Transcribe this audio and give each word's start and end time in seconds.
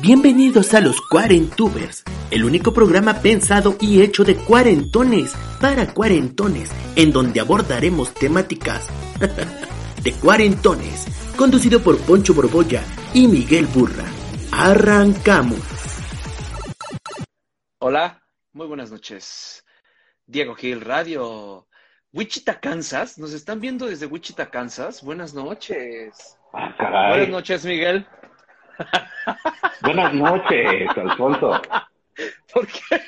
Bienvenidos 0.00 0.74
a 0.74 0.80
los 0.80 1.00
Cuarentubers, 1.00 2.04
el 2.30 2.44
único 2.44 2.72
programa 2.72 3.14
pensado 3.14 3.76
y 3.80 4.00
hecho 4.00 4.22
de 4.22 4.36
cuarentones 4.36 5.34
para 5.60 5.92
cuarentones, 5.92 6.70
en 6.94 7.10
donde 7.10 7.40
abordaremos 7.40 8.14
temáticas 8.14 8.86
de 10.04 10.12
cuarentones, 10.12 11.34
conducido 11.36 11.82
por 11.82 11.98
Poncho 11.98 12.32
Borbolla 12.32 12.84
y 13.12 13.26
Miguel 13.26 13.66
Burra. 13.66 14.04
Arrancamos. 14.52 15.58
Hola, 17.80 18.22
muy 18.52 18.68
buenas 18.68 18.92
noches. 18.92 19.64
Diego 20.24 20.54
Gil 20.54 20.80
Radio, 20.80 21.66
Wichita, 22.12 22.60
Kansas. 22.60 23.18
Nos 23.18 23.32
están 23.32 23.60
viendo 23.60 23.86
desde 23.86 24.06
Wichita, 24.06 24.48
Kansas. 24.48 25.02
Buenas 25.02 25.34
noches. 25.34 26.38
Ah, 26.52 26.72
caray. 26.78 27.10
Buenas 27.10 27.28
noches, 27.30 27.64
Miguel. 27.64 28.06
Buenas 29.82 30.14
noches, 30.14 30.88
Alfonso. 30.96 31.60
¿Por 32.52 32.66
qué? 32.66 33.00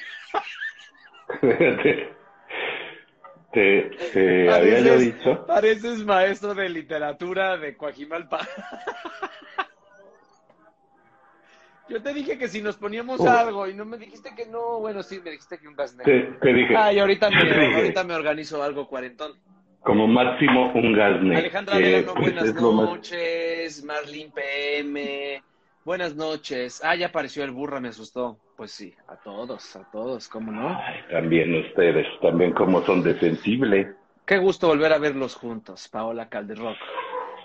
te, 3.53 3.81
te, 4.13 4.51
había 4.53 4.81
yo 4.81 4.97
dicho. 4.99 5.47
Pareces 5.47 6.05
maestro 6.05 6.55
de 6.55 6.69
literatura 6.69 7.57
de 7.57 7.77
Coajimalpa. 7.77 8.41
Yo 11.89 12.01
te 12.01 12.15
dije 12.15 12.39
que 12.39 12.47
si 12.47 12.63
nos 12.63 12.77
poníamos 12.77 13.19
Uh. 13.21 13.29
algo 13.29 13.67
y 13.67 13.75
no 13.75 13.85
me 13.85 13.97
dijiste 13.97 14.33
que 14.37 14.47
no. 14.47 14.79
Bueno, 14.79 15.03
sí, 15.03 15.21
me 15.25 15.31
dijiste 15.33 15.59
que 15.59 15.67
un 15.67 15.75
gas 15.75 15.95
negro. 15.97 16.05
Te, 16.13 16.21
te 16.41 16.53
dije, 16.53 16.77
Ay, 16.77 17.01
ahorita 17.01 17.31
me, 17.31 17.43
dije, 17.45 17.75
ahorita 17.75 18.05
me 18.05 18.15
organizo 18.15 18.63
algo 18.63 18.87
cuarentón. 18.87 19.33
como 19.81 20.07
máximo 20.07 20.71
un 20.73 20.93
gas 20.93 21.21
negro. 21.21 21.39
Alejandra 21.39 21.77
Delano, 21.79 22.15
pues, 22.15 22.33
buenas 22.35 22.45
es 22.45 22.55
lo 22.63 22.73
más- 22.73 22.87
noches. 22.91 23.85
Marlene 23.85 24.31
PM, 24.33 25.43
buenas 25.85 26.15
noches. 26.17 26.83
Ah, 26.85 26.95
ya 26.95 27.07
apareció 27.07 27.45
el 27.45 27.51
burra, 27.51 27.81
me 27.81 27.89
asustó. 27.89 28.39
Pues 28.57 28.73
sí, 28.73 28.95
a 29.09 29.17
todos, 29.17 29.75
a 29.77 29.91
todos, 29.91 30.29
¿cómo 30.29 30.53
no? 30.53 30.69
Ay, 30.69 31.01
también 31.11 31.55
ustedes, 31.55 32.07
también 32.21 32.53
como 32.53 32.83
son 32.83 33.03
de 33.03 33.19
sensible. 33.19 33.95
Qué 34.27 34.39
gusto 34.39 34.69
volver 34.69 34.93
a 34.93 34.99
verlos 34.99 35.35
juntos, 35.35 35.89
Paola 35.89 36.29
Calderrock. 36.29 36.77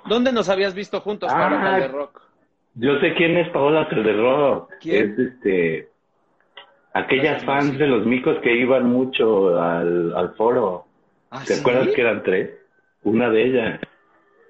¿Dónde 0.07 0.31
nos 0.33 0.49
habías 0.49 0.73
visto 0.75 0.99
juntos, 1.01 1.31
Paola 1.31 1.59
Ah. 1.59 1.63
Calderrock? 1.63 2.21
Yo 2.75 2.99
sé 2.99 3.13
quién 3.15 3.37
es 3.37 3.49
Paola 3.51 3.87
Calderro. 3.87 4.67
¿Quién? 4.81 5.13
Es 5.13 5.19
este. 5.19 5.89
Aquellas 6.93 7.43
fans 7.45 7.77
de 7.77 7.87
los 7.87 8.05
micos 8.05 8.37
que 8.41 8.55
iban 8.55 8.85
mucho 8.89 9.57
al, 9.59 10.13
al 10.15 10.33
foro. 10.35 10.85
¿Ah, 11.31 11.41
¿Te 11.45 11.53
sí? 11.55 11.61
acuerdas 11.61 11.89
que 11.95 12.01
eran 12.01 12.23
tres? 12.23 12.51
Una 13.03 13.29
de 13.29 13.43
ellas. 13.45 13.79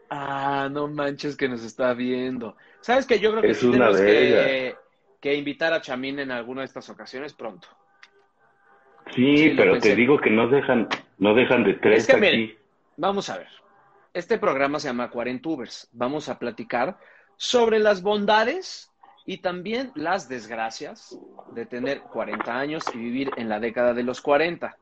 Ah, 0.10 0.70
no 0.72 0.88
manches 0.88 1.36
que 1.36 1.50
nos 1.50 1.64
está 1.64 1.94
viendo. 1.94 2.56
¿Sabes 2.82 3.06
que 3.06 3.20
Yo 3.20 3.32
creo 3.32 3.42
que 3.42 3.52
Es 3.52 3.60
sí 3.60 3.72
tenemos 3.72 4.00
que, 4.00 4.76
que 5.20 5.36
invitar 5.36 5.74
a 5.74 5.82
Chamín 5.82 6.20
en 6.20 6.32
alguna 6.32 6.62
de 6.62 6.66
estas 6.66 6.90
ocasiones 6.90 7.34
pronto. 7.34 7.68
Sí, 9.14 9.54
pero 9.56 9.80
te 9.80 9.96
digo 9.96 10.20
que 10.20 10.30
no 10.30 10.48
dejan, 10.48 10.88
no 11.20 11.34
dejan 11.36 11.64
de 11.64 11.76
tres 11.76 12.00
Es 12.04 12.08
que, 12.08 12.14
aquí. 12.14 12.22
miren, 12.22 12.58
Vamos 12.98 13.30
a 13.30 13.38
ver. 13.38 13.48
Este 14.14 14.38
programa 14.38 14.80
se 14.80 14.88
llama 14.88 15.10
Cuarentubers. 15.10 15.90
Vamos 15.92 16.30
a 16.30 16.40
platicar 16.40 16.98
sobre 17.36 17.80
las 17.80 18.02
bondades 18.02 18.92
y 19.26 19.40
también 19.40 19.92
las 19.96 20.30
desgracias 20.30 21.18
de 21.54 21.66
tener 21.66 22.02
40 22.02 22.58
años 22.58 22.84
y 22.94 22.98
vivir 22.98 23.32
en 23.36 23.50
la 23.50 23.60
década 23.60 23.94
de 23.94 24.04
los 24.04 24.22
40. 24.22 24.78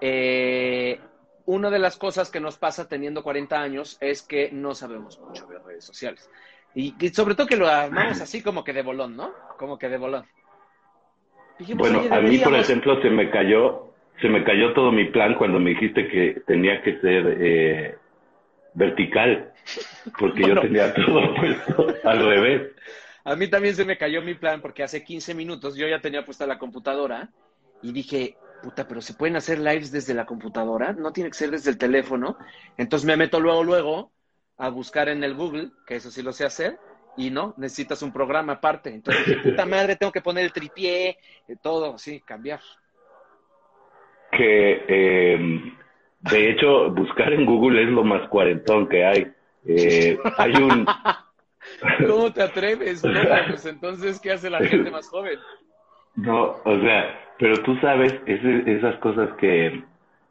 Eh, 0.00 1.00
una 1.48 1.70
de 1.70 1.78
las 1.78 1.96
cosas 1.96 2.30
que 2.30 2.40
nos 2.40 2.58
pasa 2.58 2.88
teniendo 2.88 3.22
40 3.22 3.58
años 3.58 3.96
es 4.02 4.20
que 4.20 4.50
no 4.52 4.74
sabemos 4.74 5.18
mucho 5.18 5.46
de 5.46 5.58
redes 5.58 5.82
sociales. 5.82 6.28
Y, 6.74 6.94
y 7.02 7.08
sobre 7.08 7.34
todo 7.34 7.46
que 7.46 7.56
lo 7.56 7.66
armamos 7.66 8.20
así 8.20 8.42
como 8.42 8.62
que 8.64 8.74
de 8.74 8.82
bolón, 8.82 9.16
¿no? 9.16 9.32
Como 9.56 9.78
que 9.78 9.88
de 9.88 9.96
bolón. 9.96 10.26
Dijimos, 11.58 11.88
Bueno, 11.88 12.00
"Oye, 12.00 12.08
a 12.08 12.20
mí, 12.20 12.36
por 12.38 12.52
deberíamos". 12.54 12.58
ejemplo, 12.60 13.00
se 13.00 13.08
me 13.08 13.30
cayó, 13.30 13.94
se 14.20 14.28
me 14.28 14.44
cayó 14.44 14.74
todo 14.74 14.92
mi 14.92 15.06
plan 15.06 15.36
cuando 15.36 15.58
me 15.58 15.70
dijiste 15.70 16.06
que 16.08 16.42
tenía 16.46 16.82
que 16.82 17.00
ser 17.00 17.38
eh, 17.40 17.96
vertical, 18.74 19.50
porque 20.18 20.42
Bueno. 20.42 20.56
yo 20.56 20.60
tenía 20.60 20.92
todo 20.94 21.34
puesto 21.34 21.86
al 22.04 22.26
revés. 22.26 22.72
A 23.24 23.36
mí 23.36 23.48
también 23.48 23.74
se 23.74 23.86
me 23.86 23.96
cayó 23.96 24.20
mi 24.20 24.34
plan 24.34 24.60
porque 24.60 24.82
hace 24.82 25.02
15 25.02 25.34
minutos 25.34 25.76
yo 25.76 25.88
ya 25.88 26.00
tenía 26.02 26.26
puesta 26.26 26.46
la 26.46 26.58
computadora 26.58 27.30
y 27.82 27.92
dije, 27.92 28.36
puta, 28.62 28.86
pero 28.86 29.00
se 29.00 29.14
pueden 29.14 29.36
hacer 29.36 29.58
lives 29.58 29.92
desde 29.92 30.14
la 30.14 30.26
computadora, 30.26 30.92
no 30.92 31.12
tiene 31.12 31.30
que 31.30 31.36
ser 31.36 31.50
desde 31.50 31.70
el 31.70 31.78
teléfono. 31.78 32.36
Entonces 32.76 33.06
me 33.06 33.16
meto 33.16 33.40
luego, 33.40 33.64
luego 33.64 34.12
a 34.56 34.68
buscar 34.70 35.08
en 35.08 35.22
el 35.24 35.34
Google, 35.34 35.70
que 35.86 35.96
eso 35.96 36.10
sí 36.10 36.22
lo 36.22 36.32
sé 36.32 36.44
hacer, 36.44 36.78
y 37.16 37.30
no, 37.30 37.54
necesitas 37.56 38.02
un 38.02 38.12
programa 38.12 38.54
aparte. 38.54 38.90
Entonces 38.90 39.26
dije, 39.26 39.50
puta 39.50 39.66
madre, 39.66 39.96
tengo 39.96 40.12
que 40.12 40.20
poner 40.20 40.44
el 40.44 40.52
tripié, 40.52 41.10
eh, 41.48 41.56
todo 41.62 41.94
así, 41.94 42.20
cambiar. 42.20 42.60
Que, 44.32 44.84
eh, 44.88 45.72
de 46.20 46.50
hecho, 46.50 46.90
buscar 46.90 47.32
en 47.32 47.46
Google 47.46 47.82
es 47.82 47.88
lo 47.88 48.04
más 48.04 48.28
cuarentón 48.28 48.88
que 48.88 49.04
hay. 49.04 49.32
Eh, 49.66 50.18
hay 50.36 50.52
un, 50.54 50.86
¿Cómo 52.06 52.32
te 52.32 52.42
atreves? 52.42 53.04
No, 53.04 53.20
pues 53.48 53.66
entonces, 53.66 54.20
¿qué 54.20 54.32
hace 54.32 54.50
la 54.50 54.58
gente 54.58 54.90
más 54.90 55.08
joven? 55.08 55.38
No, 56.16 56.56
o 56.64 56.80
sea, 56.80 57.27
pero 57.38 57.62
tú 57.62 57.76
sabes 57.80 58.14
ese- 58.26 58.70
esas 58.76 58.96
cosas 58.96 59.30
que, 59.38 59.82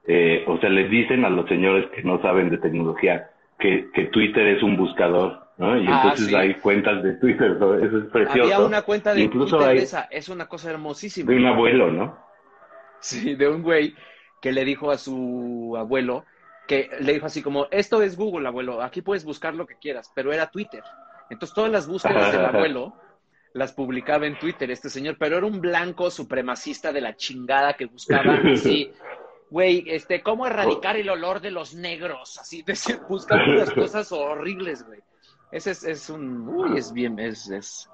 eh, 0.07 0.43
o 0.47 0.57
sea, 0.59 0.69
les 0.69 0.89
dicen 0.89 1.25
a 1.25 1.29
los 1.29 1.47
señores 1.47 1.87
que 1.95 2.03
no 2.03 2.21
saben 2.21 2.49
de 2.49 2.57
tecnología 2.57 3.29
que, 3.59 3.89
que 3.93 4.05
Twitter 4.05 4.47
es 4.47 4.61
un 4.63 4.77
buscador, 4.77 5.47
¿no? 5.57 5.77
Y 5.77 5.85
Ah, 5.87 6.01
entonces 6.03 6.27
sí. 6.27 6.35
hay 6.35 6.53
cuentas 6.55 7.01
de 7.03 7.13
Twitter, 7.13 7.57
¿no? 7.59 7.73
eso 7.75 7.97
es 7.99 8.05
precioso. 8.05 8.43
Había 8.43 8.59
una 8.59 8.81
cuenta 8.83 9.13
de 9.13 9.21
Incluso 9.21 9.57
Twitter 9.57 9.71
hay 9.71 9.77
esa, 9.79 10.01
es 10.11 10.29
una 10.29 10.47
cosa 10.47 10.69
hermosísima. 10.69 11.31
de 11.31 11.37
un 11.37 11.45
abuelo, 11.47 11.91
¿no? 11.91 12.17
Sí, 12.99 13.35
de 13.35 13.47
un 13.47 13.63
güey 13.63 13.95
que 14.41 14.51
le 14.51 14.63
dijo 14.65 14.91
a 14.91 14.97
su 14.97 15.75
abuelo, 15.77 16.25
que 16.67 16.89
le 16.99 17.13
dijo 17.13 17.25
así 17.25 17.41
como, 17.41 17.67
esto 17.71 18.01
es 18.01 18.17
Google, 18.17 18.47
abuelo, 18.47 18.81
aquí 18.81 19.01
puedes 19.01 19.23
buscar 19.25 19.55
lo 19.55 19.65
que 19.65 19.75
quieras, 19.75 20.11
pero 20.13 20.31
era 20.33 20.47
Twitter. 20.51 20.83
Entonces 21.29 21.55
todas 21.55 21.71
las 21.71 21.87
búsquedas 21.87 22.31
del 22.31 22.45
abuelo 22.45 22.93
las 23.57 23.73
publicaba 23.73 24.27
en 24.27 24.37
Twitter 24.37 24.69
este 24.69 24.89
señor, 24.89 25.17
pero 25.17 25.37
era 25.37 25.45
un 25.47 25.59
blanco 25.59 26.11
supremacista 26.11 26.93
de 26.93 27.01
la 27.01 27.15
chingada 27.15 27.73
que 27.73 27.85
buscaba 27.85 28.35
así, 28.53 28.91
güey, 29.49 29.83
este, 29.87 30.21
cómo 30.21 30.45
erradicar 30.45 30.95
el 30.95 31.09
olor 31.09 31.41
de 31.41 31.51
los 31.51 31.73
negros, 31.73 32.37
así, 32.37 32.61
decía, 32.61 33.01
buscaba 33.09 33.43
unas 33.43 33.71
cosas 33.71 34.11
horribles, 34.11 34.85
güey. 34.85 34.99
Ese 35.51 35.71
es, 35.71 35.83
es 35.83 36.09
un, 36.09 36.47
uy, 36.47 36.77
es 36.77 36.93
bien, 36.93 37.17
es, 37.19 37.49
es, 37.49 37.89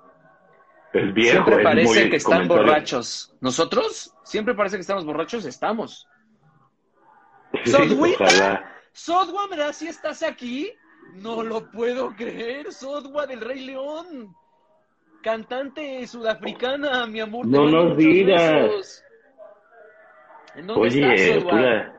Es 0.92 1.14
viejo, 1.14 1.46
Siempre 1.46 1.64
parece 1.64 2.10
que 2.10 2.16
están 2.18 2.48
comentario. 2.48 2.64
borrachos. 2.64 3.34
¿Nosotros? 3.40 4.14
Siempre 4.24 4.56
parece 4.56 4.78
que 4.78 4.82
estamos 4.82 5.06
borrachos. 5.06 5.46
Estamos. 5.46 6.08
Sodwita. 7.66 8.70
Sodwa, 8.92 9.48
¿verdad? 9.48 9.74
Si 9.74 9.88
estás 9.88 10.24
aquí. 10.24 10.72
No 11.14 11.44
lo 11.44 11.70
puedo 11.72 12.16
creer. 12.16 12.74
Sodwa 12.74 13.28
del 13.28 13.42
Rey 13.42 13.66
León. 13.66 14.36
Cantante 15.24 16.06
sudafricana, 16.06 17.08
mi 17.08 17.22
amor. 17.22 17.48
No 17.48 17.66
nos 17.70 17.98
digas. 17.98 18.54
besos. 18.54 19.04
¿En 20.56 20.68
dónde 20.68 20.88
Oye, 20.88 21.16
estás, 21.38 21.44
pura, 21.46 21.94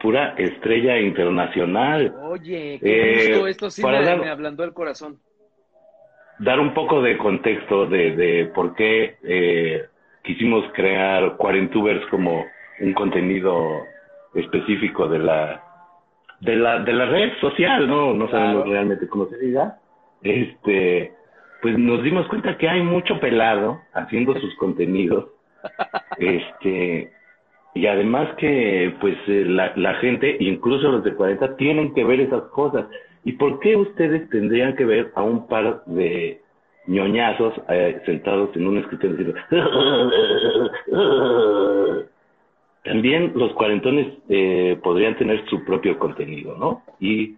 pura 0.00 0.34
estrella 0.38 0.98
internacional. 1.00 2.14
Oye, 2.22 2.78
qué 2.80 3.12
Eh, 3.12 3.28
gusto. 3.32 3.46
Esto 3.48 3.70
sí 3.70 3.82
para 3.82 3.98
me, 4.00 4.06
dar- 4.06 4.20
me 4.20 4.28
ablandó 4.30 4.64
el 4.64 4.72
corazón. 4.72 5.18
dar 6.38 6.60
un 6.60 6.72
poco 6.74 7.02
de 7.02 7.18
contexto 7.18 7.86
de, 7.86 8.14
de 8.14 8.46
por 8.54 8.74
qué 8.76 9.16
eh, 9.24 9.86
quisimos 10.22 10.64
crear 10.74 11.36
Cuarentubers 11.36 12.06
como 12.06 12.44
un 12.80 12.92
contenido 12.94 13.84
específico 14.34 15.08
de 15.08 15.18
la 15.18 15.62
de 16.40 16.54
la 16.56 16.78
de 16.80 16.92
la 16.92 17.06
red 17.06 17.32
social, 17.40 17.88
no 17.88 18.12
no 18.14 18.30
sabemos 18.30 18.68
realmente 18.68 19.08
cómo 19.08 19.26
se 19.26 19.38
diga. 19.38 19.78
Este, 20.22 21.12
pues 21.62 21.78
nos 21.78 22.02
dimos 22.02 22.26
cuenta 22.28 22.58
que 22.58 22.68
hay 22.68 22.82
mucho 22.82 23.18
pelado 23.20 23.80
haciendo 23.92 24.38
sus 24.38 24.54
contenidos. 24.56 25.26
Este, 26.18 27.12
y 27.74 27.86
además 27.86 28.34
que 28.38 28.94
pues 29.00 29.16
eh, 29.26 29.44
la, 29.46 29.74
la 29.76 29.94
gente, 29.96 30.34
incluso 30.40 30.90
los 30.90 31.04
de 31.04 31.14
40, 31.14 31.56
tienen 31.56 31.92
que 31.92 32.04
ver 32.04 32.20
esas 32.20 32.44
cosas. 32.44 32.86
¿Y 33.24 33.32
por 33.32 33.60
qué 33.60 33.76
ustedes 33.76 34.30
tendrían 34.30 34.76
que 34.76 34.86
ver 34.86 35.12
a 35.14 35.22
un 35.22 35.46
par 35.46 35.84
de 35.84 36.40
ñoñazos 36.86 37.52
eh, 37.68 38.00
sentados 38.06 38.56
en 38.56 38.66
un 38.66 38.78
escritorio 38.78 39.16
diciendo... 39.16 39.40
También 42.84 43.32
los 43.34 43.52
cuarentones 43.54 44.16
eh, 44.28 44.78
podrían 44.80 45.16
tener 45.16 45.44
su 45.50 45.64
propio 45.64 45.98
contenido, 45.98 46.56
¿no? 46.56 46.84
Y 47.00 47.34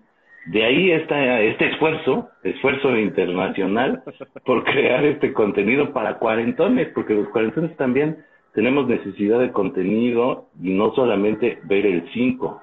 de 0.48 0.64
ahí 0.64 0.92
está 0.92 1.40
este 1.40 1.70
esfuerzo, 1.72 2.30
esfuerzo 2.42 2.96
internacional 2.96 4.02
por 4.46 4.64
crear 4.64 5.04
este 5.04 5.34
contenido 5.34 5.92
para 5.92 6.18
cuarentones, 6.18 6.88
porque 6.94 7.12
los 7.12 7.28
cuarentones 7.28 7.76
también 7.76 8.24
tenemos 8.54 8.88
necesidad 8.88 9.40
de 9.40 9.52
contenido 9.52 10.48
y 10.58 10.70
no 10.70 10.94
solamente 10.94 11.60
ver 11.64 11.84
el 11.84 12.10
5 12.14 12.62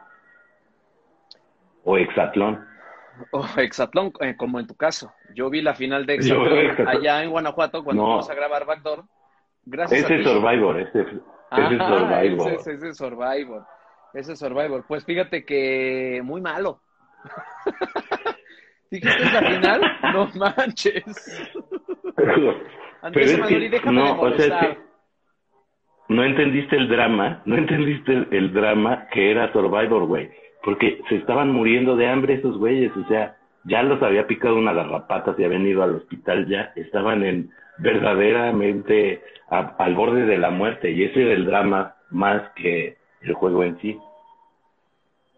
o 1.84 1.98
Exatlón. 1.98 2.66
O 3.30 3.46
Exatlón, 3.58 4.12
eh, 4.20 4.36
como 4.36 4.60
en 4.60 4.66
tu 4.66 4.76
caso. 4.76 5.14
Yo 5.36 5.52
vi 5.52 5.62
la 5.62 5.76
final 5.76 6.08
de 6.08 6.16
Exatlón 6.16 6.88
allá 6.88 7.24
en 7.24 7.30
Guanajuato 7.30 7.84
cuando 7.84 8.04
fuimos 8.04 8.30
a 8.32 8.34
grabar 8.34 8.66
Backdoor. 8.66 9.04
Gracias 9.64 10.06
ese 10.06 10.14
a 10.16 10.18
ti. 10.18 10.24
Survivor, 10.24 10.80
ese, 10.80 11.02
ese 11.02 11.78
Survivor. 11.78 12.52
Ese, 12.52 12.72
ese 12.74 12.94
Survivor. 12.96 13.66
Ese 14.16 14.36
Survivor. 14.36 14.86
Pues 14.88 15.06
fíjate 15.06 15.46
que 15.46 16.22
muy 16.24 16.42
malo. 16.42 16.82
¿Dijiste 18.92 19.26
la 19.34 19.42
final? 19.42 19.82
No 20.14 20.30
manches. 20.36 21.54
Andrés 23.02 23.32
es 23.34 23.40
Manuel, 23.40 23.60
que, 23.64 23.70
déjame 23.70 23.96
no, 24.02 24.22
o 24.22 24.32
sea, 24.38 24.60
es 24.60 24.68
que 24.74 24.78
no 26.10 26.24
entendiste 26.24 26.76
el 26.76 26.88
drama, 26.88 27.42
no 27.46 27.56
entendiste 27.58 28.14
el, 28.14 28.28
el 28.32 28.54
drama 28.54 29.08
que 29.12 29.32
era 29.32 29.52
Survivor, 29.52 30.06
güey. 30.06 30.30
Porque 30.64 31.02
se 31.10 31.16
estaban 31.18 31.52
muriendo 31.52 31.96
de 31.96 32.08
hambre 32.08 32.36
esos 32.36 32.58
güeyes, 32.58 32.92
o 32.98 33.08
sea, 33.08 33.38
ya 33.66 33.84
los 33.84 34.02
había 34.02 34.28
picado 34.28 34.56
una 34.56 34.74
garrapata, 34.74 35.36
se 35.36 35.46
habían 35.46 35.66
ido 35.68 35.84
al 35.84 35.96
hospital, 35.96 36.48
ya 36.48 36.72
estaban 36.76 37.24
en 37.24 37.50
verdaderamente 37.80 39.22
a- 39.50 39.76
al 39.78 39.96
borde 39.96 40.26
de 40.26 40.38
la 40.38 40.50
muerte, 40.52 40.92
y 40.92 41.04
ese 41.04 41.22
era 41.24 41.34
el 41.34 41.46
drama 41.46 41.96
más 42.12 42.42
que 42.56 42.98
el 43.22 43.34
juego 43.34 43.64
en 43.64 43.80
sí. 43.82 44.00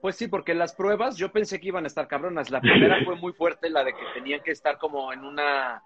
Pues 0.01 0.15
sí, 0.15 0.27
porque 0.27 0.53
las 0.53 0.75
pruebas 0.75 1.17
yo 1.17 1.31
pensé 1.31 1.59
que 1.59 1.69
iban 1.69 1.85
a 1.85 1.87
estar 1.87 2.07
cabronas. 2.07 2.51
La 2.51 2.61
primera 2.61 2.97
fue 3.05 3.15
muy 3.15 3.33
fuerte, 3.33 3.69
la 3.69 3.83
de 3.83 3.93
que 3.93 4.03
tenían 4.13 4.41
que 4.41 4.51
estar 4.51 4.77
como 4.77 5.11
en 5.11 5.23
una, 5.23 5.81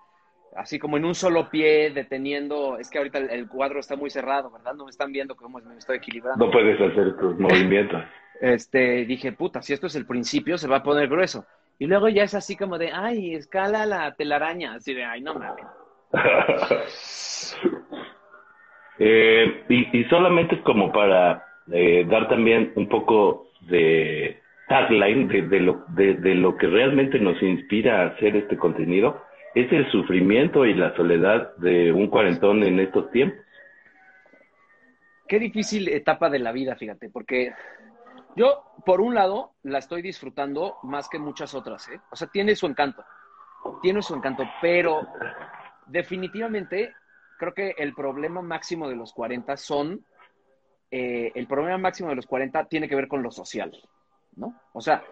así 0.56 0.80
como 0.80 0.98
en 0.98 1.06
un 1.06 1.16
solo 1.16 1.50
pie, 1.50 1.92
deteniendo. 1.92 2.78
Es 2.78 2.90
que 2.90 2.98
ahorita 2.98 3.20
el, 3.20 3.30
el 3.30 3.48
cuadro 3.48 3.80
está 3.80 3.96
muy 3.96 4.10
cerrado, 4.10 4.52
¿verdad? 4.52 4.74
No 4.74 4.86
me 4.86 4.92
están 4.92 5.12
viendo 5.12 5.36
cómo 5.36 5.60
me 5.60 5.78
estoy 5.78 5.98
equilibrando. 5.98 6.46
No 6.46 6.52
puedes 6.52 6.80
hacer 6.80 7.18
tus 7.18 7.38
movimientos. 7.38 8.02
Este, 8.42 9.06
dije, 9.06 9.34
puta, 9.34 9.62
si 9.62 9.72
esto 9.72 9.86
es 9.86 9.96
el 9.96 10.08
principio, 10.08 10.58
se 10.58 10.68
va 10.68 10.78
a 10.78 10.84
poner 10.84 11.08
grueso. 11.08 11.46
Y 11.78 11.86
luego 11.86 12.10
ya 12.10 12.24
es 12.24 12.34
así 12.34 12.58
como 12.58 12.80
de, 12.80 12.92
ay, 12.92 13.36
escala 13.36 13.86
la 13.86 14.16
telaraña. 14.16 14.74
Así 14.74 14.96
de, 14.96 15.04
ay, 15.06 15.22
no 15.22 15.36
mames. 15.36 15.66
Eh, 19.04 19.66
y, 19.68 20.00
y 20.00 20.04
solamente 20.10 20.54
es 20.54 20.62
como 20.62 20.92
para 20.92 21.44
eh, 21.72 22.06
dar 22.08 22.30
también 22.30 22.72
un 22.76 22.88
poco 22.88 23.51
de 23.62 24.42
tagline 24.68 25.28
de, 25.28 25.42
de 25.42 25.60
lo, 25.60 25.86
de, 25.90 26.36
lo 26.36 26.56
que 26.56 26.68
realmente 26.68 27.20
nos 27.20 27.42
inspira 27.42 28.02
a 28.02 28.08
hacer 28.08 28.36
este 28.36 28.58
contenido, 28.58 29.22
es 29.54 29.72
el 29.72 29.90
sufrimiento 29.92 30.66
y 30.66 30.74
la 30.74 30.96
soledad 30.96 31.56
de 31.58 31.92
un 31.92 32.08
cuarentón 32.08 32.64
en 32.64 32.80
estos 32.80 33.12
tiempos. 33.12 33.40
Qué 35.28 35.40
difícil 35.40 35.90
etapa 35.90 36.30
de 36.30 36.40
la 36.40 36.52
vida, 36.52 36.76
fíjate, 36.76 37.10
porque 37.10 37.54
yo, 38.36 38.64
por 38.86 39.02
un 39.02 39.14
lado, 39.14 39.54
la 39.64 39.80
estoy 39.80 40.02
disfrutando 40.02 40.78
más 40.84 41.10
que 41.10 41.20
muchas 41.20 41.54
otras, 41.54 41.90
¿eh? 41.90 42.00
O 42.10 42.16
sea, 42.16 42.30
tiene 42.30 42.56
su 42.56 42.66
encanto, 42.66 43.04
tiene 43.82 44.02
su 44.02 44.16
encanto, 44.16 44.44
pero 44.62 45.08
definitivamente 45.88 46.94
creo 47.38 47.54
que 47.54 47.76
el 47.78 47.94
problema 47.94 48.42
máximo 48.42 48.88
de 48.88 48.96
los 48.96 49.14
40 49.14 49.58
son, 49.58 50.06
eh, 50.92 51.32
el 51.36 51.48
problema 51.48 51.78
máximo 51.78 52.10
de 52.10 52.16
los 52.16 52.26
40 52.28 52.66
tiene 52.66 52.88
que 52.90 52.96
ver 52.96 53.08
con 53.08 53.24
lo 53.24 53.32
social, 53.32 53.72
¿no? 54.36 54.54
O 54.74 54.82
sea, 54.82 55.04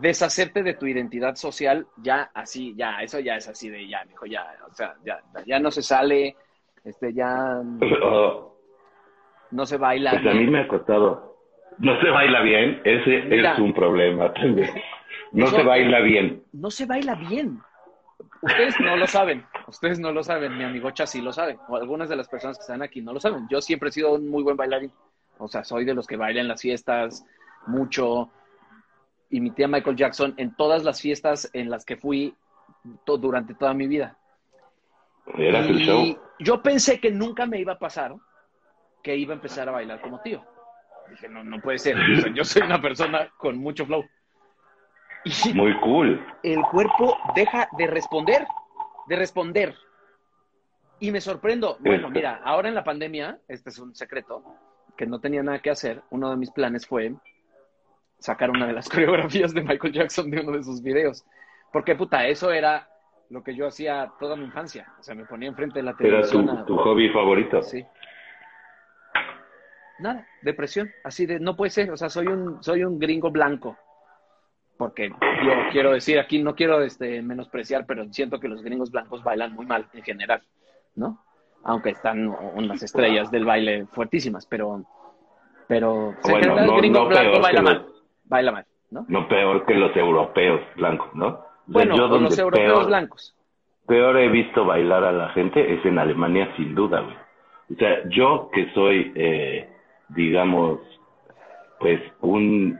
deshacerte 0.00 0.62
de 0.62 0.74
tu 0.74 0.86
identidad 0.86 1.34
social, 1.36 1.86
ya 1.98 2.30
así, 2.34 2.74
ya, 2.76 3.02
eso 3.02 3.20
ya 3.20 3.36
es 3.36 3.48
así 3.48 3.68
de 3.68 3.86
ya, 3.88 4.04
mijo, 4.06 4.26
ya, 4.26 4.46
o 4.70 4.74
sea, 4.74 4.94
ya, 5.04 5.20
ya 5.46 5.58
no 5.58 5.70
se 5.70 5.82
sale, 5.82 6.36
este, 6.84 7.12
ya 7.12 7.60
Oh, 8.04 8.56
no 9.50 9.66
se 9.66 9.76
baila. 9.76 10.12
pues 10.12 10.26
a 10.26 10.34
mí 10.34 10.46
me 10.46 10.60
ha 10.60 10.68
costado. 10.68 11.36
No 11.78 12.00
se 12.00 12.10
baila 12.10 12.42
bien, 12.42 12.80
ese 12.84 13.22
Mira. 13.22 13.52
es 13.54 13.58
un 13.58 13.72
problema 13.74 14.32
también. 14.34 14.70
No 15.32 15.46
Eso- 15.46 15.56
se 15.56 15.62
baila 15.62 16.00
bien. 16.00 16.42
no 16.52 16.70
se 16.70 16.86
baila 16.86 17.14
bien. 17.14 17.60
Ustedes 18.40 18.74
no 18.80 18.96
lo 18.96 19.06
saben, 19.06 19.44
ustedes 19.68 20.00
no 20.00 20.10
lo 20.10 20.22
saben, 20.24 20.56
mi 20.58 20.64
amigo 20.64 20.90
sí 21.06 21.20
lo 21.20 21.32
sabe, 21.32 21.58
o 21.68 21.76
algunas 21.76 22.08
de 22.08 22.16
las 22.16 22.28
personas 22.28 22.56
que 22.58 22.62
están 22.62 22.82
aquí 22.82 23.00
no 23.00 23.12
lo 23.12 23.20
saben. 23.20 23.46
Yo 23.48 23.60
siempre 23.60 23.88
he 23.88 23.92
sido 23.92 24.14
un 24.14 24.28
muy 24.28 24.42
buen 24.42 24.56
bailarín, 24.56 24.90
o 25.42 25.48
sea, 25.48 25.64
soy 25.64 25.84
de 25.84 25.94
los 25.94 26.06
que 26.06 26.16
bailan 26.16 26.48
las 26.48 26.60
fiestas 26.62 27.24
mucho, 27.66 28.30
imité 29.30 29.64
a 29.64 29.68
Michael 29.68 29.96
Jackson 29.96 30.34
en 30.36 30.54
todas 30.54 30.84
las 30.84 31.00
fiestas 31.00 31.50
en 31.52 31.70
las 31.70 31.84
que 31.84 31.96
fui 31.96 32.34
to- 33.04 33.18
durante 33.18 33.54
toda 33.54 33.74
mi 33.74 33.86
vida. 33.86 34.16
Era 35.36 35.60
el 35.60 35.80
Y 35.80 35.84
show. 35.84 36.18
yo 36.40 36.62
pensé 36.62 37.00
que 37.00 37.10
nunca 37.10 37.46
me 37.46 37.58
iba 37.60 37.74
a 37.74 37.78
pasar 37.78 38.14
que 39.02 39.16
iba 39.16 39.32
a 39.32 39.36
empezar 39.36 39.68
a 39.68 39.72
bailar 39.72 40.00
como 40.00 40.20
tío. 40.20 40.44
Dije, 41.10 41.28
no, 41.28 41.42
no 41.44 41.60
puede 41.60 41.78
ser, 41.78 41.96
o 41.98 42.20
sea, 42.20 42.32
yo 42.32 42.44
soy 42.44 42.62
una 42.62 42.80
persona 42.80 43.28
con 43.36 43.58
mucho 43.58 43.84
flow. 43.84 44.04
Y 45.24 45.54
Muy 45.54 45.78
cool. 45.80 46.24
el 46.42 46.60
cuerpo 46.62 47.16
deja 47.34 47.68
de 47.78 47.86
responder, 47.86 48.44
de 49.06 49.16
responder. 49.16 49.76
Y 50.98 51.10
me 51.10 51.20
sorprendo. 51.20 51.76
Bueno, 51.80 52.10
mira, 52.10 52.40
ahora 52.44 52.68
en 52.68 52.74
la 52.76 52.84
pandemia, 52.84 53.38
este 53.48 53.70
es 53.70 53.78
un 53.78 53.94
secreto, 53.94 54.44
que 55.02 55.06
no 55.08 55.18
tenía 55.18 55.42
nada 55.42 55.58
que 55.58 55.68
hacer. 55.70 56.00
Uno 56.10 56.30
de 56.30 56.36
mis 56.36 56.52
planes 56.52 56.86
fue 56.86 57.12
sacar 58.20 58.50
una 58.50 58.68
de 58.68 58.72
las 58.72 58.88
coreografías 58.88 59.52
de 59.52 59.62
Michael 59.62 59.92
Jackson 59.92 60.30
de 60.30 60.40
uno 60.40 60.52
de 60.52 60.62
sus 60.62 60.80
videos. 60.80 61.24
Porque, 61.72 61.96
puta, 61.96 62.24
eso 62.28 62.52
era 62.52 62.88
lo 63.28 63.42
que 63.42 63.52
yo 63.56 63.66
hacía 63.66 64.12
toda 64.20 64.36
mi 64.36 64.44
infancia. 64.44 64.86
O 65.00 65.02
sea, 65.02 65.16
me 65.16 65.24
ponía 65.24 65.48
enfrente 65.48 65.80
de 65.80 65.82
la 65.82 65.90
Era 65.90 65.98
televisión. 65.98 66.46
tu, 66.46 66.52
a- 66.52 66.64
tu 66.66 66.76
hobby 66.76 67.08
favorito. 67.08 67.60
Sí. 67.62 67.84
Nada, 69.98 70.24
depresión, 70.42 70.88
así 71.02 71.26
de, 71.26 71.40
no 71.40 71.56
puede 71.56 71.70
ser, 71.70 71.90
o 71.90 71.96
sea, 71.96 72.08
soy 72.08 72.26
un, 72.28 72.62
soy 72.62 72.82
un 72.84 72.98
gringo 72.98 73.30
blanco, 73.30 73.76
porque 74.76 75.08
yo 75.10 75.52
quiero 75.70 75.92
decir 75.92 76.18
aquí, 76.18 76.42
no 76.42 76.54
quiero 76.56 76.80
este, 76.82 77.22
menospreciar, 77.22 77.86
pero 77.86 78.04
siento 78.12 78.38
que 78.40 78.48
los 78.48 78.62
gringos 78.62 78.90
blancos 78.90 79.22
bailan 79.22 79.52
muy 79.52 79.64
mal 79.66 79.88
en 79.92 80.02
general, 80.02 80.42
¿no? 80.96 81.24
Aunque 81.64 81.90
están 81.90 82.28
unas 82.54 82.82
estrellas 82.82 83.30
del 83.30 83.44
baile 83.44 83.86
fuertísimas, 83.92 84.46
pero, 84.46 84.82
pero 85.68 86.08
o 86.08 86.14
sea, 86.22 86.34
en 86.38 86.48
Bueno, 86.48 86.54
no- 86.66 86.74
el 86.74 86.80
gringo 86.80 86.98
no 87.00 87.06
blanco 87.08 87.30
peor 87.30 87.42
baila 87.42 87.62
mal, 87.62 87.86
baila 88.24 88.52
mal, 88.52 88.66
¿no? 88.90 89.04
No 89.08 89.28
peor 89.28 89.64
que 89.66 89.74
los 89.74 89.96
europeos 89.96 90.60
blancos, 90.76 91.14
¿no? 91.14 91.26
O 91.68 91.72
sea, 91.78 91.84
yo 91.94 92.08
los 92.08 92.38
europeos 92.38 92.72
peor- 92.72 92.86
blancos. 92.86 93.36
peor 93.86 94.16
he 94.18 94.28
visto 94.28 94.64
bailar 94.64 95.04
a 95.04 95.12
la 95.12 95.28
gente 95.30 95.74
es 95.74 95.84
en 95.84 95.98
Alemania, 95.98 96.52
sin 96.56 96.74
duda, 96.74 97.00
güey. 97.00 97.16
O 97.72 97.74
sea, 97.78 98.08
yo 98.08 98.50
que 98.52 98.70
soy, 98.74 99.12
eh, 99.14 99.68
digamos, 100.08 100.80
pues 101.78 102.00
un 102.20 102.78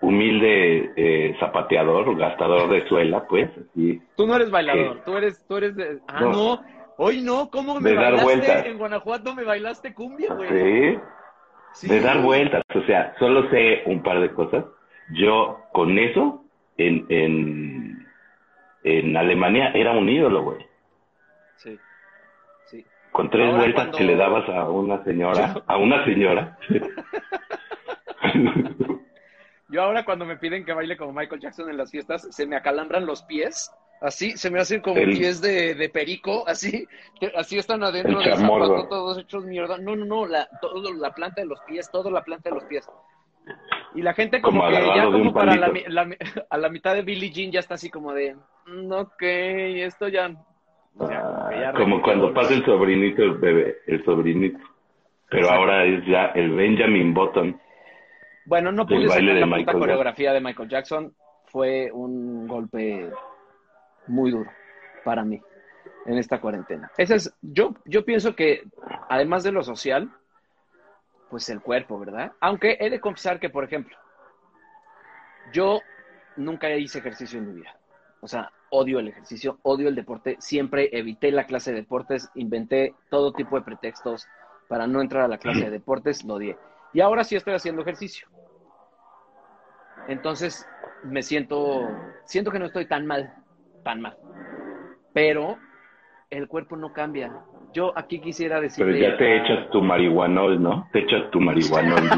humilde 0.00 0.92
eh, 0.96 1.36
zapateador, 1.40 2.16
gastador 2.16 2.68
de 2.68 2.86
suela, 2.88 3.26
pues, 3.26 3.50
así. 3.56 4.00
Tú 4.16 4.26
no 4.26 4.36
eres 4.36 4.50
bailador, 4.50 4.96
Sí. 4.96 5.02
tú 5.04 5.16
eres, 5.16 5.46
tú 5.46 5.56
eres 5.56 5.76
de... 5.76 5.98
Ah, 6.08 6.20
No. 6.22 6.30
no, 6.32 6.62
hoy 6.96 7.20
no, 7.22 7.50
¿cómo 7.50 7.80
me 7.80 7.90
De 7.90 7.94
dar 7.96 8.04
bailaste? 8.12 8.24
vueltas. 8.24 8.66
En 8.66 8.78
Guanajuato 8.78 9.34
me 9.34 9.44
bailaste 9.44 9.94
cumbia, 9.94 10.32
güey. 10.34 10.48
Sí, 10.48 10.98
Sí. 11.74 11.88
de 11.88 12.00
dar 12.00 12.22
vueltas. 12.22 12.62
O 12.74 12.82
sea, 12.82 13.14
solo 13.18 13.50
sé 13.50 13.82
un 13.86 14.02
par 14.02 14.20
de 14.20 14.32
cosas. 14.32 14.64
Yo 15.12 15.60
con 15.72 15.98
eso, 15.98 16.44
en, 16.76 17.04
en, 17.08 18.06
en 18.84 19.16
Alemania, 19.16 19.70
era 19.74 19.92
un 19.92 20.08
ídolo, 20.08 20.42
güey. 20.44 20.64
Sí, 21.56 21.78
sí. 22.66 22.84
Con 23.12 23.28
tres 23.30 23.46
Ahora 23.46 23.58
vueltas 23.58 23.82
cuando- 23.84 23.98
que 23.98 24.04
le 24.04 24.16
dabas 24.16 24.48
a 24.48 24.68
una 24.70 25.02
señora, 25.04 25.62
a 25.66 25.76
una 25.76 26.04
señora. 26.04 26.58
Yo 29.68 29.82
ahora 29.82 30.04
cuando 30.04 30.24
me 30.24 30.36
piden 30.36 30.64
que 30.64 30.72
baile 30.72 30.96
como 30.96 31.12
Michael 31.12 31.40
Jackson 31.40 31.68
en 31.70 31.76
las 31.76 31.90
fiestas, 31.90 32.28
se 32.30 32.46
me 32.46 32.56
acalambran 32.56 33.06
los 33.06 33.22
pies, 33.24 33.72
así, 34.04 34.36
se 34.36 34.50
me 34.50 34.60
hacen 34.60 34.80
como 34.80 34.96
El- 34.98 35.16
pies 35.16 35.40
de, 35.40 35.74
de 35.74 35.88
perico, 35.88 36.44
así, 36.46 36.86
así 37.36 37.58
están 37.58 37.82
adentro 37.82 38.20
El 38.20 38.24
del 38.30 38.36
zapato, 38.38 38.86
todos 38.88 39.18
hechos 39.18 39.44
mierda. 39.44 39.78
No, 39.78 39.96
no, 39.96 40.04
no, 40.04 40.26
la, 40.26 40.48
todo, 40.60 40.92
la 40.94 41.12
planta 41.12 41.40
de 41.42 41.46
los 41.48 41.60
pies, 41.62 41.90
todo 41.90 42.10
la 42.10 42.22
planta 42.22 42.50
de 42.50 42.54
los 42.56 42.64
pies. 42.64 42.88
Y 43.94 44.02
la 44.02 44.14
gente 44.14 44.40
como, 44.40 44.62
Como 44.62 44.70
que 44.76 44.84
ya 44.96 45.04
como 45.04 45.32
para 45.32 45.56
la, 45.56 45.70
a 46.50 46.58
la 46.58 46.68
mitad 46.68 46.94
de 46.94 47.02
Billie 47.02 47.30
Jean 47.30 47.50
ya 47.52 47.60
está 47.60 47.74
así 47.74 47.90
como 47.90 48.12
de, 48.12 48.34
"Mm, 48.66 48.92
ok, 48.92 49.22
esto 49.22 50.08
ya... 50.08 50.30
o 50.96 51.06
sea, 51.06 51.50
ya 51.52 51.68
Ah, 51.70 51.72
como 51.76 52.00
cuando 52.02 52.32
pasa 52.34 52.54
el 52.54 52.64
sobrinito, 52.64 53.22
el 53.22 53.34
bebé, 53.38 53.76
el 53.86 54.04
sobrinito. 54.04 54.58
Pero 55.30 55.50
ahora 55.50 55.84
es 55.84 56.04
ya 56.06 56.26
el 56.34 56.50
Benjamin 56.52 57.12
Button. 57.14 57.60
Bueno, 58.46 58.70
no 58.72 58.86
pude 58.86 59.08
sacar 59.08 59.22
la 59.24 59.56
puta 59.56 59.72
coreografía 59.72 60.32
de 60.32 60.40
Michael 60.40 60.68
Jackson. 60.68 61.14
Fue 61.46 61.90
un 61.92 62.46
golpe 62.46 63.10
muy 64.06 64.30
duro 64.30 64.50
para 65.04 65.24
mí 65.24 65.40
en 66.06 66.18
esta 66.18 66.40
cuarentena. 66.40 66.90
Ese 66.96 67.16
es, 67.16 67.34
yo, 67.40 67.74
yo 67.84 68.04
pienso 68.04 68.34
que 68.34 68.64
además 69.08 69.42
de 69.42 69.52
lo 69.52 69.62
social, 69.62 70.10
pues 71.30 71.48
el 71.48 71.60
cuerpo, 71.60 71.98
¿verdad? 71.98 72.32
Aunque 72.40 72.76
he 72.80 72.90
de 72.90 73.00
confesar 73.00 73.40
que, 73.40 73.50
por 73.50 73.64
ejemplo, 73.64 73.96
yo 75.52 75.80
nunca 76.36 76.70
hice 76.70 76.98
ejercicio 76.98 77.38
en 77.38 77.48
mi 77.48 77.60
vida. 77.60 77.76
O 78.20 78.28
sea, 78.28 78.50
odio 78.70 78.98
el 78.98 79.08
ejercicio, 79.08 79.58
odio 79.62 79.88
el 79.88 79.94
deporte. 79.94 80.36
Siempre 80.40 80.88
evité 80.92 81.30
la 81.30 81.46
clase 81.46 81.72
de 81.72 81.80
deportes, 81.80 82.30
inventé 82.34 82.94
todo 83.10 83.32
tipo 83.32 83.56
de 83.56 83.62
pretextos 83.62 84.26
para 84.68 84.86
no 84.86 85.00
entrar 85.00 85.24
a 85.24 85.28
la 85.28 85.38
clase 85.38 85.64
de 85.64 85.70
deportes, 85.78 86.24
lo 86.24 86.34
odié. 86.34 86.56
Y 86.92 87.00
ahora 87.00 87.24
sí 87.24 87.36
estoy 87.36 87.54
haciendo 87.54 87.82
ejercicio. 87.82 88.28
Entonces, 90.08 90.66
me 91.02 91.22
siento, 91.22 91.88
siento 92.24 92.50
que 92.50 92.58
no 92.58 92.66
estoy 92.66 92.86
tan 92.86 93.06
mal, 93.06 93.34
tan 93.84 94.00
mal. 94.00 94.16
Pero 95.12 95.58
el 96.30 96.48
cuerpo 96.48 96.76
no 96.76 96.92
cambia. 96.92 97.32
Yo 97.72 97.92
aquí 97.96 98.20
quisiera 98.20 98.60
decir... 98.60 98.84
Pero 98.84 98.96
ya 98.96 99.16
te 99.16 99.36
echas 99.36 99.70
tu 99.70 99.80
marihuanol, 99.80 100.60
¿no? 100.60 100.88
Te 100.92 101.00
echas 101.00 101.30
tu 101.30 101.40
marihuanol. 101.40 102.02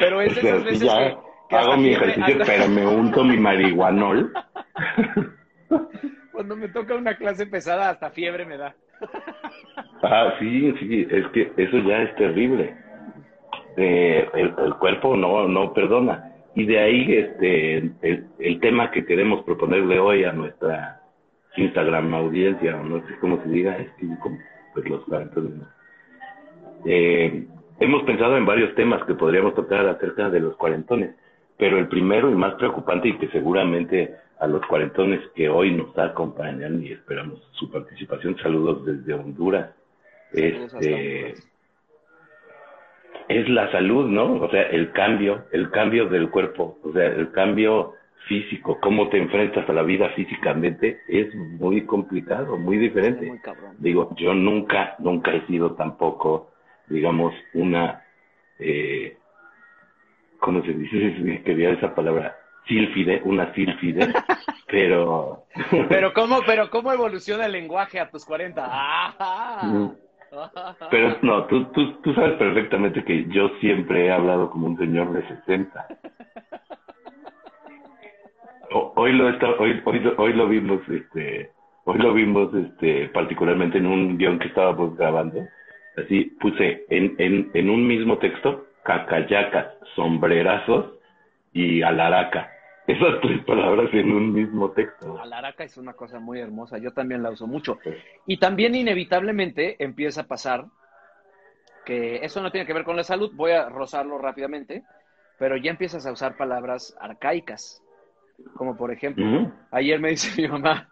Pero 0.00 0.20
es 0.20 0.32
O 0.32 0.34
de 0.36 0.40
sea, 0.40 0.50
esas 0.50 0.62
si 0.62 0.68
veces 0.68 0.88
ya 0.88 0.98
que, 0.98 1.16
que 1.48 1.56
hago 1.56 1.76
mi 1.76 1.88
ejercicio, 1.90 2.38
pero 2.46 2.68
me 2.68 2.86
unto 2.86 3.24
mi 3.24 3.36
marihuanol. 3.36 4.32
Cuando 6.32 6.54
me 6.54 6.68
toca 6.68 6.94
una 6.94 7.16
clase 7.16 7.46
pesada, 7.46 7.90
hasta 7.90 8.10
fiebre 8.10 8.44
me 8.46 8.56
da. 8.56 8.74
Ah, 10.00 10.32
sí, 10.38 10.72
sí, 10.78 11.08
es 11.10 11.26
que 11.32 11.52
eso 11.56 11.78
ya 11.78 12.02
es 12.02 12.14
terrible. 12.14 12.72
Eh, 13.76 14.28
el, 14.32 14.54
el 14.56 14.74
cuerpo 14.76 15.16
no, 15.16 15.48
no 15.48 15.72
perdona. 15.74 16.27
Y 16.58 16.66
de 16.66 16.78
ahí 16.80 17.12
este 17.12 17.76
el, 17.78 18.26
el 18.40 18.58
tema 18.58 18.90
que 18.90 19.06
queremos 19.06 19.44
proponerle 19.44 20.00
hoy 20.00 20.24
a 20.24 20.32
nuestra 20.32 21.02
Instagram 21.56 22.12
audiencia, 22.12 22.80
o 22.80 22.82
no 22.82 22.98
sé 23.06 23.14
cómo 23.20 23.40
se 23.44 23.48
diga, 23.48 23.78
es 23.78 23.88
que 23.92 24.08
como, 24.20 24.40
pues 24.74 24.88
los 24.88 25.04
cuarentones, 25.04 25.54
¿no? 25.54 25.68
Eh, 26.84 27.46
hemos 27.78 28.02
pensado 28.02 28.36
en 28.36 28.44
varios 28.44 28.74
temas 28.74 29.04
que 29.04 29.14
podríamos 29.14 29.54
tocar 29.54 29.86
acerca 29.86 30.30
de 30.30 30.40
los 30.40 30.56
cuarentones, 30.56 31.14
pero 31.56 31.78
el 31.78 31.86
primero 31.86 32.28
y 32.28 32.34
más 32.34 32.54
preocupante 32.54 33.06
y 33.06 33.18
que 33.18 33.28
seguramente 33.28 34.16
a 34.40 34.48
los 34.48 34.66
cuarentones 34.66 35.20
que 35.36 35.48
hoy 35.48 35.70
nos 35.70 35.96
acompañan 35.96 36.82
y 36.82 36.90
esperamos 36.90 37.40
su 37.52 37.70
participación, 37.70 38.36
saludos 38.38 38.84
desde 38.84 39.14
Honduras, 39.14 39.70
este, 40.32 40.56
Honduras. 40.56 41.48
Es 43.28 43.48
la 43.48 43.70
salud, 43.70 44.06
¿no? 44.06 44.34
O 44.40 44.50
sea, 44.50 44.62
el 44.62 44.92
cambio, 44.92 45.44
el 45.52 45.70
cambio 45.70 46.08
del 46.08 46.30
cuerpo, 46.30 46.78
o 46.82 46.92
sea, 46.92 47.06
el 47.06 47.30
cambio 47.32 47.94
físico, 48.26 48.78
cómo 48.80 49.08
te 49.08 49.18
enfrentas 49.18 49.68
a 49.68 49.72
la 49.72 49.82
vida 49.82 50.10
físicamente 50.10 51.00
es 51.08 51.34
muy 51.34 51.84
complicado, 51.84 52.56
muy 52.56 52.78
diferente. 52.78 53.26
Muy 53.26 53.38
cabrón. 53.38 53.76
Digo, 53.78 54.10
yo 54.16 54.34
nunca, 54.34 54.94
nunca 54.98 55.32
he 55.32 55.46
sido 55.46 55.74
tampoco, 55.74 56.50
digamos, 56.88 57.34
una, 57.54 58.02
eh, 58.58 59.16
¿cómo 60.38 60.62
se 60.62 60.72
dice? 60.72 61.42
Quería 61.44 61.70
esa 61.70 61.94
palabra, 61.94 62.36
sílfide, 62.66 63.22
una 63.24 63.52
sílfide, 63.54 64.12
pero... 64.68 65.44
Pero 65.88 66.12
cómo, 66.12 66.40
pero 66.46 66.70
cómo 66.70 66.92
evoluciona 66.92 67.46
el 67.46 67.52
lenguaje 67.52 68.00
a 68.00 68.10
tus 68.10 68.24
40. 68.24 68.62
¡Ah! 68.66 69.92
Pero 70.90 71.16
no, 71.22 71.44
tú, 71.46 71.64
tú, 71.72 71.92
tú 72.02 72.14
sabes 72.14 72.34
perfectamente 72.34 73.04
que 73.04 73.24
yo 73.26 73.48
siempre 73.60 74.06
he 74.06 74.12
hablado 74.12 74.50
como 74.50 74.66
un 74.68 74.78
señor 74.78 75.12
de 75.12 75.26
60. 75.28 75.86
O- 78.70 78.92
Hoy 78.96 79.12
lo 79.12 79.28
está, 79.30 79.50
hoy, 79.58 79.80
hoy, 79.84 80.12
hoy 80.16 80.32
lo 80.34 80.48
vimos, 80.48 80.80
este, 80.88 81.50
hoy 81.84 81.98
lo 81.98 82.12
vimos, 82.12 82.54
este, 82.54 83.08
particularmente 83.08 83.78
en 83.78 83.86
un 83.86 84.18
guion 84.18 84.38
que 84.38 84.48
estábamos 84.48 84.96
grabando. 84.96 85.46
Así 85.96 86.24
puse 86.40 86.84
en, 86.90 87.14
en, 87.18 87.50
en 87.54 87.70
un 87.70 87.86
mismo 87.86 88.18
texto, 88.18 88.66
cacayacas, 88.84 89.66
sombrerazos 89.94 90.92
y 91.52 91.82
alaraca. 91.82 92.50
Esas 92.88 93.20
tres 93.20 93.44
palabras 93.44 93.90
en 93.92 94.10
un 94.10 94.32
mismo 94.32 94.70
texto. 94.70 95.20
Alaraca 95.20 95.62
es 95.62 95.76
una 95.76 95.92
cosa 95.92 96.20
muy 96.20 96.40
hermosa, 96.40 96.78
yo 96.78 96.90
también 96.94 97.22
la 97.22 97.30
uso 97.30 97.46
mucho. 97.46 97.78
Y 98.26 98.38
también 98.38 98.74
inevitablemente 98.74 99.76
empieza 99.78 100.22
a 100.22 100.26
pasar 100.26 100.64
que 101.84 102.24
eso 102.24 102.40
no 102.40 102.50
tiene 102.50 102.66
que 102.66 102.72
ver 102.72 102.84
con 102.84 102.96
la 102.96 103.04
salud, 103.04 103.30
voy 103.34 103.52
a 103.52 103.68
rozarlo 103.68 104.16
rápidamente, 104.16 104.84
pero 105.38 105.58
ya 105.58 105.70
empiezas 105.70 106.06
a 106.06 106.12
usar 106.12 106.38
palabras 106.38 106.96
arcaicas, 106.98 107.82
como 108.54 108.74
por 108.74 108.90
ejemplo, 108.90 109.52
ayer 109.70 110.00
me 110.00 110.08
dice 110.08 110.30
mi 110.40 110.48
mamá, 110.48 110.88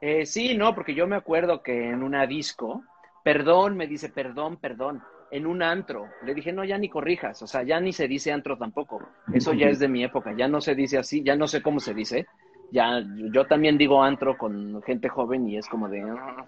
eh, 0.00 0.24
sí, 0.24 0.56
no, 0.56 0.74
porque 0.74 0.94
yo 0.94 1.06
me 1.06 1.16
acuerdo 1.16 1.62
que 1.62 1.90
en 1.90 2.02
una 2.02 2.26
disco, 2.26 2.84
perdón, 3.22 3.76
me 3.76 3.86
dice, 3.86 4.08
perdón, 4.08 4.56
perdón, 4.56 5.02
en 5.34 5.46
un 5.46 5.62
antro, 5.62 6.08
le 6.24 6.32
dije, 6.32 6.52
no, 6.52 6.64
ya 6.64 6.78
ni 6.78 6.88
corrijas, 6.88 7.42
o 7.42 7.46
sea, 7.48 7.64
ya 7.64 7.80
ni 7.80 7.92
se 7.92 8.06
dice 8.06 8.32
antro 8.32 8.56
tampoco, 8.56 9.02
eso 9.32 9.52
ya 9.52 9.68
es 9.68 9.80
de 9.80 9.88
mi 9.88 10.04
época, 10.04 10.32
ya 10.36 10.46
no 10.46 10.60
se 10.60 10.76
dice 10.76 10.96
así, 10.96 11.24
ya 11.24 11.34
no 11.34 11.48
sé 11.48 11.60
cómo 11.60 11.80
se 11.80 11.92
dice, 11.92 12.26
ya, 12.70 13.02
yo 13.32 13.44
también 13.46 13.76
digo 13.76 14.00
antro 14.02 14.38
con 14.38 14.80
gente 14.82 15.08
joven 15.08 15.48
y 15.48 15.56
es 15.58 15.68
como 15.68 15.88
de, 15.88 16.02
"Ah, 16.02 16.46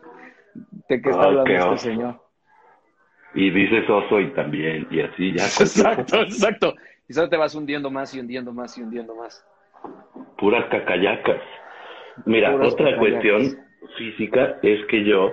¿de 0.89 1.03
qué 1.03 1.11
está 1.11 1.23
Ay, 1.23 1.27
hablando 1.27 1.45
qué 1.45 1.57
este 1.57 1.79
señor? 1.79 2.21
Y 3.35 3.51
dices 3.51 3.91
oso 3.91 4.21
y 4.21 4.33
también, 4.35 4.87
y 4.91 5.01
así 5.01 5.33
ya. 5.37 5.45
Exacto, 5.61 6.23
exacto. 6.23 6.75
Y 7.09 7.13
solo 7.13 7.29
te 7.29 7.37
vas 7.37 7.55
hundiendo 7.57 7.91
más 7.91 8.15
y 8.15 8.21
hundiendo 8.21 8.53
más 8.53 8.79
y 8.79 8.83
hundiendo 8.83 9.15
más. 9.17 9.45
Puras 10.39 10.65
cacayacas. 10.71 11.43
Mira, 12.25 12.53
Puras 12.53 12.73
otra 12.73 12.97
cacayacas. 12.97 13.01
cuestión 13.01 13.67
física 13.99 14.59
es 14.63 14.87
que 14.87 15.05
yo, 15.05 15.33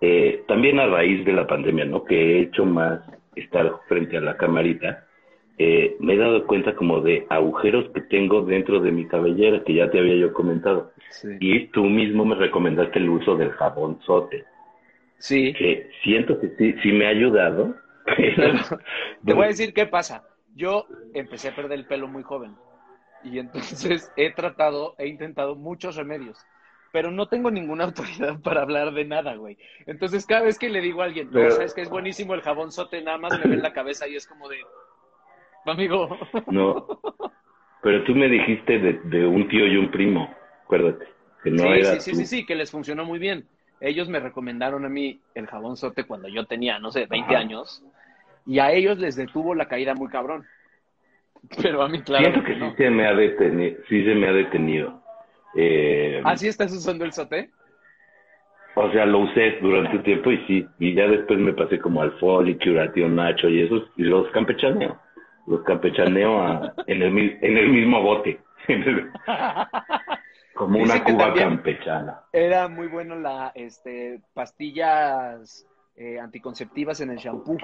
eh, 0.00 0.42
también 0.48 0.78
a 0.80 0.86
raíz 0.86 1.24
de 1.24 1.32
la 1.32 1.46
pandemia, 1.46 1.84
¿no? 1.84 2.04
Que 2.04 2.16
he 2.16 2.40
hecho 2.42 2.64
más 2.64 3.00
estar 3.36 3.72
frente 3.88 4.16
a 4.16 4.20
la 4.20 4.36
camarita, 4.36 5.06
eh, 5.58 5.96
me 6.00 6.14
he 6.14 6.16
dado 6.16 6.46
cuenta 6.46 6.74
como 6.74 7.00
de 7.00 7.26
agujeros 7.28 7.90
que 7.92 8.00
tengo 8.02 8.42
dentro 8.42 8.80
de 8.80 8.92
mi 8.92 9.06
cabellera, 9.06 9.62
que 9.62 9.74
ya 9.74 9.90
te 9.90 9.98
había 9.98 10.16
yo 10.16 10.32
comentado. 10.32 10.92
Sí. 11.10 11.28
Y 11.38 11.66
tú 11.68 11.84
mismo 11.84 12.24
me 12.24 12.34
recomendaste 12.34 12.98
el 12.98 13.10
uso 13.10 13.36
del 13.36 13.50
jabón 13.52 14.00
sote, 14.06 14.44
Sí. 15.18 15.52
que 15.52 15.90
siento 16.02 16.40
que 16.40 16.48
sí, 16.56 16.74
sí 16.82 16.92
me 16.92 17.06
ha 17.06 17.10
ayudado. 17.10 17.74
pero- 18.16 18.52
Te 19.24 19.34
voy 19.34 19.44
a 19.44 19.48
decir 19.48 19.74
qué 19.74 19.84
pasa. 19.86 20.24
Yo 20.56 20.86
empecé 21.14 21.48
a 21.48 21.54
perder 21.54 21.78
el 21.78 21.86
pelo 21.86 22.08
muy 22.08 22.22
joven. 22.22 22.54
Y 23.22 23.38
entonces 23.38 24.10
he 24.16 24.30
tratado, 24.32 24.94
he 24.98 25.06
intentado 25.08 25.54
muchos 25.56 25.94
remedios. 25.94 26.38
Pero 26.92 27.10
no 27.10 27.28
tengo 27.28 27.50
ninguna 27.50 27.84
autoridad 27.90 28.40
para 28.40 28.62
hablar 28.62 28.92
de 28.92 29.04
nada, 29.04 29.34
güey. 29.34 29.58
Entonces 29.86 30.26
cada 30.26 30.42
vez 30.42 30.58
que 30.58 30.68
le 30.68 30.80
digo 30.80 31.02
a 31.02 31.04
alguien, 31.04 31.30
no, 31.30 31.50
sabes 31.50 31.74
que 31.74 31.82
es 31.82 31.90
buenísimo 31.90 32.34
el 32.34 32.42
jabón 32.42 32.72
sote, 32.72 33.02
nada 33.02 33.18
más 33.18 33.38
me 33.38 33.48
ven 33.48 33.62
la 33.62 33.72
cabeza 33.72 34.08
y 34.08 34.16
es 34.16 34.26
como 34.26 34.48
de, 34.48 34.58
amigo. 35.66 36.16
No, 36.48 36.86
pero 37.82 38.04
tú 38.04 38.14
me 38.14 38.28
dijiste 38.28 38.78
de, 38.78 39.00
de 39.04 39.26
un 39.26 39.48
tío 39.48 39.66
y 39.66 39.76
un 39.76 39.90
primo, 39.90 40.34
acuérdate, 40.64 41.06
que 41.42 41.50
no 41.50 41.62
sí, 41.62 41.68
era 41.68 41.94
sí, 41.94 42.00
sí, 42.00 42.10
tú. 42.10 42.16
sí, 42.18 42.26
sí, 42.26 42.46
que 42.46 42.54
les 42.54 42.70
funcionó 42.70 43.04
muy 43.04 43.18
bien. 43.18 43.46
Ellos 43.80 44.08
me 44.10 44.20
recomendaron 44.20 44.84
a 44.84 44.90
mí 44.90 45.20
el 45.34 45.46
jabón 45.46 45.76
sote 45.76 46.04
cuando 46.04 46.28
yo 46.28 46.44
tenía, 46.44 46.78
no 46.78 46.90
sé, 46.90 47.06
20 47.06 47.34
Ajá. 47.34 47.38
años. 47.38 47.82
Y 48.44 48.58
a 48.58 48.72
ellos 48.72 48.98
les 48.98 49.16
detuvo 49.16 49.54
la 49.54 49.68
caída 49.68 49.94
muy 49.94 50.08
cabrón. 50.08 50.46
Pero 51.62 51.82
a 51.82 51.88
mí, 51.88 52.02
claro. 52.02 52.24
Siento 52.24 52.44
que 52.44 52.56
no. 52.56 52.70
sí 52.70 52.76
se 52.76 52.90
me 52.90 53.06
ha 53.06 53.14
detenido, 53.14 53.78
sí 53.88 54.04
se 54.04 54.14
me 54.14 54.28
ha 54.28 54.32
detenido. 54.32 54.99
Eh, 55.54 56.20
¿Así 56.24 56.48
estás 56.48 56.72
usando 56.72 57.04
el 57.04 57.12
sote? 57.12 57.50
O 58.76 58.90
sea, 58.92 59.04
lo 59.04 59.20
usé 59.20 59.58
durante 59.60 59.96
un 59.96 60.02
tiempo 60.04 60.30
y 60.30 60.38
sí, 60.46 60.66
y 60.78 60.94
ya 60.94 61.06
después 61.08 61.38
me 61.40 61.52
pasé 61.52 61.78
como 61.78 62.02
al 62.02 62.12
Folly, 62.18 62.56
Curatio 62.56 63.08
Nacho 63.08 63.48
y 63.48 63.62
esos, 63.62 63.90
y 63.96 64.04
los 64.04 64.30
campechaneo. 64.30 64.98
Los 65.46 65.62
campechaneo 65.64 66.40
a- 66.40 66.72
en, 66.86 67.02
el, 67.02 67.10
mi- 67.10 67.36
en 67.40 67.56
el 67.56 67.68
mismo 67.68 68.00
bote, 68.02 68.40
como 70.54 70.78
una 70.78 71.02
cuba 71.04 71.34
campechana. 71.34 72.20
Era 72.32 72.68
muy 72.68 72.86
bueno 72.86 73.16
la 73.16 73.50
este, 73.54 74.20
pastillas 74.34 75.66
eh, 75.96 76.20
anticonceptivas 76.20 77.00
en 77.00 77.10
el 77.10 77.16
shampoo. 77.18 77.58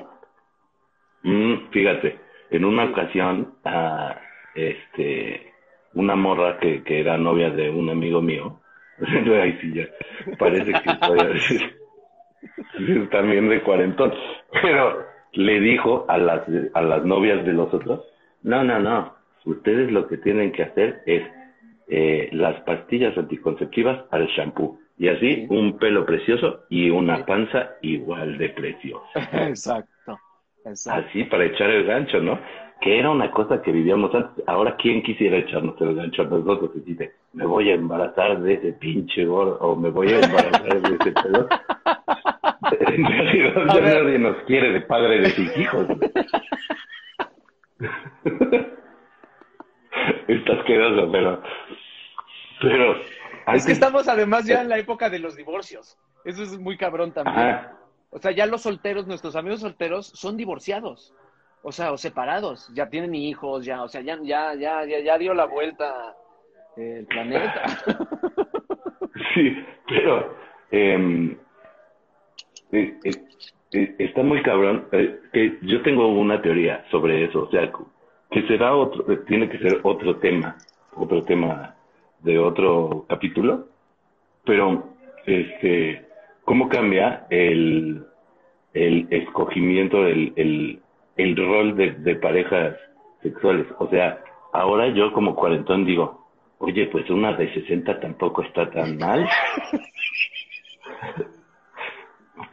Mm, 1.23 1.71
fíjate, 1.71 2.19
en 2.51 2.65
una 2.65 2.85
ocasión, 2.87 3.55
ah, 3.65 4.19
este, 4.55 5.53
una 5.97 6.15
morra 6.15 6.59
que, 6.59 6.83
que 6.85 7.01
era 7.01 7.17
novia 7.17 7.51
de 7.51 7.71
un 7.71 7.89
amigo 7.89 8.21
mío, 8.21 8.61
ahí 9.43 9.59
sí 9.61 9.73
ya, 9.75 9.89
parece 10.39 10.73
que 10.73 11.07
voy 11.09 11.19
a 11.19 11.25
decir, 11.25 13.09
también 13.11 13.49
de 13.49 13.63
cuarentón, 13.63 14.13
pero 14.63 15.07
le 15.33 15.61
dijo 15.61 16.05
a 16.09 16.19
las, 16.19 16.43
a 16.75 16.83
las 16.83 17.05
novias 17.05 17.45
de 17.45 17.53
los 17.53 17.73
otros, 17.73 18.05
no, 18.43 18.63
no, 18.63 18.79
no, 18.79 19.15
ustedes 19.47 19.91
lo 19.91 20.07
que 20.07 20.19
tienen 20.19 20.53
que 20.53 20.65
hacer 20.65 21.03
es 21.07 21.23
eh, 21.89 22.29
las 22.33 22.61
pastillas 22.63 23.17
anticonceptivas 23.17 24.05
al 24.11 24.27
shampoo, 24.29 24.79
Y 24.99 25.09
así, 25.09 25.47
un 25.49 25.79
pelo 25.79 26.05
precioso 26.05 26.65
y 26.69 26.91
una 26.91 27.25
panza 27.25 27.77
igual 27.81 28.37
de 28.37 28.51
preciosa. 28.51 29.07
Exacto, 29.49 30.19
exacto. 30.65 31.09
Así, 31.09 31.25
para 31.25 31.47
echar 31.47 31.71
el 31.71 31.85
gancho, 31.85 32.21
¿no? 32.21 32.39
Que 32.81 32.99
era 32.99 33.11
una 33.11 33.31
cosa 33.31 33.63
que 33.63 33.73
vivíamos 33.73 34.15
antes. 34.15 34.45
Ahora, 34.47 34.77
¿quién 34.77 35.03
quisiera 35.03 35.39
echarnos 35.39 35.81
el 35.81 35.95
gancho 35.95 36.23
a 36.23 36.27
nosotros? 36.27 36.71
Y 36.77 36.81
dice, 36.81 37.15
me 37.33 37.47
voy 37.47 37.71
a 37.71 37.75
embarazar 37.75 38.41
de 38.41 38.55
ese 38.55 38.73
pinche 38.75 39.25
gordo, 39.25 39.59
o 39.61 39.75
me 39.77 39.91
voy 39.91 40.09
a 40.09 40.21
embarazar 40.21 40.83
de 40.83 40.97
ese 40.97 41.13
pelo. 41.13 41.49
En 42.69 43.07
realidad, 43.07 43.55
ya 43.75 43.81
nadie 43.81 44.19
nos 44.19 44.39
quiere 44.39 44.73
de 44.73 44.81
padre 44.81 45.21
de 45.21 45.31
sus 45.31 45.57
hijos. 45.57 45.87
Estás 50.27 50.65
quedoso, 50.65 51.13
pero... 51.13 51.43
Pero... 52.61 52.97
Es 53.55 53.65
que 53.65 53.73
estamos 53.73 54.09
además 54.09 54.47
ya 54.47 54.63
en 54.63 54.69
la 54.69 54.79
época 54.79 55.09
de 55.09 55.21
los 55.21 55.37
divorcios. 55.37 55.97
Eso 56.25 56.43
es 56.43 56.59
muy 56.59 56.77
cabrón 56.77 57.13
también. 57.13 57.39
Ajá. 57.39 57.77
O 58.11 58.19
sea, 58.19 58.31
ya 58.33 58.47
los 58.47 58.63
solteros, 58.63 59.07
nuestros 59.07 59.37
amigos 59.37 59.61
solteros, 59.61 60.07
son 60.07 60.37
divorciados. 60.37 61.15
O 61.69 61.73
sea, 61.73 61.91
o 61.91 61.99
separados. 61.99 62.73
Ya 62.75 62.89
tienen 62.89 63.13
hijos, 63.13 63.65
ya, 63.65 63.83
o 63.83 63.89
sea, 63.89 64.01
ya, 64.01 64.17
ya, 64.23 64.55
ya, 64.55 64.85
ya, 64.85 65.01
ya 65.01 65.19
dio 65.19 65.35
la 65.35 65.47
vuelta 65.47 66.15
el 66.77 67.05
planeta. 67.07 67.65
Sí, 69.35 69.57
pero 69.89 70.35
em, 70.71 71.37
eh, 72.71 72.95
eh, 73.03 73.11
eh, 73.73 73.95
está 73.99 74.23
muy 74.23 74.43
cabrón. 74.43 74.87
eh, 74.93 75.21
que 75.33 75.59
yo 75.63 75.83
tengo 75.83 76.07
una 76.09 76.41
teoría 76.41 76.85
sobre 76.91 77.25
eso, 77.25 77.45
o 77.45 77.51
sea, 77.51 77.73
que 78.31 78.47
será 78.47 78.77
otro, 78.77 79.05
tiene 79.25 79.49
que 79.49 79.59
ser 79.59 79.81
otro 79.83 80.17
tema, 80.17 80.57
otro 80.95 81.25
tema 81.25 81.75
de 82.21 82.39
otro 82.39 83.07
capítulo, 83.09 83.69
pero 84.45 84.85
este, 85.25 86.07
¿cómo 86.45 86.69
cambia 86.69 87.27
el, 87.31 88.05
el 88.75 89.07
escogimiento, 89.11 90.07
el, 90.07 90.33
el, 90.37 90.81
el 91.17 91.37
rol 91.37 91.77
de, 91.77 91.93
de 91.93 92.17
parejas 92.17 92.77
sexuales? 93.23 93.67
O 93.79 93.89
sea, 93.89 94.19
ahora 94.53 94.89
yo 94.89 95.13
como 95.13 95.35
cuarentón 95.35 95.85
digo, 95.85 96.25
Oye, 96.59 96.87
pues 96.87 97.09
una 97.11 97.35
de 97.35 97.53
60 97.53 98.01
tampoco 98.01 98.41
está 98.43 98.71
tan 98.71 98.97
mal. 98.97 99.29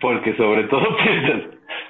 Porque 0.02 0.36
sobre 0.36 0.64
todo 0.66 0.84
piensas, 1.04 1.44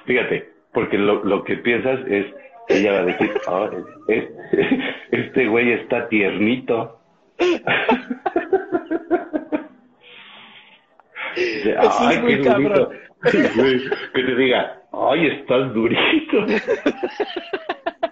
fíjate, 0.04 0.48
porque 0.72 0.96
lo, 0.98 1.24
lo 1.24 1.42
que 1.42 1.56
piensas 1.56 1.98
es, 2.06 2.26
ella 2.68 2.92
va 2.92 2.98
a 2.98 3.04
decir, 3.04 3.32
"Ah, 3.48 3.70
es- 4.08 4.28
este 5.10 5.46
güey 5.48 5.72
está 5.72 6.08
tiernito. 6.08 7.00
Dice, 11.36 11.70
Eso 11.72 11.80
es 11.82 11.96
"Ay, 12.00 12.18
muy 12.20 12.36
qué 12.36 12.42
cabrón". 12.44 12.72
durito". 12.72 12.90
Que 13.30 14.22
te 14.22 14.34
diga, 14.36 14.82
ay, 14.92 15.26
estás 15.28 15.72
durito. 15.74 16.46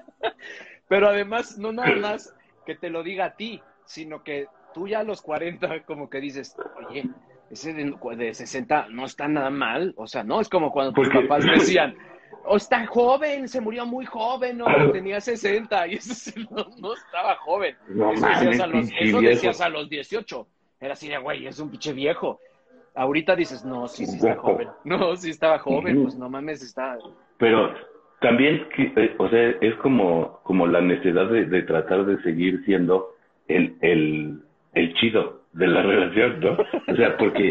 Pero 0.88 1.08
además, 1.08 1.58
no 1.58 1.72
nada 1.72 1.94
más 1.96 2.34
que 2.66 2.74
te 2.74 2.90
lo 2.90 3.02
diga 3.02 3.26
a 3.26 3.36
ti, 3.36 3.60
sino 3.84 4.22
que 4.22 4.46
tú 4.74 4.86
ya 4.88 5.00
a 5.00 5.04
los 5.04 5.22
40 5.22 5.82
como 5.84 6.08
que 6.10 6.20
dices, 6.20 6.54
oye, 6.88 7.04
ese 7.50 7.72
de, 7.72 7.94
de 8.16 8.34
60 8.34 8.88
no 8.90 9.04
está 9.06 9.28
nada 9.28 9.50
mal. 9.50 9.94
O 9.96 10.06
sea, 10.06 10.22
no 10.22 10.40
es 10.40 10.48
como 10.48 10.70
cuando 10.70 10.92
tus 10.92 11.08
Porque- 11.08 11.26
papás 11.26 11.44
decían, 11.46 11.94
o 12.44 12.56
está 12.56 12.86
joven, 12.86 13.48
se 13.48 13.60
murió 13.60 13.86
muy 13.86 14.04
joven, 14.04 14.60
o 14.60 14.64
Claro. 14.64 14.92
tenía 14.92 15.20
60, 15.20 15.86
y 15.88 15.94
eso 15.94 16.32
no, 16.50 16.66
no 16.78 16.94
estaba 16.94 17.36
joven. 17.36 17.76
No 17.88 18.12
eso 18.12 18.26
decías, 18.26 18.60
a 18.60 18.66
los, 18.66 18.88
eso 18.98 19.20
decías 19.20 19.60
a 19.60 19.68
los 19.68 19.88
18. 19.88 20.46
Era 20.80 20.94
así 20.94 21.08
de, 21.08 21.18
güey, 21.18 21.46
es 21.46 21.58
un 21.60 21.70
pinche 21.70 21.92
viejo. 21.92 22.40
Ahorita 22.94 23.34
dices, 23.34 23.64
no, 23.64 23.88
sí, 23.88 24.06
sí 24.06 24.16
está 24.16 24.36
joven. 24.36 24.68
No, 24.84 25.16
sí 25.16 25.30
estaba 25.30 25.58
joven, 25.58 26.02
pues 26.02 26.16
no 26.16 26.28
mames, 26.28 26.62
está... 26.62 26.98
Pero 27.38 27.74
también, 28.20 28.66
eh, 28.78 29.14
o 29.18 29.28
sea, 29.28 29.50
es 29.60 29.74
como, 29.76 30.40
como 30.44 30.66
la 30.66 30.80
necesidad 30.80 31.28
de, 31.28 31.46
de 31.46 31.62
tratar 31.62 32.04
de 32.04 32.22
seguir 32.22 32.64
siendo 32.64 33.08
el, 33.48 33.76
el, 33.80 34.38
el 34.74 34.94
chido 34.94 35.42
de 35.52 35.66
la 35.66 35.82
relación, 35.92 36.40
¿no? 36.40 36.56
O 36.88 36.96
sea, 36.96 37.16
porque 37.16 37.50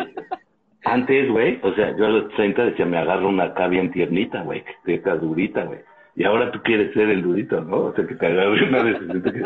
antes, 0.83 1.29
güey, 1.29 1.59
o 1.61 1.73
sea, 1.73 1.95
yo 1.95 2.05
a 2.05 2.09
los 2.09 2.29
30 2.35 2.65
decía, 2.65 2.85
me 2.85 2.97
agarro 2.97 3.29
una 3.29 3.45
acá 3.45 3.67
bien 3.67 3.91
tiernita, 3.91 4.41
güey, 4.43 4.63
que 4.85 4.95
está 4.95 5.15
durita, 5.15 5.63
güey. 5.63 5.79
Y 6.15 6.23
ahora 6.23 6.51
tú 6.51 6.61
quieres 6.63 6.93
ser 6.93 7.09
el 7.09 7.21
durito, 7.21 7.61
¿no? 7.61 7.77
O 7.85 7.93
sea, 7.93 8.05
que 8.05 8.15
te 8.15 8.25
agarre 8.25 8.67
una 8.67 8.83
de 8.83 8.99
60, 8.99 9.31
que 9.31 9.43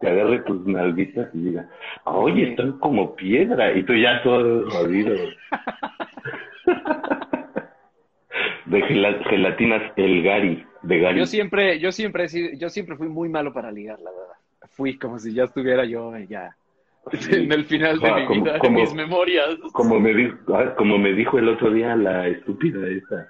te 0.00 0.08
agarre 0.08 0.40
tus 0.40 0.66
nalguitas 0.66 1.28
y 1.34 1.38
diga, 1.38 1.68
oye, 2.04 2.50
están 2.50 2.78
como 2.78 3.14
piedra. 3.16 3.72
Y 3.72 3.82
tú 3.84 3.94
ya 3.94 4.22
todo 4.22 4.68
jodido. 4.70 5.14
De 8.66 8.82
gela- 8.82 9.22
gelatinas 9.28 9.82
El 9.96 10.22
Gary, 10.22 10.64
de 10.82 10.98
Gary. 10.98 11.18
Yo 11.20 11.26
siempre, 11.26 11.78
yo 11.78 11.92
siempre 11.92 12.24
he 12.24 12.28
sido- 12.28 12.50
yo 12.58 12.68
siempre 12.68 12.96
fui 12.96 13.08
muy 13.08 13.28
malo 13.28 13.52
para 13.52 13.70
ligar, 13.70 13.98
la 14.00 14.10
verdad. 14.10 14.34
Fui 14.72 14.98
como 14.98 15.18
si 15.18 15.32
ya 15.32 15.44
estuviera 15.44 15.84
yo 15.84 16.12
ya 16.28 16.50
Sí. 17.12 17.36
en 17.44 17.52
el 17.52 17.64
final 17.66 18.00
de 18.00 18.08
Ah, 18.10 18.16
mi 18.16 18.24
como- 18.26 18.42
vida, 18.44 18.58
como- 18.58 18.80
mis 18.80 18.92
memorias. 18.92 19.56
Como 19.72 20.00
me 20.00 20.12
dijo, 20.12 20.36
ah, 20.54 20.74
como 20.76 20.98
me 20.98 21.12
dijo 21.12 21.38
el 21.38 21.48
otro 21.48 21.70
día 21.70 21.94
la 21.94 22.26
estúpida 22.26 22.86
esa, 22.88 23.28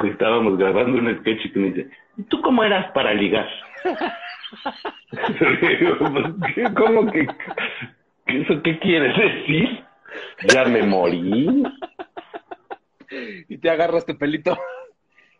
que 0.00 0.08
estábamos 0.08 0.56
grabando 0.56 0.96
un 0.98 1.18
sketch 1.18 1.44
y 1.46 1.52
que 1.52 1.58
me 1.58 1.66
dice, 1.72 1.90
¿y 2.16 2.22
tú 2.22 2.40
cómo 2.40 2.62
eras 2.62 2.90
para 2.92 3.12
ligar? 3.12 3.48
¿Cómo 6.76 7.10
que, 7.12 7.26
eso 8.26 8.62
qué 8.62 8.78
quieres 8.78 9.16
decir? 9.16 9.84
Ya 10.48 10.64
me 10.66 10.82
morí. 10.82 11.62
Y 13.48 13.58
te 13.58 13.70
agarras 13.70 14.06
tu 14.06 14.16
pelito. 14.16 14.56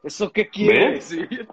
¿Eso 0.03 0.33
qué 0.33 0.49
quiere 0.49 0.93
decir? 0.93 1.47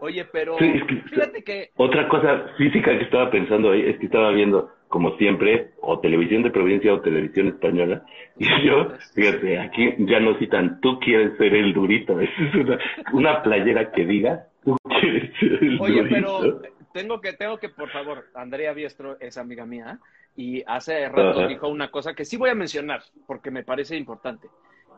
Oye, 0.00 0.24
pero 0.24 0.58
Sí, 0.58 0.64
es 0.74 0.82
que- 0.84 0.96
fíjate 1.10 1.44
que 1.44 1.70
Otra 1.76 2.08
cosa 2.08 2.46
física 2.56 2.96
que 2.98 3.04
estaba 3.04 3.30
pensando 3.30 3.70
ahí 3.70 3.82
es 3.82 3.98
que 3.98 4.06
estaba 4.06 4.32
viendo, 4.32 4.70
como 4.88 5.16
siempre, 5.16 5.70
o 5.80 6.00
televisión 6.00 6.42
de 6.42 6.50
provincia 6.50 6.92
o 6.92 7.00
televisión 7.00 7.48
española, 7.48 8.02
y 8.36 8.46
yo, 8.66 8.88
fíjate, 9.14 9.60
aquí 9.60 9.94
ya 9.98 10.18
no 10.18 10.36
citan, 10.38 10.80
tú 10.80 10.98
quieres 10.98 11.36
ser 11.38 11.54
el 11.54 11.72
durito, 11.72 12.18
es 12.20 12.30
una, 12.54 12.78
una 13.12 13.42
playera 13.44 13.92
que 13.92 14.04
diga, 14.04 14.46
Oye, 15.80 16.04
pero 16.04 16.60
tengo 16.92 17.20
que, 17.20 17.32
tengo 17.32 17.58
que, 17.58 17.68
por 17.68 17.90
favor, 17.90 18.26
Andrea 18.34 18.72
Biestro 18.72 19.18
es 19.20 19.36
amiga 19.38 19.66
mía 19.66 19.98
y 20.36 20.62
hace 20.66 21.08
rato 21.08 21.40
Ajá. 21.40 21.48
dijo 21.48 21.68
una 21.68 21.90
cosa 21.90 22.14
que 22.14 22.24
sí 22.24 22.36
voy 22.36 22.50
a 22.50 22.54
mencionar 22.54 23.02
porque 23.26 23.50
me 23.50 23.64
parece 23.64 23.96
importante. 23.96 24.48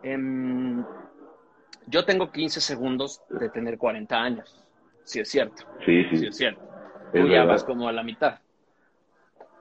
Em, 0.02 0.84
yo 1.86 2.04
tengo 2.04 2.30
15 2.30 2.60
segundos 2.60 3.22
de 3.28 3.48
tener 3.48 3.78
40 3.78 4.20
años. 4.22 4.64
Sí 5.04 5.20
es 5.20 5.28
cierto, 5.28 5.64
Sí, 5.84 6.04
sí 6.10 6.16
sí, 6.16 6.26
es 6.26 6.36
cierto. 6.36 6.62
es 7.12 7.22
Tú 7.22 7.28
ya 7.28 7.44
vas 7.44 7.64
como 7.64 7.88
a 7.88 7.92
la 7.92 8.02
mitad. 8.02 8.38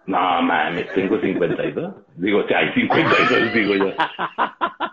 No, 0.05 0.41
mames, 0.41 0.91
tengo 0.93 1.19
52. 1.19 1.95
Digo, 2.15 2.39
o 2.39 2.47
sea, 2.47 2.59
hay 2.59 2.73
52, 2.73 3.53
digo 3.53 3.75
yo. 3.75 3.93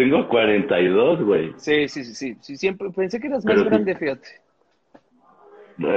Tengo 0.00 0.26
42, 0.28 1.22
güey. 1.24 1.52
Sí, 1.58 1.86
sí, 1.86 2.04
sí, 2.04 2.14
sí, 2.14 2.36
sí, 2.40 2.56
siempre 2.56 2.88
pensé 2.88 3.20
que 3.20 3.26
eras 3.26 3.44
más 3.44 3.52
Pero 3.54 3.64
sí. 3.64 3.68
grande, 3.68 3.94
fíjate. 3.94 4.28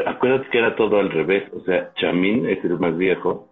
Acuérdate 0.05 0.49
que 0.49 0.57
era 0.57 0.75
todo 0.75 0.99
al 0.99 1.09
revés. 1.09 1.49
O 1.53 1.61
sea, 1.61 1.93
Chamín 1.93 2.49
es 2.49 2.61
el 2.65 2.77
más 2.79 2.97
viejo. 2.97 3.47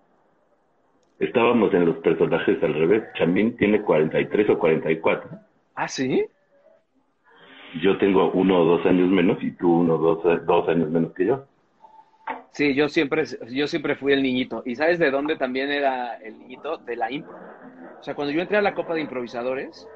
Estábamos 1.19 1.73
en 1.73 1.85
los 1.85 1.95
personajes 1.99 2.61
al 2.61 2.73
revés. 2.73 3.03
Chamín 3.17 3.55
tiene 3.55 3.81
43 3.81 4.49
o 4.49 4.59
44. 4.59 5.29
¿Ah, 5.75 5.87
sí? 5.87 6.25
Yo 7.81 7.97
tengo 7.97 8.31
uno 8.31 8.59
o 8.59 8.65
dos 8.65 8.85
años 8.85 9.07
menos 9.07 9.41
y 9.41 9.51
tú 9.51 9.73
uno 9.73 9.95
o 9.95 9.97
dos, 9.99 10.45
dos 10.45 10.67
años 10.67 10.89
menos 10.89 11.13
que 11.13 11.27
yo. 11.27 11.45
Sí, 12.51 12.73
yo 12.75 12.89
siempre, 12.89 13.23
yo 13.49 13.67
siempre 13.67 13.95
fui 13.95 14.11
el 14.11 14.21
niñito. 14.21 14.63
¿Y 14.65 14.75
sabes 14.75 14.99
de 14.99 15.11
dónde 15.11 15.37
también 15.37 15.71
era 15.71 16.15
el 16.17 16.37
niñito? 16.39 16.77
De 16.77 16.97
la 16.97 17.09
impro. 17.09 17.37
O 18.01 18.03
sea, 18.03 18.15
cuando 18.15 18.33
yo 18.33 18.41
entré 18.41 18.57
a 18.57 18.61
la 18.61 18.73
Copa 18.73 18.93
de 18.93 19.01
Improvisadores, 19.01 19.87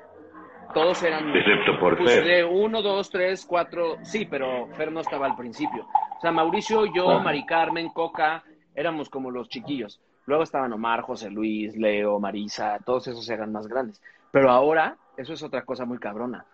todos 0.74 1.02
eran... 1.04 1.36
Excepto 1.36 1.80
por 1.80 1.98
Pues 1.98 2.14
Fer. 2.14 2.24
de 2.24 2.44
uno, 2.44 2.82
dos, 2.82 3.10
tres, 3.10 3.46
cuatro, 3.46 3.98
sí, 4.04 4.26
pero 4.26 4.68
Fer 4.76 4.92
no 4.92 5.00
estaba 5.02 5.26
al 5.28 5.36
principio. 5.36 5.88
O 6.18 6.22
sea, 6.22 6.32
Mauricio, 6.32 6.86
yo, 6.94 7.10
Ajá. 7.12 7.24
Mari 7.24 7.46
Carmen, 7.46 7.90
Coca, 7.90 8.44
éramos 8.74 9.10
como 9.10 9.32
los 9.32 9.50
chiquillos. 9.50 10.02
Luego 10.26 10.44
estaban 10.44 10.74
Omar, 10.74 11.02
José 11.02 11.30
Luis, 11.30 11.76
Leo, 11.78 12.20
Marisa, 12.20 12.80
todos 12.86 13.08
esos 13.08 13.30
eran 13.30 13.52
más 13.52 13.68
grandes. 13.68 14.02
Pero 14.32 14.50
ahora, 14.50 14.98
eso 15.18 15.34
es 15.34 15.44
otra 15.44 15.64
cosa 15.64 15.86
muy 15.86 16.00
cabrona. 16.00 16.46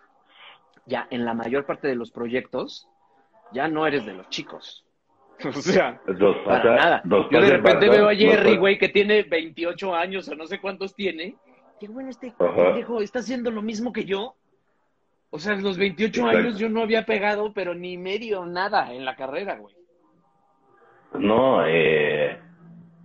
Ya 0.86 1.06
en 1.10 1.24
la 1.24 1.32
mayor 1.34 1.64
parte 1.64 1.88
de 1.88 1.94
los 1.94 2.10
proyectos, 2.10 2.88
ya 3.52 3.68
no 3.68 3.86
eres 3.86 4.04
de 4.06 4.14
los 4.14 4.28
chicos. 4.28 4.84
O 5.44 5.52
sea, 5.52 6.00
para 6.04 6.44
pasa- 6.44 6.74
nada. 6.76 7.02
Yo 7.04 7.40
de 7.40 7.50
repente 7.50 7.88
veo 7.88 8.08
a 8.08 8.14
Jerry, 8.14 8.56
güey, 8.58 8.78
que 8.78 8.88
tiene 8.90 9.24
28 9.24 9.92
años 9.94 10.28
o 10.28 10.36
no 10.36 10.46
sé 10.46 10.60
cuántos 10.60 10.94
tiene. 10.94 11.34
Qué 11.82 11.88
bueno, 11.88 12.10
este 12.10 12.32
pendejo 12.38 13.00
está 13.00 13.18
haciendo 13.18 13.50
lo 13.50 13.60
mismo 13.60 13.92
que 13.92 14.04
yo. 14.04 14.36
O 15.30 15.40
sea, 15.40 15.54
en 15.54 15.64
los 15.64 15.76
28 15.76 16.20
Exacto. 16.20 16.38
años 16.38 16.56
yo 16.56 16.68
no 16.68 16.80
había 16.80 17.04
pegado, 17.04 17.52
pero 17.52 17.74
ni 17.74 17.98
medio 17.98 18.46
nada 18.46 18.92
en 18.94 19.04
la 19.04 19.16
carrera, 19.16 19.56
güey. 19.56 19.74
No, 21.18 21.66
eh, 21.66 22.38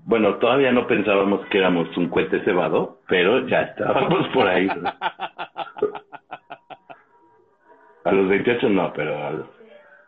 bueno, 0.05 0.35
todavía 0.35 0.71
no 0.71 0.85
pensábamos 0.85 1.43
que 1.47 1.57
éramos 1.57 1.97
un 1.97 2.07
cohete 2.09 2.43
cebado, 2.43 3.01
pero 3.07 3.47
ya 3.47 3.61
estábamos 3.63 4.27
por 4.33 4.47
ahí. 4.47 4.67
A 8.03 8.11
los 8.11 8.29
28 8.29 8.69
no, 8.69 8.93
pero 8.93 9.17
a 9.25 9.31
los- 9.31 9.47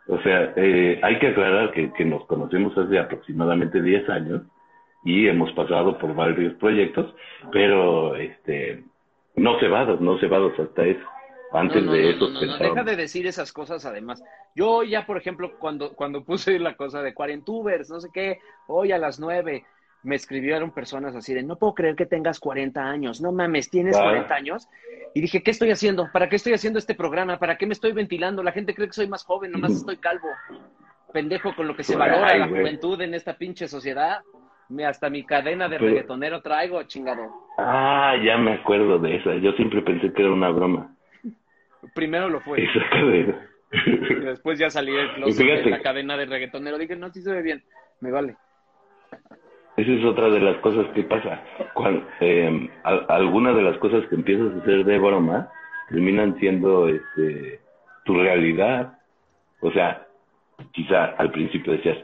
o 0.06 0.22
sea, 0.22 0.52
eh, 0.54 1.00
hay 1.02 1.18
que 1.18 1.26
aclarar 1.30 1.72
que, 1.72 1.92
que 1.92 2.04
nos 2.04 2.24
conocemos 2.26 2.78
hace 2.78 3.00
aproximadamente 3.00 3.82
10 3.82 4.08
años 4.10 4.42
y 5.04 5.26
hemos 5.28 5.52
pasado 5.52 5.98
por 5.98 6.14
varios 6.14 6.54
proyectos, 6.54 7.14
pero 7.52 8.16
este 8.16 8.84
no 9.36 9.58
cebados, 9.58 10.00
no 10.00 10.18
cebados 10.18 10.58
hasta 10.58 10.84
eso. 10.84 11.06
Antes 11.52 11.82
No, 11.82 11.86
no, 11.86 11.92
de 11.96 12.10
eso 12.10 12.28
no, 12.28 12.40
deja 12.58 12.84
de 12.84 12.94
decir 12.96 13.26
esas 13.26 13.52
cosas 13.52 13.84
además. 13.84 14.22
Yo 14.54 14.82
ya, 14.84 15.04
por 15.06 15.16
ejemplo, 15.16 15.58
cuando, 15.58 15.94
cuando 15.94 16.22
puse 16.24 16.58
la 16.60 16.76
cosa 16.76 17.02
de 17.02 17.12
cuarentubers, 17.14 17.90
no 17.90 18.00
sé 18.00 18.08
qué, 18.12 18.38
hoy 18.68 18.92
a 18.92 18.98
las 18.98 19.18
nueve, 19.18 19.64
me 20.04 20.14
escribieron 20.14 20.70
personas 20.70 21.14
así 21.16 21.34
de, 21.34 21.42
no 21.42 21.56
puedo 21.56 21.74
creer 21.74 21.96
que 21.96 22.06
tengas 22.06 22.38
40 22.38 22.80
años, 22.80 23.20
no 23.20 23.32
mames, 23.32 23.68
¿tienes 23.68 23.96
Ah. 23.96 24.02
40 24.04 24.34
años? 24.34 24.68
Y 25.12 25.20
dije, 25.22 25.42
¿qué 25.42 25.50
estoy 25.50 25.70
haciendo? 25.72 26.08
¿Para 26.12 26.28
qué 26.28 26.36
estoy 26.36 26.52
haciendo 26.52 26.78
este 26.78 26.94
programa? 26.94 27.38
¿Para 27.40 27.58
qué 27.58 27.66
me 27.66 27.72
estoy 27.72 27.92
ventilando? 27.92 28.44
La 28.44 28.52
gente 28.52 28.72
cree 28.74 28.86
que 28.86 28.92
soy 28.94 29.08
más 29.08 29.24
joven, 29.24 29.50
nomás 29.50 29.72
estoy 29.72 29.96
calvo. 29.96 30.28
Pendejo 31.12 31.54
con 31.56 31.66
lo 31.66 31.74
que 31.74 31.82
se 31.82 31.96
valora 31.96 32.28
Ay, 32.28 32.38
la 32.38 32.46
güey. 32.46 32.60
juventud 32.60 33.00
en 33.00 33.14
esta 33.14 33.36
pinche 33.36 33.66
sociedad. 33.66 34.20
Hasta 34.86 35.10
mi 35.10 35.24
cadena 35.24 35.68
de 35.68 35.76
Pero- 35.78 35.88
reggaetonero 35.90 36.40
traigo, 36.42 36.82
chingado. 36.84 37.22
Ah, 37.58 38.14
ya 38.24 38.38
me 38.38 38.52
acuerdo 38.54 38.98
de 38.98 39.16
esa. 39.16 39.34
Yo 39.36 39.52
siempre 39.52 39.82
pensé 39.82 40.12
que 40.12 40.22
era 40.22 40.30
una 40.32 40.50
broma. 40.50 40.94
Primero 41.94 42.28
lo 42.28 42.40
fue. 42.40 42.62
Esa 42.62 42.80
cadena. 42.90 43.46
Y 43.72 44.14
después 44.24 44.58
ya 44.58 44.70
salí 44.70 44.92
del 44.92 45.12
closet 45.14 45.64
de 45.64 45.70
la 45.70 45.80
cadena 45.80 46.16
de 46.16 46.26
reggaetonero. 46.26 46.78
Dije, 46.78 46.96
no, 46.96 47.10
sí 47.10 47.20
se 47.22 47.32
ve 47.32 47.42
bien, 47.42 47.62
me 48.00 48.10
vale. 48.10 48.36
Esa 49.76 49.90
es 49.92 50.04
otra 50.04 50.28
de 50.28 50.40
las 50.40 50.56
cosas 50.58 50.86
que 50.94 51.02
pasa. 51.04 51.42
Cuando, 51.74 52.06
eh, 52.20 52.70
al- 52.84 53.06
algunas 53.08 53.54
de 53.56 53.62
las 53.62 53.78
cosas 53.78 54.04
que 54.08 54.14
empiezas 54.16 54.52
a 54.54 54.58
hacer 54.62 54.84
de 54.84 54.98
broma 54.98 55.48
terminan 55.88 56.36
siendo 56.38 56.88
este, 56.88 57.60
tu 58.04 58.14
realidad. 58.20 58.98
O 59.60 59.70
sea, 59.72 60.06
quizá 60.72 61.06
al 61.16 61.30
principio 61.32 61.72
decías, 61.72 61.98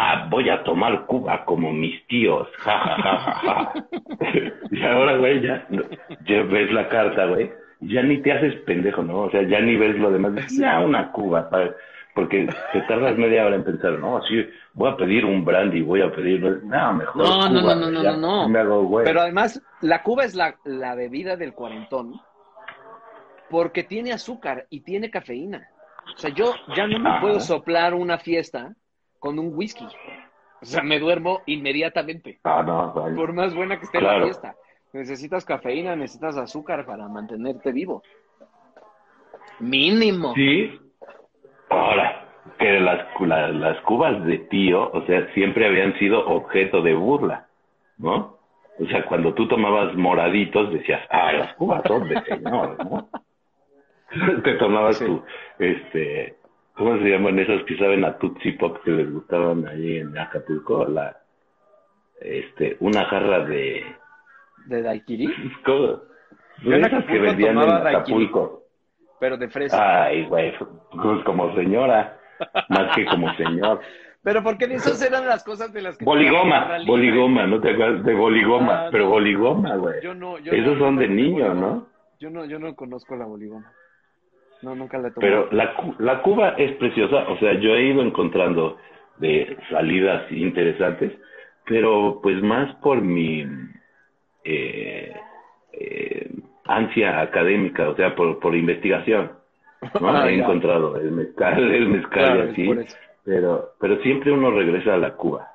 ah, 0.00 0.26
voy 0.30 0.48
a 0.48 0.62
tomar 0.64 1.04
Cuba 1.06 1.44
como 1.44 1.72
mis 1.72 2.06
tíos, 2.06 2.48
ja, 2.58 2.78
ja, 2.78 2.96
ja, 2.96 3.18
ja, 3.18 3.40
ja. 3.42 3.72
y 4.70 4.82
ahora, 4.82 5.16
güey, 5.16 5.40
ya, 5.42 5.66
ya 6.24 6.42
ves 6.42 6.72
la 6.72 6.88
carta, 6.88 7.26
güey, 7.26 7.50
ya 7.80 8.02
ni 8.02 8.18
te 8.18 8.32
haces 8.32 8.54
pendejo, 8.62 9.02
¿no? 9.02 9.20
O 9.22 9.30
sea, 9.30 9.42
ya 9.42 9.60
ni 9.60 9.76
ves 9.76 9.98
lo 9.98 10.10
demás, 10.10 10.34
dices, 10.34 10.58
ya 10.58 10.80
una 10.80 11.12
Cuba, 11.12 11.50
porque 12.14 12.48
te 12.72 12.80
tardas 12.82 13.16
media 13.18 13.44
hora 13.44 13.56
en 13.56 13.64
pensar, 13.64 13.98
no, 13.98 14.22
sí, 14.22 14.44
voy 14.72 14.90
a 14.90 14.96
pedir 14.96 15.24
un 15.24 15.44
brandy, 15.44 15.82
voy 15.82 16.00
a 16.00 16.10
pedir, 16.10 16.40
no, 16.40 16.94
mejor 16.94 17.16
No, 17.16 17.48
no, 17.48 17.60
Cuba, 17.60 17.74
no, 17.74 17.80
no, 17.82 17.90
no, 17.90 18.02
ya, 18.02 18.16
no, 18.16 18.58
hago. 18.58 19.02
Pero 19.04 19.20
además, 19.20 19.62
la 19.82 20.02
Cuba 20.02 20.24
es 20.24 20.34
la, 20.34 20.56
la 20.64 20.94
bebida 20.94 21.36
del 21.36 21.52
cuarentón 21.52 22.14
porque 23.50 23.82
tiene 23.82 24.12
azúcar 24.12 24.66
y 24.70 24.80
tiene 24.80 25.10
cafeína. 25.10 25.68
O 26.14 26.18
sea, 26.18 26.30
yo 26.30 26.54
ya 26.74 26.86
no 26.86 26.98
me 26.98 27.10
Ajá. 27.10 27.20
puedo 27.20 27.40
soplar 27.40 27.94
una 27.94 28.18
fiesta 28.18 28.74
con 29.20 29.38
un 29.38 29.52
whisky. 29.54 29.86
O 30.60 30.64
sea, 30.64 30.82
me 30.82 30.98
duermo 30.98 31.40
inmediatamente. 31.46 32.40
Ah, 32.44 32.62
no, 32.66 32.92
vale. 32.92 33.14
Por 33.14 33.32
más 33.32 33.54
buena 33.54 33.78
que 33.78 33.84
esté 33.84 34.00
la 34.00 34.22
fiesta. 34.24 34.56
Necesitas 34.92 35.44
cafeína, 35.44 35.94
necesitas 35.94 36.36
azúcar 36.36 36.84
para 36.84 37.06
mantenerte 37.06 37.70
vivo. 37.70 38.02
Mínimo. 39.60 40.34
Sí. 40.34 40.78
Ahora, 41.68 42.26
que 42.58 42.80
las, 42.80 43.06
la- 43.20 43.48
las 43.48 43.80
cubas 43.82 44.24
de 44.24 44.38
tío, 44.38 44.90
o 44.90 45.06
sea, 45.06 45.32
siempre 45.34 45.66
habían 45.66 45.96
sido 45.98 46.26
objeto 46.26 46.82
de 46.82 46.94
burla, 46.94 47.46
¿no? 47.98 48.38
O 48.78 48.86
sea, 48.86 49.04
cuando 49.06 49.34
tú 49.34 49.46
tomabas 49.46 49.94
moraditos, 49.94 50.72
decías, 50.72 51.02
ah, 51.10 51.32
las 51.32 51.54
cubas 51.54 51.82
son 51.86 52.08
de 52.08 52.20
señor, 52.22 52.76
¿no? 52.84 53.08
Te 54.42 54.54
tomabas 54.54 54.96
Sí. 54.98 55.04
tu, 55.04 55.22
este, 55.58 56.34
¿cómo 56.80 56.96
se 56.96 57.10
llaman 57.10 57.38
esas 57.38 57.62
que 57.64 57.76
saben 57.76 58.06
a 58.06 58.16
Tutsi 58.16 58.52
Pop 58.52 58.78
que 58.82 58.90
les 58.90 59.12
gustaban 59.12 59.68
ahí 59.68 59.98
en 59.98 60.16
Acapulco? 60.16 60.86
La, 60.86 61.14
este, 62.22 62.78
una 62.80 63.04
jarra 63.04 63.44
de, 63.44 63.84
De 64.64 64.80
daiquiri, 64.80 65.28
¿cómo? 65.66 66.00
Yo 66.62 66.72
en 66.72 66.84
esas 66.86 67.04
que 67.04 67.18
vendían 67.18 67.58
en 67.58 67.68
daiquiri. 67.68 67.96
Acapulco. 67.96 68.62
pero 69.20 69.36
de 69.36 69.48
fresa. 69.48 70.04
Ay, 70.04 70.24
güey, 70.24 70.54
pues 70.58 71.22
como 71.24 71.54
señora, 71.54 72.18
más 72.70 72.96
que 72.96 73.04
como 73.04 73.32
señor. 73.34 73.80
Pero 74.22 74.42
porque 74.42 74.66
esas 74.66 75.00
eran 75.00 75.26
las 75.26 75.42
cosas 75.42 75.72
de 75.72 75.80
las 75.80 75.96
que... 75.96 76.04
Boligoma, 76.04 76.76
boligoma, 76.86 77.46
¿no 77.46 77.58
te 77.58 77.70
acuerdas 77.70 78.04
de 78.04 78.12
boligoma? 78.12 78.82
Ah, 78.82 78.88
pero 78.92 79.04
no. 79.04 79.10
boligoma, 79.12 79.76
güey. 79.76 80.02
Yo 80.02 80.12
no, 80.12 80.38
yo 80.38 80.52
Esos 80.52 80.76
no, 80.76 80.84
son 80.84 80.96
de 80.96 81.08
niño, 81.08 81.48
boligoma. 81.48 81.60
¿no? 81.60 81.86
Yo 82.18 82.28
no, 82.28 82.44
yo 82.44 82.58
no 82.58 82.76
conozco 82.76 83.16
la 83.16 83.24
boligoma. 83.24 83.72
No, 84.62 84.74
nunca 84.74 84.98
la. 84.98 85.10
Pero 85.10 85.50
la, 85.52 85.74
la 85.98 86.22
Cuba 86.22 86.50
es 86.50 86.72
preciosa, 86.76 87.28
o 87.28 87.38
sea, 87.38 87.54
yo 87.54 87.70
he 87.74 87.84
ido 87.84 88.02
encontrando 88.02 88.76
de 89.18 89.56
salidas 89.70 90.30
interesantes, 90.32 91.12
pero 91.66 92.20
pues 92.22 92.42
más 92.42 92.74
por 92.76 93.00
mi 93.00 93.44
eh, 94.44 95.14
eh, 95.72 96.30
ansia 96.66 97.20
académica, 97.20 97.88
o 97.88 97.96
sea, 97.96 98.14
por, 98.14 98.38
por 98.38 98.54
investigación. 98.54 99.32
¿no? 100.00 100.10
Ah, 100.10 100.28
he 100.30 100.36
ya. 100.36 100.42
encontrado 100.44 100.96
el 100.96 101.10
mezcal, 101.12 101.72
el 101.72 101.88
mezcal 101.88 102.10
Claro, 102.34 102.46
y 102.46 102.50
así, 102.50 102.96
pero, 103.24 103.72
pero 103.80 103.96
siempre 104.02 104.30
uno 104.30 104.50
regresa 104.50 104.94
a 104.94 104.98
la 104.98 105.14
Cuba. 105.16 105.48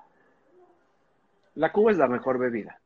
La 1.53 1.71
Cuba 1.71 1.91
es 1.91 1.97
la 1.97 2.07
mejor 2.07 2.39
bebida. 2.39 2.79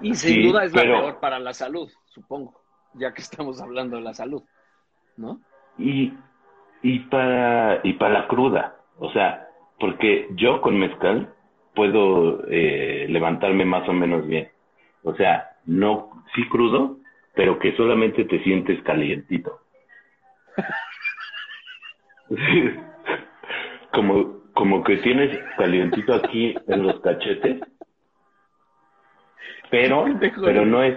Y 0.00 0.14
sin 0.14 0.34
Sí, 0.34 0.42
duda 0.48 0.64
es 0.64 0.74
la 0.74 0.82
pero- 0.82 1.00
peor 1.00 1.20
para 1.20 1.38
la 1.38 1.52
salud, 1.54 1.90
supongo, 2.06 2.60
ya 2.94 3.12
que 3.14 3.22
estamos 3.22 3.60
hablando 3.62 3.96
de 3.96 4.02
la 4.02 4.14
salud, 4.14 4.42
¿no? 5.18 5.40
y, 5.78 6.12
y 6.82 6.98
para 7.00 7.80
y 7.82 7.94
para 7.94 8.14
la 8.14 8.28
cruda. 8.28 8.76
O 8.98 9.10
sea 9.12 9.48
porque 9.78 10.28
yo 10.34 10.60
con 10.60 10.78
mezcal 10.78 11.32
puedo 11.74 12.44
eh, 12.48 13.06
levantarme 13.08 13.64
más 13.64 13.88
o 13.88 13.92
menos 13.92 14.26
bien. 14.26 14.48
O 15.02 15.14
sea 15.14 15.50
no 15.66 16.10
sí 16.34 16.48
crudo 16.48 16.96
pero 17.34 17.58
que 17.58 17.76
solamente 17.76 18.24
te 18.24 18.42
sientes 18.42 18.82
calientito. 18.82 19.60
Como 23.92 24.38
como 24.54 24.82
que 24.82 24.96
tienes 24.98 25.38
calientito 25.56 26.12
aquí 26.14 26.54
en 26.66 26.82
los 26.82 27.00
cachetes. 27.00 27.60
Pero 29.70 30.04
pero 30.42 30.66
no 30.66 30.82
es 30.82 30.96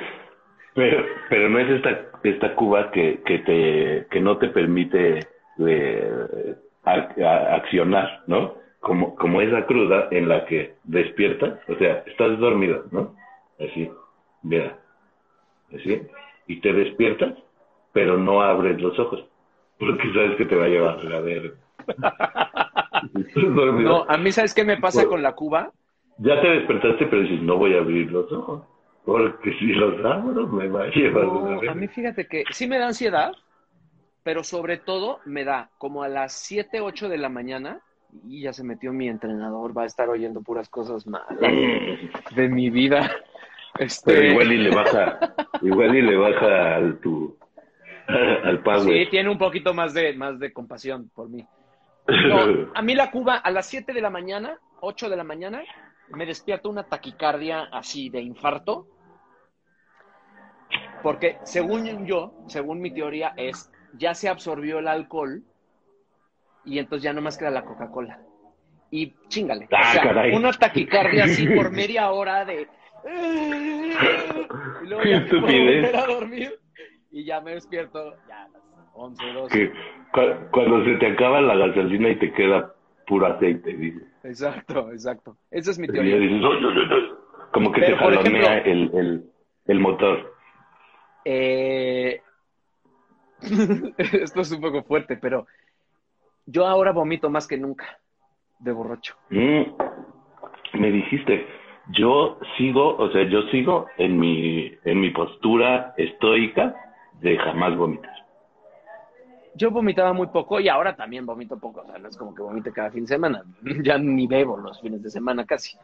pero 0.75 1.05
pero 1.27 1.49
no 1.49 1.57
es 1.59 1.69
esta 1.71 2.11
esta 2.27 2.55
cuba 2.55 2.91
que, 2.91 3.21
que 3.25 3.39
te 3.39 4.07
que 4.09 4.19
no 4.19 4.37
te 4.37 4.49
permite 4.49 5.27
eh, 5.59 6.55
ac- 6.83 7.21
a- 7.23 7.55
accionar 7.55 8.23
no 8.27 8.55
como 8.79 9.15
como 9.15 9.41
esa 9.41 9.65
cruda 9.65 10.07
en 10.11 10.29
la 10.29 10.45
que 10.45 10.75
despiertas 10.83 11.59
o 11.67 11.75
sea 11.75 12.03
estás 12.07 12.37
dormido 12.39 12.85
no 12.91 13.15
así 13.59 13.89
mira 14.43 14.77
así 15.73 16.01
y 16.47 16.61
te 16.61 16.73
despiertas 16.73 17.33
pero 17.93 18.17
no 18.17 18.41
abres 18.41 18.79
los 18.81 18.97
ojos 18.99 19.25
porque 19.79 20.13
sabes 20.13 20.35
que 20.37 20.45
te 20.45 20.55
va 20.55 20.65
a 20.65 20.69
llevar 20.69 21.13
a 21.13 21.19
ver 21.21 21.53
Estás 23.15 23.55
dormido. 23.55 23.89
No, 23.91 24.05
a 24.07 24.17
mí, 24.17 24.31
¿sabes 24.31 24.53
qué 24.53 24.63
me 24.63 24.77
pasa 24.77 25.05
con 25.05 25.21
la 25.21 25.33
Cuba? 25.33 25.71
Ya 26.19 26.41
te 26.41 26.49
despertaste, 26.49 27.05
pero 27.07 27.21
dices, 27.21 27.41
no 27.41 27.57
voy 27.57 27.75
a 27.75 27.79
abrir 27.79 28.11
los 28.11 28.31
ojos. 28.31 28.63
Porque 29.07 29.57
si 29.57 29.67
los 29.67 30.03
abro, 30.03 30.47
me 30.47 30.67
va 30.67 30.83
a 30.83 30.87
llevar 30.87 31.23
No, 31.23 31.39
una 31.39 31.59
vez. 31.61 31.69
a 31.69 31.73
mí 31.75 31.87
fíjate 31.87 32.27
que 32.27 32.43
sí 32.51 32.67
me 32.67 32.77
da 32.77 32.87
ansiedad, 32.87 33.31
pero 34.21 34.43
sobre 34.43 34.75
todo 34.75 35.19
me 35.23 35.45
da 35.45 35.69
como 35.77 36.03
a 36.03 36.09
las 36.09 36.33
7, 36.33 36.81
8 36.81 37.07
de 37.07 37.17
la 37.17 37.29
mañana, 37.29 37.79
y 38.27 38.41
ya 38.41 38.51
se 38.51 38.65
metió 38.65 38.91
mi 38.91 39.07
entrenador, 39.07 39.75
va 39.75 39.83
a 39.83 39.85
estar 39.85 40.09
oyendo 40.09 40.41
puras 40.41 40.67
cosas 40.67 41.07
malas 41.07 41.39
de 42.35 42.49
mi 42.49 42.69
vida. 42.69 43.09
Este, 43.79 44.13
Pero 44.13 44.27
igual 44.27 44.51
y 44.51 44.57
le 44.57 44.75
baja, 44.75 45.19
igual 45.61 45.95
y 45.95 46.01
le 46.01 46.17
baja 46.17 46.75
al 46.75 46.99
tu, 46.99 47.37
al 48.07 48.61
power. 48.61 48.81
Sí, 48.81 49.07
tiene 49.09 49.29
un 49.29 49.37
poquito 49.37 49.73
más 49.73 49.93
de, 49.93 50.13
más 50.15 50.37
de 50.37 50.51
compasión 50.51 51.09
por 51.15 51.29
mí. 51.29 51.45
No, 52.07 52.71
a 52.75 52.81
mí 52.81 52.93
la 52.93 53.09
Cuba 53.09 53.35
a 53.37 53.51
las 53.51 53.67
7 53.67 53.93
de 53.93 54.01
la 54.01 54.09
mañana, 54.09 54.59
8 54.81 55.09
de 55.09 55.15
la 55.15 55.23
mañana, 55.23 55.63
me 56.09 56.25
despierta 56.25 56.67
una 56.67 56.83
taquicardia 56.83 57.69
así 57.71 58.09
de 58.09 58.19
infarto. 58.19 58.87
Porque 61.03 61.37
según 61.43 62.05
yo, 62.05 62.33
según 62.47 62.81
mi 62.81 62.91
teoría, 62.91 63.33
es 63.37 63.71
ya 63.93 64.13
se 64.13 64.29
absorbió 64.29 64.79
el 64.79 64.87
alcohol 64.87 65.43
y 66.65 66.79
entonces 66.79 67.03
ya 67.03 67.13
no 67.13 67.21
más 67.21 67.37
queda 67.37 67.49
la 67.51 67.63
Coca-Cola. 67.65 68.19
Y 68.91 69.13
chingale. 69.27 69.67
Ah, 69.71 69.81
o 69.81 69.91
sea, 69.93 70.01
caray. 70.03 70.33
una 70.35 70.51
taquicardia 70.53 71.25
así 71.25 71.47
por 71.55 71.71
media 71.71 72.09
hora 72.11 72.45
de. 72.45 72.67
Y 74.83 74.87
luego 74.87 75.03
ya 75.03 75.19
me 75.19 75.25
puedo 75.27 75.41
volver 75.41 75.95
a 75.95 76.05
dormir 76.05 76.59
y 77.11 77.23
ya 77.25 77.41
me 77.41 77.51
despierto 77.51 78.15
ya 78.27 78.43
a 78.43 78.49
las 78.49 78.61
11, 78.93 79.23
12. 79.33 79.57
que 79.57 79.69
cu- 80.11 80.49
cuando 80.51 80.83
se 80.85 80.95
te 80.95 81.07
acaba 81.07 81.41
la 81.41 81.55
gasolina 81.55 82.09
y 82.09 82.15
te 82.19 82.31
queda 82.33 82.73
puro 83.05 83.27
aceite, 83.27 83.73
dice. 83.73 84.01
Exacto, 84.23 84.91
exacto. 84.91 85.37
Esa 85.51 85.71
es 85.71 85.79
mi 85.79 85.87
teoría. 85.87 86.17
dices, 86.17 86.41
"Ay, 86.43 86.57
ay, 86.59 86.75
ay, 86.75 86.87
ay". 86.91 87.09
como 87.53 87.71
que 87.71 87.81
Pero, 87.81 87.97
te 87.97 88.03
jalonea 88.03 88.57
ejemplo- 88.59 88.71
el, 88.71 88.91
el, 88.99 89.31
el 89.67 89.79
motor. 89.79 90.33
Eh, 91.29 92.21
Esto 93.97 94.41
es 94.41 94.51
un 94.51 94.61
poco 94.61 94.81
fuerte, 94.83 95.17
pero 95.17 95.45
yo 96.45 96.65
ahora 96.65 96.93
vomito 96.93 97.29
más 97.29 97.45
que 97.45 97.57
nunca 97.57 97.99
de 98.59 98.71
borracho. 98.71 99.15
Mm, 99.29 99.63
me 100.79 100.89
dijiste, 100.89 101.45
yo 101.89 102.39
sigo, 102.57 102.95
o 102.95 103.11
sea, 103.11 103.23
yo 103.27 103.41
sigo 103.51 103.87
en 103.97 104.17
mi, 104.17 104.71
en 104.85 105.01
mi 105.01 105.09
postura 105.09 105.93
estoica 105.97 106.73
de 107.19 107.37
jamás 107.37 107.75
vomitar. 107.75 108.15
Yo 109.53 109.69
vomitaba 109.69 110.13
muy 110.13 110.27
poco 110.27 110.61
y 110.61 110.69
ahora 110.69 110.95
también 110.95 111.25
vomito 111.25 111.59
poco. 111.59 111.81
O 111.81 111.85
sea, 111.85 111.97
no 111.97 112.07
es 112.07 112.15
como 112.15 112.33
que 112.33 112.41
vomite 112.41 112.71
cada 112.71 112.89
fin 112.89 113.01
de 113.01 113.07
semana. 113.07 113.43
Ya 113.83 113.97
ni 113.97 114.27
bebo 114.27 114.55
los 114.55 114.79
fines 114.79 115.03
de 115.03 115.09
semana 115.09 115.45
casi. 115.45 115.77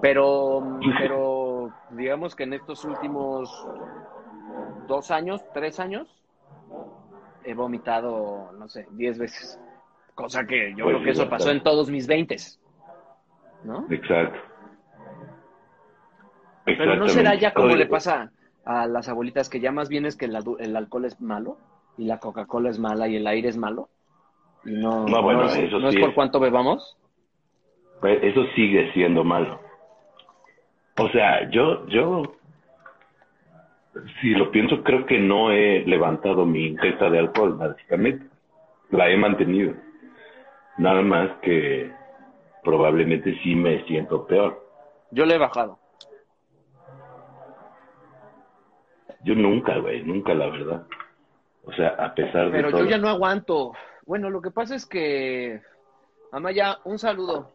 Pero, 0.00 0.62
pero 0.98 1.72
digamos 1.90 2.36
que 2.36 2.44
en 2.44 2.52
estos 2.52 2.84
últimos 2.84 3.50
dos 4.86 5.10
años, 5.10 5.42
tres 5.52 5.80
años, 5.80 6.08
he 7.44 7.54
vomitado, 7.54 8.52
no 8.58 8.68
sé, 8.68 8.86
diez 8.92 9.18
veces. 9.18 9.60
Cosa 10.14 10.46
que 10.46 10.70
yo 10.76 10.84
Pues 10.84 10.96
creo 10.96 11.04
que 11.04 11.10
eso 11.10 11.28
pasó 11.28 11.50
en 11.50 11.62
todos 11.62 11.90
mis 11.90 12.06
veintes. 12.06 12.60
¿No? 13.64 13.86
Exacto. 13.90 14.38
Pero 16.64 16.96
no 16.96 17.08
será 17.08 17.34
ya 17.34 17.52
como 17.52 17.68
Oye, 17.68 17.76
le 17.76 17.86
pasa 17.86 18.30
a 18.64 18.86
las 18.86 19.08
abuelitas, 19.08 19.50
que 19.50 19.60
ya 19.60 19.72
más 19.72 19.88
bien 19.88 20.06
es 20.06 20.16
que 20.16 20.26
el, 20.26 20.76
alcohol 20.76 21.04
es 21.04 21.20
malo 21.20 21.58
y 21.98 22.04
la 22.04 22.18
Coca-Cola 22.18 22.70
es 22.70 22.78
mala 22.78 23.08
y 23.08 23.16
el 23.16 23.26
aire 23.26 23.48
es 23.48 23.56
malo. 23.56 23.88
Y 24.64 24.72
no, 24.72 25.06
No, 25.06 25.22
bueno, 25.22 25.44
es, 25.44 25.56
eso 25.56 25.78
no 25.78 25.88
es 25.88 25.94
sí 25.94 26.00
por 26.00 26.14
cuánto 26.14 26.40
bebamos. 26.40 26.96
Pues 28.00 28.22
eso 28.22 28.44
sigue 28.54 28.92
siendo 28.92 29.24
malo. 29.24 29.60
O 30.96 31.08
sea, 31.08 31.50
yo, 31.50 31.86
yo, 31.88 32.22
si 34.20 34.30
lo 34.30 34.50
pienso, 34.50 34.82
creo 34.82 35.06
que 35.06 35.18
no 35.18 35.50
he 35.52 35.84
levantado 35.86 36.44
mi 36.46 36.66
ingesta 36.66 37.10
de 37.10 37.18
alcohol, 37.18 37.56
básicamente. 37.56 38.26
La 38.90 39.08
he 39.10 39.16
mantenido. 39.16 39.74
Nada 40.78 41.02
más 41.02 41.30
que 41.42 41.90
probablemente 42.62 43.38
sí 43.42 43.54
me 43.54 43.84
siento 43.84 44.26
peor. 44.26 44.62
Yo 45.10 45.24
le 45.26 45.34
he 45.34 45.38
bajado. 45.38 45.78
Yo 49.24 49.34
nunca, 49.34 49.78
güey, 49.78 50.02
nunca, 50.02 50.34
la 50.34 50.46
verdad. 50.48 50.86
O 51.64 51.72
sea, 51.72 51.88
a 51.98 52.14
pesar 52.14 52.46
de 52.46 52.50
Pero 52.52 52.70
todo. 52.70 52.80
yo 52.84 52.90
ya 52.90 52.98
no 52.98 53.08
aguanto. 53.08 53.72
Bueno, 54.06 54.28
lo 54.28 54.42
que 54.42 54.50
pasa 54.50 54.74
es 54.74 54.84
que. 54.86 55.60
Amaya, 56.32 56.78
un 56.84 56.98
saludo. 56.98 57.52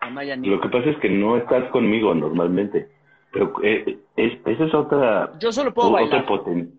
Amaya, 0.00 0.36
ni- 0.36 0.48
Lo 0.48 0.60
que 0.60 0.68
pasa 0.68 0.90
es 0.90 0.98
que 0.98 1.08
no 1.08 1.36
estás 1.38 1.70
conmigo 1.70 2.14
normalmente. 2.14 2.88
Pero 3.38 3.52
eh, 3.62 3.98
es, 4.16 4.38
esa 4.46 4.64
es 4.64 4.74
otra 4.74 5.30
yo 5.38 5.52
solo 5.52 5.72
puedo 5.74 5.92
otro 5.92 6.24
poten- 6.26 6.70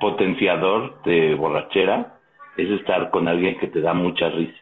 potenciador 0.00 1.02
de 1.04 1.34
borrachera 1.34 2.14
es 2.56 2.68
estar 2.70 3.10
con 3.10 3.26
alguien 3.28 3.58
que 3.58 3.68
te 3.68 3.80
da 3.80 3.94
mucha 3.94 4.28
risa, 4.28 4.56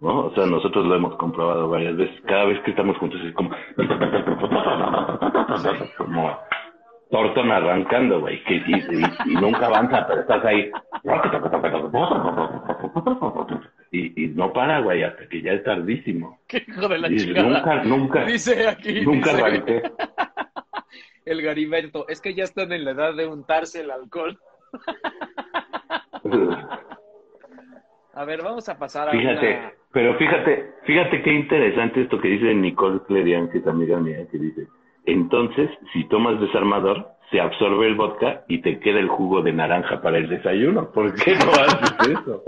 ¿no? 0.00 0.26
O 0.26 0.34
sea, 0.34 0.46
nosotros 0.46 0.86
lo 0.86 0.94
hemos 0.94 1.14
comprobado 1.16 1.68
varias 1.68 1.96
veces. 1.96 2.20
Cada 2.22 2.44
vez 2.46 2.60
que 2.62 2.70
estamos 2.70 2.96
juntos 2.98 3.20
es 3.22 3.32
como... 3.34 3.50
como 5.96 6.38
Thornton 7.10 7.52
arrancando, 7.52 8.20
güey, 8.20 8.42
que 8.44 8.54
y, 8.56 8.60
y- 8.72 9.32
y 9.32 9.34
nunca 9.36 9.66
avanza, 9.66 10.06
pero 10.08 10.22
estás 10.22 10.44
ahí. 10.44 10.70
Y, 13.98 14.24
y 14.24 14.28
no 14.28 14.52
para, 14.52 14.80
güey, 14.80 15.02
hasta 15.04 15.26
que 15.28 15.40
ya 15.40 15.52
es 15.52 15.64
tardísimo. 15.64 16.38
Qué 16.48 16.64
hijo 16.66 16.88
de 16.88 16.98
la 16.98 17.08
Y 17.08 17.16
chingada. 17.16 17.48
nunca, 17.48 17.84
nunca, 17.84 18.24
Dice 18.26 18.68
aquí. 18.68 19.00
nunca 19.02 19.30
dice 19.32 19.42
arranqué. 19.44 19.82
el 21.24 21.42
Gariberto. 21.42 22.06
Es 22.08 22.20
que 22.20 22.34
ya 22.34 22.44
están 22.44 22.72
en 22.72 22.84
la 22.84 22.90
edad 22.92 23.14
de 23.14 23.26
untarse 23.26 23.80
el 23.80 23.90
alcohol. 23.90 24.38
A 28.14 28.24
ver, 28.24 28.42
vamos 28.42 28.66
a 28.68 28.78
pasar 28.78 29.08
a 29.08 29.12
Fíjate, 29.12 29.58
una- 29.58 29.72
pero 29.92 30.16
fíjate, 30.16 30.72
fíjate 30.84 31.22
qué 31.22 31.32
interesante 31.34 32.02
esto 32.02 32.18
que 32.18 32.28
dice 32.28 32.54
Nicole 32.54 33.00
Clerian, 33.06 33.50
que 33.50 33.58
es 33.58 33.66
amiga 33.66 33.98
mía, 34.00 34.26
que 34.32 34.38
dice, 34.38 34.66
entonces, 35.04 35.68
si 35.92 36.04
tomas 36.08 36.40
desarmador, 36.40 37.08
se 37.30 37.40
absorbe 37.40 37.86
el 37.86 37.94
vodka 37.94 38.44
y 38.48 38.62
te 38.62 38.80
queda 38.80 39.00
el 39.00 39.08
jugo 39.08 39.42
de 39.42 39.52
naranja 39.52 40.00
para 40.00 40.16
el 40.16 40.28
desayuno. 40.30 40.90
¿Por 40.92 41.14
qué 41.14 41.34
no 41.36 41.50
haces 41.52 42.08
eso? 42.10 42.42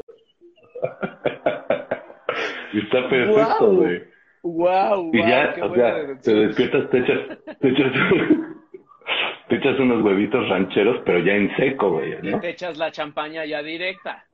Está 2.75 3.09
perfecto, 3.09 3.71
güey. 3.73 4.03
Wow, 4.43 5.11
Y 5.15 5.19
ya, 5.19 5.55
qué 5.55 5.63
o 5.63 5.75
sea, 5.75 5.95
te 6.23 6.35
despiertas, 6.35 6.91
te 6.91 6.99
echas, 6.99 7.39
te 7.61 7.69
echas, 7.69 7.93
te 9.49 9.57
echas 9.57 9.79
unos 9.81 10.03
huevitos 10.05 10.49
rancheros, 10.49 11.01
pero 11.05 11.19
ya 11.21 11.33
en 11.35 11.55
seco, 11.57 11.91
güey, 11.93 12.15
Y 12.23 12.31
¿no? 12.31 12.41
te 12.41 12.51
echas 12.51 12.79
la 12.79 12.91
champaña 12.91 13.45
ya 13.45 13.63
directa. 13.63 14.25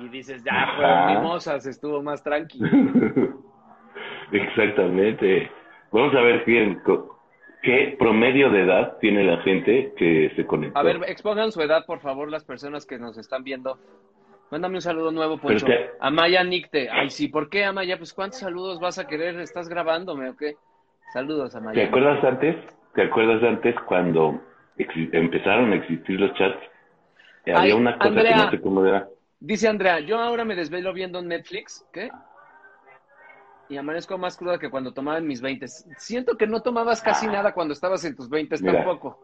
Y 0.00 0.08
dices, 0.08 0.42
ya 0.42 0.72
fueron 0.76 1.06
mimosas, 1.06 1.66
estuvo 1.66 2.02
más 2.02 2.22
tranquilo. 2.22 2.68
Exactamente. 4.32 5.50
Vamos 5.92 6.14
a 6.14 6.20
ver 6.20 6.44
quién, 6.44 6.80
co- 6.80 7.18
qué 7.62 7.94
promedio 7.98 8.50
de 8.50 8.62
edad 8.62 8.98
tiene 9.00 9.22
la 9.24 9.38
gente 9.42 9.92
que 9.96 10.32
se 10.34 10.44
conectó. 10.46 10.78
A 10.78 10.82
ver, 10.82 10.98
expongan 11.06 11.52
su 11.52 11.60
edad, 11.62 11.84
por 11.86 12.00
favor, 12.00 12.30
las 12.30 12.44
personas 12.44 12.86
que 12.86 12.98
nos 12.98 13.16
están 13.18 13.44
viendo. 13.44 13.78
Mándame 14.50 14.76
un 14.76 14.82
saludo 14.82 15.10
nuevo, 15.10 15.38
Poncho. 15.38 15.66
Te- 15.66 15.90
Amaya 16.00 16.44
Nicte. 16.44 16.88
Ay, 16.90 17.10
sí, 17.10 17.28
¿por 17.28 17.48
qué, 17.48 17.64
Amaya? 17.64 17.96
Pues, 17.98 18.12
¿cuántos 18.12 18.40
saludos 18.40 18.78
vas 18.80 18.98
a 18.98 19.06
querer? 19.06 19.38
¿Estás 19.40 19.68
grabándome 19.68 20.30
o 20.30 20.36
qué? 20.36 20.56
Saludos, 21.12 21.54
Amaya. 21.54 21.74
¿Te 21.74 21.88
acuerdas 21.88 22.22
antes? 22.24 22.56
¿Te 22.94 23.02
acuerdas 23.02 23.42
antes 23.42 23.74
cuando 23.86 24.40
empezaron 24.76 25.72
a 25.72 25.76
existir 25.76 26.20
los 26.20 26.32
chats? 26.34 26.58
Había 27.46 27.60
Ay, 27.60 27.72
una 27.72 27.96
cosa 27.98 28.08
Andrea. 28.08 28.36
que 28.36 28.44
no 28.44 28.50
sé 28.50 28.60
cómo 28.60 28.86
era. 28.86 29.08
Dice 29.40 29.68
Andrea, 29.68 30.00
yo 30.00 30.18
ahora 30.18 30.44
me 30.44 30.54
desvelo 30.54 30.92
viendo 30.92 31.20
Netflix, 31.20 31.86
¿qué? 31.92 32.10
Y 33.68 33.76
amanezco 33.76 34.16
más 34.18 34.36
cruda 34.36 34.58
que 34.58 34.70
cuando 34.70 34.92
tomaba 34.92 35.18
en 35.18 35.26
mis 35.26 35.40
20. 35.40 35.66
Siento 35.68 36.36
que 36.36 36.46
no 36.46 36.60
tomabas 36.62 37.02
casi 37.02 37.26
nada 37.26 37.52
cuando 37.52 37.72
estabas 37.72 38.04
en 38.04 38.14
tus 38.14 38.28
20 38.28 38.56
Mira. 38.60 38.84
tampoco. 38.84 39.18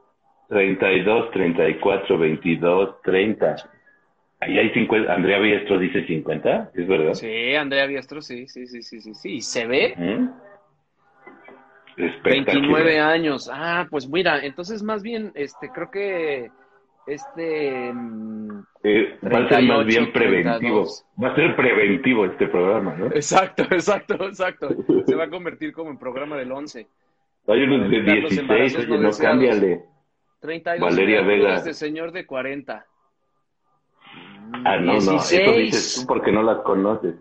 32, 0.48 1.30
34, 1.30 2.18
22, 2.18 3.02
30. 3.02 3.56
Ahí 4.40 4.58
hay 4.58 4.70
50. 4.70 5.12
Andrea 5.12 5.38
Biestro 5.38 5.78
dice 5.78 6.06
50, 6.06 6.70
¿es 6.74 6.88
verdad? 6.88 7.14
Sí, 7.14 7.54
Andrea 7.54 7.86
Biestro, 7.86 8.22
sí, 8.22 8.46
sí, 8.48 8.66
sí, 8.66 8.82
sí, 8.82 9.00
sí, 9.00 9.14
sí. 9.14 9.32
¿Y 9.34 9.40
se 9.42 9.66
ve? 9.66 9.94
¿Mm? 9.96 10.28
Espectacular. 11.96 12.84
29 12.84 13.00
años. 13.00 13.50
Ah, 13.52 13.86
pues 13.90 14.08
mira, 14.08 14.38
entonces 14.44 14.82
más 14.82 15.02
bien, 15.02 15.32
este, 15.34 15.68
creo 15.68 15.90
que 15.90 16.50
este 17.06 17.92
mm, 17.92 18.62
Eh, 18.84 19.18
va 19.24 19.40
a 19.40 19.48
ser 19.48 19.62
más 19.64 19.84
38, 19.84 19.84
bien 19.86 20.12
preventivo. 20.12 20.84
32. 20.84 21.06
Va 21.22 21.28
a 21.28 21.34
ser 21.34 21.56
preventivo 21.56 22.24
este 22.24 22.46
programa, 22.46 22.94
¿no? 22.96 23.06
Exacto, 23.06 23.64
exacto, 23.70 24.14
exacto. 24.26 24.68
Se 25.06 25.14
va 25.14 25.24
a 25.24 25.30
convertir 25.30 25.72
como 25.72 25.90
en 25.90 25.98
programa 25.98 26.36
del 26.36 26.50
11. 26.52 26.86
Hay 27.48 27.62
unos 27.62 27.90
de 27.90 27.96
evitar 27.96 28.16
los 28.18 28.30
16, 28.30 28.40
embarazos 28.40 28.76
oye, 28.78 28.88
no 28.88 29.00
no 29.02 29.10
cámbiale. 29.18 29.82
32 30.40 30.90
Valeria 30.90 31.22
Vega. 31.22 31.60
de 31.60 31.74
señor 31.74 32.12
de 32.12 32.24
40. 32.24 32.86
Ah, 34.64 34.76
no, 34.76 34.92
no, 34.92 34.98
eso 34.98 35.12
16. 35.12 35.56
dices 35.56 36.00
tú 36.00 36.06
porque 36.06 36.32
no 36.32 36.42
las 36.42 36.58
conoces. 36.58 37.14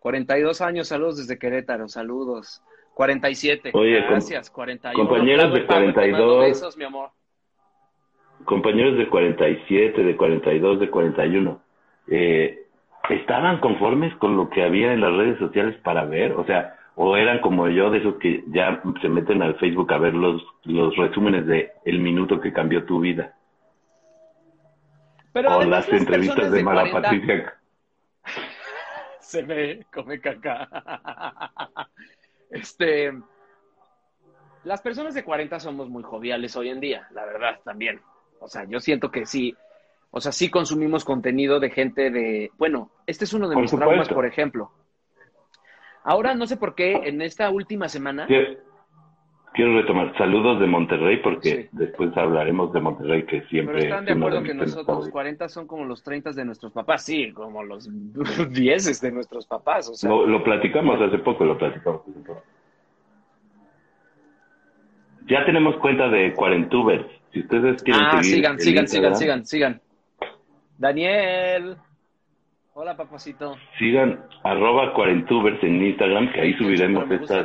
42 0.00 0.60
años, 0.60 0.88
saludos 0.88 1.18
desde 1.18 1.38
Querétaro, 1.38 1.88
saludos. 1.88 2.62
47, 2.94 3.70
Oye, 3.74 4.00
gracias, 4.00 4.50
41. 4.50 5.08
compañeros 5.08 5.52
de 5.52 5.60
Pago, 5.60 5.80
pago, 5.80 6.00
te 6.00 6.10
mando 6.10 6.26
42. 6.26 6.40
besos, 6.40 6.76
mi 6.76 6.84
amor. 6.84 7.10
Compañeros 8.44 8.98
de 8.98 9.08
47, 9.08 10.02
de 10.02 10.16
42, 10.16 10.80
de 10.80 10.90
41, 10.90 11.60
eh, 12.08 12.66
¿estaban 13.10 13.60
conformes 13.60 14.14
con 14.16 14.36
lo 14.36 14.48
que 14.50 14.62
había 14.62 14.92
en 14.92 15.00
las 15.00 15.12
redes 15.12 15.38
sociales 15.38 15.76
para 15.82 16.04
ver? 16.06 16.32
O 16.32 16.44
sea, 16.44 16.76
o 16.96 17.16
eran 17.16 17.40
como 17.40 17.68
yo, 17.68 17.90
de 17.90 17.98
esos 17.98 18.16
que 18.16 18.42
ya 18.48 18.82
se 19.00 19.08
meten 19.08 19.42
al 19.42 19.54
Facebook 19.56 19.92
a 19.92 19.98
ver 19.98 20.14
los, 20.14 20.42
los 20.64 20.96
resúmenes 20.96 21.46
de 21.46 21.70
el 21.84 22.00
minuto 22.00 22.40
que 22.40 22.52
cambió 22.52 22.84
tu 22.84 22.98
vida. 22.98 23.34
Pero 25.38 25.58
o 25.58 25.62
las 25.62 25.88
entrevistas 25.88 26.50
de 26.50 26.62
Mara 26.64 26.90
40 26.90 27.00
Patricia. 27.00 27.54
Se 29.20 29.42
ve, 29.42 29.86
come 29.92 30.20
caca. 30.20 30.68
Este, 32.50 33.12
las 34.64 34.80
personas 34.80 35.12
de 35.12 35.22
40 35.22 35.60
somos 35.60 35.90
muy 35.90 36.02
joviales 36.02 36.56
hoy 36.56 36.70
en 36.70 36.80
día, 36.80 37.06
la 37.10 37.26
verdad, 37.26 37.60
también. 37.62 38.00
O 38.40 38.48
sea, 38.48 38.64
yo 38.64 38.80
siento 38.80 39.10
que 39.10 39.26
sí, 39.26 39.54
o 40.10 40.18
sea, 40.18 40.32
sí 40.32 40.48
consumimos 40.50 41.04
contenido 41.04 41.60
de 41.60 41.68
gente 41.68 42.10
de, 42.10 42.50
bueno, 42.56 42.90
este 43.06 43.26
es 43.26 43.34
uno 43.34 43.50
de 43.50 43.54
Por 43.54 43.62
mis 43.62 43.70
traumas, 43.70 43.96
supuesto. 43.96 44.14
por 44.14 44.24
ejemplo. 44.24 44.72
Ahora, 46.04 46.34
no 46.34 46.46
sé 46.46 46.56
por 46.56 46.74
qué, 46.74 46.94
en 47.04 47.20
esta 47.20 47.50
última 47.50 47.90
semana, 47.90 48.26
Sí 48.26 48.34
quiero 49.54 49.74
retomar. 49.74 50.16
Saludos 50.16 50.60
de 50.60 50.66
Monterrey, 50.66 51.18
porque 51.18 51.68
después 51.72 52.16
hablaremos 52.16 52.72
de 52.72 52.80
Monterrey, 52.80 53.24
que 53.24 53.42
siempre. 53.42 53.74
Pero 53.74 53.84
están 53.84 54.04
de 54.04 54.12
acuerdo 54.12 54.42
que 54.42 54.54
nosotros 54.54 55.08
40 55.10 55.48
son 55.48 55.66
como 55.66 55.84
los 55.84 56.02
30 56.02 56.32
de 56.32 56.44
nuestros 56.44 56.72
papás, 56.72 57.04
sí, 57.04 57.32
como 57.32 57.62
los 57.62 57.88
10 58.52 59.00
de 59.00 59.12
nuestros 59.12 59.46
papás. 59.46 60.02
Lo, 60.04 60.44
platicamos 60.44 61.00
hace 61.00 61.18
poco, 61.18 61.44
lo 61.44 61.58
platicamos 61.58 62.02
hace 62.02 62.20
poco. 62.20 62.42
Ya 65.26 65.44
tenemos 65.44 65.76
cuenta 65.76 66.08
de 66.08 66.32
Cuarentubers. 66.32 67.06
Si 67.32 67.40
ustedes 67.40 67.82
quieren 67.82 68.02
ah, 68.02 68.22
sigan, 68.22 68.58
sigan, 68.58 68.88
sigan, 68.88 69.14
sigan, 69.14 69.44
sigan. 69.44 69.80
Daniel. 70.78 71.76
Hola, 72.80 72.96
papacito. 72.96 73.56
Sigan 73.76 74.24
arroba 74.44 74.94
cuarentubers 74.94 75.60
en 75.64 75.84
Instagram, 75.84 76.32
que 76.32 76.40
ahí 76.40 76.54
subiremos 76.54 77.10
esta 77.10 77.44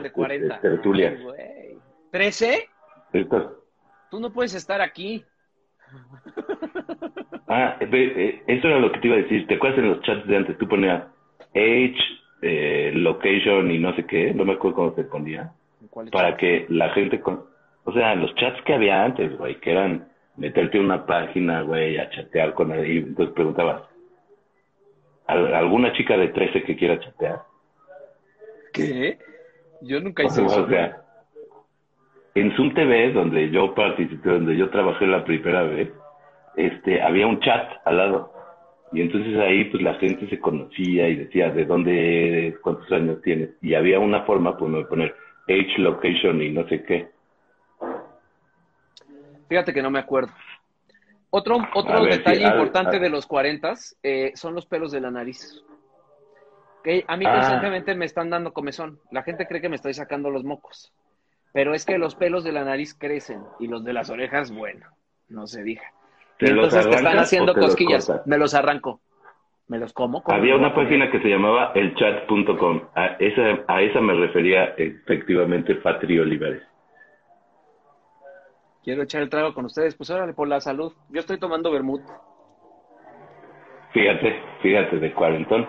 tertulia. 0.61 1.17
¿13? 2.13 2.69
Estás... 3.11 3.43
Tú 4.11 4.19
no 4.19 4.31
puedes 4.31 4.53
estar 4.53 4.79
aquí. 4.81 5.25
Ah, 7.45 7.77
eh, 7.81 8.41
eso 8.47 8.67
era 8.67 8.79
lo 8.79 8.91
que 8.91 8.99
te 8.99 9.07
iba 9.07 9.17
a 9.17 9.19
decir. 9.19 9.45
¿Te 9.45 9.55
acuerdas 9.55 9.77
en 9.77 9.89
los 9.89 10.01
chats 10.01 10.25
de 10.25 10.37
antes? 10.37 10.57
Tú 10.57 10.67
ponías 10.67 11.03
age, 11.53 11.97
eh, 12.41 12.91
location 12.95 13.69
y 13.69 13.77
no 13.77 13.93
sé 13.95 14.05
qué. 14.07 14.33
No 14.33 14.43
me 14.43 14.53
acuerdo 14.53 14.75
cómo 14.75 14.95
se 14.95 15.03
ponía. 15.03 15.51
Para 16.11 16.35
que 16.35 16.65
la 16.69 16.89
gente... 16.91 17.19
Con... 17.19 17.43
O 17.83 17.93
sea, 17.93 18.15
los 18.15 18.33
chats 18.35 18.59
que 18.63 18.73
había 18.73 19.03
antes, 19.03 19.37
güey, 19.37 19.59
que 19.59 19.71
eran 19.71 20.07
meterte 20.35 20.77
en 20.77 20.85
una 20.85 21.05
página, 21.05 21.61
güey, 21.61 21.99
a 21.99 22.09
chatear 22.09 22.55
con 22.55 22.71
él. 22.71 22.91
Y 22.91 22.97
entonces 22.99 23.35
preguntabas, 23.35 23.83
¿alguna 25.27 25.93
chica 25.93 26.17
de 26.17 26.29
13 26.29 26.63
que 26.63 26.75
quiera 26.75 26.99
chatear? 26.99 27.43
¿Qué? 28.71 29.19
Yo 29.81 29.99
nunca 29.99 30.23
hice 30.23 30.43
eso. 30.43 30.63
O 30.63 30.67
sea, 30.69 31.02
en 32.35 32.55
Zoom 32.55 32.73
TV, 32.73 33.11
donde 33.13 33.49
yo 33.51 33.73
participé, 33.75 34.29
donde 34.29 34.57
yo 34.57 34.69
trabajé 34.69 35.05
la 35.05 35.23
primera 35.23 35.63
vez, 35.63 35.89
este, 36.55 37.01
había 37.01 37.27
un 37.27 37.39
chat 37.39 37.71
al 37.85 37.97
lado. 37.97 38.33
Y 38.91 39.01
entonces 39.01 39.37
ahí 39.39 39.65
pues 39.65 39.81
la 39.81 39.95
gente 39.95 40.27
se 40.29 40.39
conocía 40.39 41.09
y 41.09 41.15
decía 41.15 41.49
de 41.49 41.65
dónde 41.65 42.27
eres, 42.27 42.59
cuántos 42.59 42.91
años 42.91 43.21
tienes. 43.23 43.49
Y 43.61 43.73
había 43.73 43.99
una 43.99 44.21
forma 44.23 44.57
pues 44.57 44.71
de 44.71 44.85
poner 44.85 45.15
age, 45.47 45.79
location 45.79 46.41
y 46.41 46.51
no 46.51 46.67
sé 46.67 46.83
qué. 46.83 47.07
Fíjate 49.49 49.73
que 49.73 49.81
no 49.81 49.89
me 49.89 49.99
acuerdo. 49.99 50.31
Otro, 51.31 51.57
otro 51.73 52.05
detalle 52.05 52.45
importante 52.45 52.99
de 52.99 53.09
los 53.09 53.25
40 53.25 53.73
eh, 54.03 54.31
son 54.35 54.53
los 54.53 54.67
pelos 54.67 54.91
de 54.91 55.01
la 55.01 55.09
nariz. 55.09 55.63
Que 56.83 57.03
a 57.07 57.17
mí 57.17 57.25
ah. 57.27 57.33
constantemente 57.33 57.95
me 57.95 58.05
están 58.05 58.29
dando 58.29 58.53
comezón. 58.53 58.99
La 59.11 59.23
gente 59.23 59.47
cree 59.47 59.59
que 59.59 59.69
me 59.69 59.75
estoy 59.75 59.95
sacando 59.95 60.29
los 60.29 60.43
mocos. 60.43 60.93
Pero 61.53 61.73
es 61.75 61.85
que 61.85 61.97
los 61.97 62.15
pelos 62.15 62.43
de 62.43 62.51
la 62.51 62.65
nariz 62.65 62.97
crecen 62.97 63.43
y 63.59 63.67
los 63.67 63.83
de 63.85 63.93
las 63.93 64.09
orejas, 64.09 64.51
bueno, 64.51 64.87
no 65.29 65.45
se 65.47 65.63
diga. 65.63 65.83
entonces 66.39 66.89
te 66.89 66.95
están 66.95 67.19
haciendo 67.19 67.53
cosquillas. 67.53 68.11
Me 68.25 68.37
los 68.37 68.53
arranco. 68.55 68.99
¿Me 69.67 69.77
los 69.77 69.93
como? 69.93 70.23
Había 70.25 70.55
una 70.55 70.75
página 70.75 71.09
que 71.09 71.21
se 71.21 71.29
llamaba 71.29 71.71
elchat.com. 71.73 72.81
A 72.95 73.05
esa, 73.19 73.63
a 73.67 73.81
esa 73.81 74.01
me 74.01 74.13
refería 74.13 74.73
efectivamente 74.77 75.75
Patri 75.75 76.19
Olivares. 76.19 76.63
Quiero 78.83 79.03
echar 79.03 79.21
el 79.21 79.29
trago 79.29 79.53
con 79.53 79.65
ustedes. 79.65 79.95
Pues 79.95 80.09
órale, 80.09 80.33
por 80.33 80.47
la 80.47 80.59
salud. 80.59 80.91
Yo 81.09 81.21
estoy 81.21 81.39
tomando 81.39 81.71
vermut. 81.71 82.01
Fíjate, 83.93 84.41
fíjate, 84.61 84.97
de 84.97 85.13
cuarentón. 85.13 85.67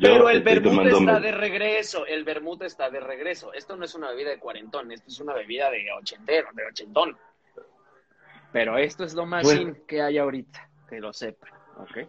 Pero 0.00 0.28
el 0.28 0.42
vermut 0.42 0.86
está 0.86 1.20
de 1.20 1.32
regreso, 1.32 2.06
el 2.06 2.24
vermut 2.24 2.62
está 2.62 2.90
de 2.90 3.00
regreso. 3.00 3.52
Esto 3.52 3.76
no 3.76 3.84
es 3.84 3.94
una 3.94 4.10
bebida 4.10 4.30
de 4.30 4.38
cuarentón, 4.38 4.92
esto 4.92 5.08
es 5.08 5.20
una 5.20 5.34
bebida 5.34 5.70
de 5.70 5.86
ochentero, 5.98 6.48
de 6.52 6.66
ochentón. 6.66 7.16
Pero 8.52 8.76
esto 8.78 9.04
es 9.04 9.14
lo 9.14 9.26
más 9.26 9.46
que 9.86 10.02
hay 10.02 10.18
ahorita, 10.18 10.68
que 10.88 11.00
lo 11.00 11.12
sepan, 11.12 11.50
¿ok? 11.78 12.08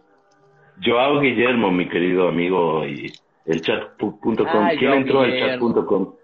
Joao 0.84 1.20
Guillermo, 1.20 1.70
mi 1.72 1.88
querido 1.88 2.28
amigo, 2.28 2.86
y 2.86 3.12
el 3.46 3.60
chat.com. 3.60 4.36
¿Quién 4.78 4.92
entró 4.92 5.20
al 5.20 5.38
chat.com? 5.38 6.14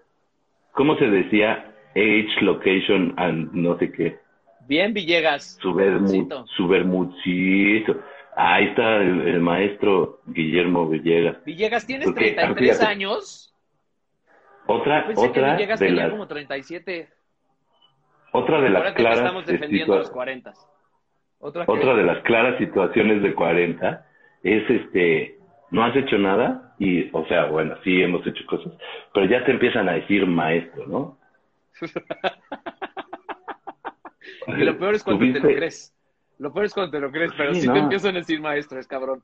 ¿Cómo 0.71 0.97
se 0.97 1.05
decía? 1.05 1.73
Age, 1.91 2.41
location, 2.41 3.13
and 3.17 3.51
no 3.53 3.77
sé 3.77 3.91
qué. 3.91 4.19
Bien, 4.67 4.93
Villegas. 4.93 5.57
Su 5.61 5.73
vermut, 5.73 6.33
su 6.55 6.67
vermutcito. 6.67 8.01
Ahí 8.35 8.65
está 8.65 8.97
el, 8.97 9.39
maestro 9.39 10.19
Guillermo 10.25 10.89
Villegas. 10.89 11.43
Villegas, 11.45 11.87
¿tienes 11.87 12.13
33 12.13 12.81
años? 12.81 13.55
Otra, 14.67 15.05
otra 15.15 15.55
que 15.55 15.63
Villegas 15.63 15.79
de 15.79 15.87
tenía 15.87 16.09
como 16.09 16.27
37. 16.27 17.07
Otra 18.31 18.59
de 18.59 18.69
las 18.69 18.93
claras. 18.93 19.19
estamos 19.19 19.45
defendiendo 19.45 19.95
los 19.95 20.09
40. 20.09 20.53
Otra, 21.39 21.63
otra 21.67 21.95
de 21.95 22.03
las 22.03 22.21
claras 22.23 22.57
situaciones 22.57 23.21
de 23.21 23.33
40 23.33 24.05
es 24.43 24.69
este, 24.69 25.39
no 25.71 25.85
has 25.85 25.95
hecho 25.95 26.17
nada 26.17 26.75
y, 26.77 27.09
o 27.13 27.25
sea, 27.27 27.45
bueno, 27.45 27.77
sí 27.83 28.01
hemos 28.01 28.25
hecho 28.27 28.45
cosas, 28.47 28.73
pero 29.13 29.27
ya 29.27 29.45
te 29.45 29.51
empiezan 29.51 29.87
a 29.87 29.93
decir 29.93 30.25
maestro, 30.25 30.87
¿no? 30.87 31.17
y 34.47 34.63
lo 34.63 34.77
peor 34.77 34.95
es 34.95 35.03
cuando 35.03 35.25
te 35.25 35.39
lo 35.39 35.55
crees. 35.55 35.95
Lo 36.39 36.51
peor 36.51 36.65
es 36.65 36.73
cuando 36.73 36.91
te 36.91 36.99
lo 36.99 37.11
crees, 37.11 37.31
pero 37.37 37.53
si 37.53 37.67
te 37.67 37.79
empiezan 37.79 38.15
a 38.15 38.19
decir 38.19 38.41
maestro, 38.41 38.79
es 38.79 38.87
cabrón. 38.87 39.21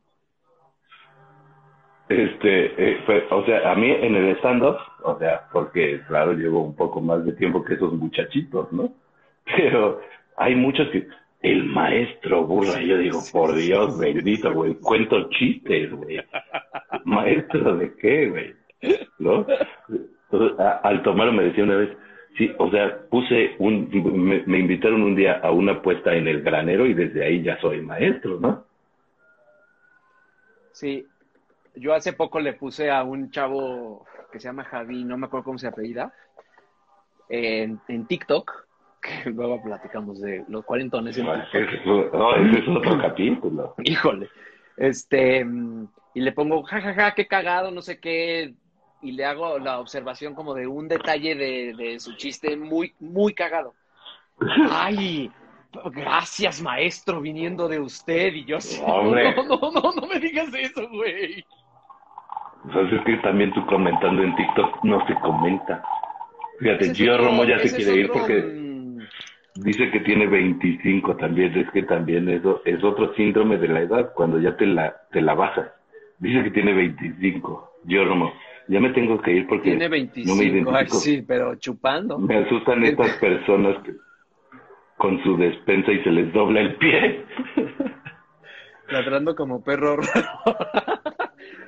Este, 2.09 2.93
eh, 2.93 3.27
o 3.29 3.45
sea, 3.45 3.71
a 3.71 3.75
mí 3.75 3.89
en 3.89 4.15
el 4.15 4.35
stand-up, 4.37 4.77
o 5.03 5.17
sea, 5.17 5.47
porque 5.51 6.01
claro, 6.07 6.33
llevo 6.33 6.61
un 6.61 6.75
poco 6.75 6.99
más 6.99 7.23
de 7.25 7.33
tiempo 7.33 7.63
que 7.63 7.75
esos 7.75 7.93
muchachitos, 7.93 8.71
¿no? 8.71 8.93
Pero 9.45 10.01
hay 10.35 10.55
muchos 10.55 10.89
que, 10.89 11.07
el 11.41 11.65
maestro 11.65 12.45
burla, 12.45 12.79
yo 12.81 12.97
digo, 12.97 13.19
por 13.31 13.55
Dios 13.55 13.97
bendito, 13.97 14.53
güey, 14.53 14.75
cuento 14.75 15.27
chistes, 15.29 15.91
güey. 15.91 16.21
¿Maestro 17.05 17.77
de 17.77 17.95
qué, 17.95 18.29
güey? 18.29 18.55
¿No? 19.19 19.45
al 20.83 21.03
tomarlo 21.03 21.33
me 21.33 21.43
decía 21.43 21.63
una 21.63 21.75
vez, 21.75 21.89
Sí, 22.37 22.49
o 22.57 22.69
sea, 22.71 22.97
puse 23.09 23.55
un, 23.59 23.89
me, 24.45 24.59
invitaron 24.59 25.01
un 25.03 25.15
día 25.15 25.39
a 25.43 25.51
una 25.51 25.81
puesta 25.81 26.13
en 26.13 26.27
el 26.27 26.41
granero 26.41 26.85
y 26.85 26.93
desde 26.93 27.25
ahí 27.25 27.43
ya 27.43 27.59
soy 27.59 27.81
maestro, 27.81 28.39
¿no? 28.39 28.65
Sí, 30.71 31.05
yo 31.75 31.93
hace 31.93 32.13
poco 32.13 32.39
le 32.39 32.53
puse 32.53 32.89
a 32.89 33.03
un 33.03 33.31
chavo 33.31 34.05
que 34.31 34.39
se 34.39 34.47
llama 34.47 34.63
Javi, 34.63 35.03
no 35.03 35.17
me 35.17 35.25
acuerdo 35.25 35.43
cómo 35.43 35.57
se 35.57 35.67
apellida, 35.67 36.13
en, 37.27 37.79
en 37.89 38.05
TikTok, 38.05 38.65
que 39.01 39.29
luego 39.29 39.61
platicamos 39.61 40.21
de 40.21 40.45
los 40.47 40.63
cuarentones. 40.63 41.17
En 41.17 41.25
no, 41.25 41.35
ese 41.35 42.59
es 42.59 42.67
otro 42.67 42.97
capítulo. 42.97 43.75
Híjole, 43.83 44.29
este, 44.77 45.45
y 46.13 46.21
le 46.21 46.31
pongo, 46.31 46.63
jajaja, 46.63 46.93
ja, 46.93 47.09
ja, 47.09 47.15
qué 47.15 47.27
cagado, 47.27 47.71
no 47.71 47.81
sé 47.81 47.99
qué, 47.99 48.53
y 49.01 49.11
le 49.11 49.25
hago 49.25 49.59
la 49.59 49.79
observación 49.79 50.35
como 50.35 50.53
de 50.53 50.67
un 50.67 50.87
detalle 50.87 51.35
de, 51.35 51.99
su 51.99 52.15
chiste 52.15 52.55
muy, 52.55 52.93
muy 52.99 53.33
cagado. 53.33 53.73
¡Ay! 54.69 55.31
Gracias, 55.93 56.61
maestro, 56.61 57.21
viniendo 57.21 57.67
de 57.67 57.79
usted. 57.79 58.33
Y 58.33 58.45
yo 58.45 58.59
sí. 58.59 58.81
No, 58.85 59.03
no, 59.03 59.71
no, 59.71 59.93
no 59.93 60.07
me 60.07 60.19
digas 60.19 60.53
eso, 60.53 60.87
güey. 60.89 61.43
Pues 62.71 62.93
es 62.93 63.01
que 63.05 63.17
también 63.17 63.53
tú 63.53 63.65
comentando 63.65 64.21
en 64.21 64.35
TikTok 64.35 64.83
no 64.83 65.05
se 65.07 65.15
comenta. 65.15 65.83
Fíjate, 66.59 66.93
Gio 66.93 67.17
Romo 67.17 67.43
ya 67.43 67.57
se 67.59 67.75
quiere 67.75 68.01
ir 68.01 68.11
porque 68.11 69.07
dice 69.55 69.89
que 69.89 70.01
tiene 70.01 70.27
25 70.27 71.15
también. 71.15 71.57
Es 71.57 71.71
que 71.71 71.83
también 71.83 72.29
eso 72.29 72.61
es 72.65 72.83
otro 72.83 73.15
síndrome 73.15 73.57
de 73.57 73.67
la 73.67 73.81
edad 73.81 74.13
cuando 74.13 74.39
ya 74.39 74.55
te 74.57 74.67
la, 74.67 74.95
te 75.11 75.21
la 75.21 75.33
bajas. 75.33 75.71
Dice 76.19 76.43
que 76.43 76.51
tiene 76.51 76.73
25. 76.73 77.71
Gio 77.87 78.05
Romo 78.05 78.31
ya 78.67 78.79
me 78.79 78.89
tengo 78.91 79.21
que 79.21 79.31
ir 79.31 79.47
porque 79.47 79.69
Tiene 79.69 79.87
25, 79.87 80.29
no 80.29 80.35
me 80.37 80.45
identifico. 80.45 80.97
sí, 80.97 81.23
pero 81.27 81.55
chupando. 81.55 82.17
Me 82.19 82.37
asustan 82.37 82.83
estas 82.83 83.17
personas 83.17 83.77
que 83.83 83.93
con 84.97 85.21
su 85.23 85.35
despensa 85.35 85.91
y 85.91 86.03
se 86.03 86.11
les 86.11 86.31
dobla 86.31 86.61
el 86.61 86.75
pie. 86.75 87.25
Ladrando 88.89 89.35
como 89.35 89.63
perro 89.63 89.97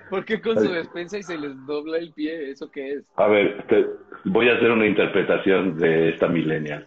¿Por 0.09 0.25
qué 0.25 0.39
con 0.39 0.59
su 0.59 0.71
despensa 0.71 1.17
y 1.17 1.23
se 1.23 1.37
les 1.37 1.53
dobla 1.65 1.97
el 1.97 2.13
pie? 2.13 2.51
¿Eso 2.51 2.69
qué 2.69 2.91
es? 2.91 3.03
A 3.15 3.27
ver, 3.27 3.65
voy 4.25 4.49
a 4.49 4.53
hacer 4.53 4.69
una 4.69 4.85
interpretación 4.85 5.77
de 5.79 6.09
esta 6.09 6.27
millennial. 6.27 6.85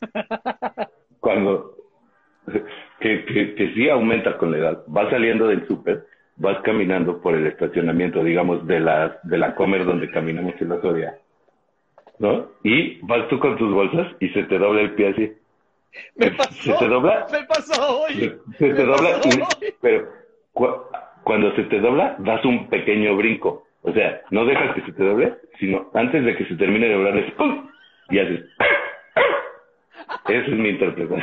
Cuando 1.20 1.76
que, 3.00 3.24
que, 3.24 3.54
que 3.54 3.74
sí 3.74 3.88
aumenta 3.88 4.36
con 4.38 4.50
la 4.50 4.58
edad, 4.58 4.84
va 4.88 5.08
saliendo 5.10 5.46
del 5.46 5.66
súper 5.68 6.04
vas 6.36 6.58
caminando 6.62 7.20
por 7.20 7.34
el 7.34 7.46
estacionamiento, 7.46 8.22
digamos, 8.22 8.66
de 8.66 8.80
la, 8.80 9.18
de 9.22 9.38
la 9.38 9.54
comer 9.54 9.84
donde 9.84 10.10
caminamos 10.10 10.54
en 10.60 10.68
la 10.68 10.80
Soria, 10.80 11.18
¿no? 12.18 12.48
Y 12.62 12.98
vas 13.06 13.28
tú 13.28 13.38
con 13.38 13.56
tus 13.56 13.72
bolsas 13.72 14.08
y 14.20 14.28
se 14.30 14.44
te 14.44 14.58
dobla 14.58 14.82
el 14.82 14.92
pie 14.92 15.08
así. 15.08 15.32
Me 16.16 16.30
pasó. 16.32 16.52
Se 16.52 16.72
te 16.74 16.88
dobla. 16.88 17.26
Me 17.32 17.44
pasó 17.44 18.00
hoy. 18.00 18.34
Se, 18.58 18.74
te 18.74 18.84
dobla. 18.84 19.20
pero 19.80 20.08
cuando 21.24 21.54
se 21.56 21.64
te 21.64 21.80
dobla, 21.80 22.16
das 22.18 22.44
un 22.44 22.68
pequeño 22.68 23.16
brinco. 23.16 23.64
O 23.82 23.92
sea, 23.92 24.20
no 24.30 24.44
dejas 24.44 24.74
que 24.74 24.82
se 24.82 24.92
te 24.92 25.04
doble, 25.04 25.34
sino 25.58 25.90
antes 25.94 26.24
de 26.24 26.36
que 26.36 26.44
se 26.46 26.56
termine 26.56 26.88
de 26.88 26.94
doblar, 26.94 27.34
¡pum! 27.36 27.68
y 28.10 28.18
haces. 28.18 28.44
Esa 30.28 30.46
es 30.46 30.58
mi 30.58 30.70
interpretación. 30.70 31.22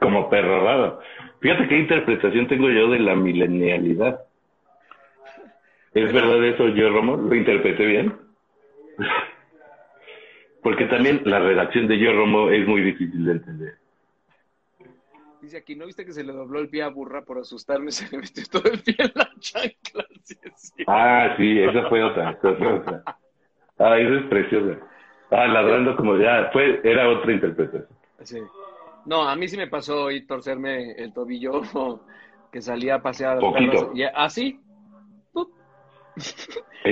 Como 0.00 0.28
perro 0.30 0.64
raro. 0.64 1.00
Fíjate 1.40 1.68
qué 1.68 1.78
interpretación 1.78 2.48
tengo 2.48 2.68
yo 2.70 2.90
de 2.90 2.98
la 2.98 3.14
milenialidad. 3.14 4.24
¿Es 5.94 6.12
verdad 6.12 6.44
eso, 6.44 6.68
yo, 6.68 6.90
Romo? 6.90 7.16
¿Lo 7.16 7.34
interpreté 7.34 7.86
bien? 7.86 8.16
Porque 10.62 10.86
también 10.86 11.22
la 11.24 11.38
redacción 11.38 11.86
de 11.86 11.98
yo, 11.98 12.12
Romo, 12.12 12.50
es 12.50 12.66
muy 12.66 12.82
difícil 12.82 13.24
de 13.24 13.32
entender. 13.32 13.74
Dice 15.40 15.56
aquí, 15.56 15.76
¿no 15.76 15.86
viste 15.86 16.04
que 16.04 16.12
se 16.12 16.24
le 16.24 16.32
dobló 16.32 16.58
el 16.58 16.68
pie 16.68 16.82
a 16.82 16.88
Burra 16.88 17.22
por 17.22 17.38
asustarme? 17.38 17.90
Se 17.92 18.10
le 18.10 18.18
metió 18.18 18.44
todo 18.50 18.70
el 18.72 18.80
pie 18.80 18.96
en 18.98 19.12
la 19.14 19.30
chancla. 19.38 20.04
Sí, 20.28 20.36
sí. 20.56 20.84
Ah, 20.86 21.34
sí, 21.38 21.58
esa 21.58 21.88
fue 21.88 22.02
otra. 22.02 22.32
esa 22.32 22.54
fue 22.54 22.66
otra. 22.66 23.02
Ah, 23.78 23.98
eso 23.98 24.16
es 24.16 24.26
preciosa. 24.26 24.78
Ah, 25.30 25.46
ladrando 25.46 25.96
como 25.96 26.18
ya, 26.18 26.50
fue, 26.52 26.82
era 26.84 27.08
otra 27.08 27.32
interpretación. 27.32 27.86
Sí. 28.22 28.40
No, 29.08 29.26
a 29.26 29.34
mí 29.36 29.48
sí 29.48 29.56
me 29.56 29.68
pasó 29.68 30.04
hoy 30.04 30.26
torcerme 30.26 30.92
el 30.92 31.14
tobillo 31.14 31.62
que 32.52 32.60
salía 32.60 32.96
a 32.96 33.02
pasear. 33.02 33.38
Poquito. 33.40 33.90
Y 33.94 34.02
así. 34.02 34.60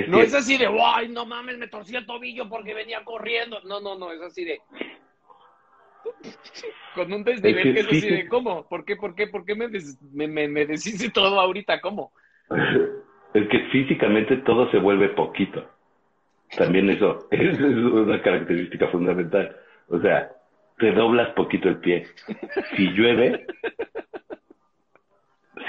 No 0.07 0.21
es 0.21 0.33
así 0.33 0.57
de, 0.57 0.67
¡ay, 0.83 1.09
no 1.09 1.25
mames, 1.25 1.59
me 1.59 1.67
torcí 1.67 1.95
el 1.95 2.05
tobillo 2.07 2.49
porque 2.49 2.73
venía 2.73 3.03
corriendo! 3.03 3.59
No, 3.65 3.79
no, 3.79 3.95
no, 3.95 4.11
es 4.11 4.21
así 4.21 4.45
de. 4.45 4.59
Con 6.95 7.13
un 7.13 7.23
desnivel 7.23 7.67
Es 7.67 7.73
que 7.73 7.79
es 7.81 7.87
así 7.87 8.01
sí. 8.01 8.09
de, 8.09 8.27
¿cómo? 8.27 8.67
¿Por 8.67 8.83
qué, 8.83 8.95
por 8.95 9.13
qué, 9.13 9.27
por 9.27 9.45
qué 9.45 9.53
me, 9.53 9.67
des- 9.67 10.01
me, 10.11 10.27
me, 10.27 10.47
me 10.47 10.65
deshice 10.65 11.11
todo 11.11 11.39
ahorita? 11.39 11.79
¿Cómo? 11.81 12.13
Es 13.33 13.47
que 13.49 13.59
físicamente 13.71 14.37
todo 14.37 14.71
se 14.71 14.79
vuelve 14.79 15.09
poquito. 15.09 15.69
También 16.57 16.89
eso, 16.89 17.27
eso 17.29 17.51
es 17.51 17.61
una 17.61 18.21
característica 18.23 18.87
fundamental. 18.87 19.55
O 19.89 19.99
sea, 19.99 20.31
te 20.77 20.91
doblas 20.91 21.29
poquito 21.29 21.69
el 21.69 21.77
pie. 21.79 22.05
Si 22.75 22.87
llueve, 22.91 23.45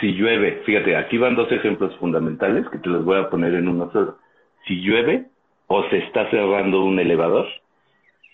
si 0.01 0.13
llueve, 0.13 0.63
fíjate, 0.65 0.97
aquí 0.97 1.19
van 1.19 1.35
dos 1.37 1.51
ejemplos 1.51 1.97
fundamentales 1.99 2.69
que 2.71 2.79
te 2.79 2.89
los 2.89 3.05
voy 3.05 3.19
a 3.19 3.31
poner 3.31 3.55
en 3.55 3.69
uno 3.69 3.91
solo. 3.93 4.19
Si 4.67 4.81
llueve 4.81 5.27
o 5.67 5.83
se 5.91 5.99
está 5.99 6.31
cerrando 6.31 6.83
un 6.85 6.99
elevador, 6.99 7.47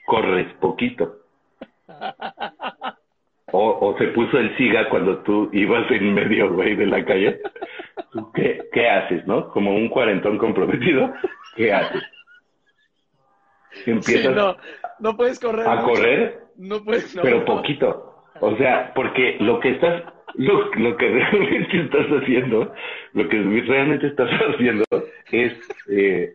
corres 0.06 0.52
poquito. 0.54 1.16
O, 3.52 3.78
o 3.88 3.98
se 3.98 4.08
puso 4.08 4.38
el 4.38 4.56
siga 4.56 4.88
cuando 4.88 5.18
tú 5.18 5.48
ibas 5.52 5.88
en 5.90 6.12
medio, 6.12 6.52
güey, 6.52 6.74
de 6.74 6.86
la 6.86 7.04
calle. 7.04 7.40
¿Tú 8.10 8.32
qué, 8.32 8.68
qué 8.72 8.88
haces, 8.88 9.26
no? 9.26 9.48
Como 9.50 9.74
un 9.74 9.88
cuarentón 9.88 10.38
comprometido, 10.38 11.12
¿qué 11.54 11.72
haces? 11.72 12.02
Sí, 13.84 13.90
Empiezas 13.90 14.34
no, 14.34 14.56
no 15.00 15.16
puedes 15.16 15.38
correr. 15.40 15.66
a 15.66 15.76
mucho. 15.76 15.86
correr, 15.88 16.43
No 16.56 16.82
puedes, 16.84 17.14
no. 17.16 17.22
pero 17.22 17.44
poquito. 17.44 18.10
O 18.40 18.56
sea, 18.56 18.92
porque 18.94 19.36
lo 19.40 19.60
que 19.60 19.70
estás, 19.70 20.02
lo, 20.34 20.64
lo 20.74 20.96
que 20.96 21.08
realmente 21.08 21.80
estás 21.82 22.06
haciendo, 22.08 22.72
lo 23.12 23.28
que 23.28 23.36
realmente 23.66 24.06
estás 24.08 24.30
haciendo 24.54 24.84
es 25.30 25.52
eh, 25.90 26.34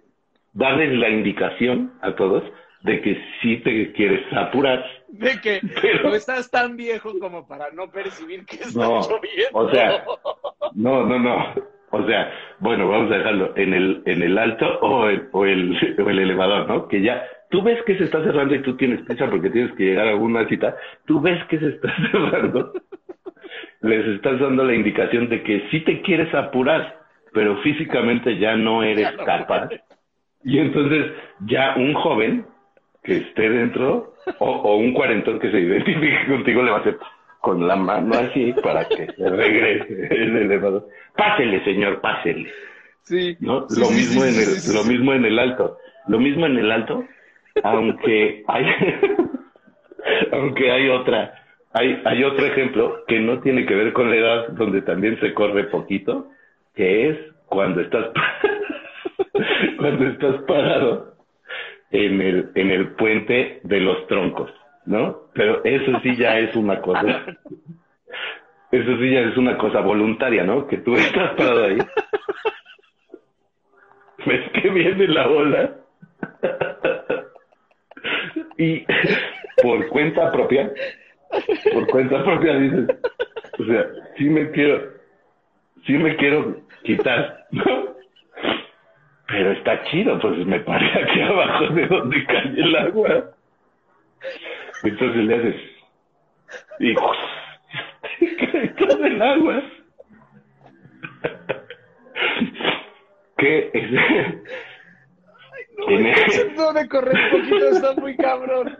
darles 0.53 0.97
la 0.97 1.09
indicación 1.09 1.93
a 2.01 2.15
todos 2.15 2.43
de 2.83 3.01
que 3.01 3.21
sí 3.41 3.57
te 3.57 3.91
quieres 3.91 4.21
apurar. 4.33 4.83
De 5.09 5.39
que 5.41 5.59
Pero- 5.81 6.09
no 6.09 6.15
estás 6.15 6.49
tan 6.49 6.77
viejo 6.77 7.11
como 7.19 7.47
para 7.47 7.71
no 7.71 7.91
percibir 7.91 8.45
que 8.45 8.55
está 8.57 8.79
No, 8.79 9.01
lloviendo. 9.01 9.49
o 9.53 9.69
sea, 9.71 10.05
No, 10.75 11.05
no, 11.05 11.19
no. 11.19 11.53
O 11.91 12.05
sea, 12.05 12.31
bueno, 12.59 12.87
vamos 12.87 13.11
a 13.11 13.17
dejarlo 13.17 13.53
en 13.55 13.73
el, 13.73 14.03
en 14.05 14.21
el 14.21 14.37
alto 14.37 14.79
o 14.81 15.07
el, 15.07 15.27
o 15.31 15.45
el, 15.45 15.95
o 16.05 16.09
el 16.09 16.19
elevador, 16.19 16.67
¿no? 16.67 16.87
Que 16.87 17.01
ya, 17.01 17.23
tú 17.49 17.61
ves 17.61 17.81
que 17.83 17.97
se 17.97 18.05
está 18.05 18.23
cerrando 18.23 18.55
y 18.55 18.61
tú 18.61 18.75
tienes 18.77 19.01
prisa 19.01 19.29
porque 19.29 19.49
tienes 19.49 19.71
que 19.73 19.83
llegar 19.83 20.07
a 20.07 20.11
alguna 20.11 20.47
cita, 20.47 20.75
tú 21.05 21.19
ves 21.19 21.43
que 21.45 21.59
se 21.59 21.69
está 21.69 21.93
cerrando, 22.11 22.73
les 23.81 24.05
estás 24.07 24.39
dando 24.39 24.63
la 24.63 24.75
indicación 24.75 25.29
de 25.29 25.41
que 25.43 25.67
sí 25.71 25.81
te 25.81 26.01
quieres 26.01 26.33
apurar, 26.33 26.99
pero 27.33 27.57
físicamente 27.57 28.37
ya 28.37 28.55
no 28.55 28.83
eres 28.83 29.11
capaz. 29.25 29.69
Y 30.43 30.57
entonces 30.59 31.11
ya 31.41 31.75
un 31.75 31.93
joven 31.93 32.45
que 33.03 33.17
esté 33.17 33.49
dentro 33.49 34.13
o, 34.39 34.45
o 34.49 34.77
un 34.77 34.93
cuarentón 34.93 35.39
que 35.39 35.51
se 35.51 35.59
identifique 35.59 36.27
contigo 36.27 36.61
le 36.63 36.71
va 36.71 36.77
a 36.77 36.81
hacer 36.81 36.97
con 37.41 37.67
la 37.67 37.75
mano 37.75 38.15
así 38.15 38.53
para 38.61 38.85
que 38.85 39.07
se 39.07 39.29
regrese 39.29 40.07
el 40.11 40.35
elevador. 40.37 40.87
Pásele, 41.15 41.63
señor, 41.63 42.01
pásele. 42.01 42.51
Sí. 43.03 43.37
¿no? 43.39 43.67
Sí, 43.69 43.79
lo 43.79 43.87
sí, 43.87 43.95
mismo 43.95 44.21
sí, 44.21 44.29
en 44.29 44.35
el, 44.35 44.75
lo 44.75 44.83
mismo 44.83 45.13
en 45.13 45.25
el 45.25 45.39
alto. 45.39 45.77
Lo 46.07 46.19
mismo 46.19 46.45
en 46.45 46.57
el 46.57 46.71
alto, 46.71 47.05
aunque 47.63 48.43
hay, 48.47 48.65
aunque 50.31 50.71
hay 50.71 50.89
otra, 50.89 51.33
hay, 51.73 52.01
hay 52.05 52.23
otro 52.23 52.45
ejemplo 52.45 53.03
que 53.07 53.19
no 53.19 53.39
tiene 53.41 53.65
que 53.65 53.75
ver 53.75 53.93
con 53.93 54.09
la 54.09 54.15
edad, 54.15 54.47
donde 54.49 54.81
también 54.81 55.19
se 55.19 55.33
corre 55.33 55.65
poquito, 55.65 56.27
que 56.75 57.09
es 57.09 57.17
cuando 57.45 57.81
estás, 57.81 58.07
cuando 59.77 60.07
estás 60.07 60.41
parado 60.43 61.15
en 61.91 62.21
el, 62.21 62.49
en 62.55 62.71
el 62.71 62.89
puente 62.93 63.59
de 63.63 63.79
los 63.79 64.07
troncos, 64.07 64.51
¿no? 64.89 65.29
Pero 65.33 65.63
eso 65.63 65.99
sí 66.01 66.15
ya 66.15 66.39
es 66.39 66.55
una 66.55 66.81
cosa, 66.81 66.99
eso 68.71 68.97
sí 68.97 69.11
ya 69.11 69.21
es 69.21 69.37
una 69.37 69.57
cosa 69.57 69.81
voluntaria, 69.81 70.43
¿no? 70.43 70.67
Que 70.67 70.77
tú 70.77 70.95
estás 70.95 71.35
parado 71.35 71.65
ahí 71.65 71.77
ves 74.25 74.51
que 74.51 74.69
viene 74.69 75.07
la 75.07 75.29
ola 75.29 75.75
y 78.57 78.83
por 79.61 79.87
cuenta 79.89 80.31
propia, 80.31 80.71
por 81.71 81.87
cuenta 81.87 82.23
propia 82.23 82.55
dices, 82.55 82.87
o 83.59 83.65
sea, 83.65 83.85
sí 84.17 84.23
me 84.25 84.49
quiero, 84.49 84.89
sí 85.85 85.93
me 85.93 86.15
quiero 86.15 86.61
quitar, 86.83 87.45
¿no? 87.51 87.89
Pero 89.27 89.51
está 89.51 89.83
chido, 89.83 90.19
pues 90.19 90.43
me 90.47 90.59
paré 90.61 90.87
aquí 91.03 91.21
abajo 91.21 91.67
de 91.75 91.85
donde 91.85 92.25
cae 92.25 92.53
el 92.57 92.75
agua. 92.75 93.35
Entonces 94.83 95.23
le 95.25 95.35
haces 95.35 95.55
y 96.79 96.95
cae 96.95 98.73
el 99.07 99.21
agua. 99.21 99.61
¿Qué 103.37 103.71
es? 103.73 103.91
No, 105.77 105.89
En 105.89 106.05
el 106.07 106.13
el- 106.17 106.73
de 106.73 106.87
correr 106.89 107.31
poquito 107.31 107.69
está 107.69 107.93
muy 107.95 108.15
cabrón. 108.17 108.77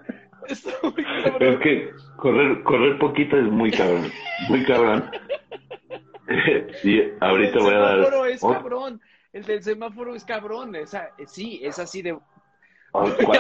Está 0.47 0.71
muy 0.83 1.03
cabrón. 1.03 1.43
Es 1.53 1.59
que 1.59 1.89
correr, 2.17 2.63
correr 2.63 2.97
poquito 2.97 3.37
es 3.37 3.45
muy 3.45 3.71
cabrón, 3.71 4.11
muy 4.49 4.65
cabrón. 4.65 5.09
y 6.83 7.01
ahorita 7.21 7.57
el 7.57 7.63
voy 7.63 7.73
a 7.73 7.79
dar. 7.79 7.95
semáforo 7.95 8.25
es 8.25 8.41
cabrón. 8.41 9.01
El 9.31 9.43
del 9.45 9.63
semáforo 9.63 10.15
es 10.15 10.25
cabrón. 10.25 10.75
Esa, 10.75 11.11
sí, 11.25 11.61
es 11.63 11.79
así 11.79 12.01
de. 12.01 12.17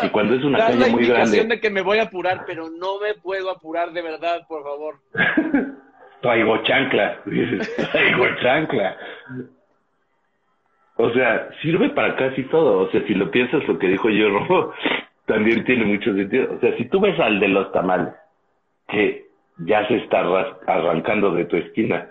Y 0.03 0.09
cuando 0.09 0.35
es 0.35 0.43
una 0.43 0.57
calle 0.67 0.89
muy 0.91 1.05
grande, 1.05 1.43
de 1.43 1.59
que 1.59 1.69
me 1.69 1.81
voy 1.81 1.97
a 1.99 2.03
apurar, 2.03 2.43
pero 2.45 2.69
no 2.69 2.99
me 2.99 3.13
puedo 3.15 3.49
apurar 3.49 3.91
de 3.91 4.01
verdad, 4.01 4.45
por 4.47 4.63
favor. 4.63 4.95
traigo 6.21 6.57
chancla. 6.63 7.21
Traigo 7.91 8.25
chancla. 8.41 8.97
O 10.97 11.09
sea, 11.11 11.49
sirve 11.61 11.89
para 11.89 12.15
casi 12.15 12.43
todo. 12.43 12.79
O 12.79 12.91
sea, 12.91 13.01
si 13.07 13.13
lo 13.13 13.31
piensas, 13.31 13.65
lo 13.67 13.79
que 13.79 13.87
dijo 13.87 14.09
yo, 14.09 14.29
Robo, 14.29 14.73
también 15.25 15.63
tiene 15.63 15.85
mucho 15.85 16.13
sentido. 16.13 16.53
O 16.55 16.59
sea, 16.59 16.75
si 16.77 16.85
tú 16.89 16.99
ves 16.99 17.17
al 17.19 17.39
de 17.39 17.47
los 17.47 17.71
tamales, 17.71 18.13
que 18.89 19.27
ya 19.59 19.87
se 19.87 19.95
está 19.97 20.19
arrancando 20.67 21.31
de 21.31 21.45
tu 21.45 21.55
esquina, 21.55 22.09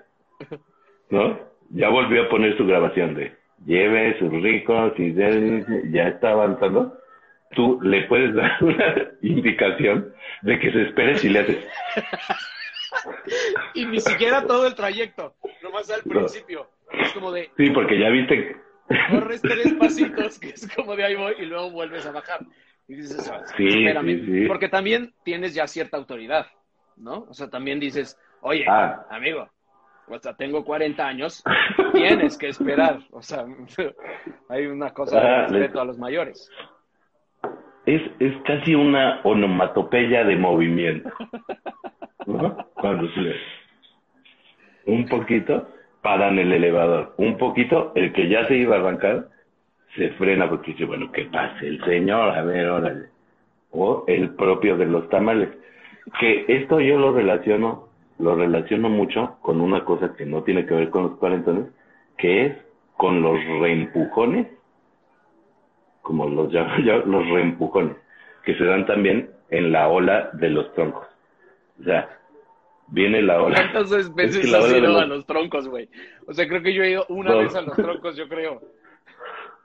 ¿no? 1.10 1.38
Ya 1.70 1.90
volvió 1.90 2.22
a 2.22 2.28
poner 2.30 2.56
su 2.56 2.66
grabación 2.66 3.14
de 3.14 3.36
lleve 3.66 4.18
sus 4.18 4.30
ricos 4.32 4.92
y 4.98 5.10
de- 5.10 5.82
ya 5.90 6.08
está 6.08 6.30
avanzando. 6.30 6.96
Tú 7.52 7.80
le 7.82 8.02
puedes 8.06 8.34
dar 8.34 8.52
una 8.62 8.94
indicación 9.22 10.12
de 10.42 10.58
que 10.58 10.70
se 10.72 10.82
espere 10.82 11.16
si 11.16 11.28
le 11.28 11.40
haces. 11.40 11.66
Y 13.74 13.86
ni 13.86 14.00
siquiera 14.00 14.46
todo 14.46 14.66
el 14.66 14.74
trayecto, 14.74 15.34
nomás 15.62 15.90
al 15.90 16.00
No. 16.04 16.10
principio. 16.20 16.68
Es 16.92 17.12
como 17.12 17.32
de, 17.32 17.50
Sí, 17.56 17.70
porque 17.70 17.98
ya 17.98 18.08
viste. 18.08 18.56
corres 19.10 19.42
tres 19.42 19.74
pasitos, 19.74 20.38
que 20.38 20.48
es 20.50 20.68
como 20.74 20.96
de 20.96 21.04
ahí 21.04 21.14
voy, 21.14 21.34
y 21.38 21.44
luego 21.46 21.70
vuelves 21.70 22.06
a 22.06 22.12
bajar. 22.12 22.40
Y 22.86 22.94
dices, 22.96 23.30
"Ah, 23.30 23.42
Sí, 23.56 23.66
espérame. 23.68 24.06
sí, 24.24 24.24
sí. 24.42 24.46
Porque 24.46 24.68
también 24.68 25.12
tienes 25.24 25.54
ya 25.54 25.66
cierta 25.66 25.96
autoridad, 25.98 26.46
¿no? 26.96 27.26
O 27.28 27.34
sea, 27.34 27.48
también 27.50 27.78
dices, 27.78 28.18
oye, 28.40 28.64
Ah. 28.66 29.04
amigo, 29.10 29.46
o 30.08 30.18
sea, 30.18 30.34
tengo 30.34 30.64
40 30.64 31.06
años, 31.06 31.44
tienes 31.92 32.38
que 32.38 32.48
esperar. 32.48 33.00
O 33.10 33.20
sea, 33.20 33.44
hay 34.48 34.66
una 34.66 34.94
cosa 34.94 35.20
de 35.20 35.26
Ah, 35.26 35.46
respeto 35.48 35.80
a 35.80 35.84
los 35.84 35.98
mayores. 35.98 36.50
Es, 37.88 38.02
es 38.18 38.36
casi 38.42 38.74
una 38.74 39.20
onomatopeya 39.22 40.22
de 40.24 40.36
movimiento. 40.36 41.08
Cuando 42.74 43.08
se. 43.12 43.34
Un 44.84 45.06
poquito, 45.06 45.70
paran 46.02 46.38
el 46.38 46.52
elevador. 46.52 47.14
Un 47.16 47.38
poquito, 47.38 47.92
el 47.94 48.12
que 48.12 48.28
ya 48.28 48.46
se 48.46 48.58
iba 48.58 48.76
a 48.76 48.80
arrancar, 48.80 49.28
se 49.96 50.10
frena 50.10 50.50
porque 50.50 50.72
dice, 50.72 50.84
bueno, 50.84 51.10
que 51.10 51.24
pase 51.32 51.66
el 51.66 51.82
señor, 51.84 52.28
a 52.36 52.42
ver, 52.42 52.68
órale. 52.68 53.06
O 53.70 54.04
el 54.06 54.34
propio 54.34 54.76
de 54.76 54.84
los 54.84 55.08
tamales. 55.08 55.48
que 56.20 56.44
esto 56.46 56.80
yo 56.80 56.98
lo 56.98 57.12
relaciono, 57.12 57.88
lo 58.18 58.34
relaciono 58.34 58.90
mucho 58.90 59.38
con 59.40 59.62
una 59.62 59.86
cosa 59.86 60.14
que 60.14 60.26
no 60.26 60.42
tiene 60.42 60.66
que 60.66 60.74
ver 60.74 60.90
con 60.90 61.04
los 61.04 61.16
cuarentones, 61.16 61.64
que 62.18 62.44
es 62.44 62.52
con 62.98 63.22
los 63.22 63.42
reempujones, 63.62 64.46
como 66.08 66.26
los 66.26 66.50
llamo 66.50 66.78
yo, 66.84 67.00
los 67.04 67.28
reempujones, 67.28 67.94
que 68.42 68.54
se 68.56 68.64
dan 68.64 68.86
también 68.86 69.30
en 69.50 69.70
la 69.72 69.88
ola 69.88 70.30
de 70.32 70.48
los 70.48 70.72
troncos. 70.72 71.06
O 71.78 71.84
sea, 71.84 72.08
viene 72.88 73.20
la 73.20 73.42
ola. 73.42 73.54
¿Cuántas 73.72 73.90
veces 74.14 74.36
Es 74.42 74.50
que 74.50 74.56
has 74.56 74.70
ido 74.72 74.80
los- 74.88 75.02
a 75.02 75.06
los 75.06 75.26
troncos, 75.26 75.68
güey? 75.68 75.88
O 76.26 76.32
sea, 76.32 76.48
creo 76.48 76.62
que 76.62 76.72
yo 76.72 76.82
he 76.82 76.92
ido 76.92 77.04
una 77.10 77.34
vez 77.34 77.54
a 77.54 77.60
los 77.60 77.76
troncos, 77.76 78.16
yo 78.16 78.26
creo. 78.26 78.62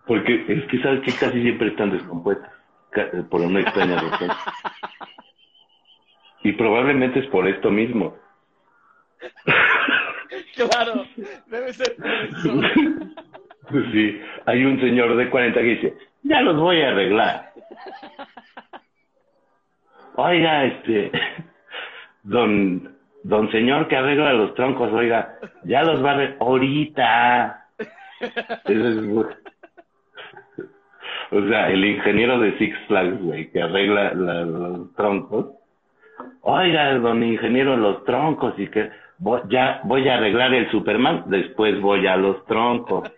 Porque 0.05 0.43
es 0.49 0.65
que 0.65 0.81
sabes 0.81 0.99
que 1.05 1.13
casi 1.17 1.41
siempre 1.41 1.69
están 1.69 1.91
descompuestas, 1.91 2.51
ca- 2.89 3.09
por 3.29 3.39
una 3.39 3.61
extraña 3.61 3.95
razón. 4.01 4.29
Y 6.43 6.51
probablemente 6.51 7.19
es 7.21 7.27
por 7.27 7.47
esto 7.47 7.71
mismo. 7.71 8.15
Claro, 10.55 11.05
debe 11.47 11.73
ser 11.73 11.95
por 11.95 12.07
eso. 12.07 12.61
Sí, 13.91 14.21
hay 14.45 14.65
un 14.65 14.79
señor 14.79 15.15
de 15.15 15.29
40 15.29 15.59
que 15.59 15.65
dice, 15.65 15.93
ya 16.23 16.41
los 16.41 16.57
voy 16.57 16.81
a 16.81 16.89
arreglar. 16.89 17.51
Oiga, 20.15 20.65
este, 20.65 21.11
don, 22.23 22.95
don 23.23 23.51
señor 23.51 23.87
que 23.87 23.95
arregla 23.97 24.33
los 24.33 24.53
troncos, 24.53 24.91
oiga, 24.93 25.37
ya 25.63 25.81
los 25.83 26.03
va 26.05 26.11
a 26.11 26.13
arreglar 26.13 26.37
ahorita. 26.39 27.65
Eso 28.65 28.87
es 28.89 28.97
bu- 29.07 29.35
o 31.31 31.41
sea, 31.49 31.69
el 31.71 31.83
ingeniero 31.83 32.39
de 32.39 32.55
Six 32.59 32.77
Flags, 32.87 33.19
güey, 33.23 33.49
que 33.51 33.61
arregla 33.63 34.13
la- 34.13 34.45
los 34.45 34.93
troncos. 34.93 35.47
Oiga, 36.41 36.93
don 36.99 37.23
ingeniero, 37.23 37.75
los 37.75 38.03
troncos 38.03 38.53
y 38.59 38.67
que 38.67 38.91
voy, 39.17 39.41
ya 39.49 39.81
voy 39.85 40.07
a 40.09 40.15
arreglar 40.17 40.53
el 40.53 40.69
Superman, 40.69 41.23
después 41.27 41.81
voy 41.81 42.05
a 42.05 42.17
los 42.17 42.45
troncos. 42.45 43.09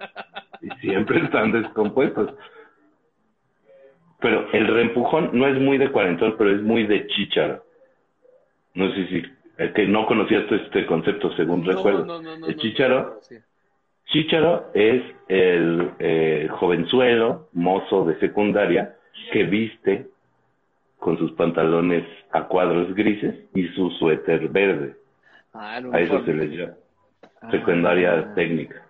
Y 0.65 0.69
siempre 0.81 1.19
están 1.23 1.51
descompuestos. 1.51 2.33
Pero 4.19 4.51
el 4.53 4.67
reempujón 4.67 5.29
no 5.33 5.45
es 5.47 5.59
muy 5.59 5.77
de 5.77 5.91
cuarentón, 5.91 6.35
pero 6.37 6.51
es 6.51 6.61
muy 6.61 6.85
de 6.87 7.05
chícharo. 7.07 7.63
No 8.73 8.91
sé 8.91 9.07
si, 9.07 9.23
es 9.57 9.71
que 9.73 9.87
no 9.87 10.05
conocías 10.07 10.51
este 10.51 10.85
concepto 10.85 11.31
según 11.35 11.63
recuerdo. 11.65 12.05
No, 12.05 12.21
no, 12.21 12.37
no, 12.37 12.47
el 12.47 12.55
sí. 12.55 13.37
Chícharo 14.07 14.71
es 14.73 15.03
el 15.27 15.91
eh, 15.99 16.47
jovenzuelo, 16.51 17.49
mozo 17.53 18.05
de 18.05 18.17
secundaria, 18.19 18.95
que 19.31 19.43
viste 19.43 20.07
con 20.99 21.17
sus 21.17 21.31
pantalones 21.33 22.05
a 22.31 22.43
cuadros 22.47 22.93
grises 22.95 23.35
y 23.53 23.67
su 23.69 23.91
suéter 23.91 24.49
verde. 24.49 24.95
Ah, 25.53 25.77
el 25.77 25.93
A 25.93 25.99
eso 25.99 26.23
se 26.25 26.33
les 26.33 26.51
llama 26.51 26.73
Ah. 27.45 27.51
secundaria 27.51 28.33
técnica. 28.33 28.84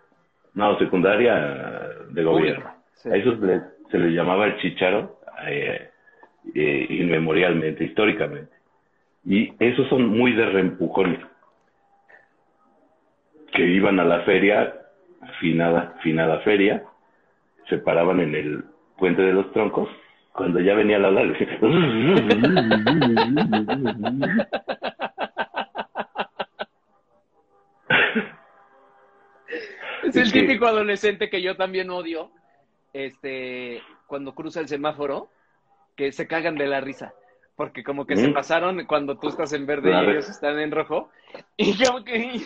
No, 0.56 0.80
secundaria 0.80 1.36
de 2.10 2.24
gobierno. 2.24 2.74
Sí. 2.96 3.10
A 3.10 3.16
eso 3.16 3.38
se 3.38 3.46
le, 3.46 3.62
se 3.92 4.00
le 4.00 4.12
llamaba 4.12 4.46
el 4.46 4.58
chícharo 4.58 5.20
eh, 5.48 5.90
eh, 6.54 6.86
inmemorialmente, 6.90 7.84
históricamente. 7.84 8.54
Y 9.26 9.54
esos 9.60 9.88
son 9.90 10.08
muy 10.08 10.32
de 10.34 10.46
reempujones. 10.46 11.20
Que 13.52 13.68
iban 13.68 14.00
a 14.00 14.06
la 14.06 14.22
feria, 14.22 14.74
finada, 15.40 15.96
finada 16.02 16.40
feria, 16.40 16.84
se 17.70 17.78
paraban 17.80 18.22
en 18.22 18.36
el 18.36 18.64
puente 18.98 19.22
de 19.22 19.34
los 19.34 19.52
troncos. 19.52 19.90
Cuando 20.32 20.60
ya 20.60 20.76
venía 20.76 21.00
la 21.00 21.10
ola, 21.10 21.22
Es 30.22 30.28
el 30.28 30.32
típico 30.32 30.66
adolescente 30.66 31.30
que 31.30 31.42
yo 31.42 31.56
también 31.56 31.90
odio, 31.90 32.32
este, 32.94 33.82
cuando 34.08 34.34
cruza 34.34 34.60
el 34.62 34.68
semáforo, 34.68 35.30
que 35.96 36.12
se 36.12 36.28
cagan 36.28 36.56
de 36.56 36.68
la 36.68 36.82
risa, 36.82 37.14
porque 37.56 37.84
como 37.84 38.06
que 38.06 38.18
se 38.18 38.28
Mm. 38.30 38.34
pasaron 38.34 38.86
cuando 38.86 39.18
tú 39.18 39.28
estás 39.30 39.54
en 39.54 39.66
verde 39.66 39.90
Claro. 39.90 40.08
y 40.10 40.12
ellos 40.14 40.30
están 40.30 40.60
en 40.60 40.72
rojo, 40.72 41.10
y 41.58 41.74
como 41.84 42.04
que, 42.04 42.42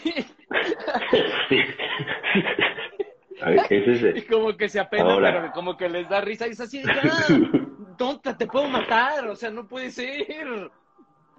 ver, 3.46 4.18
y 4.18 4.22
como 4.24 4.56
que 4.58 4.70
se 4.70 4.80
apenan, 4.80 5.12
Ahora. 5.12 5.34
pero 5.42 5.52
como 5.54 5.78
que 5.78 5.90
les 5.90 6.08
da 6.10 6.22
risa, 6.22 6.48
y 6.48 6.52
es 6.52 6.60
así, 6.62 6.84
ya, 6.84 6.94
tonta, 7.98 8.38
te 8.38 8.48
puedo 8.48 8.68
matar, 8.70 9.28
o 9.28 9.36
sea, 9.36 9.50
no 9.50 9.68
puede 9.68 9.92
ser. 9.92 10.70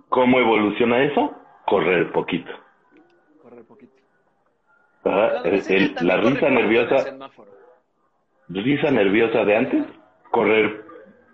¿Cómo 0.08 0.38
evoluciona 0.40 1.02
eso? 1.04 1.32
Correr 1.66 2.10
poquito. 2.12 2.50
Ajá, 5.04 5.42
el- 5.44 5.94
la 6.02 6.16
risa 6.18 6.50
nerviosa, 6.50 7.16
risa 8.48 8.90
nerviosa 8.90 9.44
de 9.44 9.56
antes, 9.56 9.84
correr, 10.30 10.84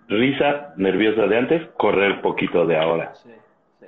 risa 0.08 0.72
nerviosa 0.76 1.26
de 1.26 1.36
antes, 1.38 1.68
correr 1.76 2.20
poquito 2.22 2.64
de 2.66 2.76
ahora. 2.78 3.14
Sí, 3.14 3.30
sí, 3.80 3.86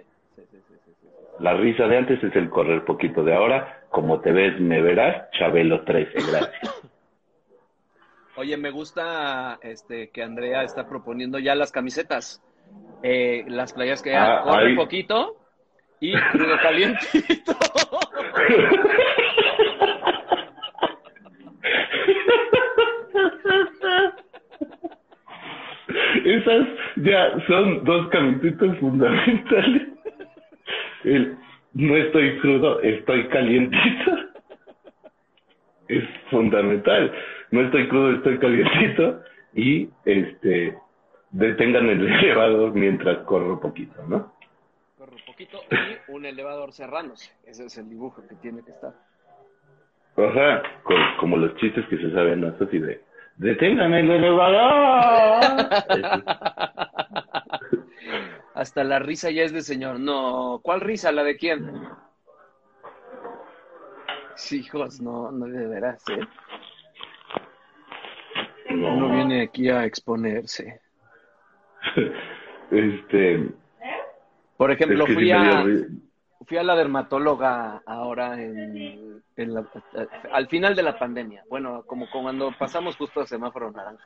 sí. 0.63 1.09
La 1.41 1.55
risa 1.55 1.87
de 1.87 1.97
antes 1.99 2.23
es 2.25 2.35
el 2.35 2.51
correr 2.51 2.85
poquito 2.85 3.23
de 3.23 3.35
ahora. 3.35 3.83
Como 3.91 4.21
te 4.21 4.33
ves, 4.33 4.61
me 4.61 4.83
verás. 4.83 5.31
Chabelo 5.39 5.85
13, 5.85 6.13
gracias. 6.31 6.83
Oye, 8.37 8.57
me 8.57 8.71
gusta 8.71 9.59
este 9.63 10.11
que 10.11 10.23
Andrea 10.23 10.63
está 10.63 10.89
proponiendo 10.89 11.39
ya 11.39 11.55
las 11.55 11.71
camisetas. 11.73 12.43
Eh, 13.03 13.45
las 13.49 13.73
playas 13.73 14.03
que 14.03 14.15
Ah, 14.17 14.43
corre 14.45 14.71
ahí. 14.71 14.77
poquito 14.77 15.37
y 16.01 16.13
crudo 16.33 16.57
calientito. 16.61 17.53
Esas 26.29 26.67
ya 26.97 27.39
son 27.47 27.85
dos 27.85 28.09
camisetas 28.09 28.77
fundamentales. 28.79 29.89
El 31.05 31.37
no 31.75 31.97
estoy 31.97 32.39
crudo, 32.41 32.81
estoy 32.81 33.29
calientito. 33.29 34.13
Es 35.89 36.05
fundamental. 36.31 37.13
No 37.51 37.63
estoy 37.63 37.89
crudo, 37.89 38.11
estoy 38.17 38.39
calientito. 38.39 39.23
Y 39.55 39.89
este 40.05 40.77
detengan 41.31 41.89
el 41.89 42.07
elevador 42.25 42.73
mientras 42.75 43.19
corro 43.19 43.59
poquito, 43.61 44.03
¿no? 44.07 44.33
Corre 44.99 45.17
poquito 45.27 45.61
y 45.71 46.13
un 46.13 46.27
elevador 46.27 46.73
cerrándose. 46.73 47.31
Ese 47.47 47.65
es 47.67 47.79
el 47.79 47.89
dibujo 47.89 48.23
que 48.29 48.35
tiene 48.37 48.63
que 48.65 48.73
estar. 48.73 48.93
O 50.17 50.33
sea, 50.33 50.63
co- 50.83 50.95
como 51.21 51.37
los 51.37 51.55
chistes 51.57 51.87
que 51.87 51.97
se 51.97 52.11
saben, 52.13 52.41
¿no? 52.41 52.49
así 52.61 52.79
de 52.79 53.01
detengan 53.39 53.95
el 53.95 54.11
elevador. 54.11 55.69
Hasta 58.55 58.85
la 58.85 58.99
risa 58.99 59.31
ya 59.31 59.45
es 59.45 59.53
de 59.53 59.63
señor. 59.63 60.01
No, 60.01 60.61
¿cuál 60.63 60.81
risa? 60.81 61.13
¿La 61.13 61.23
de 61.23 61.37
quién? 61.37 61.81
Sí, 64.35 64.59
hijos, 64.59 65.01
no, 65.01 65.31
no 65.33 65.47
de 65.47 65.67
veras, 65.67 66.03
¿eh? 66.11 66.21
No. 68.71 68.95
Uno 68.95 69.15
viene 69.15 69.43
aquí 69.43 69.69
a 69.69 69.85
exponerse. 69.85 70.81
Este, 72.71 73.49
Por 74.57 74.71
ejemplo, 74.71 75.05
es 75.05 75.07
que 75.07 75.15
sí 75.15 75.15
fui 75.15 75.31
a, 75.31 75.65
fui 76.47 76.57
a 76.59 76.63
la 76.63 76.77
dermatóloga 76.77 77.83
ahora 77.87 78.41
en, 78.41 79.08
en 79.39 79.55
la- 79.55 79.65
al 80.33 80.49
final 80.49 80.75
de 80.75 80.83
la 80.83 80.99
pandemia. 80.99 81.45
Bueno, 81.49 81.85
como 81.87 82.07
cuando 82.11 82.53
pasamos 82.59 82.97
justo 82.97 83.21
a 83.21 83.27
semáforo 83.27 83.71
naranja. 83.71 84.05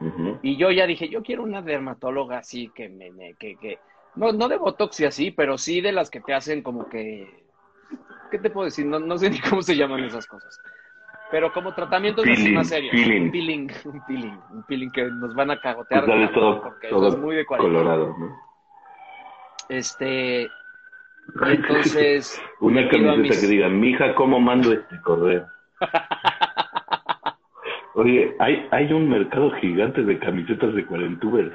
Ujú. 0.00 0.38
Y 0.42 0.56
yo 0.56 0.70
ya 0.70 0.86
dije, 0.86 1.08
yo 1.08 1.22
quiero 1.22 1.42
una 1.42 1.62
dermatóloga 1.62 2.38
así 2.38 2.70
que 2.74 2.88
me, 2.88 3.10
me- 3.10 3.34
que, 3.34 3.56
que, 3.56 3.78
no, 4.14 4.32
no 4.32 4.48
de 4.48 4.56
botox 4.58 5.00
y 5.00 5.04
así, 5.06 5.30
pero 5.30 5.58
sí 5.58 5.80
de 5.80 5.92
las 5.92 6.10
que 6.10 6.20
te 6.20 6.34
hacen 6.34 6.62
como 6.62 6.88
que, 6.88 7.44
¿qué 8.30 8.38
te 8.38 8.50
puedo 8.50 8.66
decir? 8.66 8.86
No, 8.86 8.98
no 8.98 9.18
sé 9.18 9.30
ni 9.30 9.40
cómo 9.40 9.62
se 9.62 9.76
llaman 9.76 10.04
esas 10.04 10.26
cosas. 10.26 10.60
Pero 11.30 11.52
como 11.52 11.74
tratamientos 11.74 12.24
así 12.24 12.36
Peeling, 12.36 12.54
más 12.54 12.68
serios. 12.68 12.92
peeling. 12.92 13.22
Un 13.24 13.30
peeling, 13.32 13.70
un 13.86 14.00
peeling, 14.06 14.38
un 14.50 14.62
peeling 14.62 14.90
que 14.92 15.04
nos 15.10 15.34
van 15.34 15.50
a 15.50 15.60
cagotear. 15.60 16.04
Pues 16.04 16.32
todo, 16.32 16.62
porque 16.62 16.88
todo 16.88 17.08
eso 17.08 17.16
es 17.16 17.22
muy 17.22 17.34
de 17.34 17.44
colorado, 17.44 18.14
¿no? 18.16 18.40
Este, 19.68 20.48
entonces, 21.46 22.42
Una 22.60 22.88
camiseta 22.88 23.16
mis- 23.16 23.40
que 23.40 23.46
diga, 23.46 23.68
mija, 23.68 24.14
¿cómo 24.14 24.40
mando 24.40 24.72
este 24.72 25.00
correo? 25.02 25.46
Oye, 27.94 28.34
hay, 28.38 28.66
hay 28.72 28.92
un 28.92 29.08
mercado 29.08 29.50
gigante 29.52 30.02
de 30.02 30.18
camisetas 30.18 30.74
de 30.74 30.84
cuarentubers. 30.86 31.52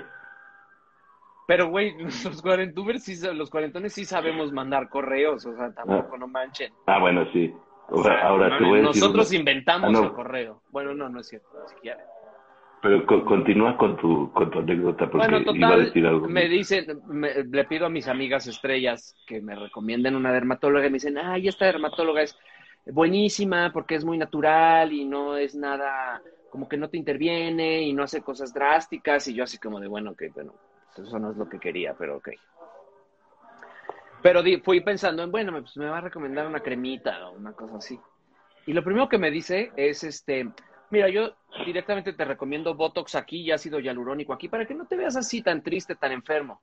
Pero, 1.47 1.67
güey, 1.69 1.93
los 2.24 2.41
cuarentubers, 2.41 3.03
sí, 3.03 3.15
los 3.36 3.49
cuarentones 3.49 3.93
sí 3.93 4.05
sabemos 4.05 4.51
mandar 4.51 4.89
correos, 4.89 5.45
o 5.45 5.55
sea, 5.55 5.74
tampoco 5.74 6.17
no 6.17 6.28
manchen. 6.28 6.74
Ah, 6.88 6.99
bueno, 6.99 7.26
sí. 7.32 7.53
O 7.89 8.03
sea, 8.03 8.13
Ahora, 8.22 8.45
ahora 8.45 8.49
no 8.49 8.57
te 8.57 8.63
voy 8.63 8.80
a 8.80 8.82
decir 8.84 9.01
nosotros 9.01 9.30
una- 9.30 9.39
inventamos 9.39 9.89
Ah, 9.89 9.91
no. 9.91 10.03
el 10.03 10.13
correo. 10.13 10.61
Bueno, 10.72 10.93
no, 10.95 11.09
no 11.09 11.19
es 11.19 11.28
cierto, 11.28 11.47
ni 11.61 11.67
siquiera. 11.76 11.99
Pero 12.82 13.05
continúa 13.05 13.77
con 13.77 13.95
tu, 13.95 14.32
con 14.32 14.49
tu 14.49 14.59
anécdota 14.59 15.09
porque 15.09 15.27
bueno, 15.27 15.45
total, 15.45 15.57
iba 15.57 15.73
a 15.73 15.77
decir 15.77 16.05
algo. 16.05 16.27
Me 16.27 16.47
dicen, 16.47 16.99
le 17.51 17.65
pido 17.65 17.86
a 17.86 17.89
mis 17.89 18.07
amigas 18.07 18.47
estrellas 18.47 19.15
que 19.27 19.39
me 19.39 19.55
recomienden 19.55 20.15
una 20.15 20.34
dermatóloga 20.34 20.88
y 20.88 20.89
me 20.89 20.95
dicen, 20.95 21.19
ay, 21.19 21.47
esta 21.47 21.65
dermatóloga 21.65 22.23
es 22.23 22.36
buenísima 22.88 23.71
porque 23.71 23.95
es 23.95 24.03
muy 24.03 24.17
natural 24.17 24.91
y 24.93 25.05
no 25.05 25.38
es 25.38 25.53
nada, 25.53 26.23
como 26.49 26.67
que 26.67 26.77
no 26.77 26.89
te 26.89 26.97
interviene 26.97 27.84
y 27.84 27.93
no 27.93 28.03
hace 28.03 28.21
cosas 28.21 28.51
drásticas 28.51 29.27
y 29.27 29.36
yo 29.36 29.43
así 29.43 29.59
como 29.59 29.79
de, 29.79 29.88
bueno, 29.88 30.11
ok, 30.11 30.23
bueno, 30.34 30.55
eso 30.97 31.19
no 31.19 31.32
es 31.32 31.38
lo 31.38 31.47
que 31.47 31.59
quería, 31.59 31.93
pero 31.93 32.17
ok. 32.17 32.29
Pero 34.23 34.41
fui 34.63 34.82
pensando 34.82 35.23
en, 35.23 35.32
bueno, 35.32 35.51
pues 35.51 35.77
me 35.77 35.89
va 35.89 35.99
a 35.99 36.01
recomendar 36.01 36.47
una 36.47 36.59
cremita 36.61 37.29
o 37.29 37.34
una 37.34 37.53
cosa 37.53 37.77
así. 37.77 37.99
Y 38.67 38.73
lo 38.73 38.84
primero 38.84 39.09
que 39.09 39.17
me 39.17 39.32
dice 39.32 39.71
es, 39.75 40.03
este, 40.03 40.47
mira, 40.91 41.09
yo 41.09 41.33
directamente 41.65 42.13
te 42.13 42.25
recomiendo 42.25 42.75
Botox 42.75 43.15
aquí 43.15 43.41
y 43.41 43.51
ácido 43.51 43.79
hialurónico 43.79 44.33
aquí 44.33 44.47
para 44.47 44.65
que 44.65 44.73
no 44.73 44.85
te 44.85 44.95
veas 44.95 45.15
así 45.15 45.41
tan 45.41 45.61
triste, 45.61 45.95
tan 45.95 46.11
enfermo. 46.11 46.61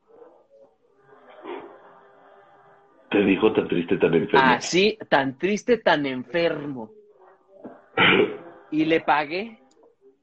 Te 3.10 3.18
dijo 3.24 3.52
tan 3.52 3.68
triste, 3.68 3.96
tan 3.96 4.14
enfermo. 4.14 4.46
Así, 4.46 4.98
tan 5.08 5.38
triste, 5.38 5.78
tan 5.78 6.04
enfermo. 6.06 6.90
y 8.70 8.84
le 8.84 9.00
pagué, 9.00 9.58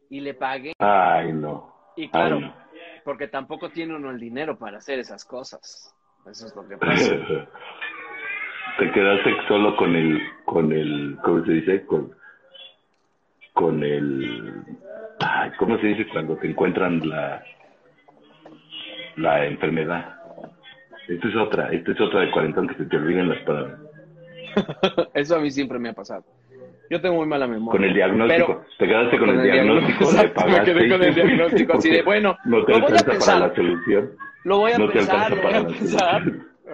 y 0.09 0.19
le 0.19 0.33
pagué. 0.35 0.73
Ay, 0.79 1.33
no. 1.33 1.73
Y 1.95 2.09
claro, 2.09 2.39
porque 3.03 3.27
tampoco 3.27 3.69
tiene 3.69 3.95
uno 3.95 4.11
el 4.11 4.19
dinero 4.19 4.57
para 4.57 4.77
hacer 4.77 4.99
esas 4.99 5.25
cosas. 5.25 5.95
Eso 6.29 6.47
es 6.47 6.55
lo 6.55 6.67
que 6.67 6.77
pasa. 6.77 7.15
Te 8.77 8.91
quedaste 8.91 9.31
solo 9.47 9.75
con 9.77 9.95
el, 9.95 10.21
con 10.43 10.73
el, 10.73 11.17
¿cómo 11.23 11.45
se 11.45 11.51
dice? 11.53 11.85
Con, 11.85 12.13
con 13.55 13.83
el, 13.83 14.53
ay, 15.21 15.49
¿cómo 15.57 15.77
se 15.79 15.87
dice 15.87 16.05
cuando 16.09 16.35
te 16.35 16.47
encuentran 16.47 17.07
la, 17.07 17.41
la 19.15 19.45
enfermedad? 19.45 20.13
Esta 21.07 21.27
es 21.27 21.35
otra, 21.35 21.71
esta 21.71 21.91
es 21.93 22.01
otra 22.01 22.19
de 22.19 22.31
cuarentón 22.31 22.67
que 22.67 22.75
se 22.75 22.85
te 22.85 22.97
olviden 22.97 23.29
las 23.29 23.39
palabras. 23.43 23.79
Eso 25.13 25.37
a 25.37 25.39
mí 25.39 25.49
siempre 25.51 25.79
me 25.79 25.89
ha 25.89 25.93
pasado. 25.93 26.23
Yo 26.89 27.01
tengo 27.01 27.15
muy 27.15 27.27
mala 27.27 27.47
memoria. 27.47 27.71
Con 27.71 27.83
el 27.83 27.93
diagnóstico. 27.93 28.65
te 28.77 28.87
quedaste 28.87 29.17
con, 29.17 29.29
el, 29.29 29.43
diagnóstico, 29.43 30.11
Me 30.47 30.63
quedé 30.63 30.89
con 30.89 31.03
el 31.03 31.15
diagnóstico 31.15 31.73
así 31.77 31.89
de, 31.89 32.01
bueno, 32.03 32.37
no 32.43 32.65
te 32.65 32.73
lo 32.73 32.79
voy 32.81 32.91
a 32.91 33.05
pensar. 33.05 33.35
Para 33.35 33.47
la 33.47 33.55
solución. 33.55 34.11
Lo 34.43 34.57
voy 34.57 34.71
a 34.73 34.77
pensar, 34.77 35.35
lo 35.35 35.41
voy 35.41 35.53
a 35.53 35.67
pensar. 35.67 36.23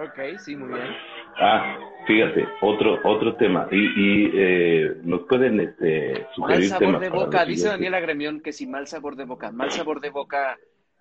Ok, 0.02 0.38
sí, 0.38 0.56
muy 0.56 0.68
bien. 0.68 0.96
Ah, 1.36 1.78
fíjate, 2.06 2.46
otro 2.60 2.98
otro 3.04 3.36
tema. 3.36 3.68
Y, 3.70 3.76
y 3.76 4.30
eh, 4.34 4.96
nos 5.02 5.22
pueden 5.22 5.60
este, 5.60 6.26
sugerir 6.34 6.70
Mal 6.70 6.80
sabor 6.80 7.00
de 7.00 7.08
boca, 7.08 7.44
dice 7.44 7.68
Daniela 7.68 8.00
Gremión 8.00 8.40
que 8.40 8.52
si 8.52 8.66
mal 8.66 8.86
sabor 8.86 9.16
de 9.16 9.24
boca. 9.24 9.50
Mal 9.50 9.70
sabor 9.70 10.00
de 10.00 10.10
boca 10.10 10.56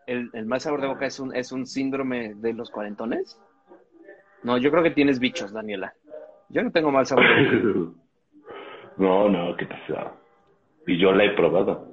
el, 0.08 0.30
el 0.34 0.46
mal 0.46 0.60
sabor 0.60 0.82
de 0.82 0.88
boca 0.88 1.06
es 1.06 1.20
un, 1.20 1.36
es 1.36 1.52
un 1.52 1.66
síndrome 1.66 2.34
de 2.36 2.54
los 2.54 2.70
cuarentones? 2.70 3.40
No, 4.44 4.58
yo 4.58 4.72
creo 4.72 4.84
que 4.84 4.92
tienes 4.92 5.20
bichos, 5.20 5.54
Daniela. 5.54 5.94
Yo 6.50 6.64
no 6.64 6.72
tengo 6.72 6.92
mal 6.92 7.06
sabor 7.06 7.24
de 7.24 7.58
boca. 7.58 7.92
no, 8.98 9.30
no, 9.30 9.56
¿qué 9.56 9.66
pasa? 9.66 10.14
Y 10.88 10.98
yo 10.98 11.12
la 11.12 11.26
he 11.26 11.36
probado. 11.36 11.88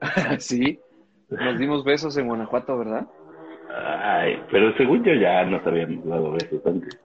sí, 0.38 0.78
nos 1.30 1.58
dimos 1.58 1.84
besos 1.84 2.16
en 2.18 2.26
Guanajuato, 2.26 2.76
¿verdad? 2.76 3.06
Ay, 3.70 4.40
pero 4.50 4.76
según 4.76 5.02
yo 5.04 5.14
ya 5.14 5.44
nos 5.44 5.66
habíamos 5.66 6.04
dado 6.04 6.32
besos 6.32 6.64
antes. 6.66 7.00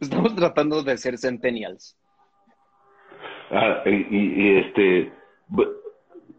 Estamos 0.00 0.34
tratando 0.36 0.82
de 0.82 0.96
ser 0.96 1.18
centennials. 1.18 1.96
Ah, 3.50 3.82
y, 3.86 4.58
este, 4.58 5.10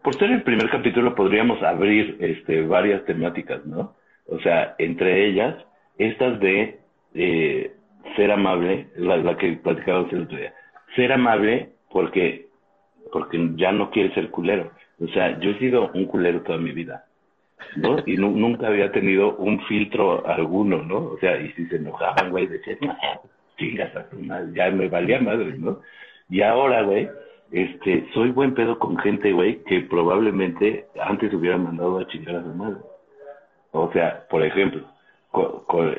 por 0.03 0.16
ser 0.16 0.32
el 0.32 0.43
primer 0.43 0.70
capítulo 0.70 1.16
podríamos 1.16 1.62
abrir 1.64 2.18
este, 2.20 2.62
varias 2.62 3.03
temáticas, 3.05 3.66
¿no? 3.66 3.95
O 4.28 4.39
sea, 4.39 4.76
entre 4.78 5.28
ellas, 5.28 5.55
estas 5.97 6.39
de 6.39 6.80
eh, 7.16 7.74
ser 8.16 8.32
amable, 8.32 8.89
la, 8.95 9.18
la 9.18 9.38
que 9.38 9.53
platicábamos 9.53 10.14
el 10.14 10.24
otro 10.24 10.38
día, 10.38 10.53
ser 10.95 11.12
amable 11.12 11.72
porque, 11.91 12.47
porque 13.12 13.51
ya 13.55 13.72
no 13.72 13.89
quiere 13.89 14.14
ser 14.14 14.30
culero. 14.30 14.72
O 15.01 15.07
sea, 15.07 15.39
yo 15.39 15.51
he 15.51 15.60
sido 15.60 15.91
un 15.93 16.05
culero 16.05 16.41
toda 16.41 16.57
mi 16.57 16.72
vida, 16.72 17.05
¿no? 17.76 17.97
Y 18.05 18.18
nunca 18.18 18.68
había 18.68 18.91
tenido 18.91 19.36
un 19.38 19.62
filtro 19.66 20.26
alguno, 20.28 20.84
¿no? 20.84 20.97
O 20.97 21.18
sea, 21.20 21.39
y 21.41 21.51
si 21.53 21.66
se 21.68 21.78
enojaban, 21.78 22.30
güey, 22.30 22.47
decían, 22.47 22.78
chingas 23.60 23.95
a 23.95 24.10
tu 24.10 24.18
madre, 24.20 24.47
ya 24.55 24.72
me 24.72 24.88
valía 24.88 25.20
madre, 25.20 25.55
¿no? 25.57 25.82
Y 26.30 26.41
ahora, 26.41 26.82
güey, 26.84 27.07
este, 27.51 28.07
soy 28.14 28.32
buen 28.32 28.53
pedo 28.53 28.80
con 28.80 28.97
gente, 28.97 29.32
güey, 29.32 29.64
que 29.64 29.82
probablemente 29.82 30.86
antes 30.99 31.34
hubiera 31.34 31.57
mandado 31.57 31.99
a 31.99 32.07
chingar 32.07 32.38
a 32.38 32.43
su 32.43 32.49
madre. 32.49 32.80
O 33.72 33.91
sea, 33.91 34.26
por 34.30 34.43
ejemplo, 34.43 34.82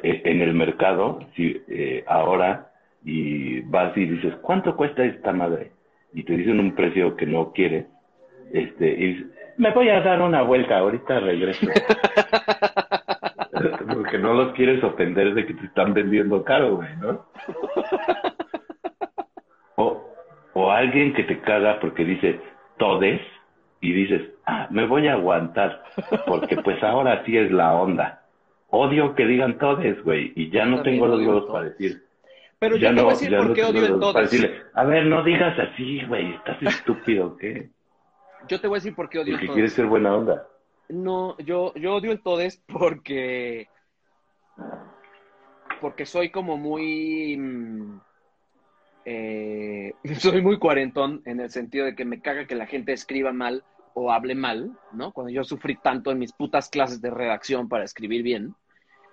eh, 0.02 0.22
en 0.24 0.40
el 0.40 0.54
mercado, 0.54 1.20
si 1.36 1.62
eh, 1.68 2.04
ahora 2.08 2.70
y 3.04 3.61
vas 3.62 3.96
y 3.96 4.06
dices, 4.06 4.34
¿cuánto 4.42 4.76
cuesta 4.76 5.04
esta 5.04 5.32
madre? 5.32 5.72
Y 6.12 6.24
te 6.24 6.36
dicen 6.36 6.58
un 6.58 6.74
precio 6.74 7.16
que 7.16 7.26
no 7.26 7.52
quieres, 7.52 7.86
este, 8.52 8.88
y 8.88 9.30
me 9.56 9.70
voy 9.72 9.88
a 9.88 10.00
dar 10.00 10.20
una 10.20 10.42
vuelta, 10.42 10.78
ahorita 10.78 11.20
regreso. 11.20 11.66
Porque 14.01 14.16
no 14.16 14.32
los 14.32 14.55
quieres 14.55 14.82
ofender 14.82 15.34
de 15.34 15.44
que 15.44 15.53
te 15.53 15.66
están 15.66 15.92
vendiendo 15.92 16.42
caro, 16.42 16.76
güey, 16.76 16.88
¿no? 16.96 17.26
o 20.55 20.70
alguien 20.70 21.12
que 21.12 21.24
te 21.24 21.38
caga 21.42 21.78
porque 21.80 22.07
dice 22.07 22.40
todes 22.78 23.20
y 23.82 23.92
dices, 23.92 24.22
ah, 24.46 24.68
me 24.70 24.86
voy 24.86 25.07
a 25.07 25.12
aguantar 25.12 25.84
porque 26.26 26.57
pues 26.57 26.82
ahora 26.82 27.22
sí 27.26 27.36
es 27.36 27.53
la 27.53 27.74
onda. 27.74 28.22
Odio 28.70 29.14
que 29.14 29.26
digan 29.26 29.59
todes, 29.59 30.03
güey, 30.03 30.32
y 30.34 30.48
ya 30.51 30.64
no 30.64 30.82
tengo 30.82 31.07
los 31.07 31.20
huevos 31.20 31.44
para 31.51 31.64
decir. 31.66 32.03
Pero 32.59 32.76
ya 32.76 32.88
yo 32.88 32.94
te 32.94 33.03
voy 33.03 33.11
a 33.11 33.12
decir 33.12 33.36
por 33.36 33.53
qué 33.53 33.64
odio 33.64 33.84
el 33.84 34.01
todes. 34.01 34.51
a 34.72 34.84
ver, 34.84 35.05
no 35.05 35.22
digas 35.24 35.59
así, 35.59 36.03
güey, 36.07 36.36
estás 36.36 36.62
estúpido, 36.62 37.36
¿qué? 37.36 37.68
Yo 38.48 38.59
te 38.62 38.66
voy 38.66 38.76
a 38.76 38.78
decir 38.78 38.94
por 38.94 39.11
qué 39.11 39.18
odio 39.18 39.34
el 39.34 39.40
todes. 39.40 39.53
quieres 39.53 39.72
ser 39.74 39.84
buena 39.84 40.16
onda. 40.16 40.46
No, 40.88 41.36
yo, 41.36 41.74
yo 41.74 41.96
odio 41.96 42.12
el 42.12 42.22
todes 42.22 42.64
porque 42.66 43.68
porque 45.80 46.06
soy 46.06 46.30
como 46.30 46.56
muy 46.56 47.36
mm, 47.36 48.00
eh, 49.04 49.94
soy 50.18 50.42
muy 50.42 50.58
cuarentón 50.58 51.22
en 51.24 51.40
el 51.40 51.50
sentido 51.50 51.86
de 51.86 51.94
que 51.94 52.04
me 52.04 52.20
caga 52.20 52.46
que 52.46 52.54
la 52.54 52.66
gente 52.66 52.92
escriba 52.92 53.32
mal 53.32 53.64
o 53.94 54.12
hable 54.12 54.34
mal, 54.34 54.78
¿no? 54.92 55.12
Cuando 55.12 55.32
yo 55.32 55.42
sufrí 55.42 55.76
tanto 55.76 56.11
en 56.11 56.18
mis 56.18 56.32
putas 56.32 56.68
clases 56.68 57.00
de 57.00 57.11
redacción 57.11 57.68
para 57.68 57.84
escribir 57.84 58.22
bien. 58.22 58.54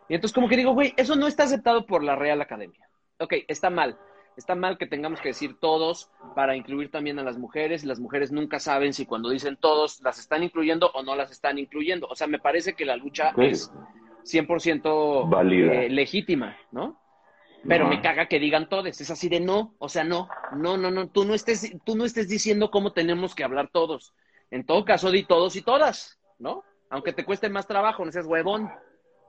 Y 0.07 0.15
entonces 0.15 0.33
como 0.33 0.47
que 0.47 0.57
digo, 0.57 0.73
güey, 0.73 0.93
eso 0.97 1.15
no 1.15 1.27
está 1.27 1.43
aceptado 1.43 1.85
por 1.85 2.03
la 2.03 2.15
Real 2.15 2.39
Academia. 2.41 2.87
Ok, 3.19 3.33
está 3.47 3.69
mal. 3.69 3.97
Está 4.37 4.53
mal 4.53 4.77
que 4.77 4.85
tengamos 4.85 5.19
que 5.19 5.29
decir 5.29 5.59
todos 5.59 6.11
para 6.35 6.55
incluir 6.55 6.91
también 6.91 7.17
a 7.17 7.23
las 7.23 7.39
mujeres. 7.39 7.83
Las 7.83 7.99
mujeres 7.99 8.31
nunca 8.31 8.59
saben 8.59 8.93
si 8.93 9.07
cuando 9.07 9.29
dicen 9.29 9.57
todos 9.59 9.99
las 10.01 10.19
están 10.19 10.43
incluyendo 10.43 10.91
o 10.93 11.01
no 11.01 11.15
las 11.15 11.31
están 11.31 11.57
incluyendo. 11.57 12.07
O 12.07 12.15
sea, 12.15 12.27
me 12.27 12.37
parece 12.37 12.73
que 12.73 12.85
la 12.85 12.97
lucha 12.97 13.33
es 13.37 13.71
100% 14.27 15.51
eh, 15.51 15.89
legítima, 15.89 16.57
¿no? 16.71 16.99
Pero 17.67 17.87
me 17.87 18.01
caga 18.01 18.27
que 18.27 18.39
digan 18.39 18.69
todos, 18.69 19.01
es 19.01 19.11
así 19.11 19.27
de 19.27 19.39
no, 19.39 19.75
o 19.79 19.89
sea, 19.89 20.03
no, 20.03 20.29
no, 20.55 20.77
no, 20.77 20.89
no, 20.89 21.09
tú 21.09 21.25
no 21.25 21.33
estés, 21.33 21.75
tú 21.85 21.97
no 21.97 22.05
estés 22.05 22.29
diciendo 22.29 22.71
cómo 22.71 22.93
tenemos 22.93 23.35
que 23.35 23.43
hablar 23.43 23.69
todos. 23.71 24.13
En 24.51 24.65
todo 24.65 24.85
caso, 24.85 25.11
di 25.11 25.23
todos 25.23 25.55
y 25.55 25.61
todas, 25.61 26.19
¿no? 26.39 26.63
Aunque 26.89 27.11
te 27.11 27.25
cueste 27.25 27.49
más 27.49 27.67
trabajo, 27.67 28.05
no 28.05 28.11
seas 28.11 28.25
huevón. 28.25 28.69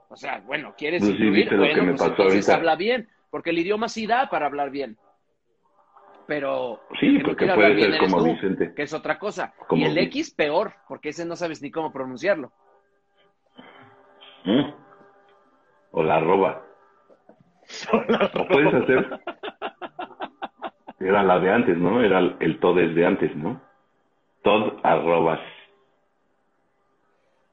O 0.09 0.15
sea, 0.15 0.41
bueno, 0.45 0.73
quieres 0.77 1.01
pues 1.01 1.11
incluir, 1.11 1.55
bueno, 1.55 1.95
pues 1.97 2.09
entonces 2.09 2.49
habla 2.49 2.75
bien, 2.75 3.09
porque 3.29 3.49
el 3.49 3.59
idioma 3.59 3.89
sí 3.89 4.07
da 4.07 4.29
para 4.29 4.45
hablar 4.45 4.71
bien. 4.71 4.97
Pero 6.25 6.79
sí, 6.99 7.19
porque 7.25 7.47
puede 7.47 7.81
ser 7.81 7.97
como 7.97 8.23
Vicente. 8.23 8.73
que 8.75 8.83
es 8.83 8.93
otra 8.93 9.17
cosa. 9.17 9.53
y 9.71 9.83
el 9.83 9.97
X 9.97 10.31
peor, 10.31 10.75
porque 10.87 11.09
ese 11.09 11.25
no 11.25 11.35
sabes 11.35 11.61
ni 11.61 11.71
cómo 11.71 11.91
pronunciarlo. 11.91 12.51
¿Mm? 14.45 14.88
O 15.91 16.03
la 16.03 16.15
arroba. 16.17 16.63
¿Lo 18.33 18.47
puedes 18.47 18.73
hacer? 18.73 19.19
Era 20.99 21.23
la 21.23 21.39
de 21.39 21.51
antes, 21.51 21.77
¿no? 21.77 22.03
Era 22.03 22.19
el 22.19 22.59
todes 22.59 22.93
de 22.93 23.05
antes, 23.05 23.35
¿no? 23.35 23.61
Tod 24.43 24.79
arrobas. 24.83 25.39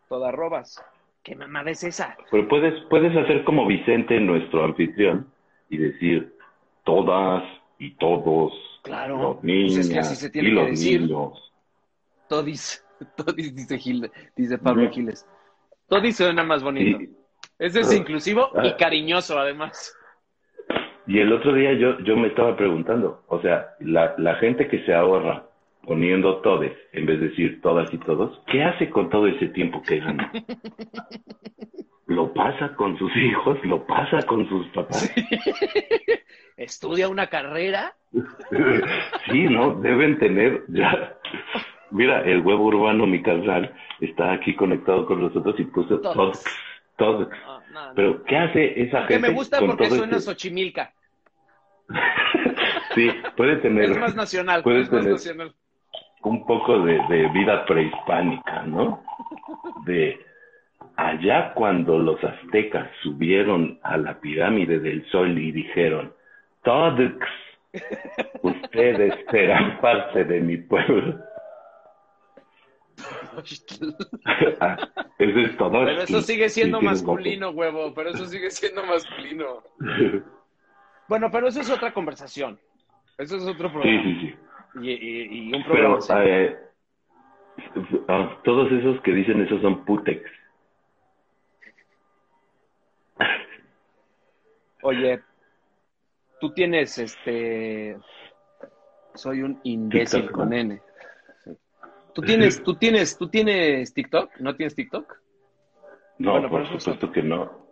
Tod 0.09 0.24
arrobas. 0.24 0.84
¿Qué 1.22 1.34
mamada 1.34 1.70
es 1.70 1.82
esa? 1.82 2.16
Pero 2.30 2.47
puedes, 2.49 2.74
puedes 2.89 3.16
hacer 3.16 3.45
como 3.45 3.66
Vicente, 3.66 4.20
nuestro 4.20 4.64
anfitrión, 4.64 5.32
y 5.68 5.78
decir 5.78 6.37
todas 6.84 7.43
y 7.78 7.97
todos. 7.97 8.53
Claro. 8.82 9.20
Los 9.20 9.45
niños 9.45 9.74
pues 9.74 9.87
es 9.87 9.93
que 9.93 9.99
así 9.99 10.14
se 10.14 10.30
tiene 10.30 10.49
y 10.49 10.53
los 10.53 10.80
niños. 10.80 11.53
Todis, 12.28 12.84
todis 13.16 13.55
dice, 13.55 13.78
Gil, 13.78 14.11
dice 14.37 14.59
Pablo 14.59 14.91
Giles. 14.91 15.26
Todis 15.89 16.16
suena 16.16 16.45
más 16.45 16.62
bonito. 16.62 16.99
Ese 17.59 17.80
es 17.80 17.92
inclusivo 17.92 18.50
y 18.62 18.68
ah. 18.68 18.76
cariñoso, 18.78 19.38
además. 19.38 19.96
Y 21.07 21.20
el 21.20 21.32
otro 21.32 21.52
día 21.52 21.72
yo, 21.74 21.98
yo 22.00 22.16
me 22.16 22.28
estaba 22.28 22.57
preguntando, 22.57 23.22
o 23.28 23.40
sea, 23.40 23.74
la, 23.80 24.14
la 24.18 24.34
gente 24.36 24.66
que 24.68 24.84
se 24.84 24.92
ahorra 24.92 25.46
poniendo 25.86 26.40
todes 26.40 26.72
en 26.92 27.07
vez 27.07 27.20
de 27.20 27.28
decir 27.28 27.61
todas 27.62 27.92
y 27.94 27.98
todos, 27.98 28.42
¿qué 28.48 28.64
hace 28.64 28.90
con 28.90 29.09
todo 29.09 29.28
ese 29.28 29.48
tiempo 29.48 29.80
que 29.82 30.00
gana? 30.00 30.32
¿Lo 32.07 32.32
pasa 32.32 32.74
con 32.76 32.96
sus 32.98 33.14
hijos? 33.16 33.59
¿Lo 33.64 33.84
pasa 33.84 34.22
con 34.26 34.48
sus 34.48 34.66
papás? 34.68 35.12
¿Estudia 36.57 37.09
una 37.09 37.26
carrera? 37.28 37.94
sí, 39.30 39.42
¿no? 39.44 39.74
Deben 39.80 40.18
tener 40.18 40.64
ya. 40.68 41.16
Mira, 41.90 42.22
el 42.22 42.40
huevo 42.40 42.64
urbano, 42.64 43.07
mi 43.07 43.22
canal, 43.22 43.72
está 44.00 44.32
aquí 44.32 44.54
conectado 44.54 45.07
con 45.07 45.20
nosotros 45.20 45.54
y 45.59 45.64
puso 45.64 46.00
todos. 46.00 46.14
Todos. 46.14 46.44
Ah, 46.99 47.92
Pero, 47.94 48.22
¿qué 48.24 48.36
hace 48.36 48.82
esa 48.82 49.01
gente? 49.01 49.14
Que 49.14 49.18
me 49.20 49.30
gusta 49.30 49.61
porque 49.61 49.88
suena 49.88 50.16
este... 50.16 50.20
Xochimilca. 50.20 50.92
sí, 52.94 53.11
puede 53.36 53.57
tener. 53.57 53.90
Es 53.90 53.99
más 53.99 54.14
nacional. 54.14 54.62
Puede 54.62 54.80
es 54.80 54.90
tener 54.90 55.05
más 55.05 55.12
nacional. 55.12 55.55
un 56.22 56.47
poco 56.47 56.80
de, 56.80 57.01
de 57.09 57.28
vida 57.28 57.64
prehispánica, 57.66 58.62
¿no? 58.62 59.03
De 59.84 60.18
allá 60.97 61.53
cuando 61.55 61.99
los 61.99 62.22
aztecas 62.24 62.88
subieron 63.03 63.78
a 63.82 63.99
la 63.99 64.18
pirámide 64.18 64.80
del 64.80 65.07
sol 65.11 65.38
y 65.38 65.53
dijeron, 65.53 66.12
todos 66.62 67.12
ustedes 68.42 69.14
serán 69.30 69.80
parte 69.80 70.24
de 70.24 70.40
mi 70.40 70.57
pueblo. 70.57 71.20
Ah, 74.61 74.76
eso 75.18 75.38
es 75.38 75.57
todo. 75.57 75.84
Pero 75.84 76.03
eso 76.03 76.22
sigue 76.22 76.49
siendo 76.49 76.80
masculino, 76.80 77.51
huevo, 77.51 77.92
pero 77.94 78.11
eso 78.11 78.26
sigue 78.26 78.51
siendo 78.51 78.84
masculino. 78.84 79.62
Bueno, 81.09 81.30
pero 81.30 81.47
eso 81.47 81.61
es 81.61 81.70
otra 81.70 81.94
conversación. 81.94 82.59
Eso 83.16 83.36
es 83.36 83.44
otro 83.44 83.70
programa. 83.70 84.03
Sí, 84.03 84.03
sí, 84.03 84.20
sí. 84.20 84.36
Y, 84.82 85.51
y, 85.51 85.55
un 85.55 85.62
programa. 85.62 85.99
Pero 86.05 86.22
eh, 86.24 86.59
ah, 88.09 88.40
todos 88.42 88.72
esos 88.72 89.01
que 89.03 89.12
dicen 89.12 89.40
eso 89.40 89.61
son 89.61 89.84
putex. 89.84 90.28
Oye, 94.82 95.22
tú 96.40 96.53
tienes 96.53 96.99
este. 96.99 97.97
Soy 99.14 99.42
un 99.42 99.61
imbécil 99.62 100.30
con. 100.30 100.53
N. 100.53 100.82
¿Tú 102.16 102.22
tienes, 102.22 102.62
tú 102.62 102.74
tienes, 102.76 103.18
tú 103.18 103.28
tienes 103.28 103.92
TikTok? 103.92 104.40
¿No 104.40 104.56
tienes 104.56 104.74
TikTok? 104.74 105.18
No, 106.18 106.32
Bueno, 106.32 106.48
por 106.48 106.66
supuesto 106.66 107.12
que 107.12 107.22
no. 107.22 107.66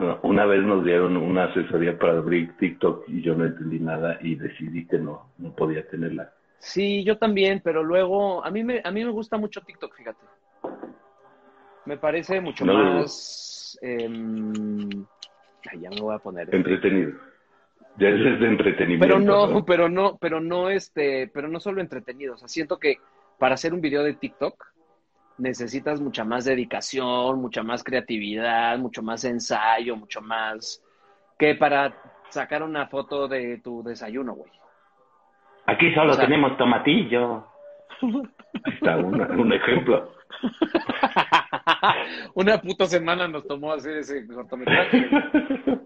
No, 0.00 0.18
Una 0.24 0.44
vez 0.44 0.60
nos 0.64 0.84
dieron 0.84 1.16
una 1.16 1.44
asesoría 1.44 1.96
para 1.96 2.14
abrir 2.18 2.56
TikTok 2.56 3.04
y 3.08 3.22
yo 3.22 3.36
no 3.36 3.44
entendí 3.44 3.78
nada 3.78 4.18
y 4.22 4.34
decidí 4.34 4.88
que 4.88 4.98
no, 4.98 5.30
no 5.38 5.54
podía 5.54 5.86
tenerla. 5.86 6.32
Sí, 6.58 7.04
yo 7.04 7.16
también, 7.16 7.60
pero 7.62 7.84
luego 7.84 8.44
a 8.44 8.50
mí 8.50 8.64
me, 8.64 8.80
a 8.82 8.90
mí 8.90 9.04
me 9.04 9.12
gusta 9.12 9.38
mucho 9.38 9.60
TikTok, 9.60 9.94
fíjate. 9.96 10.18
Me 11.84 11.96
parece 11.96 12.40
mucho 12.40 12.64
No, 12.64 12.72
no, 12.72 12.84
no. 12.84 13.00
más. 13.02 13.78
ay, 13.82 15.80
ya 15.80 15.90
me 15.90 16.00
voy 16.00 16.16
a 16.16 16.18
poner. 16.18 16.52
Entretenido. 16.52 17.12
Ya 17.98 18.08
es 18.08 18.40
de 18.40 18.46
entretenimiento. 18.48 19.06
Pero 19.06 19.20
no, 19.20 19.64
pero 19.64 19.88
no, 19.88 20.18
pero 20.20 20.40
no, 20.40 20.70
este, 20.70 21.28
pero 21.32 21.46
no 21.46 21.60
solo 21.60 21.80
entretenido. 21.80 22.34
O 22.34 22.36
sea, 22.36 22.48
siento 22.48 22.80
que 22.80 22.96
para 23.40 23.54
hacer 23.54 23.74
un 23.74 23.80
video 23.80 24.04
de 24.04 24.14
TikTok 24.14 24.66
necesitas 25.38 26.00
mucha 26.00 26.22
más 26.24 26.44
dedicación, 26.44 27.40
mucha 27.40 27.62
más 27.62 27.82
creatividad, 27.82 28.78
mucho 28.78 29.02
más 29.02 29.24
ensayo, 29.24 29.96
mucho 29.96 30.20
más 30.20 30.84
que 31.38 31.54
para 31.54 31.94
sacar 32.28 32.62
una 32.62 32.86
foto 32.86 33.26
de 33.26 33.58
tu 33.64 33.82
desayuno, 33.82 34.34
güey. 34.34 34.52
Aquí 35.66 35.92
solo 35.94 36.12
O 36.12 36.14
sea- 36.14 36.26
tenemos 36.26 36.56
tomatillo. 36.58 37.46
Ahí 38.02 38.72
está 38.74 38.98
una- 38.98 39.26
un 39.28 39.52
ejemplo. 39.52 40.12
Una 42.34 42.60
puta 42.60 42.86
semana 42.86 43.26
nos 43.28 43.46
tomó 43.46 43.72
hacer 43.72 43.98
ese 43.98 44.26
cortometraje. 44.26 45.08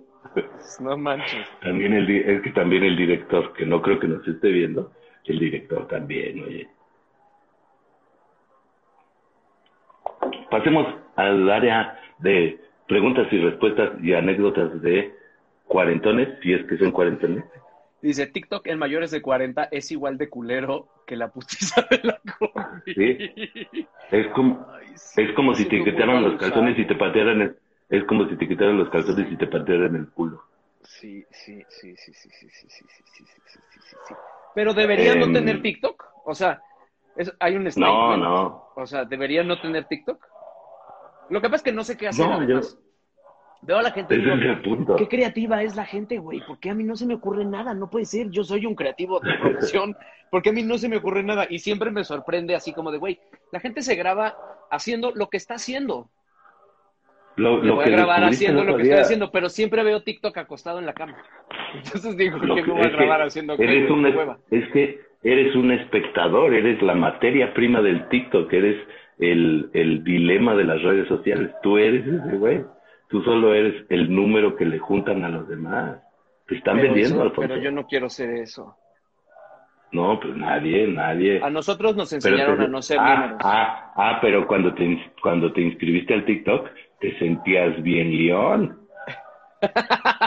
No 0.81 0.97
manches. 0.97 1.47
También 1.63 1.93
el, 1.93 2.11
es 2.11 2.43
que 2.43 2.51
también 2.51 2.83
el 2.83 2.97
director, 2.97 3.53
que 3.53 3.65
no 3.65 3.81
creo 3.81 4.01
que 4.01 4.09
nos 4.09 4.27
esté 4.27 4.49
viendo, 4.49 4.91
el 5.27 5.39
director 5.39 5.87
también, 5.87 6.43
oye. 6.43 6.69
Pasemos 10.51 10.87
al 11.17 11.51
área 11.51 11.99
de 12.19 12.59
preguntas 12.89 13.27
y 13.33 13.39
respuestas 13.39 13.91
y 14.03 14.13
anécdotas 14.13 14.81
de 14.83 15.15
cuarentones, 15.67 16.29
si 16.43 16.53
es 16.53 16.65
que 16.67 16.77
son 16.79 16.93
cuarentones. 16.93 17.45
Dice, 18.03 18.27
TikTok 18.27 18.67
en 18.67 18.79
mayores 18.79 19.11
de 19.11 19.23
40 19.23 19.65
es 19.71 19.91
igual 19.91 20.19
de 20.19 20.29
culero 20.29 20.89
que 21.07 21.17
la 21.17 21.29
putiza 21.29 21.87
de 21.91 22.01
la 22.05 22.21
COVID. 22.39 22.95
Sí. 22.95 23.89
Es 24.11 24.27
como, 24.29 24.67
Ay, 24.71 24.87
sí, 24.97 25.23
es 25.23 25.33
como 25.33 25.55
si 25.55 25.65
te 25.65 25.83
quitaran 25.83 26.23
los 26.23 26.39
calzones 26.39 26.79
y 26.79 26.85
te 26.87 26.95
patearan 26.95 27.41
el, 27.41 27.57
es 27.89 28.05
como 28.05 28.29
si 28.29 28.37
te 28.37 28.47
quitaran 28.47 28.77
los 28.79 28.91
calzones 28.91 29.33
y 29.33 29.37
te 29.37 29.47
patearan 29.47 29.97
el 29.97 30.09
culo. 30.11 30.43
Sí, 30.83 31.25
sí, 31.31 31.63
sí, 31.69 31.97
sí, 31.97 32.13
sí, 32.13 32.31
sí, 32.31 32.49
sí, 32.51 32.69
sí, 32.69 32.87
sí, 33.07 33.25
sí, 33.47 33.81
sí. 34.07 34.15
Pero 34.55 34.75
deberían 34.75 35.19
no 35.19 35.27
Em, 35.27 35.33
tener 35.33 35.63
TikTok. 35.63 36.05
O 36.27 36.35
sea, 36.35 36.61
es- 37.17 37.35
hay 37.41 37.57
un 37.57 37.65
No, 37.65 37.71
statement. 37.71 38.23
no. 38.23 38.69
O 38.77 38.87
sea, 38.87 39.05
deberían 39.07 39.49
no 39.49 39.59
tener 39.61 39.87
TikTok. 39.87 40.23
Lo 41.31 41.41
que 41.41 41.47
pasa 41.49 41.57
es 41.57 41.63
que 41.63 41.73
no 41.73 41.85
sé 41.85 41.97
qué 41.97 42.09
hacer. 42.09 42.27
No, 42.27 42.47
yo-. 42.47 42.61
Veo 43.63 43.79
a 43.79 43.83
la 43.83 43.93
gente 43.93 44.19
digo, 44.19 44.35
es 44.35 44.97
qué 44.99 45.09
creativa 45.09 45.63
es 45.63 45.75
la 45.75 45.87
gente, 45.87 46.19
güey. 46.19 46.43
Porque 46.47 46.69
a 46.69 46.75
mí 46.75 46.85
no 46.85 46.97
se 46.97 47.07
me 47.07 47.15
ocurre 47.15 47.47
nada. 47.47 47.73
No 47.73 47.89
puede 47.89 48.05
ser. 48.05 48.29
Yo 48.31 48.45
soy 48.45 48.67
un 48.67 48.75
creativo 48.75 49.21
de 49.21 49.33
profesión. 49.41 49.97
Porque 50.31 50.51
a 50.51 50.53
mí 50.53 50.63
no 50.63 50.77
se 50.77 50.89
me 50.89 50.99
ocurre 50.99 51.23
nada. 51.23 51.47
Y 51.49 51.61
siempre 51.61 51.91
me 51.91 52.05
sorprende 52.05 52.55
así 52.55 52.73
como 52.75 52.93
de, 52.93 52.99
güey, 52.99 53.19
la 53.53 53.61
gente 53.61 53.81
se 53.83 53.95
graba 53.95 54.37
haciendo 54.71 55.13
lo 55.15 55.29
que 55.31 55.39
está 55.39 55.55
haciendo. 55.55 56.11
Lo, 57.37 57.57
lo 57.63 57.75
voy 57.77 57.85
que 57.85 57.91
a 57.91 57.97
grabar 57.97 58.23
haciendo 58.25 58.63
lo 58.63 58.77
que 58.77 58.83
estoy 58.83 58.99
haciendo, 58.99 59.33
pero 59.33 59.49
siempre 59.49 59.83
veo 59.83 60.03
TikTok 60.03 60.37
acostado 60.39 60.79
en 60.79 60.87
la 60.87 60.93
cama. 60.93 61.17
Entonces 61.75 62.17
digo, 62.17 62.39
lo 62.39 62.55
¿qué 62.55 62.63
que- 62.63 62.69
me 62.69 62.75
voy 62.75 62.83
a 62.87 62.91
que 62.91 62.97
grabar 62.97 63.23
haciendo 63.23 63.55
eres 63.55 63.89
güey? 63.89 63.91
un 63.91 64.03
Qué 64.05 64.11
es, 64.11 64.17
hueva. 64.17 64.39
es 64.51 64.73
que 64.73 65.01
eres 65.25 65.57
un 65.57 65.73
espectador, 65.73 66.55
eres 66.55 66.81
la 66.83 66.95
materia 66.95 67.53
prima 67.55 67.81
del 67.81 68.09
TikTok, 68.09 68.53
eres 68.53 68.87
el, 69.19 69.71
el 69.75 70.03
dilema 70.05 70.55
de 70.55 70.65
las 70.65 70.83
redes 70.83 71.09
sociales. 71.09 71.51
Tú 71.63 71.79
eres 71.79 72.07
ese 72.07 72.37
güey. 72.37 72.65
Tú 73.09 73.23
solo 73.23 73.55
eres 73.55 73.85
el 73.91 74.15
número 74.15 74.57
que 74.57 74.65
le 74.65 74.79
juntan 74.79 75.25
a 75.25 75.29
los 75.29 75.49
demás. 75.49 75.99
Te 76.47 76.57
están 76.57 76.77
Pero 76.77 76.89
vendiendo, 76.89 77.17
eso- 77.17 77.23
Alfonso. 77.23 77.49
Pero 77.49 77.63
yo 77.63 77.71
no 77.71 77.87
quiero 77.87 78.09
ser 78.09 78.31
eso. 78.31 78.77
No, 79.93 80.19
pues 80.19 80.35
nadie, 80.37 80.89
nadie. 80.89 81.41
A 81.43 81.51
nosotros 81.51 81.95
nos 81.95 82.13
enseñaron 82.13 82.59
te- 82.59 82.65
a 82.65 82.69
no 82.69 82.83
ser 82.83 82.99
ah, 83.01 83.15
números. 83.17 83.39
ah, 83.45 83.93
ah, 83.97 84.19
pero 84.21 84.47
cuando 84.47 84.75
te, 84.75 85.13
cuando 85.23 85.53
te 85.53 85.61
inscribiste 85.61 86.15
al 86.15 86.25
TikTok, 86.25 86.69
te 87.01 87.17
sentías 87.19 87.81
bien 87.83 88.11
león. 88.17 88.81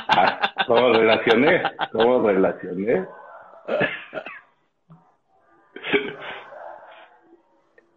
Ah, 0.10 0.52
¿Cómo 0.66 0.94
relacioné? 0.94 1.62
¿Cómo 1.92 2.26
relacioné? 2.28 3.06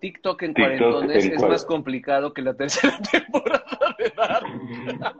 TikTok 0.01 0.42
en 0.42 0.55
cuarentones 0.55 1.24
en 1.24 1.34
es 1.34 1.42
más 1.42 1.64
complicado 1.64 2.32
que 2.32 2.42
la 2.42 2.55
tercera 2.55 2.98
temporada 3.12 3.94
de 3.98 4.12
Dark. 4.16 4.46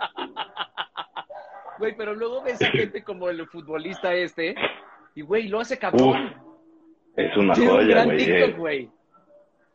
Güey, 1.78 1.97
pero 1.97 2.14
luego 2.14 2.43
ves 2.43 2.61
a 2.61 2.66
gente 2.66 3.03
como 3.03 3.31
el 3.31 3.47
futbolista 3.47 4.12
este, 4.12 4.55
y 5.14 5.22
güey, 5.22 5.49
lo 5.49 5.61
hace 5.61 5.76
Uf, 5.76 5.81
cabrón. 5.81 6.35
es 7.16 7.35
una 7.39 7.55
un 7.55 7.66
joya, 7.66 7.87
gran 7.89 8.05
güey. 8.05 8.18
TikTok, 8.18 8.49
eh. 8.51 8.55
güey. 8.59 8.91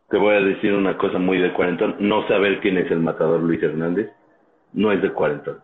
Te 0.09 0.17
voy 0.17 0.35
a 0.35 0.39
decir 0.39 0.71
una 0.73 0.95
cosa 0.99 1.17
muy 1.17 1.39
de 1.39 1.51
cuarentón. 1.53 1.95
No 1.99 2.27
saber 2.27 2.59
quién 2.59 2.77
es 2.77 2.91
el 2.91 2.99
matador 2.99 3.39
Luis 3.41 3.63
Hernández 3.63 4.11
no 4.73 4.91
es 4.91 5.01
de 5.01 5.11
cuarentón. 5.11 5.63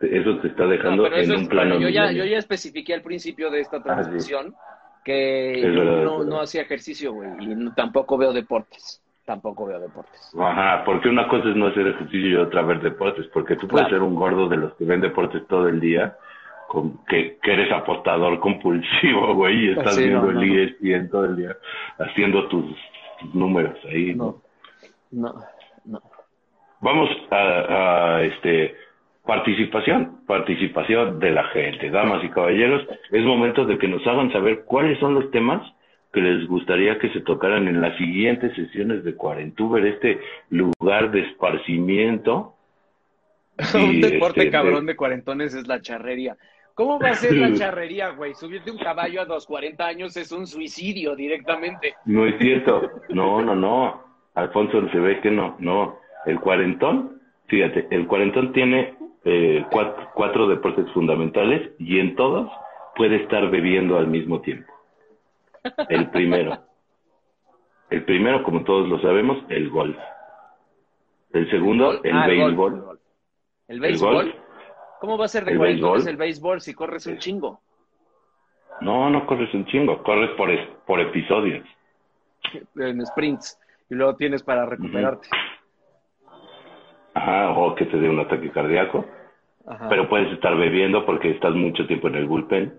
Eso 0.00 0.38
te 0.38 0.48
está 0.48 0.66
dejando 0.66 1.12
en 1.12 1.32
un 1.32 1.48
plano. 1.48 1.78
yo 1.78 1.88
ya, 1.88 2.10
yo 2.12 2.24
ya 2.24 2.38
especifiqué 2.38 2.94
al 2.94 3.02
principio 3.02 3.50
de 3.50 3.60
esta 3.60 3.82
Ah, 3.84 4.04
sí. 4.04 4.32
Que 5.04 5.62
verdad, 5.64 6.02
no, 6.04 6.24
hacía 6.40 6.62
ejercicio, 6.62 7.12
güey, 7.12 7.30
y 7.40 7.46
no- 7.54 7.74
tampoco 7.74 8.16
veo 8.18 8.32
deportes. 8.32 9.02
Tampoco 9.24 9.66
veo 9.66 9.78
deportes. 9.78 10.32
Ajá, 10.40 10.84
porque 10.86 11.08
una 11.10 11.28
cosa 11.28 11.50
es 11.50 11.56
no 11.56 11.66
hacer 11.66 11.86
ejercicio 11.86 12.28
y 12.30 12.36
otra 12.36 12.62
ver 12.62 12.80
deportes, 12.80 13.26
porque 13.26 13.56
tú 13.56 13.68
puedes 13.68 13.88
Claro. 13.88 14.02
ser 14.04 14.08
un 14.08 14.14
gordo 14.14 14.48
de 14.48 14.56
los 14.56 14.72
que 14.74 14.84
ven 14.86 15.02
deportes 15.02 15.46
todo 15.48 15.68
el 15.68 15.80
día, 15.80 16.16
con, 16.66 17.04
que, 17.06 17.36
que 17.42 17.52
eres 17.52 17.70
apostador 17.72 18.40
compulsivo, 18.40 19.34
güey, 19.34 19.66
y 19.66 19.70
estás 19.72 19.96
Sí, 19.96 20.04
viendo 20.04 20.26
no, 20.26 20.32
no, 20.32 20.40
el. 20.40 20.58
ESPN 20.70 21.10
todo 21.10 21.24
el 21.26 21.36
día, 21.36 21.56
haciendo 21.98 22.48
tus, 22.48 22.74
tus 23.20 23.34
números 23.34 23.76
ahí, 23.86 24.14
¿no? 24.14 24.40
No, 25.10 25.32
no, 25.32 25.44
no. 25.84 26.02
Vamos 26.80 27.10
a, 27.30 27.36
a, 28.16 28.22
este 28.22 28.76
participación, 29.28 30.20
participación 30.26 31.18
de 31.20 31.30
la 31.32 31.44
gente, 31.48 31.90
damas 31.90 32.24
y 32.24 32.30
caballeros. 32.30 32.82
Es 33.10 33.22
momento 33.24 33.66
de 33.66 33.76
que 33.76 33.86
nos 33.86 34.04
hagan 34.06 34.32
saber 34.32 34.64
cuáles 34.64 34.98
son 35.00 35.12
los 35.12 35.30
temas 35.30 35.60
que 36.14 36.22
les 36.22 36.48
gustaría 36.48 36.98
que 36.98 37.10
se 37.10 37.20
tocaran 37.20 37.68
en 37.68 37.82
las 37.82 37.94
siguientes 37.98 38.54
sesiones 38.56 39.04
de 39.04 39.14
Cuarentuber, 39.14 39.84
este 39.84 40.18
lugar 40.48 41.10
de 41.10 41.20
esparcimiento. 41.28 42.54
Un 43.74 44.00
deporte 44.00 44.40
este, 44.40 44.50
cabrón 44.50 44.86
de- 44.86 44.92
de 44.92 44.96
cuarentones 44.96 45.52
es 45.52 45.68
la 45.68 45.82
charrería. 45.82 46.34
¿Cómo 46.72 46.98
va 46.98 47.10
a 47.10 47.14
ser 47.14 47.34
la 47.36 47.52
charrería, 47.58 48.08
güey? 48.10 48.32
Subirte 48.32 48.70
un 48.70 48.78
caballo 48.78 49.20
a 49.20 49.26
los 49.26 49.44
40 49.46 49.86
años 49.86 50.16
es 50.16 50.32
un 50.32 50.46
suicidio 50.46 51.14
directamente. 51.14 51.96
No 52.06 52.24
es 52.24 52.34
cierto. 52.38 52.90
No, 53.10 53.42
no, 53.42 53.54
no. 53.54 54.02
Alfonso 54.36 54.88
se 54.90 54.98
ve 54.98 55.20
que 55.20 55.30
no. 55.30 55.54
No. 55.58 55.98
El 56.24 56.40
cuarentón, 56.40 57.20
fíjate, 57.48 57.88
el 57.90 58.06
cuarentón 58.06 58.52
tiene 58.54 58.94
eh, 59.30 59.66
cuatro, 59.70 60.08
cuatro 60.14 60.46
deportes 60.48 60.90
fundamentales 60.92 61.72
y 61.78 61.98
en 62.00 62.16
todos 62.16 62.50
puede 62.96 63.16
estar 63.16 63.50
bebiendo 63.50 63.98
al 63.98 64.06
mismo 64.06 64.40
tiempo. 64.40 64.72
El 65.88 66.08
primero. 66.10 66.58
El 67.90 68.04
primero, 68.04 68.42
como 68.42 68.64
todos 68.64 68.88
lo 68.88 69.00
sabemos, 69.00 69.38
el 69.50 69.68
golf. 69.70 69.96
El 71.32 71.50
segundo, 71.50 72.02
el 72.02 72.16
Ah, 72.16 72.26
béisbol. 72.26 72.50
el 72.74 72.80
golf. 72.80 73.00
¿El 73.68 73.74
El 73.76 73.80
béisbol? 73.80 74.14
golf. 74.14 74.34
¿Cómo 75.00 75.18
va 75.18 75.26
a 75.26 75.28
ser 75.28 75.44
de 75.44 75.52
El 75.52 75.58
béisbol. 75.58 76.08
el 76.08 76.16
béisbol 76.16 76.60
si 76.60 76.74
corres 76.74 77.06
un 77.06 77.18
chingo? 77.18 77.60
No, 78.80 79.10
no 79.10 79.26
corres 79.26 79.52
un 79.54 79.66
chingo, 79.66 80.02
corres 80.02 80.30
por, 80.36 80.50
es- 80.50 80.68
por 80.86 81.00
episodios. 81.00 81.66
En 82.76 83.04
sprints. 83.04 83.58
Y 83.90 83.94
luego 83.94 84.16
tienes 84.16 84.42
para 84.42 84.64
recuperarte. 84.66 85.28
Ajá, 87.14 87.50
o 87.50 87.74
que 87.74 87.86
te 87.86 87.96
dé 87.98 88.08
un 88.08 88.20
ataque 88.20 88.50
cardíaco. 88.50 89.04
Ajá. 89.68 89.88
pero 89.88 90.08
puedes 90.08 90.32
estar 90.32 90.56
bebiendo 90.56 91.04
porque 91.04 91.30
estás 91.30 91.54
mucho 91.54 91.86
tiempo 91.86 92.08
en 92.08 92.14
el 92.16 92.26
bullpen. 92.26 92.72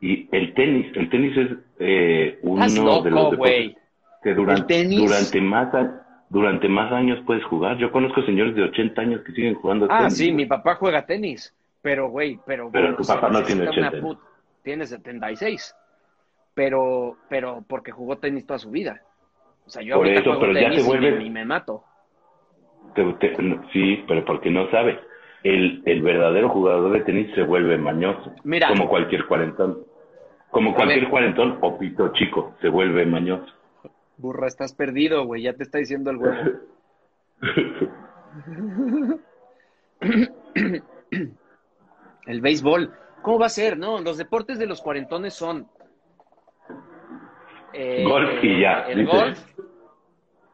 Y 0.00 0.28
el 0.32 0.52
tenis, 0.54 0.90
el 0.96 1.08
tenis 1.10 1.36
es 1.36 1.48
eh, 1.78 2.38
uno 2.42 2.64
Estás 2.64 2.74
de 3.04 3.10
los 3.10 3.22
loco, 3.22 3.30
deportes 3.32 3.76
que 4.22 4.34
durante, 4.34 4.60
¿El 4.60 4.66
tenis? 4.88 5.00
durante 5.08 5.40
más 5.40 5.74
a- 5.74 5.98
durante 6.28 6.68
más 6.68 6.90
años 6.92 7.20
puedes 7.26 7.44
jugar. 7.44 7.76
Yo 7.78 7.92
conozco 7.92 8.22
señores 8.22 8.54
de 8.56 8.62
80 8.62 9.00
años 9.02 9.20
que 9.22 9.32
siguen 9.32 9.54
jugando 9.54 9.86
Ah, 9.90 9.98
tenis. 9.98 10.16
sí, 10.16 10.32
mi 10.32 10.46
papá 10.46 10.74
juega 10.76 11.04
tenis. 11.06 11.54
Pero, 11.82 12.08
güey, 12.10 12.38
pero... 12.46 12.70
Pero 12.72 12.86
güey, 12.86 12.96
tu 12.96 13.04
papá 13.04 13.28
no 13.28 13.42
tiene 13.42 13.62
necesita 13.62 13.80
una 13.80 13.88
80. 13.90 14.06
put- 14.06 14.18
Tiene 14.62 14.86
76. 14.86 15.74
Pero, 16.54 17.16
pero 17.28 17.64
porque 17.68 17.90
jugó 17.92 18.18
tenis 18.18 18.46
toda 18.46 18.58
su 18.58 18.70
vida. 18.70 19.00
O 19.66 19.70
sea, 19.70 19.82
yo 19.82 19.96
Por 19.96 20.06
ahorita 20.06 20.20
eso, 20.20 20.30
juego 20.30 20.40
pero 20.40 20.52
ya 20.54 20.60
tenis 20.70 20.88
te 20.88 20.96
y 20.96 21.00
me- 21.00 21.24
y 21.26 21.30
me 21.30 21.44
mato. 21.44 21.84
Te- 22.94 23.12
te- 23.14 23.36
sí, 23.72 24.04
pero 24.06 24.24
porque 24.24 24.50
no 24.50 24.70
sabe. 24.70 24.98
El, 25.44 25.82
el 25.86 26.02
verdadero 26.02 26.48
jugador 26.50 26.92
de 26.92 27.00
tenis 27.00 27.34
se 27.34 27.42
vuelve 27.42 27.76
mañoso. 27.78 28.32
Mira. 28.44 28.68
Como 28.68 28.88
cualquier 28.88 29.26
cuarentón. 29.26 29.84
Como 30.50 30.74
cualquier 30.74 31.08
cuarentón 31.08 31.58
o 31.62 31.78
pito 31.78 32.12
chico, 32.12 32.54
se 32.60 32.68
vuelve 32.68 33.06
mañoso. 33.06 33.52
Burra, 34.18 34.46
estás 34.46 34.74
perdido, 34.74 35.24
güey. 35.24 35.42
Ya 35.42 35.54
te 35.54 35.62
está 35.64 35.78
diciendo 35.78 36.10
el 36.10 36.16
huevo. 36.18 36.36
El 42.26 42.40
béisbol. 42.40 42.92
¿Cómo 43.22 43.38
va 43.38 43.46
a 43.46 43.50
ser? 43.50 43.78
No, 43.78 44.00
los 44.00 44.16
deportes 44.18 44.58
de 44.58 44.66
los 44.66 44.80
cuarentones 44.80 45.34
son... 45.34 45.66
eh, 47.72 48.04
Golf 48.06 48.42
y 48.42 48.60
ya, 48.60 48.82
El 48.88 49.06
golf, 49.06 49.38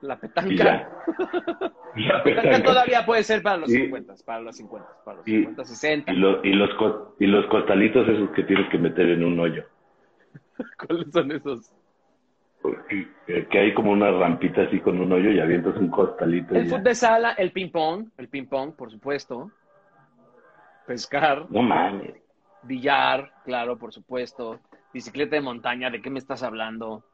la 0.03 0.15
y 0.15 0.19
petanca. 0.19 0.55
ya. 0.55 0.91
La 1.97 2.23
petanca 2.23 2.63
todavía 2.63 3.05
puede 3.05 3.23
ser 3.23 3.43
para 3.43 3.57
los 3.59 3.71
Sí. 3.71 3.81
50, 3.83 4.15
para 4.25 4.41
los 4.41 4.57
50, 4.57 4.89
para 5.05 5.17
los 5.19 5.29
Y- 5.29 5.33
50, 5.39 5.65
60. 5.65 6.13
Y, 6.13 6.17
lo- 6.17 6.45
y 6.45 6.53
los 6.53 6.71
y 7.19 7.27
los 7.27 7.47
costalitos 7.47 8.09
esos 8.09 8.31
que 8.31 8.43
tienes 8.45 8.69
que 8.71 8.79
meter 8.79 9.09
en 9.09 9.25
un 9.25 9.39
hoyo. 9.41 9.65
¿Cuáles 10.87 11.11
son 11.13 11.33
esos? 11.33 11.73
Eh, 12.91 13.47
Que 13.51 13.59
hay 13.59 13.75
como 13.75 13.93
una 13.93 14.11
rampita 14.11 14.63
así 14.63 14.81
con 14.81 15.01
un 15.01 15.13
hoyo 15.13 15.31
y 15.31 15.41
avientas 15.41 15.77
un 15.77 15.89
costalito. 15.91 16.55
y 16.55 16.59
El 16.59 16.67
fútbol 16.67 16.83
de 16.85 16.95
sala, 16.95 17.33
el 17.33 17.53
ping 17.53 17.71
pong, 17.71 18.09
el 18.19 18.29
ping 18.29 18.47
pong, 18.47 18.75
por 18.75 18.91
supuesto. 18.91 19.51
Pescar, 20.87 21.47
No 21.51 21.63
mames. 21.63 22.15
billar, 22.63 23.31
claro, 23.45 23.79
por 23.79 23.93
supuesto. 23.93 24.61
Bicicleta 24.93 25.37
de 25.37 25.43
montaña, 25.43 25.91
¿de 25.91 26.01
qué 26.03 26.11
me 26.11 26.19
estás 26.19 26.43
hablando? 26.43 27.05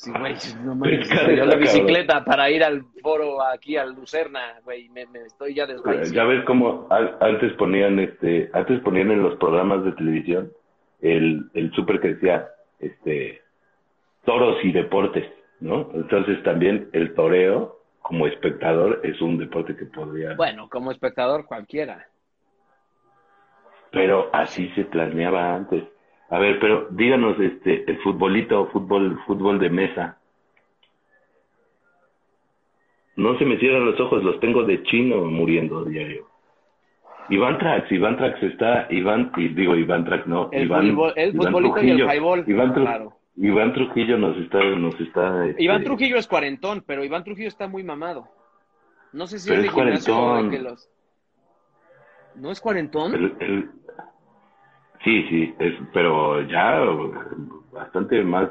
Sí, 0.00 0.12
güey, 0.16 0.34
no 0.64 0.76
mames, 0.76 1.08
dio 1.08 1.44
la 1.44 1.56
bicicleta 1.56 2.24
para 2.24 2.48
ir 2.50 2.62
al 2.62 2.84
foro 3.02 3.42
aquí 3.44 3.76
al 3.76 3.94
Lucerna, 3.96 4.60
güey, 4.64 4.88
me, 4.90 5.06
me 5.06 5.22
estoy 5.24 5.54
ya 5.54 5.66
Ya 5.66 5.72
desvaneciendo. 5.72 6.28
ves 6.28 6.44
cómo 6.44 6.86
antes 7.20 7.52
ponían 7.54 7.98
este, 7.98 8.48
antes 8.52 8.80
ponían 8.82 9.10
en 9.10 9.22
los 9.22 9.36
programas 9.38 9.84
de 9.84 9.90
televisión 9.92 10.52
el, 11.00 11.50
el 11.54 11.72
súper 11.72 12.00
que 12.00 12.14
decía 12.14 12.48
este 12.78 13.42
toros 14.24 14.64
y 14.64 14.70
deportes, 14.70 15.26
¿no? 15.58 15.90
Entonces 15.92 16.40
también 16.44 16.88
el 16.92 17.12
toreo 17.14 17.80
como 18.00 18.28
espectador 18.28 19.00
es 19.02 19.20
un 19.20 19.36
deporte 19.36 19.74
que 19.74 19.86
podría 19.86 20.34
Bueno, 20.36 20.68
como 20.68 20.92
espectador 20.92 21.44
cualquiera. 21.44 22.06
Pero 23.90 24.30
así 24.32 24.68
se 24.76 24.84
planeaba 24.84 25.56
antes. 25.56 25.82
A 26.30 26.38
ver, 26.38 26.58
pero 26.60 26.88
díganos, 26.90 27.38
este, 27.40 27.90
el 27.90 27.98
futbolito, 28.02 28.66
fútbol, 28.68 29.18
fútbol 29.26 29.58
de 29.58 29.70
mesa. 29.70 30.18
No 33.16 33.36
se 33.38 33.44
me 33.44 33.58
cierran 33.58 33.84
los 33.86 33.98
ojos, 33.98 34.22
los 34.22 34.38
tengo 34.40 34.62
de 34.64 34.82
chino 34.84 35.24
muriendo 35.24 35.84
diario. 35.84 36.26
Iván 37.30 37.58
Trax, 37.58 37.90
Iván 37.92 38.16
Trax 38.16 38.42
está, 38.42 38.86
Iván, 38.90 39.32
y 39.36 39.48
digo 39.48 39.74
Iván 39.74 40.04
Trax, 40.04 40.26
no, 40.26 40.48
El, 40.52 40.64
Iván, 40.66 40.86
futbol- 40.94 41.12
el 41.16 41.34
Iván 41.34 41.46
futbolito 41.52 41.82
y 41.82 41.90
el 41.90 41.96
Trujillo. 41.98 42.14
highball, 42.14 42.44
Iván, 42.46 42.74
Tru- 42.74 42.82
claro. 42.82 43.12
Iván 43.36 43.72
Trujillo 43.72 44.18
nos 44.18 44.36
está, 44.38 44.64
nos 44.64 45.00
está. 45.00 45.46
este, 45.46 45.62
Iván 45.62 45.84
Trujillo 45.84 46.16
es 46.16 46.26
cuarentón, 46.26 46.82
pero 46.86 47.04
Iván 47.04 47.24
Trujillo 47.24 47.48
está 47.48 47.68
muy 47.68 47.82
mamado. 47.84 48.28
No 49.12 49.26
sé 49.26 49.38
si 49.38 49.48
Pero 49.48 49.60
es 49.60 49.62
de 49.62 49.68
es 49.68 49.74
gimnasio 49.74 50.14
o 50.14 50.18
de 50.18 50.24
cuarentón. 50.26 50.50
que 50.50 50.58
los... 50.58 50.90
¿No 52.36 52.50
es 52.50 52.60
cuarentón? 52.60 53.14
el- 53.14 53.36
el- 53.40 53.70
sí, 55.04 55.22
sí, 55.28 55.54
es, 55.58 55.74
pero 55.92 56.42
ya 56.42 56.80
bastante 57.72 58.22
más 58.22 58.48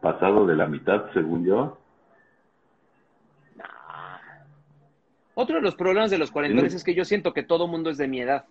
pasado 0.00 0.46
de 0.46 0.56
la 0.56 0.66
mitad, 0.66 1.10
según 1.12 1.44
yo. 1.44 1.78
Otro 5.34 5.56
de 5.56 5.62
los 5.62 5.76
problemas 5.76 6.10
de 6.10 6.18
los 6.18 6.30
cuarentones 6.32 6.72
Sí. 6.72 6.78
es 6.78 6.84
que 6.84 6.94
yo 6.94 7.04
siento 7.04 7.32
que 7.32 7.44
todo 7.44 7.68
mundo 7.68 7.90
es 7.90 7.96
de 7.98 8.08
mi 8.08 8.20
edad. 8.20 8.44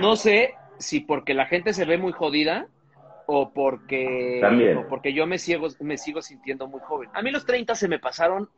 No 0.00 0.14
sé 0.16 0.54
si 0.78 1.00
porque 1.00 1.32
la 1.32 1.46
gente 1.46 1.72
se 1.72 1.86
ve 1.86 1.96
muy 1.96 2.12
jodida 2.12 2.66
o 3.26 3.50
porque, 3.50 4.38
También. 4.42 4.76
o 4.76 4.88
porque 4.88 5.14
yo 5.14 5.26
me, 5.26 5.38
ciego, 5.38 5.68
me 5.80 5.96
sigo 5.96 6.20
sintiendo 6.20 6.66
muy 6.68 6.80
joven. 6.80 7.08
A 7.14 7.22
mí 7.22 7.30
los 7.30 7.46
30 7.46 7.74
se 7.74 7.88
me 7.88 7.98
pasaron 7.98 8.50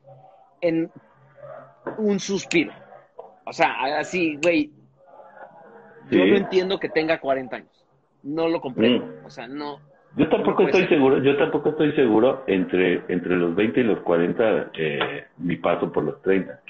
en 0.60 0.90
un 1.98 2.18
suspiro. 2.18 2.72
O 3.44 3.52
sea, 3.52 3.98
así, 3.98 4.36
güey. 4.42 4.72
Yo 6.10 6.22
Sí. 6.24 6.30
no 6.30 6.36
entiendo 6.36 6.78
que 6.78 6.88
tenga 6.88 7.18
40 7.20 7.56
años. 7.56 7.84
No 8.22 8.48
lo 8.48 8.60
comprendo. 8.60 9.06
Mm. 9.06 9.26
O 9.26 9.30
sea, 9.30 9.46
no. 9.46 9.78
Yo 10.16 10.24
No 10.24 10.28
tampoco 10.28 10.56
puede 10.56 10.68
estoy 10.68 10.80
ser. 10.82 10.90
seguro, 10.90 11.18
yo 11.22 11.36
tampoco 11.38 11.70
estoy 11.70 11.92
seguro 11.92 12.44
entre, 12.46 13.02
entre 13.08 13.36
los 13.36 13.54
20 13.54 13.80
y 13.80 13.84
los 13.84 14.00
40 14.00 14.70
eh, 14.74 15.24
mi 15.38 15.56
paso 15.56 15.90
por 15.90 16.04
los 16.04 16.20
30. 16.22 16.60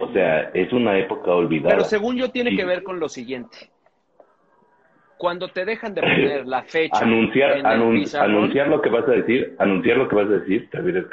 O 0.00 0.12
sea, 0.12 0.50
es 0.54 0.72
una 0.72 0.98
época 0.98 1.30
olvidada. 1.30 1.70
Pero 1.76 1.84
según 1.84 2.16
yo 2.16 2.30
tiene 2.30 2.50
Sí. 2.50 2.56
que 2.56 2.64
ver 2.64 2.82
con 2.82 2.98
lo 2.98 3.08
siguiente. 3.08 3.70
Cuando 5.18 5.48
te 5.48 5.66
dejan 5.66 5.94
de 5.94 6.00
poner 6.00 6.46
la 6.46 6.62
fecha 6.64 6.98
anunciar, 7.04 7.52
en 7.52 7.58
el 7.58 7.64
anun- 7.66 7.92
pizarrón, 8.00 8.30
anunciar 8.36 8.68
lo 8.68 8.80
que 8.80 8.88
vas 8.88 9.06
a 9.06 9.12
decir, 9.12 9.54
anunciar 9.58 9.98
lo 9.98 10.08
que 10.08 10.16
vas 10.16 10.26
a 10.26 10.30
decir, 10.30 10.68
te 10.70 10.80
vienes 10.80 11.04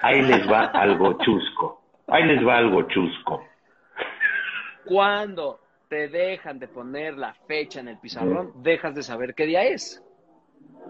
ahí 0.00 0.22
les 0.22 0.50
va 0.50 0.64
algo 0.66 1.18
chusco, 1.18 1.82
ahí 2.08 2.24
les 2.24 2.44
va 2.44 2.56
algo 2.58 2.82
chusco. 2.88 3.44
Cuando 4.86 5.60
te 5.88 6.08
dejan 6.08 6.58
de 6.58 6.68
poner 6.68 7.16
la 7.16 7.34
fecha 7.46 7.80
en 7.80 7.88
el 7.88 7.98
pizarrón, 7.98 8.52
dejas 8.62 8.94
de 8.94 9.02
saber 9.02 9.34
qué 9.34 9.46
día 9.46 9.64
es. 9.64 10.02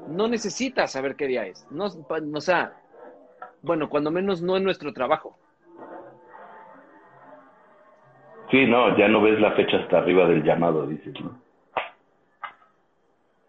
No 0.09 0.29
necesitas 0.29 0.93
saber 0.93 1.17
qué 1.17 1.27
día 1.27 1.47
es. 1.47 1.67
No, 1.71 1.87
o 1.87 2.41
sea, 2.41 2.75
bueno, 3.63 3.89
cuando 3.89 4.11
menos 4.11 4.43
no 4.43 4.57
en 4.57 4.65
nuestro 4.65 4.93
trabajo. 4.93 5.37
Sí, 8.51 8.67
no, 8.67 8.97
ya 8.97 9.09
no 9.09 9.23
ves 9.23 9.41
la 9.41 9.53
fecha 9.53 9.79
hasta 9.79 9.99
arriba 9.99 10.29
del 10.29 10.45
llamado, 10.45 10.87
dices, 10.87 11.15
¿no? 11.21 11.43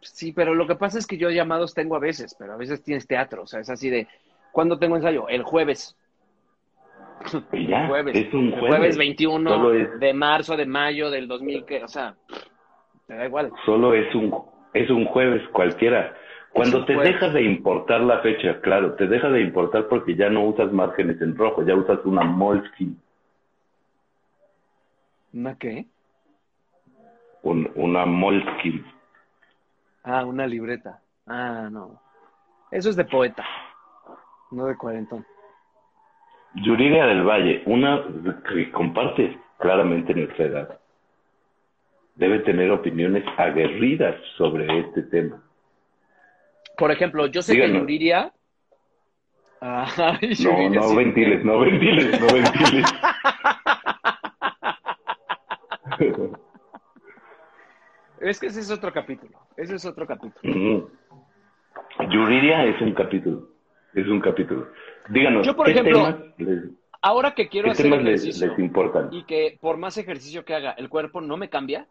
Sí, 0.01 0.31
pero 0.31 0.55
lo 0.55 0.67
que 0.67 0.75
pasa 0.75 0.97
es 0.97 1.07
que 1.07 1.17
yo 1.17 1.29
llamados 1.29 1.73
tengo 1.73 1.95
a 1.95 1.99
veces, 1.99 2.35
pero 2.39 2.53
a 2.53 2.57
veces 2.57 2.81
tienes 2.83 3.07
teatro, 3.07 3.43
o 3.43 3.47
sea, 3.47 3.59
es 3.59 3.69
así 3.69 3.89
de, 3.89 4.07
¿cuándo 4.51 4.79
tengo 4.79 4.95
ensayo? 4.95 5.27
El 5.27 5.43
jueves. 5.43 5.97
Ya, 7.53 7.87
jueves. 7.87 8.15
es 8.15 8.33
un 8.33 8.53
El 8.53 8.59
jueves. 8.59 8.97
21 8.97 9.49
Solo 9.49 9.73
es- 9.73 9.99
de 9.99 10.13
marzo, 10.13 10.55
de 10.57 10.65
mayo, 10.65 11.09
del 11.09 11.27
2000, 11.27 11.65
que, 11.65 11.83
o 11.83 11.87
sea, 11.87 12.15
te 13.07 13.15
da 13.15 13.25
igual. 13.25 13.51
Solo 13.65 13.93
es 13.93 14.13
un, 14.15 14.33
es 14.73 14.89
un 14.89 15.05
jueves 15.05 15.41
cualquiera. 15.49 16.15
Cuando 16.53 16.85
te 16.85 16.95
jueves. 16.95 17.13
deja 17.13 17.29
de 17.29 17.41
importar 17.43 18.01
la 18.01 18.19
fecha, 18.19 18.61
claro, 18.61 18.93
te 18.95 19.07
deja 19.07 19.29
de 19.29 19.41
importar 19.41 19.87
porque 19.89 20.15
ya 20.15 20.29
no 20.29 20.45
usas 20.45 20.71
márgenes 20.71 21.21
en 21.21 21.35
rojo, 21.35 21.63
ya 21.65 21.75
usas 21.75 21.99
una 22.05 22.23
Moleskine, 22.23 22.95
¿Una 25.33 25.57
qué? 25.57 25.85
un- 27.43 27.69
una 27.75 28.05
Moleskine. 28.05 28.83
Ah, 30.03 30.23
una 30.25 30.47
libreta. 30.47 31.01
Ah, 31.27 31.67
no. 31.71 31.99
Eso 32.71 32.89
es 32.89 32.95
de 32.95 33.05
poeta, 33.05 33.45
no 34.51 34.65
de 34.65 34.77
cuarentón. 34.77 35.25
Yuridia 36.55 37.05
del 37.05 37.23
Valle, 37.23 37.61
una 37.65 38.03
que 38.49 38.71
comparte 38.71 39.37
claramente 39.59 40.13
nuestra 40.13 40.45
edad. 40.45 40.79
debe 42.15 42.39
tener 42.39 42.71
opiniones 42.71 43.23
aguerridas 43.37 44.15
sobre 44.37 44.65
este 44.79 45.03
tema. 45.03 45.41
Por 46.77 46.91
ejemplo, 46.91 47.27
yo 47.27 47.41
sé 47.41 47.53
Díganos. 47.53 47.73
que 47.73 47.79
Yuriria... 47.79 48.31
Ay, 49.61 50.17
No, 50.21 50.51
Yuriria 50.51 50.69
no 50.69 50.83
sí. 50.89 50.95
ventiles, 50.95 51.45
no 51.45 51.59
ventiles, 51.59 52.21
no 52.21 52.27
ventiles. 52.27 52.85
Es 58.19 58.39
que 58.39 58.47
ese 58.47 58.61
es 58.61 58.71
otro 58.71 58.91
capítulo. 58.91 59.37
Ese 59.55 59.75
es 59.75 59.85
otro 59.85 60.07
capítulo. 60.07 60.89
Yuriria 62.09 62.65
es 62.65 62.81
un 62.81 62.93
capítulo. 62.93 63.49
Es 63.95 64.07
un 64.07 64.19
capítulo. 64.19 64.67
Díganos, 65.09 65.47
Yo, 65.47 65.55
por 65.55 65.67
¿qué 65.67 65.71
ejemplo, 65.71 66.03
temas 66.03 66.19
les, 66.37 66.63
Ahora 67.01 67.33
que 67.33 67.47
quiero 67.47 67.67
qué 67.67 67.71
hacer 67.71 67.85
temas 67.85 68.03
les, 68.03 68.39
les 68.39 68.59
importan? 68.59 69.09
y 69.11 69.23
que 69.23 69.57
por 69.61 69.77
más 69.77 69.97
ejercicio 69.97 70.43
que 70.43 70.53
haga 70.53 70.71
el 70.71 70.89
cuerpo 70.89 71.21
no 71.21 71.37
me 71.37 71.49
cambia, 71.49 71.87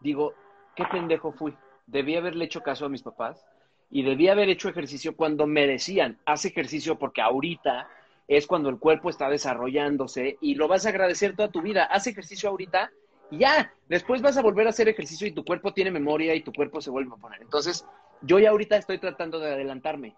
digo, 0.00 0.34
qué 0.74 0.84
pendejo 0.90 1.32
fui. 1.32 1.54
Debí 1.86 2.16
haberle 2.16 2.46
hecho 2.46 2.62
caso 2.62 2.86
a 2.86 2.88
mis 2.88 3.02
papás 3.02 3.44
y 3.90 4.02
debí 4.02 4.28
haber 4.28 4.48
hecho 4.48 4.68
ejercicio 4.68 5.14
cuando 5.14 5.46
me 5.46 5.66
decían, 5.66 6.18
haz 6.24 6.44
ejercicio 6.46 6.98
porque 6.98 7.20
ahorita 7.20 7.88
es 8.26 8.46
cuando 8.46 8.70
el 8.70 8.78
cuerpo 8.78 9.10
está 9.10 9.28
desarrollándose 9.28 10.38
y 10.40 10.54
lo 10.54 10.68
vas 10.68 10.86
a 10.86 10.90
agradecer 10.90 11.36
toda 11.36 11.50
tu 11.50 11.60
vida. 11.60 11.84
Haz 11.84 12.06
ejercicio 12.06 12.48
ahorita 12.48 12.90
y 13.30 13.38
ya, 13.38 13.74
después 13.88 14.22
vas 14.22 14.38
a 14.38 14.42
volver 14.42 14.66
a 14.68 14.70
hacer 14.70 14.88
ejercicio 14.88 15.26
y 15.26 15.32
tu 15.32 15.44
cuerpo 15.44 15.74
tiene 15.74 15.90
memoria 15.90 16.34
y 16.34 16.42
tu 16.42 16.52
cuerpo 16.52 16.80
se 16.80 16.90
vuelve 16.90 17.12
a 17.12 17.20
poner. 17.20 17.42
Entonces, 17.42 17.84
yo 18.22 18.38
ya 18.38 18.50
ahorita 18.50 18.76
estoy 18.76 18.98
tratando 18.98 19.38
de 19.38 19.52
adelantarme 19.52 20.14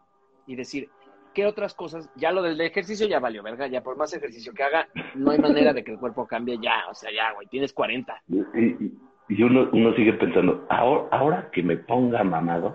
y 0.47 0.57
decir, 0.57 0.89
¿qué 1.35 1.47
otras 1.47 1.75
cosas? 1.75 2.11
Ya 2.17 2.33
lo 2.33 2.43
del 2.43 2.61
ejercicio 2.61 3.07
ya 3.07 3.21
valió, 3.21 3.43
verga, 3.43 3.67
ya 3.67 3.83
por 3.83 3.97
más 3.97 4.13
ejercicio 4.15 4.53
que 4.53 4.63
haga, 4.63 4.89
no 5.15 5.31
hay 5.31 5.39
manera 5.39 5.73
de 5.73 5.83
que 5.85 5.93
el 5.93 5.99
cuerpo 5.99 6.27
cambie 6.27 6.59
ya, 6.61 6.85
o 6.91 6.95
sea, 6.95 7.11
ya, 7.13 7.33
güey, 7.33 7.47
tienes 7.49 7.73
40. 7.73 8.23
Y, 8.29 8.39
y- 8.39 8.93
y 9.29 9.43
uno, 9.45 9.71
uno 9.73 9.95
sigue 9.95 10.13
pensando, 10.15 10.67
ahora, 10.69 11.09
ahora 11.13 11.51
que 11.53 11.63
me 11.63 11.77
ponga 11.79 12.23
mamado, 12.25 12.75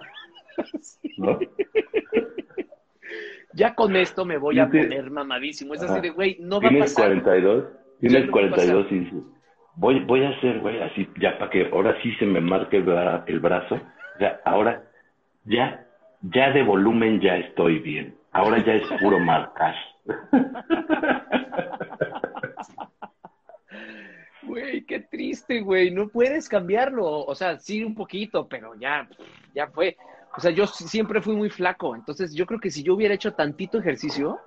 ¿no? 1.18 1.40
Ya 3.54 3.74
con 3.74 3.96
esto 3.96 4.26
me 4.26 4.38
voy 4.38 4.60
a 4.60 4.70
te- 4.70 4.84
poner 4.84 5.10
mamadísimo. 5.10 5.74
Es 5.74 5.82
así 5.82 6.00
de, 6.02 6.10
güey, 6.10 6.38
no 6.40 6.62
va 6.62 6.68
a 6.68 6.72
Tienes 6.72 6.94
pasar. 6.94 7.10
42, 7.24 7.64
Ya 7.64 8.10
tienes 8.10 8.26
no 8.28 8.32
va 8.34 8.40
a 8.40 8.50
42 8.50 8.92
y 8.92 9.00
dices, 9.00 9.20
voy, 9.76 10.00
voy 10.06 10.24
a 10.26 10.30
hacer, 10.30 10.60
güey, 10.60 10.82
así, 10.82 11.08
ya 11.20 11.38
para 11.40 11.50
que 11.50 11.68
ahora 11.72 11.96
sí 12.04 12.14
se 12.16 12.26
me 12.26 12.40
marque 12.42 12.78
el, 12.78 12.86
bra- 12.86 13.24
el 13.26 13.40
brazo. 13.40 13.76
O 13.76 14.18
sea, 14.20 14.42
ahora 14.46 14.84
ya, 15.46 15.87
ya 16.22 16.52
de 16.52 16.64
volumen 16.64 17.20
ya 17.20 17.38
estoy 17.38 17.80
bien. 17.80 18.18
Ahora 18.32 18.64
ya 18.64 18.74
es 18.74 18.84
puro 19.02 19.20
marcar. 19.20 19.76
Güey, 24.44 24.86
qué 24.86 25.02
triste, 25.02 25.62
güey, 25.62 25.92
no 25.92 26.08
puedes 26.08 26.48
cambiarlo. 26.48 27.26
O 27.26 27.36
sea, 27.36 27.58
sí 27.60 27.84
un 27.84 27.96
poquito, 27.96 28.48
pero 28.48 28.76
ya, 28.76 29.08
ya 29.54 29.68
fue. 29.68 29.98
O 30.36 30.40
sea, 30.40 30.52
yo 30.52 30.68
siempre 30.68 31.22
fui 31.22 31.36
muy 31.36 31.50
flaco, 31.50 31.96
entonces 31.96 32.34
yo 32.34 32.46
creo 32.46 32.60
que 32.60 32.70
si 32.70 32.84
yo 32.84 32.94
hubiera 32.94 33.16
hecho 33.16 33.34
tantito 33.34 33.80
ejercicio, 33.80 34.40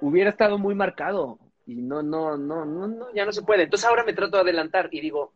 hubiera 0.00 0.30
estado 0.30 0.58
muy 0.58 0.74
marcado. 0.74 1.38
Y 1.66 1.76
no, 1.76 2.02
no, 2.02 2.36
no, 2.36 2.64
no, 2.64 2.86
no, 2.88 3.12
ya 3.14 3.24
no 3.24 3.32
se 3.32 3.42
puede. 3.42 3.64
Entonces 3.64 3.88
ahora 3.88 4.04
me 4.04 4.12
trato 4.12 4.36
de 4.36 4.42
adelantar 4.42 4.88
y 4.90 5.00
digo, 5.00 5.32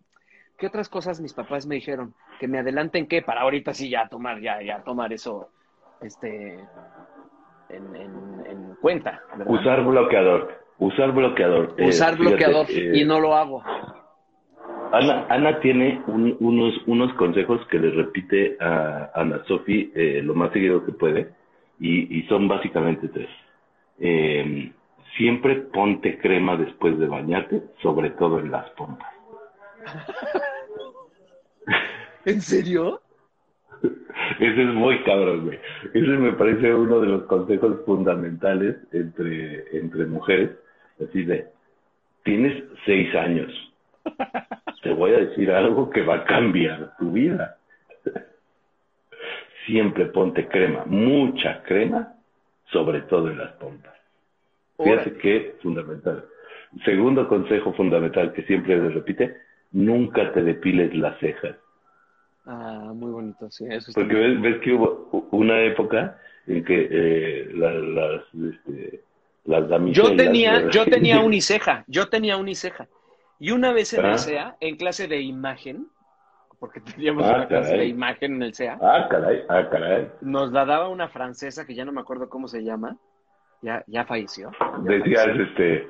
¿qué 0.59 0.66
otras 0.66 0.88
cosas 0.88 1.20
mis 1.20 1.32
papás 1.34 1.66
me 1.66 1.76
dijeron? 1.76 2.14
Que 2.40 2.48
me 2.48 2.59
adelanten 2.59 3.07
qué, 3.07 3.22
para 3.22 3.42
ahorita 3.42 3.72
sí 3.74 3.88
ya 3.90 4.09
tomar, 4.09 4.40
ya, 4.40 4.62
ya 4.62 4.82
tomar 4.82 5.12
eso, 5.12 5.48
este, 6.00 6.55
en, 7.68 7.96
en- 7.96 8.46
en 8.46 8.74
cuenta. 8.80 9.22
¿verdad? 9.36 9.52
Usar 9.52 9.84
bloqueador. 9.84 10.64
Usar 10.78 11.12
bloqueador. 11.12 11.74
Eh, 11.78 11.88
Usar 11.88 12.16
fíjate, 12.16 12.36
bloqueador 12.36 12.66
eh, 12.70 12.90
y 12.94 13.05
no 13.05 13.20
lo 13.20 13.34
hago. 13.34 13.62
Ana, 14.92 15.26
Ana 15.28 15.61
tiene 15.61 16.00
un- 16.07 16.36
unos, 16.40 16.74
unos 16.86 17.12
consejos 17.14 17.64
que 17.68 17.78
le 17.78 17.90
repite 17.90 18.57
a 18.61 19.11
Ana 19.14 19.42
Sofi 19.46 19.90
eh, 19.94 20.20
lo 20.22 20.34
más 20.34 20.52
seguido 20.52 20.84
que 20.84 20.92
puede 20.92 21.30
y, 21.80 22.18
y 22.18 22.22
son 22.28 22.46
básicamente 22.48 23.09
tres. 23.09 23.28
Eh, 23.98 24.72
siempre 25.16 25.57
ponte 25.57 26.18
crema 26.18 26.57
después 26.57 26.98
de 26.98 27.07
bañarte, 27.07 27.62
sobre 27.82 28.11
todo 28.11 28.38
en 28.38 28.50
las 28.50 28.68
pompas. 28.70 29.13
¿En 32.24 32.41
serio? 32.41 33.01
Ese 34.41 34.62
es 34.62 34.74
muy 34.74 35.03
cabrón, 35.05 35.47
güey. 35.47 35.59
Ese 35.93 36.07
me 36.07 36.32
parece 36.32 36.74
uno 36.74 37.01
de 37.01 37.09
los 37.09 37.24
consejos 37.24 37.80
fundamentales 37.85 38.76
entre, 38.93 39.76
entre 39.76 40.07
mujeres. 40.07 40.51
Así 41.03 41.24
de, 41.24 41.47
tienes 42.22 42.64
seis 42.87 43.14
años. 43.14 43.53
Te 44.82 44.93
voy 44.93 45.12
a 45.12 45.18
decir 45.18 45.51
algo 45.51 45.91
que 45.91 46.03
va 46.03 46.16
a 46.16 46.24
cambiar 46.24 46.97
tu 46.99 47.12
vida. 47.12 47.59
Siempre 49.66 50.07
ponte 50.07 50.47
crema, 50.47 50.85
mucha 50.87 51.62
crema, 51.62 52.14
sobre 52.70 53.03
todo 53.03 53.30
en 53.30 53.39
las 53.39 53.53
pompas. 53.53 53.95
Fíjate 54.82 55.14
que 55.14 55.57
fundamental. 55.62 56.24
Segundo 56.85 57.28
consejo 57.28 57.72
fundamental 57.72 58.32
que 58.32 58.43
siempre 58.43 58.76
le 58.76 58.91
repite, 58.91 59.37
nunca 59.75 60.33
te 60.33 60.43
depiles 60.43 60.95
las 60.95 61.18
cejas. 61.18 61.57
Ah, 62.47 62.93
muy 62.95 63.11
bonito, 63.11 63.51
sí, 63.51 63.66
eso 63.68 63.93
Porque 63.95 64.14
ves, 64.14 64.41
ves 64.41 64.61
que 64.62 64.72
hubo 64.72 65.29
una 65.33 65.61
época 65.62 66.18
en 66.47 66.64
que 66.64 66.89
eh, 66.91 67.51
la- 67.55 67.72
las, 67.72 68.22
este, 68.35 69.03
las 69.45 69.68
damiselas... 69.68 70.11
Yo 70.11 70.16
tenía, 70.16 70.53
¿verdad? 70.53 70.70
yo 70.70 70.85
tenía 70.87 71.20
uniceja, 71.20 71.85
yo 71.87 72.09
tenía 72.09 72.37
uniceja. 72.37 72.87
Y 73.41 73.51
una 73.51 73.72
vez 73.72 73.93
en 73.95 74.05
Ah. 74.05 74.12
el 74.12 74.18
SEA, 74.18 74.57
en 74.61 74.77
clase 74.77 75.09
de 75.09 75.20
imagen, 75.22 75.87
porque 76.61 76.81
teníamos 76.99 77.25
Ah, 77.27 77.37
una 77.37 77.49
clase 77.49 77.70
caray. 77.70 77.81
de 77.81 77.87
imagen 77.87 78.35
en 78.37 78.43
el 78.43 78.55
SEA, 78.55 78.79
Ah, 78.81 79.07
caray, 79.11 79.43
ah, 79.49 79.68
caray. 79.70 80.09
nos 80.20 80.53
la 80.53 80.64
daba 80.66 80.89
una 80.89 81.09
francesa 81.09 81.66
que 81.66 81.75
ya 81.75 81.85
no 81.85 81.93
me 81.93 82.01
acuerdo 82.03 82.29
cómo 82.29 82.47
se 82.47 82.62
llama, 82.62 82.97
ya, 83.62 83.83
ya 83.87 84.05
falleció. 84.05 84.51
ya 84.61 84.79
Decías, 84.83 85.25
falleció. 85.25 85.43
este, 85.45 85.89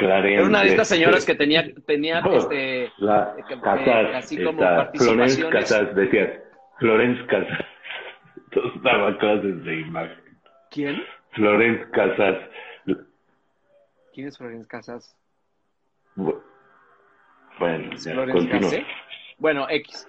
Clarence... 0.00 0.34
Era 0.34 0.44
una 0.46 0.62
de 0.62 0.68
estas 0.68 0.88
señoras 0.88 1.24
que 1.24 1.32
este, 1.32 1.44
tenía, 1.44 1.64
tenía 1.86 2.22
Oh. 2.24 2.36
este, 2.38 2.90
La 2.98 3.34
eh, 3.38 3.44
Casas, 3.62 4.14
así 4.14 4.36
como 4.42 4.62
esta, 4.62 4.76
participaciones. 4.76 5.36
Florence 5.36 5.58
Casas, 5.74 5.94
decías, 5.94 6.30
Florence 6.78 7.26
Casas. 7.26 7.58
Entonces 8.36 8.82
daba 8.82 9.18
clases 9.18 9.64
de 9.64 9.80
imagen. 9.80 10.18
¿quién? 10.70 11.02
Florence 11.32 11.90
Casas. 11.92 12.36
¿Quién 14.12 14.26
es 14.28 14.38
Florence 14.38 14.66
Casas? 14.68 15.16
Bu- 16.16 16.42
Bueno, 17.58 17.94
ya, 17.96 18.12
Florence. 18.12 18.86
Bueno, 19.38 19.66
X. 19.70 20.08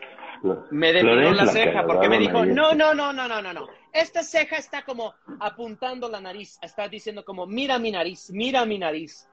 Me 0.71 0.91
depiló 0.91 1.15
la 1.33 1.43
la 1.43 1.45
ceja 1.47 1.85
porque 1.85 2.09
me 2.09 2.17
dijo, 2.17 2.43
no, 2.45 2.73
no, 2.73 2.93
no, 2.95 3.13
no, 3.13 3.27
no, 3.27 3.41
no, 3.41 3.53
no. 3.53 3.67
Esta 3.93 4.23
ceja 4.23 4.57
está 4.57 4.81
como 4.83 5.13
apuntando 5.39 6.09
la 6.09 6.19
nariz. 6.19 6.57
Está 6.63 6.87
diciendo 6.87 7.23
como, 7.23 7.45
mira 7.45 7.77
mi 7.77 7.91
nariz, 7.91 8.31
mira 8.31 8.65
mi 8.65 8.79
nariz. 8.79 9.27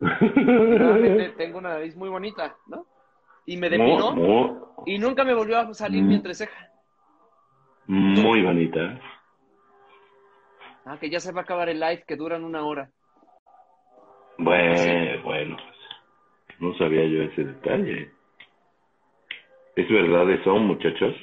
Realmente 0.00 1.30
tengo 1.36 1.58
una 1.58 1.70
nariz 1.70 1.96
muy 1.96 2.08
bonita, 2.08 2.56
¿no? 2.66 2.86
Y 3.46 3.56
me 3.56 3.70
depiló 3.70 4.14
No, 4.14 4.14
no, 4.14 4.84
y 4.86 4.98
nunca 4.98 5.24
me 5.24 5.34
volvió 5.34 5.58
a 5.58 5.72
salir 5.74 6.02
mi 6.02 6.14
Mm. 6.14 6.16
entreceja. 6.16 6.70
muy 7.86 8.42
bonita. 8.42 9.00
Ah, 10.84 10.98
que 11.00 11.08
ya 11.10 11.20
se 11.20 11.32
va 11.32 11.40
a 11.40 11.44
acabar 11.44 11.68
el 11.68 11.80
live, 11.80 12.04
que 12.06 12.16
duran 12.16 12.44
una 12.44 12.64
hora. 12.64 12.90
Bueno, 14.38 15.22
bueno, 15.24 15.56
pues, 15.56 16.60
no 16.60 16.74
sabía 16.78 17.04
yo 17.06 17.22
ese 17.22 17.44
detalle. 17.44 18.10
¿Es 19.76 19.88
verdad 19.90 20.30
eso, 20.30 20.54
muchachos? 20.56 21.14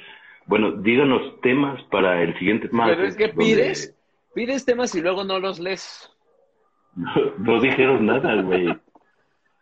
Bueno, 0.46 0.72
díganos 0.72 1.40
temas 1.40 1.82
para 1.84 2.22
el 2.22 2.38
siguiente 2.38 2.68
martes. 2.70 2.96
Pero 2.96 3.08
es 3.08 3.16
que 3.16 3.28
pides, 3.28 3.96
pides 4.34 4.64
temas 4.64 4.94
y 4.94 5.00
luego 5.00 5.24
no 5.24 5.38
los 5.38 5.58
lees. 5.58 6.10
No, 6.96 7.12
no 7.38 7.60
dijeron 7.60 8.06
nada, 8.06 8.40
güey. 8.42 8.68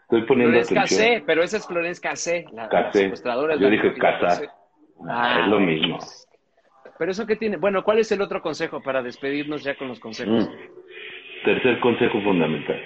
Estoy 0.03 0.23
poniendo 0.27 0.53
Florence 0.59 0.75
atención. 0.79 1.01
Cassé, 1.01 1.23
pero 1.27 1.43
esa 1.43 1.57
es 1.57 1.67
Florence 1.67 2.01
Cassé, 2.01 2.45
la, 2.53 2.69
Cassé. 2.69 3.13
Yo 3.59 3.71
dije 3.71 3.95
que- 3.95 3.99
Casá. 4.01 4.43
Ah, 5.09 5.41
es 5.41 5.49
lo 5.49 5.57
bueno. 5.57 5.67
mismo. 5.73 5.99
Pero 6.99 7.11
eso 7.11 7.27
qué 7.27 7.37
tiene. 7.37 7.57
Bueno, 7.57 7.83
¿cuál 7.83 7.99
es 7.99 8.13
el 8.13 8.21
otro 8.21 8.43
consejo 8.43 8.81
para 8.83 9.03
despedirnos 9.03 9.65
ya 9.65 9.75
con 9.77 9.89
los 9.89 9.99
consejos? 9.99 10.49
Mm. 10.49 11.45
Tercer 11.45 11.81
consejo 11.81 12.21
fundamental. 12.23 12.81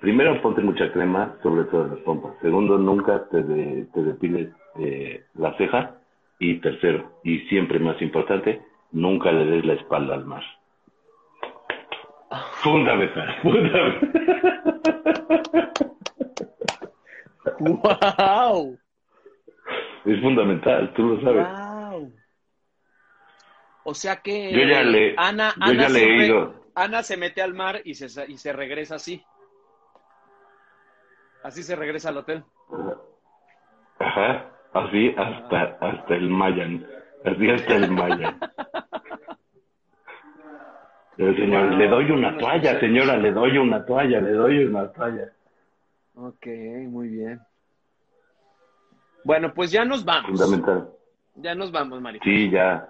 Primero, 0.00 0.42
ponte 0.42 0.60
mucha 0.60 0.92
crema, 0.92 1.36
sobre 1.42 1.64
todo 1.64 1.84
en 1.84 1.90
las 1.90 2.00
pompas. 2.00 2.34
Segundo, 2.42 2.76
nunca 2.76 3.24
te, 3.30 3.42
de- 3.42 3.86
te 3.94 4.02
depiles 4.02 4.48
eh, 4.78 5.24
la 5.34 5.56
ceja. 5.56 5.94
Y 6.38 6.56
tercero, 6.60 7.12
y 7.24 7.38
siempre 7.48 7.78
más 7.78 8.02
importante, 8.02 8.60
nunca 8.92 9.32
le 9.32 9.46
des 9.46 9.64
la 9.64 9.72
espalda 9.72 10.14
al 10.14 10.26
mar. 10.26 10.42
Fundamental, 12.66 13.28
fundamental. 13.42 14.10
¡Wow! 17.60 18.78
Es 20.04 20.20
fundamental, 20.20 20.92
tú 20.94 21.02
lo 21.04 21.20
sabes. 21.22 21.46
¡Wow! 21.46 22.12
O 23.84 23.94
sea 23.94 24.16
que 24.16 24.52
Yo 24.52 24.64
ya 24.64 24.82
le- 24.82 25.14
Ana, 25.16 25.54
yo 25.56 25.62
Ana, 25.64 25.88
ya 25.88 26.00
ido. 26.00 26.54
Ana 26.74 27.02
se 27.04 27.16
mete 27.16 27.40
al 27.40 27.54
mar 27.54 27.82
y 27.84 27.94
se, 27.94 28.26
y 28.28 28.36
se 28.36 28.52
regresa 28.52 28.96
así. 28.96 29.24
Así 31.44 31.62
se 31.62 31.76
regresa 31.76 32.08
al 32.08 32.16
hotel. 32.16 32.42
Ajá, 34.00 34.50
así 34.72 35.14
hasta, 35.16 35.78
hasta 35.80 36.14
el 36.16 36.28
Mayan. 36.28 36.84
Así 37.24 37.48
hasta 37.48 37.76
el 37.76 37.92
Mayan. 37.92 38.40
El 41.18 41.36
señor, 41.36 41.72
le 41.74 41.88
doy 41.88 42.10
una 42.10 42.36
toalla, 42.36 42.78
señora, 42.78 43.16
le 43.16 43.32
doy 43.32 43.56
una 43.58 43.84
toalla, 43.84 44.20
le 44.20 44.32
doy 44.32 44.64
una 44.64 44.92
toalla. 44.92 45.32
Ok, 46.14 46.46
muy 46.88 47.08
bien. 47.08 47.40
Bueno, 49.24 49.52
pues 49.54 49.70
ya 49.70 49.84
nos 49.84 50.04
vamos. 50.04 50.30
Fundamental. 50.30 50.88
Ya 51.36 51.54
nos 51.54 51.72
vamos, 51.72 52.00
María. 52.00 52.20
Sí, 52.22 52.50
ya. 52.50 52.88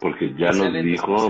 Porque 0.00 0.34
ya 0.34 0.52
nos 0.52 0.72
dijo 0.72 1.28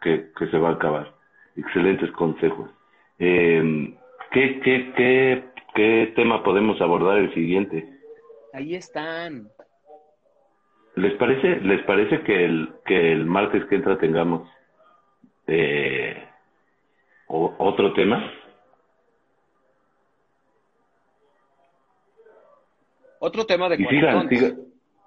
que, 0.00 0.30
que 0.36 0.46
se 0.48 0.58
va 0.58 0.70
a 0.70 0.72
acabar. 0.72 1.12
Excelentes 1.56 2.10
consejos. 2.12 2.70
Eh, 3.18 3.94
¿qué, 4.30 4.60
qué, 4.60 4.92
qué, 4.96 5.44
¿Qué 5.78 6.12
tema 6.16 6.42
podemos 6.42 6.80
abordar 6.80 7.18
el 7.18 7.32
siguiente? 7.34 7.88
Ahí 8.52 8.74
están. 8.74 9.48
¿Les 10.96 11.14
parece, 11.14 11.60
les 11.60 11.84
parece 11.84 12.22
que 12.22 12.44
el, 12.44 12.72
que 12.84 13.12
el 13.12 13.26
martes 13.26 13.64
que 13.66 13.76
entra 13.76 13.96
tengamos 13.96 14.48
eh, 15.48 16.28
o- 17.26 17.54
otro 17.58 17.92
tema? 17.94 18.30
Otro 23.20 23.46
tema 23.46 23.68
de 23.68 23.76
Y 23.76 23.86
sigan, 23.86 24.28
sigan, 24.28 24.56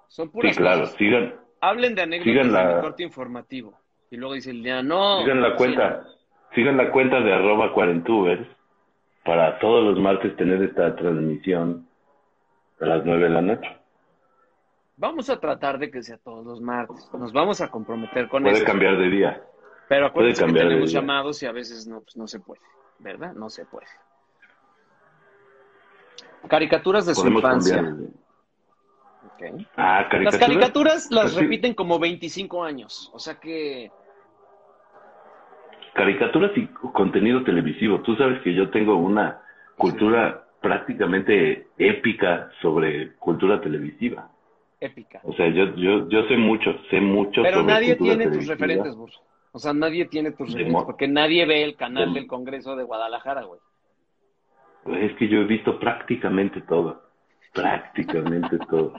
Son 0.08 0.26
sí, 0.26 0.32
puras 0.32 0.56
claro, 0.56 0.80
cosas. 0.80 0.96
sigan, 0.96 1.34
Hablen 1.60 1.94
de 1.94 2.02
anécdotas 2.02 2.32
sigan 2.32 2.52
la- 2.52 2.80
corte 2.80 3.02
informativo. 3.02 3.78
Y 4.10 4.16
luego 4.16 4.34
dice 4.34 4.50
el 4.50 4.62
día, 4.62 4.82
no. 4.82 5.20
sigan 5.22 5.40
la 5.40 5.50
sí, 5.52 5.56
cuenta, 5.56 6.06
sigan 6.54 6.76
la 6.76 6.90
cuenta 6.90 7.20
de 7.20 7.32
arroba 7.32 7.72
cuarentubers 7.72 8.46
para 9.24 9.58
todos 9.60 9.84
los 9.84 9.98
martes 10.02 10.36
tener 10.36 10.62
esta 10.62 10.94
transmisión 10.96 11.88
a 12.80 12.84
las 12.86 13.04
nueve 13.06 13.24
de 13.24 13.30
la 13.30 13.40
noche. 13.40 13.68
Vamos 14.96 15.30
a 15.30 15.40
tratar 15.40 15.78
de 15.78 15.90
que 15.90 16.02
sea 16.02 16.18
todos 16.18 16.44
los 16.44 16.60
martes. 16.60 17.08
Nos 17.14 17.32
vamos 17.32 17.60
a 17.62 17.70
comprometer 17.70 18.28
con 18.28 18.42
Puede 18.42 18.56
eso. 18.56 18.66
cambiar 18.66 18.98
de 18.98 19.08
día. 19.08 19.42
Pero 19.88 20.06
acuérdense 20.06 20.44
que 20.46 20.52
tenemos 20.52 20.90
llamados 20.92 21.42
y 21.42 21.46
a 21.46 21.52
veces 21.52 21.86
no, 21.86 22.00
pues 22.00 22.16
no 22.16 22.26
se 22.26 22.40
puede. 22.40 22.60
¿Verdad? 22.98 23.32
No 23.34 23.50
se 23.50 23.64
puede. 23.64 23.86
Caricaturas 26.48 27.06
de 27.06 27.14
su 27.14 27.26
infancia. 27.28 27.76
cambiar. 27.76 28.10
Ah, 29.76 30.00
Las 30.02 30.08
caricaturas. 30.08 30.38
caricaturas 30.38 31.10
las 31.10 31.22
Pues 31.24 31.34
sí. 31.34 31.40
repiten 31.40 31.74
como 31.74 31.98
25 31.98 32.64
años. 32.64 33.10
O 33.12 33.18
sea 33.18 33.38
que 33.40 33.90
Caricaturas 35.94 36.52
y 36.56 36.66
contenido 36.92 37.44
televisivo. 37.44 38.00
Tú 38.00 38.16
sabes 38.16 38.40
que 38.42 38.54
yo 38.54 38.70
tengo 38.70 38.96
una 38.96 39.42
cultura 39.76 40.46
prácticamente 40.60 41.66
épica 41.76 42.50
sobre 42.62 43.14
cultura 43.16 43.60
televisiva. 43.60 44.30
épica. 44.80 45.20
O 45.24 45.32
sea, 45.34 45.48
yo, 45.48 45.74
yo, 45.76 46.08
yo 46.08 46.22
sé 46.28 46.36
mucho, 46.36 46.72
sé 46.90 47.00
mucho 47.00 47.42
Pero 47.42 47.60
sobre 47.60 47.72
nadie 47.74 47.96
cultura 47.96 48.16
tiene 48.18 48.36
tus 48.36 48.46
referentes, 48.48 48.94
Burro. 48.96 49.12
O 49.52 49.58
sea, 49.58 49.72
nadie 49.74 50.06
tiene 50.06 50.32
tus 50.32 50.54
mo- 50.66 50.84
porque 50.86 51.06
nadie 51.08 51.44
ve 51.46 51.62
el 51.62 51.76
canal 51.76 52.12
de- 52.14 52.20
del 52.20 52.28
Congreso 52.28 52.74
de 52.74 52.84
Guadalajara, 52.84 53.42
güey. 53.42 53.60
Es 54.86 55.12
que 55.16 55.28
yo 55.28 55.40
he 55.40 55.44
visto 55.44 55.78
prácticamente 55.78 56.62
todo. 56.62 57.02
Prácticamente 57.52 58.58
todo. 58.70 58.94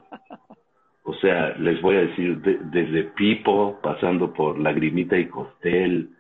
O 1.04 1.14
sea, 1.16 1.50
les 1.58 1.82
voy 1.82 1.96
a 1.98 2.02
decir, 2.02 2.40
de- 2.42 2.60
desde 2.66 3.04
Pipo, 3.06 3.80
pasando 3.82 4.32
por 4.34 4.58
Lagrimita 4.60 5.18
y 5.18 5.28
Costel, 5.28 6.16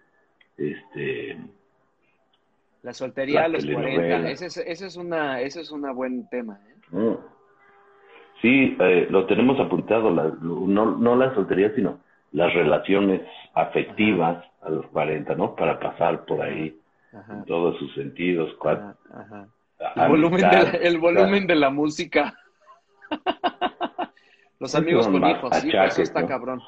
este, 0.58 1.38
La 2.82 2.92
soltería 2.94 3.42
La 3.42 3.46
a 3.46 3.48
los 3.50 3.62
telenovela. 3.62 3.96
40. 4.20 4.30
Ese 4.32 4.46
es, 4.48 4.58
ese 4.58 4.88
es 4.88 4.98
una, 4.98 5.40
ese 5.42 5.62
es 5.62 5.72
un 5.72 5.82
buen 5.96 6.28
tema. 6.30 6.60
¿eh? 6.68 6.98
Mm. 6.98 7.18
Sí, 8.42 8.76
eh, 8.80 9.08
lo 9.10 9.26
tenemos 9.26 9.58
apuntado, 9.60 10.10
la- 10.10 10.34
no, 10.42 10.98
no 10.98 11.16
la 11.16 11.34
soltería, 11.36 11.74
sino 11.76 12.00
las 12.34 12.54
relaciones 12.54 13.22
afectivas 13.54 14.44
a 14.62 14.70
los 14.70 14.86
40, 14.88 15.34
¿no? 15.36 15.56
Para 15.56 15.80
pasar 15.80 16.26
por 16.26 16.42
ahí 16.42 16.78
Ajá. 17.14 17.34
en 17.34 17.46
todos 17.46 17.78
sus 17.80 17.94
sentidos. 17.96 18.50
ajá, 18.62 18.96
ajá. 19.14 19.48
amistad, 19.80 20.04
El 20.06 20.10
volumen, 20.10 20.42
de 20.42 20.48
la, 20.48 20.70
el 20.72 20.98
volumen 21.00 21.48
de 21.48 21.56
la 21.56 21.70
música. 21.70 22.34
Los 24.60 24.76
amigos 24.76 25.08
con 25.08 25.26
hijos, 25.28 25.56
sí, 25.58 25.70
eso 25.74 26.02
está 26.02 26.22
¿no? 26.22 26.28
cabrón. 26.28 26.62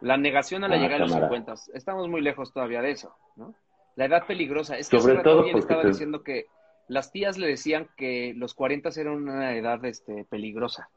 La 0.00 0.16
negación 0.16 0.64
a 0.64 0.68
la 0.68 0.74
Ah, 0.74 0.78
llegada 0.78 0.94
de 0.94 1.00
los 1.04 1.12
cámara. 1.12 1.28
50. 1.28 1.54
Estamos 1.74 2.08
muy 2.08 2.20
lejos 2.20 2.52
todavía 2.52 2.82
de 2.82 2.90
eso, 2.90 3.14
¿no? 3.36 3.54
La 3.94 4.06
edad 4.06 4.26
peligrosa. 4.26 4.76
Es 4.76 4.88
que 4.88 4.98
Sobre 4.98 5.12
hace 5.12 5.18
rato 5.18 5.30
todo 5.30 5.42
porque 5.44 5.58
estaba 5.60 5.82
te- 5.82 5.88
diciendo 5.88 6.24
que 6.24 6.46
las 6.88 7.12
tías 7.12 7.38
le 7.38 7.46
decían 7.46 7.88
que 7.96 8.32
los 8.36 8.54
40 8.54 8.88
eran 8.96 9.14
una 9.14 9.54
edad 9.54 9.84
este, 9.84 10.24
peligrosa. 10.24 10.88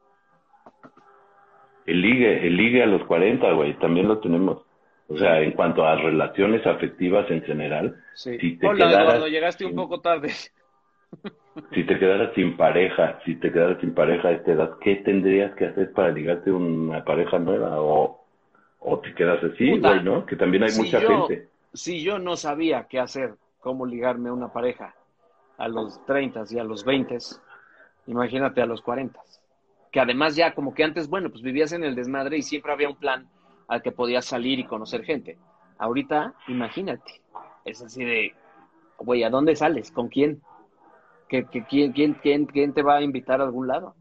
El 1.86 2.02
ligue, 2.02 2.46
el 2.46 2.56
ligue 2.56 2.82
a 2.82 2.86
los 2.86 3.04
40, 3.04 3.52
güey, 3.52 3.74
también 3.78 4.08
lo 4.08 4.18
tenemos. 4.18 4.62
O 5.08 5.16
sea, 5.16 5.40
en 5.40 5.52
cuanto 5.52 5.86
a 5.86 5.94
relaciones 5.96 6.66
afectivas 6.66 7.30
en 7.30 7.42
general, 7.42 7.96
Sí. 8.14 8.38
Si 8.40 8.56
te 8.56 8.66
Hola, 8.66 8.86
quedaras 8.86 9.04
Eduardo, 9.08 9.28
llegaste 9.28 9.66
un 9.66 9.74
poco 9.76 10.00
tarde. 10.00 10.30
si 11.74 11.84
te 11.84 11.98
quedaras 11.98 12.32
sin 12.34 12.56
pareja, 12.56 13.20
si 13.24 13.36
te 13.36 13.52
quedaras 13.52 13.78
sin 13.80 13.94
pareja 13.94 14.28
a 14.28 14.32
esta 14.32 14.52
edad, 14.52 14.70
¿qué 14.80 14.96
tendrías 14.96 15.54
que 15.54 15.66
hacer 15.66 15.92
para 15.92 16.10
ligarte 16.10 16.50
una 16.50 17.04
pareja 17.04 17.38
nueva? 17.38 17.80
O, 17.80 18.24
o 18.80 18.98
te 19.00 19.14
quedas 19.14 19.42
así, 19.44 19.70
Puta. 19.70 19.90
güey, 19.90 20.02
¿no? 20.02 20.24
Que 20.26 20.34
también 20.36 20.62
hay 20.64 20.70
Si 20.70 20.82
mucha 20.82 21.00
yo- 21.00 21.26
gente. 21.28 21.48
Si 21.74 22.02
yo 22.02 22.18
no 22.18 22.36
sabía 22.36 22.86
qué 22.88 22.98
hacer, 22.98 23.34
cómo 23.60 23.84
ligarme 23.84 24.30
a 24.30 24.32
una 24.32 24.50
pareja 24.52 24.94
a 25.58 25.68
los 25.68 26.02
30 26.06 26.44
y 26.50 26.58
a 26.58 26.64
los 26.64 26.84
20, 26.86 27.18
imagínate 28.06 28.62
a 28.62 28.66
los 28.66 28.80
40. 28.80 29.20
Que 29.92 30.00
además 30.00 30.36
ya 30.36 30.54
como 30.54 30.74
que 30.74 30.84
antes, 30.84 31.08
bueno, 31.08 31.30
pues 31.30 31.42
vivías 31.42 31.72
en 31.72 31.84
el 31.84 31.94
desmadre 31.94 32.36
y 32.38 32.42
siempre 32.42 32.72
había 32.72 32.88
un 32.88 32.96
plan 32.96 33.26
al 33.68 33.82
que 33.82 33.92
podías 33.92 34.24
salir 34.24 34.58
y 34.58 34.64
conocer 34.64 35.04
gente. 35.04 35.38
Ahorita, 35.78 36.34
imagínate, 36.48 37.20
es 37.64 37.82
así 37.82 38.04
de, 38.04 38.34
güey, 38.98 39.22
¿a 39.24 39.30
dónde 39.30 39.56
sales? 39.56 39.90
¿Con 39.90 40.08
quién? 40.08 40.40
¿Qué, 41.28 41.44
qué- 41.50 41.64
quién, 41.68 41.92
quién, 41.92 42.14
quién, 42.14 42.46
quién 42.46 42.72
te 42.72 42.82
va 42.82 42.96
a 42.96 43.02
invitar 43.02 43.40
a 43.40 43.44
algún 43.44 43.66
lado? 43.66 43.94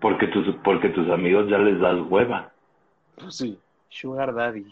Porque 0.00 0.26
tus, 0.28 0.46
porque 0.64 0.88
tus 0.90 1.08
amigos 1.10 1.48
ya 1.48 1.58
les 1.58 1.78
das 1.80 1.98
hueva. 2.10 2.52
Pues 3.16 3.36
sí, 3.36 3.58
Sugar 3.88 4.34
Daddy. 4.34 4.66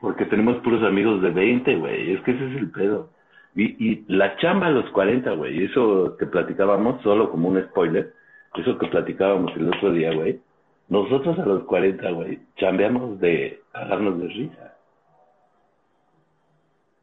Porque 0.00 0.24
tenemos 0.26 0.56
puros 0.62 0.82
amigos 0.82 1.22
de 1.22 1.30
20, 1.30 1.76
güey. 1.76 2.12
Es 2.14 2.22
que 2.22 2.32
ese 2.32 2.50
es 2.50 2.56
el 2.56 2.70
pedo. 2.70 3.10
Y, 3.54 3.64
y 3.92 4.04
la 4.08 4.36
chamba 4.38 4.66
a 4.66 4.70
los 4.70 4.90
40, 4.90 5.30
güey. 5.32 5.64
Eso 5.64 6.16
que 6.18 6.26
platicábamos, 6.26 7.02
solo 7.02 7.30
como 7.30 7.48
un 7.48 7.62
spoiler. 7.62 8.14
Eso 8.58 8.78
que 8.78 8.86
platicábamos 8.88 9.54
el 9.56 9.68
otro 9.68 9.92
día, 9.92 10.12
güey. 10.12 10.40
Nosotros 10.88 11.38
a 11.38 11.44
los 11.44 11.64
40, 11.64 12.10
güey, 12.12 12.38
chambeamos 12.56 13.18
de 13.20 13.60
cagarnos 13.72 14.20
de 14.20 14.28
risa. 14.28 14.76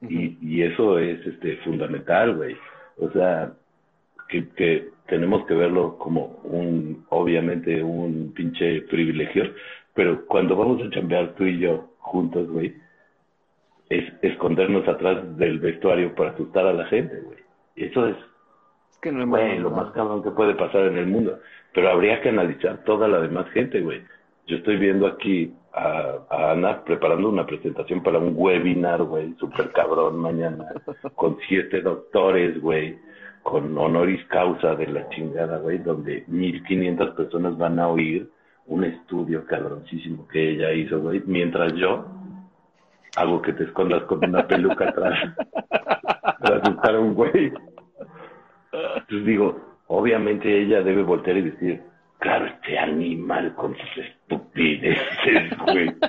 Y, 0.01 0.37
y 0.41 0.63
eso 0.63 0.99
es 0.99 1.25
este 1.25 1.57
fundamental, 1.57 2.35
güey. 2.35 2.55
O 2.97 3.09
sea, 3.11 3.53
que, 4.29 4.47
que 4.49 4.89
tenemos 5.07 5.45
que 5.45 5.53
verlo 5.53 5.97
como 5.97 6.39
un, 6.43 7.05
obviamente, 7.09 7.83
un 7.83 8.33
pinche 8.33 8.81
privilegio, 8.83 9.53
pero 9.93 10.25
cuando 10.25 10.55
vamos 10.55 10.81
a 10.81 10.89
chambear 10.89 11.35
tú 11.35 11.45
y 11.45 11.59
yo 11.59 11.89
juntos, 11.99 12.49
güey, 12.49 12.73
es 13.89 14.11
escondernos 14.21 14.87
atrás 14.87 15.37
del 15.37 15.59
vestuario 15.59 16.15
para 16.15 16.31
asustar 16.31 16.65
a 16.65 16.73
la 16.73 16.85
gente, 16.85 17.19
güey. 17.21 17.39
Y 17.75 17.85
eso 17.85 18.07
es, 18.07 18.15
Es 18.15 18.32
que 19.03 19.11
no 19.11 19.23
es 19.23 19.29
güey, 19.29 19.59
lo 19.59 19.69
más 19.69 19.91
cabrón 19.91 20.23
que 20.23 20.31
puede 20.31 20.55
pasar 20.55 20.85
en 20.85 20.97
el 20.97 21.07
mundo. 21.07 21.37
Pero 21.73 21.89
habría 21.89 22.21
que 22.21 22.29
analizar 22.29 22.83
toda 22.85 23.07
la 23.07 23.19
demás 23.19 23.47
gente, 23.49 23.81
güey. 23.81 24.01
Yo 24.47 24.57
estoy 24.57 24.77
viendo 24.77 25.05
aquí 25.05 25.53
a, 25.73 26.19
a 26.29 26.51
Ana 26.51 26.83
preparando 26.83 27.29
una 27.29 27.45
presentación 27.45 28.01
para 28.01 28.19
un 28.19 28.33
webinar, 28.35 29.03
güey, 29.03 29.33
súper 29.39 29.71
cabrón 29.71 30.19
mañana, 30.19 30.65
con 31.15 31.37
siete 31.47 31.81
doctores, 31.81 32.59
güey, 32.61 32.97
con 33.43 33.77
honoris 33.77 34.23
causa 34.27 34.75
de 34.75 34.87
la 34.87 35.09
chingada, 35.09 35.57
güey, 35.57 35.79
donde 35.79 36.23
1500 36.27 37.11
personas 37.11 37.57
van 37.57 37.79
a 37.79 37.89
oír 37.89 38.29
un 38.67 38.85
estudio 38.85 39.45
cabroncísimo 39.45 40.27
que 40.29 40.51
ella 40.51 40.71
hizo, 40.71 41.01
güey, 41.01 41.21
mientras 41.25 41.73
yo 41.73 42.05
hago 43.15 43.41
que 43.41 43.53
te 43.53 43.65
escondas 43.65 44.03
con 44.03 44.23
una 44.23 44.47
peluca 44.47 44.89
atrás 44.89 45.35
para 46.39 46.57
asustar 46.57 46.95
a 46.95 46.99
un 46.99 47.13
güey. 47.13 47.51
Entonces 48.73 49.25
digo, 49.25 49.77
obviamente 49.87 50.61
ella 50.61 50.81
debe 50.81 51.03
voltear 51.03 51.37
y 51.37 51.51
decir, 51.51 51.81
claro, 52.19 52.47
este 52.47 52.79
animal 52.79 53.53
con 53.55 53.75
sus 53.77 53.97
estupideces, 53.97 55.57
güey. 55.59 55.95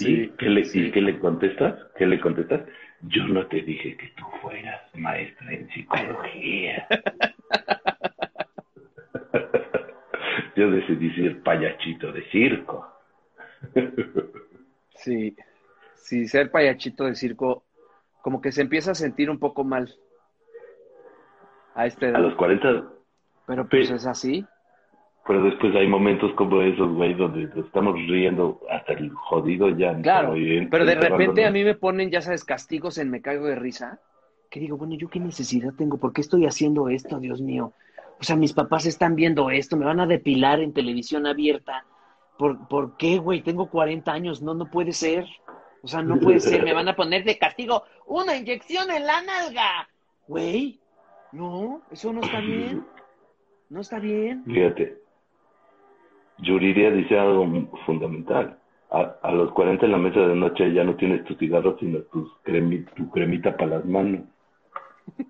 ¿Y 0.00 0.28
qué 0.28 0.48
le, 0.48 0.60
y 0.60 0.90
qué 0.92 1.00
le 1.00 1.18
contestas? 1.18 1.74
¿Qué 1.96 2.06
le 2.06 2.20
contestas? 2.20 2.60
Yo 3.02 3.26
no 3.26 3.46
te 3.46 3.62
dije 3.62 3.96
que 3.96 4.06
tú 4.16 4.24
fueras 4.40 4.80
maestra 4.94 5.52
en 5.52 5.68
psicología. 5.70 6.86
Yo 10.56 10.70
decidí 10.70 11.10
ser 11.14 11.42
payachito 11.42 12.12
de 12.12 12.22
circo. 12.30 12.86
Sí, 14.90 15.36
sí, 15.94 16.28
ser 16.28 16.50
payachito 16.50 17.04
de 17.04 17.14
circo, 17.14 17.64
como 18.28 18.42
que 18.42 18.52
se 18.52 18.60
empieza 18.60 18.90
a 18.90 18.94
sentir 18.94 19.30
un 19.30 19.38
poco 19.38 19.64
mal. 19.64 19.88
A 21.74 21.86
este 21.86 22.08
A 22.08 22.18
los 22.18 22.34
40, 22.34 22.84
Pero 23.46 23.66
pues 23.66 23.90
es 23.90 24.06
así. 24.06 24.44
pero 25.26 25.42
después 25.44 25.74
hay 25.74 25.86
momentos 25.86 26.30
como 26.34 26.60
esos, 26.60 26.92
güey, 26.92 27.14
donde 27.14 27.48
estamos 27.58 27.94
riendo 27.94 28.60
hasta 28.70 28.92
el 28.92 29.10
jodido 29.14 29.70
ya. 29.70 29.98
Claro, 30.02 30.34
pero 30.70 30.84
de 30.84 30.96
repente 30.96 31.46
a 31.46 31.50
mí 31.50 31.64
me 31.64 31.74
ponen, 31.74 32.10
ya 32.10 32.20
sabes, 32.20 32.44
castigos 32.44 32.98
en 32.98 33.10
me 33.10 33.22
caigo 33.22 33.46
de 33.46 33.54
risa, 33.54 33.98
que 34.50 34.60
digo, 34.60 34.76
bueno, 34.76 34.94
¿yo 34.96 35.08
qué 35.08 35.20
necesidad 35.20 35.72
tengo? 35.72 35.96
¿Por 35.96 36.12
qué 36.12 36.20
estoy 36.20 36.44
haciendo 36.44 36.90
esto, 36.90 37.18
Dios 37.20 37.40
mío? 37.40 37.72
O 38.20 38.24
sea, 38.24 38.36
mis 38.36 38.52
papás 38.52 38.84
están 38.84 39.14
viendo 39.14 39.48
esto, 39.48 39.78
me 39.78 39.86
van 39.86 40.00
a 40.00 40.06
depilar 40.06 40.60
en 40.60 40.74
televisión 40.74 41.26
abierta. 41.26 41.86
¿Por, 42.36 42.68
¿por 42.68 42.98
qué, 42.98 43.16
güey? 43.16 43.40
Tengo 43.40 43.70
40 43.70 44.12
años, 44.12 44.42
no, 44.42 44.52
no 44.52 44.66
puede 44.66 44.92
ser. 44.92 45.24
O 45.82 45.88
sea, 45.88 46.02
no 46.02 46.18
puede 46.18 46.40
ser, 46.40 46.62
me 46.64 46.72
van 46.72 46.88
a 46.88 46.96
poner 46.96 47.24
de 47.24 47.38
castigo 47.38 47.84
una 48.06 48.36
inyección 48.36 48.90
en 48.90 49.06
la 49.06 49.22
nalga. 49.22 49.88
Güey, 50.26 50.78
no, 51.32 51.82
eso 51.90 52.12
no 52.12 52.20
está 52.20 52.40
bien. 52.40 52.84
No 53.70 53.80
está 53.80 53.98
bien. 53.98 54.44
Fíjate, 54.44 54.98
Yuridia 56.38 56.90
dice 56.90 57.18
algo 57.18 57.46
fundamental. 57.86 58.58
A, 58.90 59.16
a 59.22 59.32
los 59.32 59.52
40 59.52 59.84
en 59.84 59.92
la 59.92 59.98
mesa 59.98 60.20
de 60.20 60.34
noche 60.34 60.72
ya 60.72 60.82
no 60.82 60.94
tienes 60.96 61.22
tus 61.26 61.36
cigarros, 61.38 61.78
sino 61.78 62.00
tus 62.04 62.32
cremi, 62.42 62.78
tu 62.96 63.10
cremita 63.10 63.54
para 63.56 63.72
las 63.76 63.84
manos. 63.84 64.22
Sí, 65.18 65.24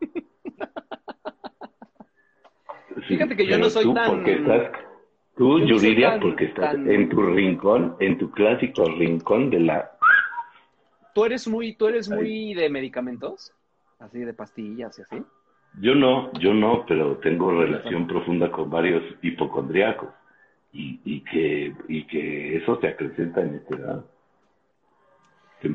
Fíjate 3.09 3.37
que 3.37 3.47
yo 3.47 3.59
no 3.59 3.69
soy 3.71 3.85
tú, 3.85 3.95
tan- 3.95 4.11
Porque 4.11 4.33
estás, 4.35 4.71
tú, 5.37 5.59
no 5.59 5.67
Yuridia, 5.67 6.11
tan- 6.13 6.21
porque 6.21 6.45
estás 6.47 6.73
tan- 6.73 6.91
en 6.91 7.09
tu 7.09 7.21
rincón, 7.23 7.97
en 8.01 8.19
tu 8.19 8.31
clásico 8.31 8.85
rincón 8.85 9.51
de 9.51 9.61
la... 9.61 9.91
¿Tú 11.19 11.25
eres 11.25 11.49
muy, 11.49 11.75
tú 11.75 11.89
eres 11.89 12.09
muy 12.09 12.55
de 12.55 12.71
medicamentos? 12.71 13.53
Así 13.99 14.21
de 14.21 14.33
pastillas 14.35 14.97
y 14.99 15.03
así. 15.03 15.17
Yo 15.81 15.95
no, 15.97 16.33
yo 16.35 16.55
no, 16.55 16.85
pero 16.87 17.17
tengo 17.19 17.51
relación 17.51 18.07
profunda 18.07 18.53
con 18.53 18.71
varios 18.71 19.03
hipocondriacos 19.23 20.11
y, 20.73 21.01
y 21.05 21.25
que 21.25 21.75
y 21.89 22.07
que 22.07 22.57
eso 22.59 22.79
se 22.81 22.87
acrecenta 22.89 23.41
en 23.43 23.57
esta 23.57 23.75
edad. 23.75 24.05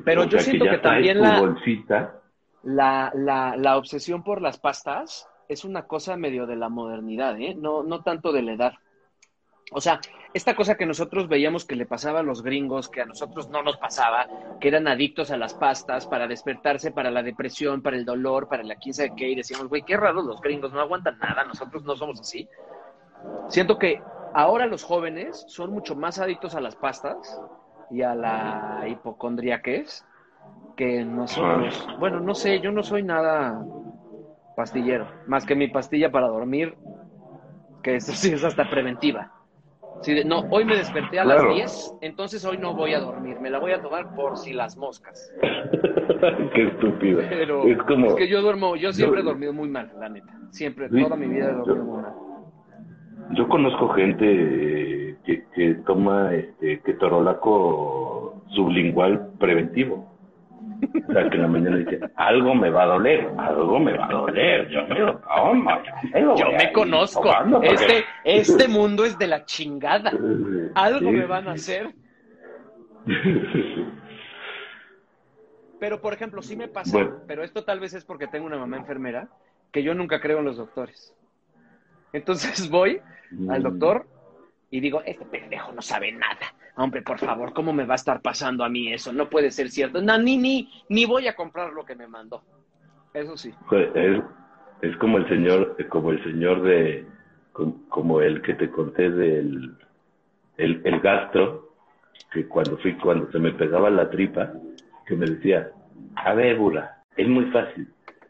Pero 0.05 0.23
yo 0.25 0.39
siento 0.39 0.63
ya 0.65 0.71
que 0.71 0.77
también 0.77 1.17
tu 1.17 1.23
la- 1.23 1.39
bolsita. 1.39 2.21
La, 2.63 3.11
la, 3.13 3.57
la 3.57 3.75
obsesión 3.77 4.23
por 4.23 4.41
las 4.41 4.57
pastas 4.57 5.27
es 5.49 5.65
una 5.65 5.85
cosa 5.87 6.15
medio 6.15 6.47
de 6.47 6.55
la 6.55 6.69
modernidad, 6.69 7.37
¿eh? 7.41 7.53
No, 7.53 7.83
no 7.83 8.01
tanto 8.01 8.31
de 8.31 8.41
la 8.43 8.53
edad. 8.53 8.73
O 9.73 9.81
sea, 9.81 9.99
esta 10.33 10.55
cosa 10.55 10.75
que 10.75 10.85
nosotros 10.85 11.27
veíamos 11.27 11.65
que 11.65 11.75
le 11.75 11.85
pasaba 11.85 12.21
a 12.21 12.23
los 12.23 12.41
gringos, 12.41 12.89
que 12.89 13.01
a 13.01 13.05
nosotros 13.05 13.49
no 13.49 13.61
nos 13.61 13.77
pasaba, 13.77 14.27
que 14.59 14.67
eran 14.67 14.87
adictos 14.87 15.29
a 15.29 15.37
las 15.37 15.53
pastas 15.53 16.07
para 16.07 16.27
despertarse, 16.27 16.91
para 16.91 17.11
la 17.11 17.21
depresión, 17.21 17.81
para 17.83 17.97
el 17.97 18.05
dolor, 18.05 18.47
para 18.47 18.63
la 18.63 18.75
quién 18.75 18.93
sabe 18.93 19.13
qué, 19.15 19.29
y 19.29 19.35
decíamos, 19.35 19.67
güey, 19.67 19.83
qué 19.83 19.95
raro, 19.95 20.23
los 20.23 20.41
gringos 20.41 20.73
no 20.73 20.79
aguantan 20.79 21.19
nada, 21.19 21.43
nosotros 21.43 21.83
no 21.83 21.95
somos 21.95 22.19
así. 22.19 22.49
Siento 23.47 23.77
que 23.77 24.01
ahora 24.33 24.65
los 24.65 24.83
jóvenes 24.83 25.45
son 25.47 25.71
mucho 25.71 25.95
más 25.95 26.17
adictos 26.19 26.55
a 26.55 26.61
las 26.61 26.75
pastas 26.75 27.39
y 27.91 28.01
a 28.01 28.15
la 28.15 28.85
hipocondriaquez 28.87 30.03
que 30.75 31.05
nosotros. 31.05 31.87
Bueno, 31.99 32.19
no 32.19 32.33
sé, 32.33 32.59
yo 32.59 32.71
no 32.71 32.81
soy 32.81 33.03
nada 33.03 33.63
pastillero, 34.55 35.07
más 35.27 35.45
que 35.45 35.55
mi 35.55 35.67
pastilla 35.67 36.11
para 36.11 36.27
dormir, 36.27 36.75
que 37.83 37.97
eso 37.97 38.13
sí 38.13 38.33
es 38.33 38.43
hasta 38.43 38.67
preventiva. 38.69 39.32
Sí, 40.03 40.13
de- 40.13 40.25
no, 40.25 40.41
hoy 40.49 40.65
me 40.65 40.75
desperté 40.75 41.19
a 41.19 41.23
Claro. 41.23 41.45
las 41.47 41.55
10, 41.55 41.93
entonces 42.01 42.43
hoy 42.45 42.57
no 42.57 42.73
voy 42.75 42.93
a 42.93 42.99
dormir, 42.99 43.39
me 43.39 43.49
la 43.49 43.59
voy 43.59 43.71
a 43.71 43.81
tomar 43.81 44.13
por 44.15 44.37
si 44.37 44.51
las 44.53 44.77
moscas. 44.77 45.33
Qué 46.53 46.67
estúpido. 46.67 47.21
Pero 47.29 47.63
es 47.65 47.77
como 47.83 48.07
es 48.07 48.15
que 48.15 48.27
yo 48.27 48.41
duermo, 48.41 48.75
yo 48.75 48.91
siempre 48.93 49.21
he 49.21 49.23
Yo- 49.23 49.29
dormido 49.29 49.53
muy 49.53 49.69
mal, 49.69 49.91
la 49.99 50.09
neta. 50.09 50.33
Siempre, 50.49 50.89
Sí, 50.89 51.01
toda 51.03 51.15
mi 51.15 51.27
vida 51.27 51.49
he 51.49 51.53
dormido 51.53 51.75
yo- 51.75 51.83
muy 51.83 52.01
mal. 52.01 52.13
yo 53.31 53.47
conozco 53.47 53.89
gente 53.89 54.25
eh, 54.27 55.15
que, 55.25 55.45
que 55.55 55.73
toma 55.85 56.33
este 56.35 56.81
ketorolaco 56.81 58.43
sublingual 58.49 59.29
preventivo. 59.39 60.12
O 61.09 61.13
sea, 61.13 61.29
que 61.29 61.35
en 61.35 61.41
la 61.41 61.47
mañana 61.47 61.77
dice, 61.77 61.99
algo 62.15 62.55
me 62.55 62.69
va 62.69 62.83
a 62.83 62.85
doler, 62.87 63.29
algo 63.37 63.79
me 63.79 63.97
va 63.97 64.05
a 64.05 64.11
doler, 64.11 64.67
yo 64.69 64.85
me 64.87 64.99
lo 64.99 65.21
yo 65.21 65.53
me, 65.53 66.21
lo 66.21 66.35
Yo 66.35 66.45
conozco. 66.73 67.23
porque- 67.51 67.67
Este, 67.73 68.05
este 68.23 68.67
mundo 68.69 69.05
es 69.05 69.17
de 69.17 69.27
la 69.27 69.45
chingada. 69.45 70.11
Algo 70.75 71.09
Sí, 71.09 71.15
me 71.15 71.25
van 71.25 71.47
a 71.47 71.57
sí, 71.57 71.71
hacer. 71.71 71.93
Pero, 75.79 75.99
por 76.01 76.13
ejemplo, 76.13 76.41
sí 76.41 76.55
me 76.55 76.67
pasa, 76.69 76.93
Bueno. 76.97 77.15
pero 77.27 77.43
esto 77.43 77.63
tal 77.65 77.79
vez 77.81 77.93
es 77.93 78.05
porque 78.05 78.27
tengo 78.27 78.45
una 78.45 78.57
mamá 78.57 78.77
enfermera, 78.77 79.27
que 79.71 79.83
yo 79.83 79.93
nunca 79.93 80.21
creo 80.21 80.39
en 80.39 80.45
los 80.45 80.55
doctores. 80.57 81.13
Entonces 82.13 82.69
voy 82.71 83.01
al 83.49 83.59
Mm. 83.61 83.63
doctor 83.63 84.05
y 84.73 84.79
digo, 84.79 85.03
este 85.05 85.23
pendejo 85.25 85.71
no 85.71 85.83
sabe 85.83 86.11
nada. 86.11 86.51
Hombre, 86.77 87.03
por 87.03 87.19
favor, 87.19 87.53
¿cómo 87.53 87.73
me 87.73 87.85
va 87.85 87.93
a 87.93 88.01
estar 88.01 88.23
pasando 88.23 88.63
a 88.63 88.69
mí 88.69 88.91
eso? 88.91 89.13
No 89.13 89.29
puede 89.29 89.51
ser 89.51 89.69
cierto. 89.69 90.01
No, 90.01 90.17
ni, 90.17 90.35
ni, 90.35 90.67
ni 90.89 91.05
voy 91.05 91.27
a 91.27 91.35
comprar 91.35 91.71
lo 91.73 91.85
que 91.85 91.93
me 91.93 92.07
mandó. 92.07 92.41
Eso 93.13 93.37
sí. 93.37 93.53
Es, 93.93 94.19
es 94.81 94.97
como 94.97 95.19
el 95.19 95.29
señor, 95.29 95.77
como 95.89 96.09
el 96.09 96.23
señor 96.23 96.63
de, 96.63 97.05
com- 97.51 97.87
como 97.87 98.19
el 98.21 98.41
que 98.41 98.55
te 98.55 98.71
conté 98.71 99.11
del 99.11 99.75
el, 100.57 100.81
el 100.83 100.99
gastro, 101.01 101.69
que 102.31 102.47
cuando 102.47 102.75
fui, 102.79 102.95
cuando 102.95 103.31
se 103.31 103.37
me 103.37 103.51
pegaba 103.51 103.91
la 103.91 104.09
tripa, 104.09 104.53
que 105.05 105.15
me 105.15 105.27
decía, 105.27 105.69
a 106.15 106.33
ver, 106.33 106.57
Bula, 106.57 107.03
es 107.15 107.27
muy 107.27 107.45
fácil. 107.51 107.87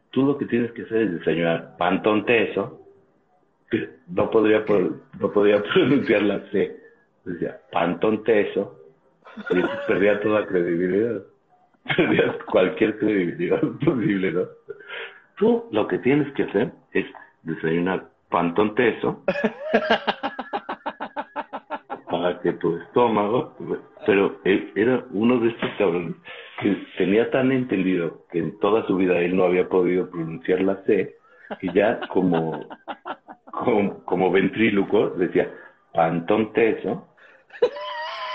Tú 0.10 0.26
lo 0.26 0.38
que 0.38 0.46
tienes 0.48 0.74
que 0.74 0.82
hacer 0.82 1.04
es 1.04 1.20
desayunar 1.20 1.78
pan 1.78 2.04
tonteso, 2.04 2.82
no 4.08 4.30
podría, 4.30 4.64
no 5.20 5.32
podía 5.32 5.62
pronunciar 5.74 6.22
la 6.24 6.40
C. 6.52 6.78
Decía, 7.26 7.60
pan 7.72 8.00
tonteso, 8.00 8.80
y 9.50 9.62
perdía 9.88 10.20
toda 10.22 10.46
credibilidad. 10.46 11.22
Perdías 11.98 12.36
cualquier 12.52 12.98
credibilidad 12.98 13.62
posible, 13.86 14.32
¿no? 14.32 14.48
Tú 15.38 15.66
lo 15.72 15.88
que 15.88 15.98
tienes 16.00 16.32
que 16.34 16.44
hacer 16.44 16.72
es 16.92 17.06
desayunar 17.44 18.10
pan 18.30 18.54
tonteso 18.56 19.24
para 22.10 22.40
que 22.40 22.54
tu 22.54 22.78
estómago, 22.78 23.56
pero 24.06 24.40
él 24.44 24.72
era 24.76 25.04
uno 25.12 25.40
de 25.40 25.50
estos 25.50 25.70
cabrones 25.78 26.16
que 26.62 26.78
tenía 26.98 27.30
tan 27.32 27.52
entendido 27.52 28.26
que 28.32 28.40
en 28.40 28.60
toda 28.60 28.86
su 28.88 28.96
vida 28.96 29.20
él 29.20 29.36
no 29.36 29.44
había 29.44 29.68
podido 29.68 30.10
pronunciar 30.10 30.62
la 30.62 30.78
C, 30.86 31.16
que 31.60 31.68
ya 31.74 32.00
como, 32.10 32.68
como, 33.54 34.04
como 34.06 34.32
ventríloco 34.32 35.12
decía 35.12 35.54
pantón 35.94 36.52
teso, 36.54 37.08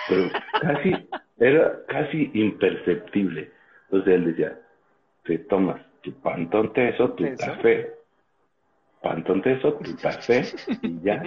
pero 0.09 0.31
casi, 0.61 0.95
era 1.39 1.73
casi 1.89 2.31
imperceptible. 2.35 3.51
Entonces 3.85 4.15
él 4.15 4.27
decía, 4.27 4.57
te 5.25 5.39
tomas 5.41 5.81
tu 6.03 6.13
pantón 6.21 6.73
teso, 6.73 7.11
tu 7.11 7.25
café, 7.37 7.95
pantón 9.03 9.43
teso, 9.43 9.75
tu 9.75 9.97
café, 9.97 10.45
y 10.83 11.01
ya. 11.01 11.23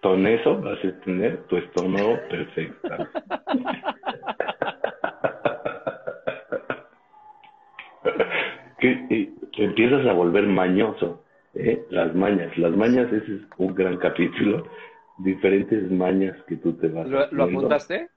Con 0.00 0.24
eso 0.26 0.60
vas 0.60 0.78
a 0.84 1.00
tener 1.00 1.42
tu 1.48 1.56
estómago 1.56 2.16
perfecto. 2.28 2.88
que 8.78 9.32
te 9.56 9.64
empiezas 9.64 10.06
a 10.06 10.12
volver 10.12 10.46
mañoso. 10.46 11.25
¿Eh? 11.56 11.84
Las 11.90 12.14
mañas. 12.14 12.56
Las 12.58 12.72
mañas, 12.76 13.12
ese 13.12 13.36
es 13.36 13.42
un 13.58 13.74
gran 13.74 13.96
capítulo. 13.98 14.66
Diferentes 15.18 15.90
mañas 15.90 16.36
que 16.46 16.56
tú 16.56 16.74
te 16.74 16.88
vas 16.88 17.08
¿Lo, 17.08 17.26
lo 17.32 17.44
apuntaste? 17.44 18.10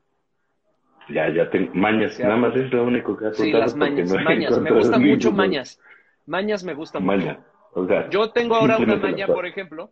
Ya, 1.09 1.29
ya 1.29 1.49
tengo 1.49 1.73
mañas. 1.73 2.13
Sí, 2.15 2.23
Nada 2.23 2.37
más 2.37 2.55
es 2.55 2.71
lo 2.71 2.83
único 2.83 3.17
que 3.17 3.27
has 3.27 3.37
Sí, 3.37 3.51
las 3.51 3.75
mañas. 3.75 4.13
no 4.13 4.21
mañas. 4.21 4.59
Me 4.59 4.71
gustan 4.71 5.03
mucho 5.03 5.31
mañas. 5.31 5.81
Mañas 6.25 6.63
me 6.63 6.73
gustan 6.73 7.03
mucho. 7.05 7.37
O 7.73 7.87
sea, 7.87 8.09
Yo 8.09 8.31
tengo 8.31 8.55
ahora 8.55 8.77
una 8.77 8.95
maña, 8.95 9.27
por 9.27 9.45
ejemplo, 9.45 9.91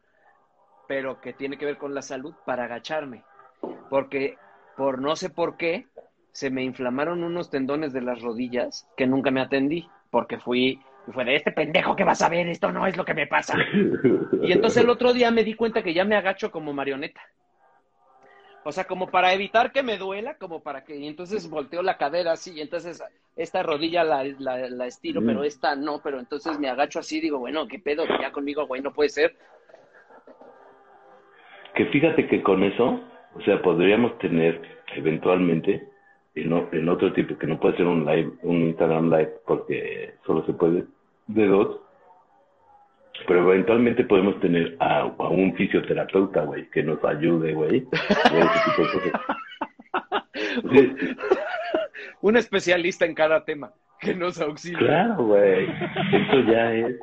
pero 0.87 1.21
que 1.21 1.33
tiene 1.33 1.57
que 1.57 1.65
ver 1.65 1.77
con 1.77 1.93
la 1.93 2.01
salud 2.01 2.33
para 2.45 2.65
agacharme. 2.65 3.23
Porque 3.89 4.37
por 4.75 4.99
no 4.99 5.15
sé 5.15 5.29
por 5.29 5.57
qué 5.57 5.87
se 6.31 6.49
me 6.51 6.63
inflamaron 6.63 7.23
unos 7.23 7.49
tendones 7.49 7.93
de 7.93 8.01
las 8.01 8.21
rodillas 8.21 8.87
que 8.95 9.07
nunca 9.07 9.31
me 9.31 9.41
atendí. 9.41 9.89
Porque 10.11 10.37
fui, 10.37 10.79
fue 11.13 11.25
de 11.25 11.35
este 11.35 11.51
pendejo 11.51 11.95
que 11.95 12.03
vas 12.03 12.21
a 12.21 12.29
ver, 12.29 12.47
esto 12.47 12.71
no 12.71 12.85
es 12.85 12.97
lo 12.97 13.05
que 13.05 13.13
me 13.13 13.27
pasa. 13.27 13.57
Y 14.41 14.51
entonces 14.51 14.83
el 14.83 14.89
otro 14.89 15.13
día 15.13 15.31
me 15.31 15.43
di 15.43 15.53
cuenta 15.55 15.83
que 15.83 15.93
ya 15.93 16.05
me 16.05 16.15
agacho 16.15 16.51
como 16.51 16.73
marioneta. 16.73 17.21
O 18.63 18.71
sea, 18.71 18.83
como 18.85 19.07
para 19.09 19.33
evitar 19.33 19.71
que 19.71 19.81
me 19.83 19.97
duela, 19.97 20.35
como 20.37 20.61
para 20.61 20.83
que... 20.83 20.95
Y 20.97 21.07
entonces 21.07 21.49
volteo 21.49 21.81
la 21.81 21.97
cadera 21.97 22.33
así, 22.33 22.51
y 22.53 22.61
entonces 22.61 23.01
esta 23.37 23.63
rodilla 23.63 24.03
la, 24.03 24.23
la, 24.39 24.69
la 24.69 24.85
estiro, 24.87 25.21
Mm. 25.21 25.25
pero 25.25 25.43
esta 25.43 25.75
no, 25.75 26.01
pero 26.03 26.19
entonces 26.19 26.59
me 26.59 26.69
agacho 26.69 26.99
así, 26.99 27.21
digo, 27.21 27.39
bueno, 27.39 27.67
¿qué 27.67 27.79
pedo? 27.79 28.03
Ya 28.21 28.31
conmigo, 28.31 28.65
güey, 28.67 28.81
no 28.81 28.93
puede 28.93 29.09
ser. 29.09 29.35
Que 31.75 31.85
fíjate 31.87 32.27
que 32.27 32.41
con 32.43 32.63
eso, 32.63 33.01
o 33.35 33.41
sea, 33.41 33.61
podríamos 33.61 34.17
tener 34.19 34.61
eventualmente 34.95 35.87
en, 36.35 36.51
en 36.71 36.89
otro 36.89 37.13
tipo, 37.13 37.37
que 37.37 37.47
no 37.47 37.59
puede 37.59 37.77
ser 37.77 37.85
un 37.85 38.05
live, 38.05 38.31
un 38.41 38.63
Instagram 38.63 39.09
live, 39.09 39.33
porque 39.45 40.15
solo 40.25 40.45
se 40.45 40.53
puede 40.53 40.85
de 41.27 41.47
dos, 41.47 41.81
Pero 43.27 43.51
eventualmente 43.51 44.03
podemos 44.03 44.39
tener 44.39 44.75
a, 44.79 45.01
a 45.01 45.27
un 45.29 45.53
fisioterapeuta, 45.55 46.43
güey, 46.43 46.69
que 46.69 46.83
nos 46.83 47.03
ayude, 47.03 47.53
güey. 47.53 47.85
Un 52.21 52.37
especialista 52.37 53.05
en 53.05 53.13
cada 53.15 53.43
tema 53.45 53.71
que 53.99 54.13
nos 54.13 54.39
auxilie. 54.39 54.77
Claro, 54.77 55.15
güey. 55.25 55.67
Esto 56.13 56.39
ya 56.41 56.73
es, 56.73 56.95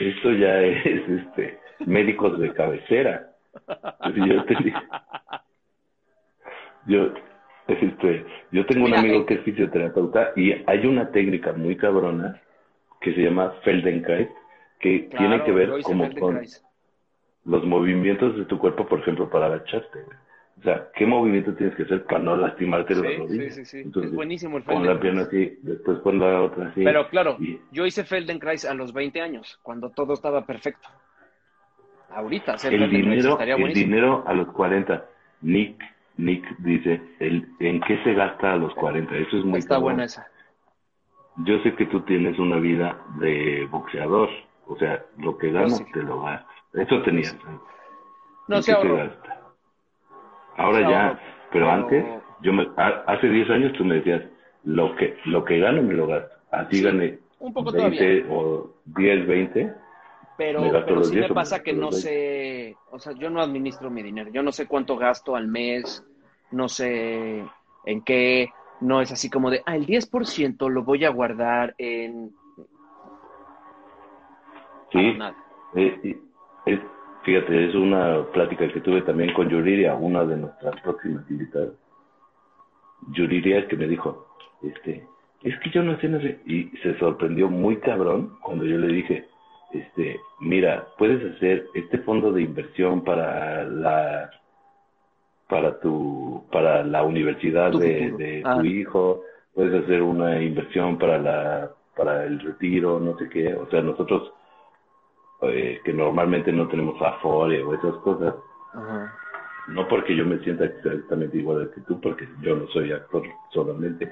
esto 0.00 0.32
ya 0.32 0.60
es, 0.62 0.86
este, 1.08 1.58
médicos 1.84 2.38
de 2.38 2.52
cabecera. 2.52 3.30
Yo, 4.14 4.44
te- 4.44 4.74
yo, 6.86 7.12
este, 7.68 8.24
yo 8.52 8.66
tengo 8.66 8.86
un 8.86 8.94
amigo 8.94 9.20
eh. 9.20 9.26
que 9.26 9.34
es 9.34 9.40
fisioterapeuta 9.40 10.32
y 10.36 10.52
hay 10.66 10.86
una 10.86 11.10
técnica 11.10 11.52
muy 11.52 11.76
cabrona 11.76 12.40
que 13.00 13.14
se 13.14 13.22
llama 13.22 13.52
Feldenkrais, 13.62 14.28
que 14.80 15.08
Claro, 15.08 15.28
tiene 15.28 15.44
que 15.44 15.52
ver 15.52 15.82
como 15.82 16.04
Feldenkrais. 16.06 16.62
con 17.44 17.52
los 17.52 17.64
movimientos 17.64 18.36
de 18.36 18.44
tu 18.46 18.58
cuerpo, 18.58 18.86
por 18.86 19.00
ejemplo, 19.00 19.28
para 19.30 19.46
agacharte. 19.46 20.00
O 20.58 20.62
sea, 20.62 20.88
¿qué 20.94 21.04
movimiento 21.06 21.54
tienes 21.54 21.76
que 21.76 21.82
hacer 21.82 22.04
para 22.04 22.18
no 22.18 22.36
lastimarte 22.36 22.94
las 22.94 23.02
Sí, 23.04 23.08
sí, 23.12 23.18
rodillas? 23.18 23.54
sí, 23.54 23.64
sí. 23.66 23.78
Entonces, 23.80 24.10
es 24.10 24.16
buenísimo 24.16 24.56
el 24.56 24.64
Pon 24.64 24.86
la 24.86 24.98
pierna 24.98 25.26
Feldenkrais. 25.26 25.52
así, 25.58 25.60
después 25.62 25.98
pon 25.98 26.18
la 26.18 26.42
otra 26.42 26.68
así. 26.68 26.82
Pero 26.82 27.08
claro, 27.08 27.36
Y- 27.38 27.60
yo 27.70 27.84
hice 27.86 28.04
Feldenkrais 28.04 28.64
a 28.64 28.74
los 28.74 28.92
20 28.92 29.20
años, 29.20 29.58
cuando 29.62 29.90
todo 29.90 30.14
estaba 30.14 30.46
perfecto. 30.46 30.88
Ahorita 32.10 32.54
hacer 32.54 32.72
el 32.72 32.80
Feldenkrais 32.80 33.16
dinero, 33.16 33.32
estaría 33.32 33.54
el 33.54 33.60
buenísimo. 33.60 33.86
dinero 33.94 34.24
a 34.26 34.32
los 34.32 34.48
40. 34.52 35.04
Nick, 35.42 35.82
Nick 36.16 36.44
dice, 36.58 37.00
el, 37.20 37.46
¿en 37.60 37.80
qué 37.82 38.02
se 38.02 38.14
gasta 38.14 38.54
a 38.54 38.56
los 38.56 38.74
40? 38.74 39.14
Eso 39.16 39.36
es 39.38 39.44
muy 39.44 39.58
Está 39.58 39.74
cabrón. 39.74 39.82
buena 39.84 40.04
esa. 40.04 40.26
Yo 41.44 41.58
sé 41.62 41.74
que 41.74 41.86
tú 41.86 42.00
tienes 42.02 42.38
una 42.38 42.56
vida 42.56 42.96
de 43.20 43.66
boxeador, 43.70 44.28
o 44.66 44.76
sea, 44.76 45.04
lo 45.18 45.36
que 45.36 45.50
ganas 45.50 45.78
sí. 45.78 45.84
te 45.92 46.02
lo 46.02 46.22
gastas. 46.22 46.56
Eso 46.74 47.02
tenías. 47.02 47.34
¿eh? 47.34 47.38
No 48.48 48.56
¿En 48.56 48.62
se 48.62 48.72
gasta? 48.72 49.40
Ahora 50.56 50.80
Se 50.80 50.90
ya, 50.90 51.20
pero 51.52 51.70
antes, 51.70 52.04
yo 52.40 52.52
me, 52.52 52.66
ha- 52.76 53.04
hace 53.06 53.28
10 53.28 53.48
años 53.50 53.72
tú 53.74 53.84
me 53.84 53.96
decías, 53.96 54.22
lo 54.64 54.96
que, 54.96 55.16
lo 55.26 55.44
que 55.44 55.58
gano 55.58 55.82
me 55.82 55.94
lo 55.94 56.06
gasto. 56.06 56.34
Así 56.50 56.76
Sí, 56.78 56.82
gané 56.82 57.18
un 57.38 57.52
poco 57.52 57.70
20 57.70 58.26
o 58.30 58.70
10, 58.86 59.26
20. 59.26 59.74
Pero, 60.38 60.60
Me 60.60 60.70
pero 60.70 60.96
los 60.96 61.08
sí 61.10 61.16
10 61.16 61.28
me 61.28 61.34
pasa 61.34 61.62
que 61.62 61.72
no 61.72 61.90
20. 61.92 61.96
sé, 62.00 62.76
o 62.90 62.98
sea, 62.98 63.12
yo 63.12 63.30
no 63.30 63.40
administro 63.40 63.90
mi 63.90 64.02
dinero, 64.02 64.30
yo 64.30 64.42
no 64.42 64.52
sé 64.52 64.66
cuánto 64.66 64.96
gasto 64.96 65.34
al 65.34 65.48
mes, 65.48 66.04
no 66.50 66.68
sé 66.68 67.42
en 67.84 68.02
qué, 68.02 68.52
no 68.80 69.00
es 69.00 69.10
así 69.12 69.30
como 69.30 69.50
de, 69.50 69.62
ah, 69.66 69.76
el 69.76 69.86
10% 69.86 70.68
lo 70.68 70.82
voy 70.84 71.04
a 71.04 71.10
guardar 71.10 71.74
en... 71.78 72.30
Sí, 74.92 75.14
Nada. 75.16 75.34
Eh, 75.74 76.16
es- 76.66 76.80
fíjate, 77.24 77.68
es 77.68 77.74
una 77.74 78.24
plática 78.32 78.72
que 78.72 78.80
tuve 78.80 79.02
también 79.02 79.32
con 79.34 79.48
Yuriria, 79.48 79.94
una 79.94 80.24
de 80.24 80.36
nuestras 80.36 80.80
próximas 80.82 81.28
invitadas. 81.30 81.72
Yuriria 83.12 83.66
que 83.68 83.76
me 83.76 83.86
dijo, 83.86 84.26
este, 84.62 85.06
es 85.42 85.58
que 85.60 85.70
yo 85.70 85.82
no 85.82 85.98
sé, 86.00 86.08
no 86.08 86.20
sé, 86.20 86.40
y 86.46 86.64
se 86.82 86.98
sorprendió 86.98 87.48
muy 87.48 87.76
cabrón 87.78 88.36
cuando 88.42 88.64
yo 88.64 88.78
le 88.78 88.88
dije, 88.88 89.26
este, 89.72 90.18
mira, 90.40 90.86
puedes 90.98 91.34
hacer 91.36 91.66
este 91.74 91.98
fondo 91.98 92.32
de 92.32 92.42
inversión 92.42 93.02
para 93.04 93.64
la 93.64 94.30
para 95.48 95.78
tu 95.80 96.44
para 96.50 96.82
la 96.84 97.02
universidad 97.02 97.70
Tu 97.70 97.78
de, 97.78 98.10
de 98.18 98.42
Ah. 98.44 98.56
tu 98.58 98.64
hijo, 98.64 99.22
puedes 99.54 99.84
hacer 99.84 100.02
una 100.02 100.42
inversión 100.42 100.98
para 100.98 101.18
la 101.18 101.70
para 101.96 102.24
el 102.24 102.38
retiro, 102.40 103.00
no 103.00 103.16
sé 103.16 103.28
qué, 103.30 103.54
o 103.54 103.66
sea, 103.70 103.80
nosotros 103.80 104.32
eh, 105.42 105.80
que 105.84 105.92
normalmente 105.92 106.52
no 106.52 106.68
tenemos 106.68 107.00
Afore 107.00 107.62
o 107.62 107.74
esas 107.74 107.94
cosas, 107.96 108.34
Ajá. 108.74 109.14
no 109.68 109.88
porque 109.88 110.14
yo 110.14 110.26
me 110.26 110.38
sienta 110.40 110.64
exactamente 110.66 111.38
igual 111.38 111.70
que 111.74 111.80
tú, 111.82 112.00
porque 112.00 112.28
yo 112.42 112.56
no 112.56 112.66
soy 112.68 112.92
actor 112.92 113.22
solamente. 113.50 114.10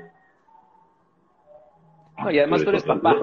No, 2.19 2.31
y 2.31 2.39
además 2.39 2.63
tú 2.65 2.71
eres 2.71 2.85
papá. 2.85 3.17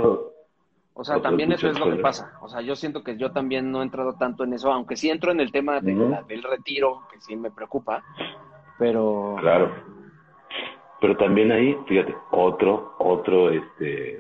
O 0.93 1.03
sea, 1.03 1.22
también 1.22 1.51
eso 1.51 1.69
es 1.69 1.80
lo 1.80 1.89
que 1.89 1.97
pasa. 2.01 2.34
O 2.41 2.49
sea, 2.49 2.61
yo 2.61 2.76
siento 2.76 3.03
que 3.03 3.15
yo 3.18 3.31
también 3.31 3.72
no 3.72 3.80
he 3.80 3.84
entrado 3.84 4.13
tanto 4.15 4.43
en 4.43 4.53
eso, 4.53 4.72
aunque 4.72 4.95
sí 4.97 5.09
entro 5.09 5.31
en 5.31 5.39
el 5.39 5.51
tema 5.51 5.80
de 5.80 5.93
Ujú. 5.95 6.09
la- 6.09 6.22
del 6.23 6.43
retiro, 6.43 7.03
que 7.11 7.19
sí 7.22 7.35
me 7.35 7.49
preocupa, 7.49 8.03
pero... 8.77 9.35
Claro. 9.39 9.72
Pero 10.99 11.18
también 11.18 11.51
ahí, 11.51 11.76
fíjate, 11.88 12.13
otro, 12.31 12.93
otro, 12.99 13.49
este, 13.49 14.19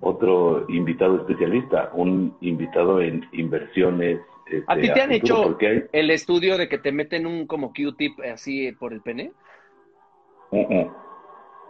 otro 0.00 0.64
invitado 0.68 1.18
especialista, 1.18 1.90
un 1.92 2.36
invitado 2.40 3.00
en 3.00 3.28
inversiones. 3.32 4.20
este, 4.46 4.64
¿A 4.66 4.74
ti 4.76 4.92
te 4.92 5.00
han 5.02 5.12
hecho 5.12 5.56
hay- 5.60 5.84
el 5.92 6.10
estudio 6.10 6.56
de 6.58 6.68
que 6.68 6.78
te 6.78 6.90
meten 6.90 7.26
un 7.26 7.46
como 7.46 7.72
Q-tip 7.72 8.18
así 8.32 8.72
por 8.72 8.92
el 8.92 9.02
pene? 9.02 9.32
Uh, 10.50 10.80
uh, 10.80 10.90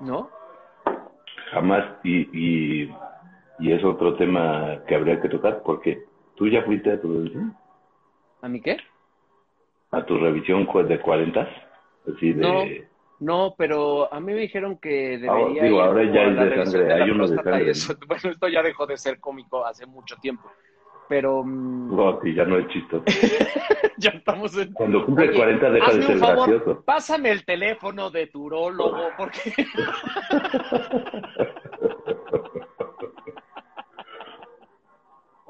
¿No? 0.01 0.31
jamás, 1.51 1.85
y, 2.05 2.28
y, 2.32 2.94
y 3.61 3.73
es 3.73 3.85
otro 3.85 4.15
tema 4.16 4.78
que 4.87 4.95
habría 4.95 5.20
que 5.20 5.28
tocar, 5.28 5.62
porque 5.65 6.05
tú 6.35 6.49
ya 6.49 6.62
fuiste 6.62 6.93
a 6.93 7.01
tu 7.01 7.12
revisión, 7.12 7.55
¿A 8.43 8.49
mí 8.49 8.61
qué? 8.61 8.77
a 9.93 10.05
tu 10.05 10.19
revisión 10.19 10.66
de 10.89 11.01
40, 11.01 11.49
así 12.15 12.32
de... 12.32 12.41
No. 12.41 12.65
No, 13.23 13.55
pero 13.59 14.11
a 14.11 14.19
mí 14.19 14.32
me 14.32 14.41
dijeron 14.41 14.78
que 14.78 15.19
debería 15.19 15.31
Ahora- 15.31 15.62
digo, 15.62 15.77
ir 15.77 15.82
ahora 15.82 16.05
ya 16.05 16.23
la 16.31 16.45
de 16.47 16.65
sangre, 16.65 16.85
de 16.87 16.93
hay 16.95 17.11
uno 17.11 17.28
de 17.28 17.37
sangre, 17.37 17.70
eso. 17.70 17.95
Bueno, 18.07 18.31
esto 18.31 18.49
ya 18.49 18.62
dejó 18.62 18.87
de 18.87 18.97
ser 18.97 19.20
cómico 19.20 19.66
hace 19.66 19.85
mucho 19.85 20.16
tiempo. 20.16 20.51
Pero 21.07 21.45
mm, 21.45 21.95
No, 21.95 22.19
sí, 22.23 22.32
ya 22.32 22.47
no 22.47 22.57
es 22.57 22.66
chistoso. 22.69 23.05
ya 23.99 24.09
estamos 24.11 24.57
en... 24.57 24.73
Cuando 24.73 25.05
cumple 25.05 25.28
Oye, 25.28 25.37
40 25.37 25.70
deja 25.70 25.93
de 25.93 26.03
ser 26.03 26.15
un 26.15 26.20
favor, 26.20 26.49
gracioso. 26.49 26.82
pásame 26.82 27.31
el 27.32 27.45
teléfono 27.45 28.11
de 28.11 28.27
tu 28.28 28.45
urólogo, 28.45 29.11
porque... 29.19 29.55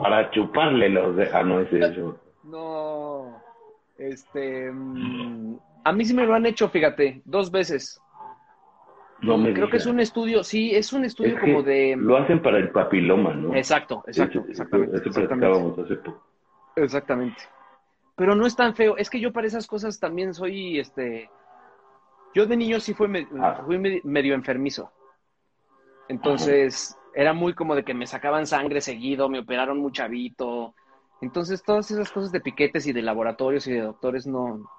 Para 0.02 0.30
chuparle 0.30 0.88
los 0.88 1.16
de... 1.16 1.28
Ah, 1.32 1.42
no 1.42 1.60
es 1.60 1.72
eso. 1.72 2.18
No, 2.44 3.40
este... 3.98 4.70
mm, 4.72 5.58
a 5.84 5.92
mí 5.92 6.04
sí 6.04 6.14
me 6.14 6.26
lo 6.26 6.34
han 6.34 6.46
hecho, 6.46 6.68
fíjate, 6.68 7.22
dos 7.24 7.50
veces. 7.50 8.00
No 9.20 9.36
me 9.36 9.52
Creo 9.52 9.68
que 9.68 9.76
es 9.76 9.86
un 9.86 10.00
estudio, 10.00 10.42
sí, 10.42 10.74
es 10.74 10.92
un 10.94 11.04
estudio 11.04 11.34
Es 11.34 11.40
como 11.40 11.62
de... 11.62 11.94
Lo 11.98 12.16
hacen 12.16 12.40
para 12.40 12.56
el 12.58 12.70
papiloma, 12.70 13.34
¿no? 13.34 13.54
Exacto, 13.54 14.02
exacto, 14.06 14.38
Eso- 14.40 14.48
exactamente. 14.48 14.96
Eso 14.96 15.08
exactamente. 15.08 15.46
platicábamos 15.46 15.78
hace 15.78 15.96
poco. 15.96 16.22
Exactamente. 16.76 17.42
Pero 18.16 18.34
no 18.34 18.46
es 18.46 18.56
tan 18.56 18.74
feo. 18.74 18.96
Es 18.96 19.10
que 19.10 19.20
yo 19.20 19.32
para 19.32 19.46
esas 19.46 19.66
cosas 19.66 20.00
también 20.00 20.32
soy, 20.34 20.78
este... 20.78 21.28
Yo 22.34 22.46
de 22.46 22.56
niño 22.56 22.80
sí 22.80 22.94
fui, 22.94 23.08
me- 23.08 23.26
Ah. 23.40 23.62
fui 23.66 23.76
me- 23.78 24.00
medio 24.04 24.34
enfermizo. 24.34 24.90
Entonces, 26.08 26.96
era 27.14 27.32
muy 27.32 27.54
como 27.54 27.74
de 27.74 27.84
que 27.84 27.94
me 27.94 28.06
sacaban 28.06 28.46
sangre 28.46 28.80
seguido, 28.80 29.28
me 29.28 29.40
operaron 29.40 29.78
muy 29.78 29.92
chavito. 29.92 30.74
Entonces, 31.20 31.62
todas 31.62 31.90
esas 31.90 32.10
cosas 32.10 32.32
de 32.32 32.40
piquetes 32.40 32.86
y 32.86 32.92
de 32.92 33.02
laboratorios 33.02 33.66
y 33.66 33.72
de 33.72 33.80
doctores 33.80 34.26
no... 34.26 34.70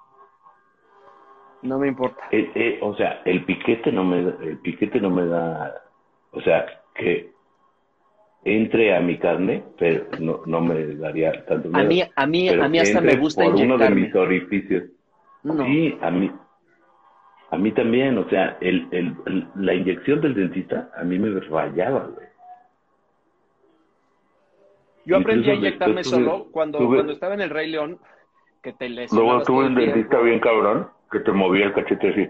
No 1.62 1.78
me 1.78 1.86
importa. 1.86 2.20
Eh, 2.32 2.50
eh, 2.56 2.78
o 2.82 2.96
sea, 2.96 3.22
el 3.24 3.44
piquete 3.44 3.92
no 3.92 4.02
me 4.02 4.24
da, 4.24 4.36
el 4.42 4.58
piquete 4.58 5.00
no 5.00 5.10
me 5.10 5.26
da, 5.26 5.72
o 6.32 6.40
sea, 6.40 6.66
que 6.96 7.30
entre 8.44 8.96
a 8.96 9.00
mi 9.00 9.16
carne, 9.18 9.62
pero 9.78 10.06
no, 10.18 10.40
no 10.44 10.60
me 10.60 10.96
daría 10.96 11.44
tanto 11.46 11.68
A 11.68 11.84
miedo. 11.84 11.86
mí, 11.86 12.02
a 12.16 12.26
mí, 12.26 12.48
a 12.48 12.68
mí 12.68 12.78
hasta 12.80 13.00
me 13.00 13.14
gusta 13.14 13.44
por 13.44 13.54
uno 13.54 13.60
de 13.60 13.64
inyectarme. 13.66 14.00
mis 14.00 14.14
orificios. 14.16 14.82
No. 15.44 15.64
Sí, 15.64 15.96
a 16.00 16.10
mí, 16.10 16.32
a 17.52 17.58
mí 17.58 17.70
también, 17.72 18.16
o 18.18 18.28
sea, 18.30 18.56
el, 18.60 18.88
el, 18.90 19.14
el- 19.26 19.46
la 19.56 19.74
inyección 19.74 20.20
del 20.20 20.34
dentista 20.34 20.90
a 20.96 21.04
mí 21.04 21.18
me 21.18 21.38
rayaba, 21.38 22.06
güey. 22.06 22.26
Yo 25.04 25.16
aprendí 25.18 25.50
a 25.50 25.54
inyectarme 25.54 26.02
tuve- 26.02 26.10
solo 26.10 26.46
cuando, 26.50 26.78
tuve- 26.78 26.96
cuando 26.96 27.12
estaba 27.12 27.34
en 27.34 27.40
el 27.42 27.50
Rey 27.50 27.70
León, 27.70 27.98
que 28.62 28.72
te 28.72 28.88
Luego 28.88 29.42
tuve 29.42 29.66
un 29.66 29.74
dentista 29.74 30.18
bien 30.20 30.40
cabrón 30.40 30.88
que 31.10 31.20
te 31.20 31.32
movía 31.32 31.66
el 31.66 31.74
cachete 31.74 32.08
así. 32.10 32.28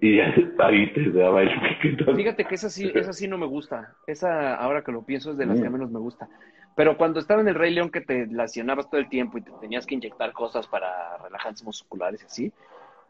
Y 0.00 0.16
ya 0.16 0.34
ahí 0.66 0.92
te 0.92 1.10
daba 1.10 1.42
el 1.42 1.50
piquete. 1.80 2.14
Fíjate 2.14 2.44
que 2.44 2.54
esa 2.56 2.68
sí, 2.68 2.90
esa 2.94 3.12
sí 3.12 3.28
no 3.28 3.38
me 3.38 3.46
gusta. 3.46 3.94
Esa, 4.06 4.56
ahora 4.56 4.82
que 4.82 4.92
lo 4.92 5.02
pienso, 5.02 5.30
es 5.30 5.38
de 5.38 5.46
las 5.46 5.60
que 5.60 5.68
Mm. 5.68 5.72
menos 5.72 5.90
me 5.90 6.00
gusta. 6.00 6.28
Pero 6.76 6.96
cuando 6.96 7.20
estaba 7.20 7.40
en 7.40 7.48
el 7.48 7.54
Rey 7.54 7.72
León, 7.74 7.90
que 7.90 8.00
te 8.00 8.26
lesionabas 8.26 8.88
todo 8.90 9.00
el 9.00 9.08
tiempo 9.08 9.38
y 9.38 9.42
te 9.42 9.50
tenías 9.60 9.86
que 9.86 9.94
inyectar 9.94 10.32
cosas 10.32 10.66
para 10.66 11.16
relajantes 11.18 11.62
musculares 11.64 12.22
y 12.22 12.26
así, 12.26 12.52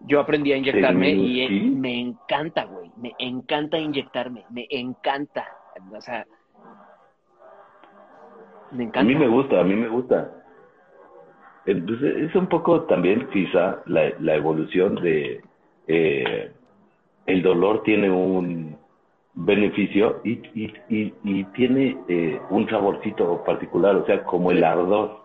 yo 0.06 0.20
aprendí 0.20 0.52
a 0.52 0.56
inyectarme 0.56 1.10
y 1.10 1.48
sí. 1.48 1.60
me 1.70 2.00
encanta, 2.00 2.64
güey. 2.64 2.90
Me 2.96 3.14
encanta 3.18 3.78
inyectarme. 3.78 4.44
Me 4.50 4.66
encanta. 4.70 5.46
O 5.92 6.00
sea, 6.00 6.26
me 8.72 8.84
A 8.84 8.86
encanta. 8.86 9.02
mí 9.08 9.14
me 9.14 9.28
gusta, 9.28 9.60
a 9.60 9.64
mí 9.64 9.74
me 9.74 9.88
gusta. 9.88 10.32
Entonces, 11.66 12.16
es 12.28 12.34
un 12.34 12.48
poco 12.48 12.82
también 12.82 13.28
quizá 13.30 13.82
la, 13.86 14.10
la 14.20 14.34
evolución 14.34 14.94
de... 14.96 15.42
eh, 15.86 16.52
el 17.26 17.42
dolor 17.42 17.82
tiene 17.84 18.10
un, 18.10 18.76
beneficio 19.34 20.20
y, 20.24 20.32
y, 20.54 20.72
y, 20.88 21.14
y 21.24 21.44
tiene 21.52 21.96
eh, 22.08 22.40
un 22.50 22.68
saborcito 22.68 23.42
particular, 23.44 23.96
o 23.96 24.06
sea, 24.06 24.24
como 24.24 24.50
el 24.50 24.62
ardor, 24.64 25.20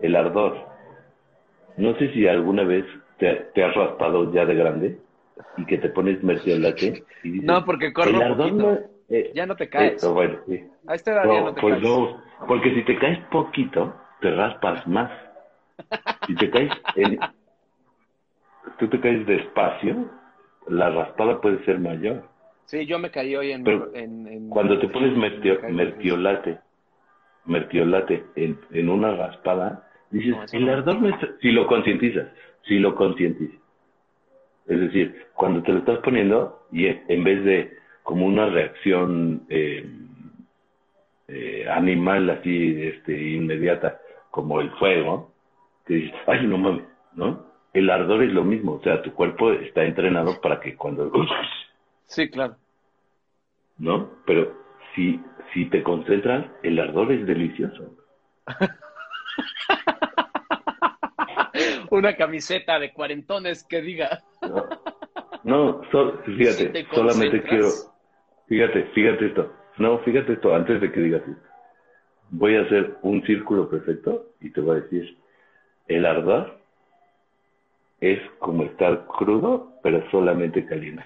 el 0.00 0.14
ardor. 0.14 0.56
No 1.76 1.94
sé 1.96 2.12
si 2.12 2.26
alguna 2.26 2.64
vez 2.64 2.84
te, 3.18 3.34
te 3.54 3.64
has 3.64 3.74
raspado 3.74 4.32
ya 4.32 4.44
de 4.44 4.54
grande 4.54 4.98
y 5.56 5.64
que 5.66 5.78
te 5.78 5.88
pones 5.90 6.22
merciolate 6.22 7.04
y 7.22 7.30
dices, 7.30 7.46
No, 7.46 7.64
porque 7.64 7.92
corro 7.92 8.10
el 8.10 8.22
ardor 8.22 8.50
poquito. 8.50 8.70
no- 8.72 8.78
eh, 9.08 9.30
Ya 9.34 9.46
no 9.46 9.56
te 9.56 9.68
caes. 9.68 10.02
bueno, 10.02 10.38
sí. 10.46 10.64
A 10.86 10.94
esta 10.94 11.12
edad 11.12 11.24
ya 11.24 11.40
No, 11.40 11.54
te 11.54 11.60
pues 11.60 11.74
caes. 11.74 11.84
no, 11.84 12.22
porque 12.46 12.74
si 12.74 12.82
te 12.84 12.98
caes 12.98 13.18
poquito, 13.30 13.94
te 14.20 14.30
raspas 14.34 14.86
más. 14.86 15.10
Si 16.26 16.34
te 16.36 16.50
caes, 16.50 16.72
en- 16.94 17.20
tú 18.78 18.88
te 18.88 19.00
caes 19.00 19.26
despacio, 19.26 20.10
la 20.68 20.90
raspada 20.90 21.40
puede 21.40 21.64
ser 21.64 21.78
mayor. 21.78 22.28
Sí, 22.64 22.84
yo 22.86 22.98
me 22.98 23.10
caí 23.10 23.36
hoy 23.36 23.52
en... 23.52 23.62
Pero 23.62 23.94
en- 23.94 24.26
en- 24.26 24.50
Cuando 24.50 24.78
te 24.80 24.88
pones 24.88 25.16
mertio- 25.16 25.60
mertiolate, 25.70 26.58
mertiolate 27.44 28.24
en, 28.34 28.58
en 28.72 28.88
una 28.88 29.14
raspada, 29.14 29.88
dices, 30.10 30.32
No, 30.34 30.44
el 30.50 30.68
ardor 30.68 31.00
me 31.00 31.10
está-" 31.10 31.28
si 31.40 31.52
lo 31.52 31.66
concientizas, 31.68 32.26
si 32.66 32.78
lo 32.78 32.94
concientizas. 32.94 33.60
Es 34.66 34.80
decir, 34.80 35.26
cuando 35.34 35.62
te 35.62 35.72
lo 35.72 35.78
estás 35.78 35.98
poniendo 36.00 36.66
y 36.72 36.86
en 36.86 37.04
en 37.08 37.24
vez 37.24 37.44
de 37.44 37.76
como 38.02 38.26
una 38.26 38.46
reacción 38.46 39.46
eh, 39.48 39.84
eh, 41.28 41.68
animal 41.68 42.30
así 42.30 42.82
este, 42.82 43.30
inmediata, 43.32 44.00
como 44.30 44.60
el 44.60 44.70
fuego, 44.72 45.32
que 45.86 45.94
dices, 45.94 46.14
ay, 46.26 46.46
no 46.46 46.58
mames, 46.58 46.84
¿no? 47.14 47.46
El 47.72 47.90
ardor 47.90 48.22
es 48.22 48.32
lo 48.32 48.44
mismo, 48.44 48.74
o 48.74 48.82
sea, 48.82 49.02
tu 49.02 49.12
cuerpo 49.12 49.50
está 49.52 49.84
entrenado 49.84 50.40
para 50.40 50.60
que 50.60 50.76
cuando 50.76 51.10
Sí, 52.06 52.30
claro. 52.30 52.56
¿no? 53.78 54.10
Pero 54.24 54.54
si, 54.94 55.20
si 55.52 55.66
te 55.66 55.82
concentras, 55.82 56.46
el 56.62 56.78
ardor 56.78 57.12
es 57.12 57.26
delicioso. 57.26 57.94
Una 61.90 62.16
camiseta 62.16 62.78
de 62.78 62.92
cuarentones 62.92 63.64
que 63.64 63.80
diga... 63.82 64.22
No, 64.42 64.66
no 65.44 65.80
so- 65.90 66.20
Si 66.26 66.32
fíjate, 66.32 66.66
te 66.68 66.86
solamente 66.94 67.42
quiero, 67.42 67.68
fíjate, 68.48 68.82
fíjate 68.94 69.26
esto. 69.26 69.52
No, 69.78 69.98
fíjate 70.00 70.32
esto, 70.34 70.54
antes 70.54 70.80
de 70.80 70.90
que 70.90 71.00
digas 71.00 71.22
eso. 71.22 71.38
Voy 72.30 72.56
a 72.56 72.62
hacer 72.62 72.96
un 73.02 73.22
círculo 73.24 73.68
perfecto 73.68 74.26
y 74.40 74.50
te 74.50 74.60
voy 74.60 74.78
a 74.78 74.80
decir, 74.80 75.16
el 75.86 76.04
ardor 76.06 76.58
es 78.00 78.18
como 78.40 78.64
estar 78.64 79.06
crudo, 79.06 79.72
pero 79.82 80.02
solamente 80.10 80.66
caliente. 80.66 81.04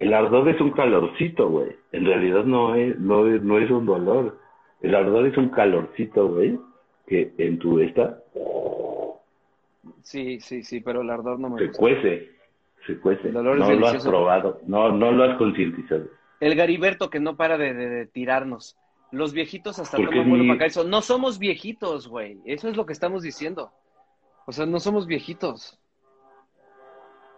El 0.00 0.12
ardor 0.12 0.48
es 0.48 0.60
un 0.60 0.72
calorcito, 0.72 1.48
güey. 1.48 1.76
En 1.92 2.04
realidad 2.04 2.44
no 2.44 2.74
es, 2.74 2.98
no 2.98 3.26
es, 3.28 3.42
no 3.42 3.58
es 3.58 3.70
un 3.70 3.86
dolor. 3.86 4.38
El 4.82 4.94
ardor 4.94 5.26
es 5.26 5.36
un 5.38 5.48
calorcito, 5.50 6.28
güey, 6.28 6.58
que 7.06 7.32
en 7.38 7.58
tu 7.58 7.78
esta 7.78 8.18
Sí, 10.02 10.40
sí, 10.40 10.62
sí, 10.62 10.80
pero 10.80 11.02
el 11.02 11.10
ardor 11.10 11.38
no 11.40 11.50
me 11.50 11.58
se 11.58 11.66
gusta. 11.68 11.78
cuece, 11.80 12.30
se 12.86 12.98
cuece. 13.00 13.28
El 13.28 13.36
olor 13.36 13.58
es 13.60 13.68
no 13.68 13.74
lo 13.74 13.86
has 13.88 14.04
probado, 14.04 14.60
no, 14.66 14.90
no 14.92 15.12
lo 15.12 15.24
has 15.24 15.36
concientizado. 15.38 16.04
El 16.40 16.54
Gariberto 16.54 17.10
que 17.10 17.20
no 17.20 17.36
para 17.36 17.56
de, 17.58 17.72
de- 17.74 17.88
de 17.88 18.06
tirarnos. 18.06 18.76
Los 19.12 19.32
viejitos 19.32 19.78
hasta 19.78 19.96
Porque 19.96 20.14
toman 20.16 20.28
vuelo 20.30 20.44
para 20.44 20.54
acá. 20.56 20.66
Eso. 20.66 20.84
No 20.84 21.00
somos 21.00 21.38
viejitos, 21.38 22.08
güey. 22.08 22.40
Eso 22.44 22.68
es 22.68 22.76
lo 22.76 22.84
que 22.84 22.92
estamos 22.92 23.22
diciendo. 23.22 23.70
O 24.46 24.52
sea, 24.52 24.66
no 24.66 24.80
somos 24.80 25.06
viejitos. 25.06 25.78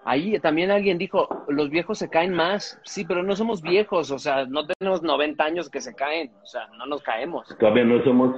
Ahí 0.04 0.38
también 0.38 0.70
alguien 0.70 0.98
dijo, 0.98 1.44
los 1.48 1.68
viejos 1.68 1.98
se 1.98 2.08
caen 2.08 2.32
más. 2.32 2.80
Sí, 2.84 3.04
pero 3.04 3.22
no 3.24 3.34
somos 3.36 3.60
viejos. 3.60 4.10
O 4.10 4.18
sea, 4.18 4.46
no 4.46 4.66
tenemos 4.66 5.02
90 5.02 5.44
años 5.44 5.68
que 5.68 5.80
se 5.80 5.94
caen. 5.94 6.32
O 6.42 6.46
sea, 6.46 6.68
no 6.78 6.86
nos 6.86 7.02
caemos. 7.02 7.46
Todavía 7.58 7.84
no 7.84 8.02
somos, 8.04 8.36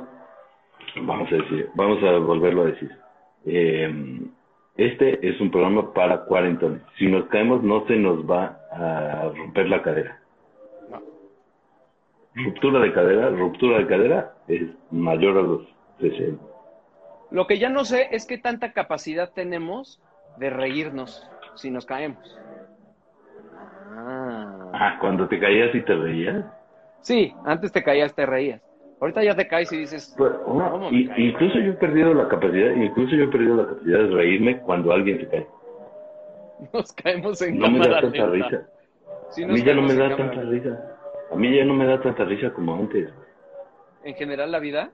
vamos 1.02 1.30
a 1.30 1.34
decir, 1.36 1.68
vamos 1.74 2.02
a 2.02 2.12
volverlo 2.18 2.62
a 2.62 2.66
decir. 2.66 2.90
Eh, 3.50 4.20
este 4.76 5.26
es 5.26 5.40
un 5.40 5.50
programa 5.50 5.92
para 5.92 6.24
cuarentones. 6.24 6.82
Si 6.98 7.06
nos 7.06 7.26
caemos, 7.28 7.62
no 7.62 7.86
se 7.86 7.96
nos 7.96 8.28
va 8.30 8.60
a 8.70 9.32
romper 9.34 9.68
la 9.68 9.82
cadera. 9.82 10.20
No. 10.90 11.02
Ruptura 12.34 12.80
de 12.80 12.92
cadera, 12.92 13.30
ruptura 13.30 13.78
de 13.78 13.86
cadera 13.86 14.34
es 14.46 14.68
mayor 14.90 15.38
a 15.38 15.42
los 15.42 15.62
60. 16.00 16.42
Lo 17.30 17.46
que 17.46 17.58
ya 17.58 17.70
no 17.70 17.84
sé 17.84 18.08
es 18.12 18.26
qué 18.26 18.38
tanta 18.38 18.72
capacidad 18.72 19.32
tenemos 19.32 20.00
de 20.36 20.50
reírnos 20.50 21.26
si 21.56 21.70
nos 21.70 21.86
caemos. 21.86 22.38
Ah. 23.96 24.70
Ah, 24.74 24.98
cuando 25.00 25.26
te 25.26 25.40
caías 25.40 25.74
y 25.74 25.80
te 25.80 25.94
reías. 25.94 26.44
Sí, 27.00 27.34
antes 27.44 27.72
te 27.72 27.82
caías, 27.82 28.14
te 28.14 28.26
reías. 28.26 28.62
Ahorita 29.00 29.22
ya 29.22 29.34
te 29.36 29.46
caes 29.46 29.72
y 29.72 29.78
dices, 29.78 30.12
Pues, 30.18 30.32
no, 30.32 30.70
¿cómo 30.70 30.90
me 30.90 31.06
caí? 31.06 31.28
incluso 31.28 31.58
yo 31.60 31.70
he 31.70 31.74
perdido 31.74 32.12
la 32.14 32.26
capacidad, 32.28 32.72
incluso 32.74 33.14
yo 33.14 33.24
he 33.24 33.28
perdido 33.28 33.56
la 33.56 33.66
capacidad 33.68 33.98
de 34.00 34.06
reírme 34.08 34.58
cuando 34.60 34.92
alguien 34.92 35.20
se 35.20 35.28
cae. 35.28 35.46
Nos 36.72 36.92
caemos 36.92 37.40
en 37.42 37.58
No 37.58 37.70
me 37.70 37.78
da 37.78 37.84
cámara 37.84 38.00
tanta 38.02 38.26
lenta. 38.26 38.48
risa. 38.48 38.68
Sí, 39.30 39.44
A 39.44 39.46
mí 39.46 39.62
ya 39.62 39.74
no 39.74 39.82
me 39.82 39.94
da 39.94 40.08
cámara 40.10 40.16
tanta 40.16 40.42
lenta. 40.42 40.50
risa. 40.70 40.94
A 41.30 41.36
mí 41.36 41.56
ya 41.56 41.64
no 41.64 41.74
me 41.74 41.86
da 41.86 42.00
tanta 42.00 42.24
risa 42.24 42.50
como 42.52 42.74
antes. 42.74 43.08
¿En 44.02 44.14
general 44.16 44.50
la 44.50 44.58
vida? 44.58 44.90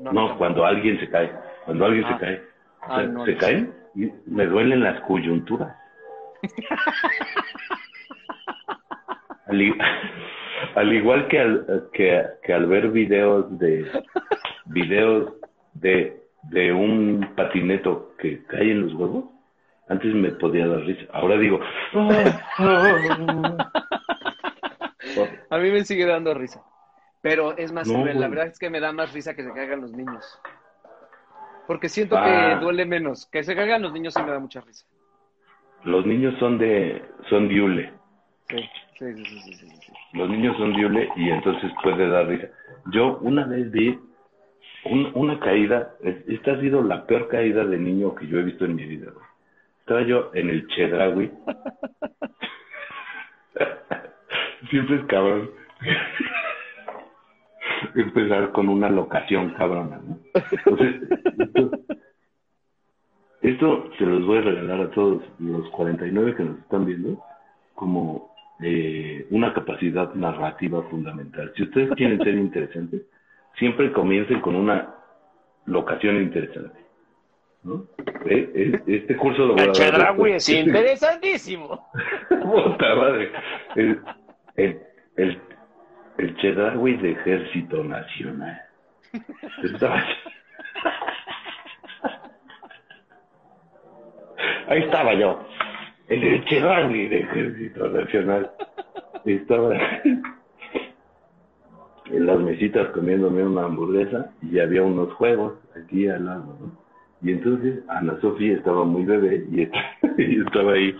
No, 0.00 0.10
tampoco. 0.12 0.38
cuando 0.38 0.64
alguien 0.66 0.98
se 0.98 1.08
cae. 1.08 1.30
Cuando 1.66 1.84
alguien 1.84 2.04
Ah. 2.06 2.18
se 2.18 2.24
cae. 2.24 2.36
O 2.36 2.40
Ah, 2.92 2.96
sea, 2.96 3.06
no, 3.06 3.24
se 3.24 3.32
no. 3.32 3.38
caen 3.38 3.74
y 3.94 4.12
me 4.26 4.46
duelen 4.46 4.82
las 4.82 5.00
coyunturas. 5.02 5.72
al, 10.74 10.92
igual 10.92 11.28
que 11.28 11.40
al, 11.40 11.88
que, 11.92 12.22
que 12.42 12.52
al 12.52 12.66
ver 12.66 12.88
videos 12.90 13.58
de 13.58 13.90
videos 14.66 15.32
de, 15.74 16.22
de 16.44 16.72
un 16.72 17.28
patineto 17.36 18.12
que 18.18 18.44
cae 18.46 18.70
en 18.72 18.82
los 18.82 18.94
huevos, 18.94 19.24
antes 19.88 20.14
me 20.14 20.30
podía 20.32 20.66
dar 20.66 20.80
risa. 20.80 21.04
Ahora 21.12 21.36
digo, 21.36 21.60
A 25.50 25.58
mí 25.58 25.70
me 25.70 25.84
sigue 25.84 26.06
dando 26.06 26.34
risa. 26.34 26.62
Pero 27.20 27.56
es 27.56 27.72
más 27.72 27.88
No. 27.88 28.04
La 28.04 28.28
verdad 28.28 28.46
es 28.48 28.58
que 28.58 28.70
me 28.70 28.80
da 28.80 28.92
más 28.92 29.12
risa 29.12 29.34
que 29.34 29.42
se 29.44 29.52
caigan 29.52 29.80
los 29.80 29.92
niños. 29.92 30.40
Porque 31.66 31.88
siento 31.88 32.16
Ah. 32.18 32.56
que 32.58 32.64
duele 32.64 32.84
menos. 32.84 33.26
Que 33.30 33.42
se 33.42 33.54
caigan 33.54 33.82
los 33.82 33.92
niños 33.92 34.14
sí 34.14 34.22
me 34.22 34.30
da 34.30 34.38
mucha 34.38 34.60
risa. 34.60 34.86
los 35.84 36.06
niños 36.06 36.34
son 36.38 36.58
de 36.58 37.02
son 37.28 37.48
diule. 37.48 37.92
Los 40.12 40.30
niños 40.30 40.56
son 40.56 40.72
diule 40.74 41.08
y 41.16 41.30
entonces 41.30 41.72
puede 41.82 42.08
dar 42.08 42.28
risa. 42.28 42.48
Yo 42.92 43.18
una 43.18 43.44
vez 43.46 43.70
vi 43.70 43.98
un- 44.84 45.10
una 45.14 45.38
caída, 45.40 45.94
es- 46.02 46.28
esta 46.28 46.52
ha 46.52 46.60
sido 46.60 46.82
la 46.82 47.06
peor 47.06 47.28
caída 47.28 47.64
de 47.64 47.78
niño 47.78 48.14
que 48.14 48.26
yo 48.26 48.38
he 48.38 48.42
visto 48.42 48.64
en 48.64 48.76
mi 48.76 48.84
vida. 48.84 49.10
Estaba 49.80 50.02
yo 50.02 50.30
en 50.34 50.50
el 50.50 50.66
Chedraui. 50.68 51.30
Siempre 54.70 54.96
es 54.96 55.04
cabrón. 55.06 55.50
Empezar 57.94 58.52
con 58.52 58.68
una 58.68 58.88
locación 58.88 59.50
cabrona. 59.54 60.00
Entonces, 60.50 61.02
esto 63.42 63.90
se 63.98 64.06
los 64.06 64.24
voy 64.26 64.38
a 64.38 64.42
regalar 64.42 64.80
a 64.80 64.90
todos 64.90 65.22
los 65.38 65.68
49 65.70 66.34
que 66.34 66.44
nos 66.44 66.58
están 66.60 66.86
viendo 66.86 67.22
como 67.74 68.33
eh, 68.60 69.26
una 69.30 69.52
capacidad 69.52 70.14
narrativa 70.14 70.82
fundamental. 70.90 71.52
Si 71.56 71.62
ustedes 71.64 71.90
quieren 71.96 72.18
ser 72.18 72.34
interesantes, 72.34 73.02
siempre 73.58 73.92
comiencen 73.92 74.40
con 74.40 74.54
una 74.56 74.94
locación 75.66 76.16
interesante. 76.16 76.78
¿no? 77.64 77.84
Eh, 78.26 78.50
eh, 78.54 78.82
Este 78.86 79.16
curso 79.16 79.46
lo 79.46 79.54
voy 79.54 79.62
a 79.62 79.66
dar 79.90 80.16
es 80.26 80.48
interesantísimo. 80.50 81.88
Puta 82.28 82.94
madre. 82.94 83.32
El, 83.74 84.00
el, 84.56 84.80
el, 85.16 85.40
el 86.18 86.36
Chedraui 86.36 86.96
de 86.98 87.12
Ejército 87.12 87.82
Nacional. 87.82 88.60
Estaba- 89.62 90.02
Ahí 94.68 94.80
estaba 94.82 95.14
yo. 95.14 95.46
El 96.08 96.44
Chedraui 96.44 97.08
de 97.08 97.20
Ejército 97.20 97.88
Nacional. 97.88 98.50
Estaba 99.24 99.74
en 102.06 102.26
las 102.26 102.38
mesitas 102.40 102.88
comiéndome 102.90 103.42
una 103.42 103.64
hamburguesa 103.64 104.30
y 104.42 104.58
había 104.58 104.82
unos 104.82 105.12
juegos 105.14 105.54
aquí 105.74 106.06
al 106.08 106.26
lado, 106.26 106.56
¿no? 106.60 106.84
Y 107.22 107.32
entonces 107.32 107.82
Ana 107.88 108.20
Sofía 108.20 108.56
estaba 108.56 108.84
muy 108.84 109.04
bebé 109.04 109.46
y 109.50 109.62
estaba, 109.62 109.84
y 110.18 110.40
estaba 110.40 110.72
ahí 110.72 110.94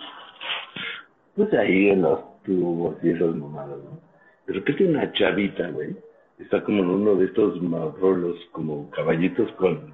pues 1.36 1.52
ahí 1.52 1.90
en 1.90 2.02
los 2.02 2.20
tubos 2.44 2.96
y 3.02 3.10
esas 3.10 3.34
mamadas, 3.34 3.78
¿no? 3.84 4.00
De 4.46 4.54
repente 4.54 4.86
una 4.86 5.12
chavita, 5.12 5.68
güey, 5.70 5.96
está 6.38 6.62
como 6.62 6.82
en 6.82 6.90
uno 6.90 7.16
de 7.16 7.26
estos 7.26 7.60
marrolos, 7.60 8.36
como 8.52 8.90
caballitos 8.90 9.50
con 9.52 9.92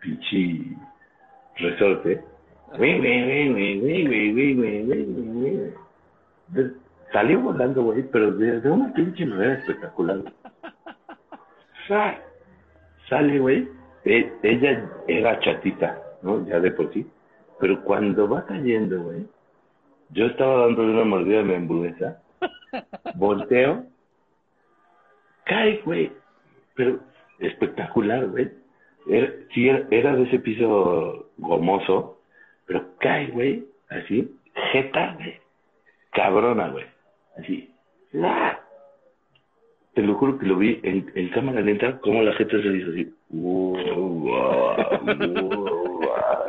pinche 0.00 0.76
resorte 1.56 2.22
güey, 2.78 3.00
Salió 7.12 7.40
volando, 7.40 7.82
güey, 7.82 8.04
pero 8.10 8.32
de, 8.32 8.60
de 8.60 8.70
una 8.70 8.92
pinche 8.94 9.26
manera 9.26 9.54
espectacular. 9.54 10.22
Sale, 13.08 13.38
güey. 13.38 13.68
Ella 14.04 14.90
era 15.06 15.38
chatita, 15.40 16.02
¿no? 16.22 16.46
Ya 16.46 16.58
de 16.58 16.70
por 16.70 16.92
sí. 16.92 17.06
Pero 17.60 17.82
cuando 17.84 18.28
va 18.28 18.44
cayendo, 18.46 19.02
güey, 19.02 19.26
yo 20.10 20.26
estaba 20.26 20.66
dando 20.66 20.82
una 20.82 21.04
mordida 21.04 21.38
de 21.38 21.44
mi 21.44 21.54
hamburguesa, 21.54 22.20
volteo, 23.14 23.84
cae, 25.44 25.80
güey. 25.84 26.12
Pero 26.74 27.00
espectacular, 27.38 28.26
güey. 28.26 28.50
Era, 29.06 29.32
sí, 29.52 29.68
era, 29.68 29.86
era 29.90 30.16
de 30.16 30.22
ese 30.24 30.38
piso 30.38 31.30
gomoso, 31.38 32.18
pero 32.66 32.84
cae, 32.98 33.28
güey, 33.28 33.64
así, 33.90 34.34
jeta, 34.72 35.14
güey. 35.14 35.40
Cabrona, 36.12 36.68
güey. 36.68 36.84
Así. 37.38 37.72
¡ah! 38.22 38.58
Te 39.94 40.02
lo 40.02 40.14
juro 40.14 40.38
que 40.38 40.46
lo 40.46 40.56
vi 40.56 40.80
en, 40.82 41.10
en 41.14 41.28
cámara 41.30 41.60
lenta, 41.60 41.98
como 42.00 42.22
la 42.22 42.32
gente 42.34 42.62
se 42.62 42.68
hizo 42.68 42.90
así. 42.90 43.14
¡Wow, 43.28 44.08
wow, 44.20 44.76
wow! 45.04 46.46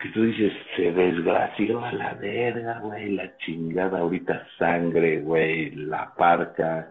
Que 0.00 0.08
tú 0.10 0.24
dices, 0.24 0.52
se 0.74 0.92
desgració 0.92 1.84
a 1.84 1.92
la 1.92 2.14
verga, 2.14 2.80
güey, 2.80 3.10
la 3.12 3.36
chingada, 3.38 4.00
ahorita 4.00 4.46
sangre, 4.58 5.20
güey, 5.20 5.70
la 5.70 6.12
parca, 6.14 6.90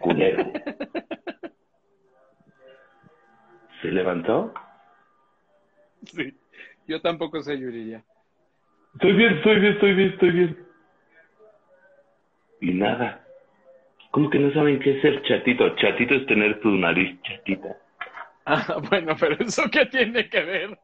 culero. 0.00 0.44
Se 3.82 3.90
levantó. 3.90 4.52
Sí. 6.04 6.34
Yo 6.86 7.00
tampoco 7.00 7.40
sé, 7.42 7.58
Yuri, 7.58 7.90
ya. 7.90 8.02
Estoy 8.94 9.12
bien, 9.12 9.34
estoy 9.34 9.60
bien, 9.60 9.72
estoy 9.72 9.94
bien, 9.94 10.08
estoy 10.10 10.30
bien. 10.30 10.58
Y 12.60 12.72
nada. 12.74 13.20
¿Cómo 14.10 14.30
que 14.30 14.38
no 14.38 14.52
saben 14.52 14.78
qué 14.80 14.96
es 14.96 15.02
ser 15.02 15.22
chatito? 15.22 15.68
Chatito 15.76 16.14
es 16.14 16.26
tener 16.26 16.60
tu 16.60 16.68
nariz 16.70 17.20
chatita. 17.22 17.76
Ah, 18.46 18.76
bueno, 18.90 19.14
pero 19.18 19.36
¿eso 19.40 19.64
qué 19.72 19.86
tiene 19.86 20.28
que 20.28 20.40
ver 20.42 20.78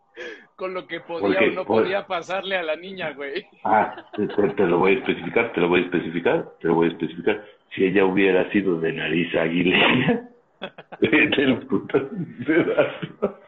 con 0.57 0.75
lo 0.75 0.87
que 0.87 1.01
podía 1.01 1.39
Porque- 1.39 1.49
o 1.51 1.53
no 1.53 1.65
por- 1.65 1.83
podía 1.83 2.07
pasarle 2.07 2.57
a 2.57 2.63
la 2.63 2.77
niña, 2.77 3.13
güey? 3.13 3.47
Ah, 3.65 4.05
te, 4.17 4.27
te- 4.27 4.67
lo 4.67 4.79
voy 4.79 4.95
a 4.95 4.99
especificar, 4.99 5.53
te 5.53 5.61
lo 5.61 5.69
voy 5.69 5.81
a 5.83 5.85
especificar, 5.85 6.51
te 6.61 6.69
lo 6.69 6.75
voy 6.75 6.89
a 6.89 6.91
especificar. 6.93 7.45
Si 7.75 7.85
ella 7.85 8.05
hubiera 8.05 8.51
sido 8.51 8.81
de 8.81 8.93
nariz 8.93 9.33
aguileña, 9.37 10.29
del 11.01 11.59
puto 11.69 12.11
pedazo. 12.45 13.39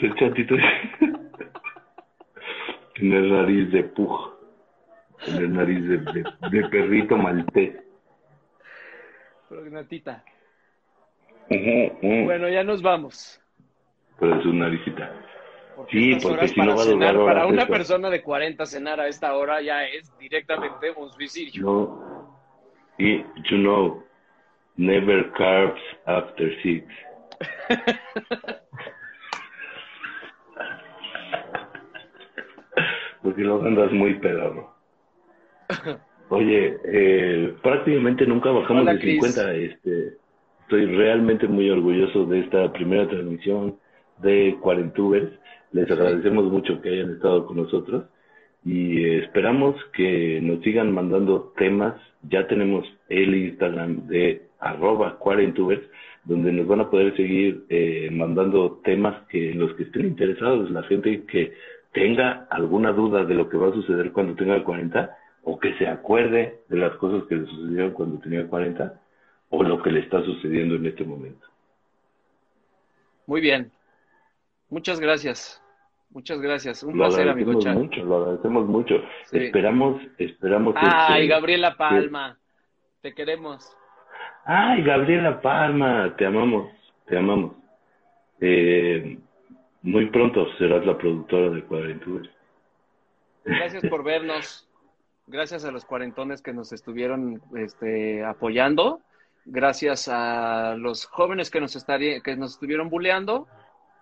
Ser 0.00 0.14
chatito 0.14 0.54
tener 2.94 3.22
nariz 3.32 3.70
de 3.70 3.82
pug, 3.84 4.32
tener 5.24 5.48
nariz 5.50 5.86
de, 5.88 5.98
de, 5.98 6.24
de 6.50 6.68
perrito 6.68 7.16
maltés. 7.16 7.76
Prognatita. 9.48 10.24
Bueno, 11.48 12.48
ya 12.48 12.62
nos 12.64 12.80
vamos. 12.82 13.40
Pero 14.18 14.36
es 14.36 14.42
su 14.42 14.52
naricita. 14.52 15.12
Porque 15.76 15.92
Sí, 15.98 16.18
porque 16.22 16.48
si 16.48 16.60
no 16.60 16.66
para 16.66 16.76
va 16.76 16.82
a 16.82 16.84
durar 16.84 16.86
cenar, 16.86 17.16
horas 17.16 17.34
para 17.34 17.46
una 17.46 17.62
eso. 17.62 17.72
persona 17.72 18.10
de 18.10 18.22
40 18.22 18.66
cenar 18.66 19.00
a 19.00 19.08
esta 19.08 19.34
hora 19.34 19.60
ya 19.60 19.84
es 19.84 20.16
directamente 20.18 20.90
un 20.92 21.10
suicidio. 21.10 21.62
No. 21.62 22.38
Y, 22.98 23.18
you 23.50 23.56
know, 23.58 24.04
never 24.76 25.30
carbs 25.32 25.80
after 26.06 26.50
six. 26.62 26.86
Porque 33.22 33.42
luego 33.42 33.64
andas 33.64 33.92
muy 33.92 34.14
pedado. 34.14 34.70
Oye, 36.30 36.76
eh, 36.84 37.54
prácticamente 37.62 38.26
nunca 38.26 38.50
bajamos 38.50 38.82
Hola, 38.82 38.94
de 38.94 39.00
Cris. 39.00 39.20
50. 39.34 39.54
Este, 39.54 40.14
estoy 40.62 40.86
realmente 40.86 41.48
muy 41.48 41.68
orgulloso 41.68 42.24
de 42.26 42.40
esta 42.40 42.72
primera 42.72 43.08
transmisión 43.08 43.76
de 44.22 44.56
Cuarentubers. 44.60 45.30
Les 45.72 45.90
agradecemos 45.90 46.44
mucho 46.44 46.80
que 46.80 46.90
hayan 46.90 47.14
estado 47.14 47.46
con 47.46 47.56
nosotros 47.56 48.04
y 48.64 49.04
esperamos 49.04 49.76
que 49.92 50.40
nos 50.42 50.62
sigan 50.62 50.92
mandando 50.92 51.52
temas. 51.56 51.94
Ya 52.22 52.46
tenemos 52.46 52.86
el 53.08 53.34
Instagram 53.34 54.06
de 54.06 54.42
arroba 54.60 55.18
Cuarentubers, 55.18 55.82
donde 56.24 56.52
nos 56.52 56.66
van 56.66 56.80
a 56.80 56.90
poder 56.90 57.16
seguir 57.16 57.64
eh, 57.70 58.08
mandando 58.12 58.80
temas 58.84 59.16
que 59.28 59.54
los 59.54 59.74
que 59.74 59.84
estén 59.84 60.06
interesados. 60.06 60.70
La 60.70 60.82
gente 60.84 61.24
que 61.24 61.52
tenga 61.92 62.46
alguna 62.50 62.92
duda 62.92 63.24
de 63.24 63.34
lo 63.34 63.48
que 63.48 63.56
va 63.56 63.68
a 63.68 63.72
suceder 63.72 64.12
cuando 64.12 64.34
tenga 64.34 64.62
40 64.62 65.16
o 65.42 65.58
que 65.58 65.76
se 65.78 65.86
acuerde 65.86 66.60
de 66.68 66.76
las 66.76 66.96
cosas 66.96 67.26
que 67.28 67.36
le 67.36 67.46
sucedieron 67.46 67.92
cuando 67.92 68.18
tenía 68.18 68.46
40 68.46 69.00
o 69.50 69.62
lo 69.62 69.82
que 69.82 69.90
le 69.90 70.00
está 70.00 70.22
sucediendo 70.22 70.76
en 70.76 70.86
este 70.86 71.04
momento. 71.04 71.46
Muy 73.26 73.40
bien. 73.40 73.70
Muchas 74.68 75.00
gracias. 75.00 75.62
Muchas 76.10 76.40
gracias. 76.40 76.82
Un 76.82 76.98
Lo 76.98 77.04
placer, 77.04 77.28
amigo 77.28 77.58
Chan. 77.60 77.78
mucho, 77.78 78.04
lo 78.04 78.16
agradecemos 78.16 78.66
mucho. 78.66 78.96
Sí. 79.26 79.38
Esperamos, 79.38 80.02
esperamos. 80.18 80.74
Ay, 80.76 81.22
este, 81.22 81.34
Gabriela 81.34 81.76
Palma. 81.76 82.36
Te 83.00 83.14
queremos. 83.14 83.76
Ay, 84.44 84.82
Gabriela 84.82 85.40
Palma, 85.40 86.14
te 86.16 86.26
amamos, 86.26 86.70
te 87.06 87.16
amamos. 87.16 87.52
Eh, 88.40 89.18
muy 89.82 90.06
pronto 90.06 90.46
serás 90.58 90.84
la 90.86 90.96
productora 90.98 91.50
de 91.50 91.62
Cuadrenturas. 91.64 92.28
Gracias 93.44 93.86
por 93.88 94.04
vernos. 94.04 94.66
Gracias 95.26 95.64
a 95.64 95.70
los 95.70 95.84
cuarentones 95.84 96.42
que 96.42 96.52
nos 96.52 96.72
estuvieron 96.72 97.40
este, 97.56 98.24
apoyando. 98.24 99.00
Gracias 99.46 100.08
a 100.08 100.74
los 100.76 101.06
jóvenes 101.06 101.50
que 101.50 101.60
nos, 101.60 101.76
estaría, 101.76 102.20
que 102.20 102.36
nos 102.36 102.52
estuvieron 102.52 102.90
buleando. 102.90 103.46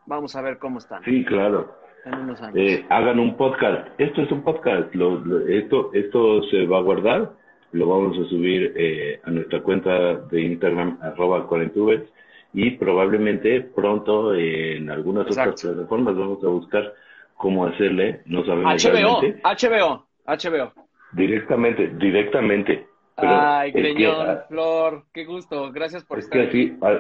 Vamos 0.07 0.35
a 0.37 0.43
ver 0.43 0.59
cómo 0.59 0.79
están 0.79 1.05
Sí, 1.05 1.25
claro. 1.25 1.77
en 2.07 2.15
unos 2.15 2.41
años. 2.41 2.57
Eh, 2.57 2.85
hagan 2.89 3.21
un 3.21 3.37
podcast. 3.37 3.89
Esto 3.99 4.23
es 4.23 4.33
un 4.33 4.43
podcast. 4.43 4.93
Lo- 4.95 5.21
lo- 5.21 5.47
esto, 5.47 5.91
esto 5.93 6.43
se 6.45 6.67
va 6.67 6.79
a 6.79 6.83
guardar. 6.83 7.33
Lo 7.73 7.87
vamos 7.87 8.19
a 8.19 8.29
subir 8.31 8.73
eh, 8.77 9.21
a 9.23 9.31
nuestra 9.31 9.63
cuenta 9.63 10.15
de 10.17 10.41
Instagram, 10.41 10.99
arroba 11.03 11.47
cuarentubers. 11.47 12.09
Y 12.55 12.73
probablemente 12.73 13.61
pronto 13.61 14.35
eh, 14.35 14.79
en 14.79 14.91
algunas 14.91 15.27
Exacto. 15.27 15.51
otras 15.53 15.73
plataformas 15.75 16.17
vamos 16.17 16.43
a 16.43 16.49
buscar 16.49 16.95
cómo 17.37 17.67
hacerle. 17.67 18.23
No 18.27 18.45
sabemos 18.45 18.83
HBO, 18.83 19.21
realmente. 19.21 19.41
HBO, 19.45 20.07
HBO. 20.27 20.73
Directamente, 21.13 21.89
directamente. 21.99 22.87
Pero 23.17 23.31
Ay, 23.33 23.73
es 23.75 23.97
que, 23.97 24.07
ah, 24.07 24.45
Flor, 24.49 25.05
qué 25.13 25.25
gusto. 25.25 25.73
Gracias 25.73 26.05
por 26.05 26.19
Es 26.19 26.25
estar 26.25 26.41
que 26.43 26.47
aquí. 26.49 26.77
así, 26.81 26.97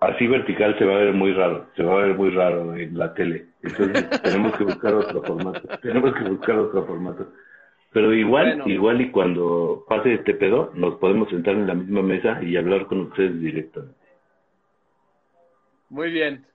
a- 0.00 0.06
así 0.08 0.26
vertical 0.26 0.78
se 0.78 0.84
va 0.84 0.94
a 0.96 0.98
ver 0.98 1.14
muy 1.14 1.32
raro, 1.32 1.66
se 1.76 1.82
va 1.82 1.94
a 1.94 2.06
ver 2.06 2.14
muy 2.14 2.30
raro 2.30 2.76
en 2.76 2.96
la 2.98 3.14
tele. 3.14 3.46
Entonces 3.62 4.10
tenemos 4.22 4.56
que 4.56 4.64
buscar 4.64 4.94
otro 4.94 5.22
formato, 5.22 5.60
tenemos 5.82 6.14
que 6.14 6.24
buscar 6.24 6.58
otro 6.58 6.84
formato. 6.86 7.28
Pero 7.92 8.12
igual, 8.12 8.46
Bueno. 8.58 8.68
igual 8.68 9.00
y 9.00 9.10
cuando 9.10 9.84
pase 9.88 10.14
este 10.14 10.34
pedo, 10.34 10.70
nos 10.74 10.96
podemos 10.96 11.28
sentar 11.30 11.54
en 11.54 11.66
la 11.66 11.74
misma 11.74 12.02
mesa 12.02 12.42
y 12.42 12.56
hablar 12.56 12.86
con 12.86 13.00
ustedes 13.00 13.40
directamente. 13.40 13.96
Muy 15.88 16.10
bien. 16.10 16.46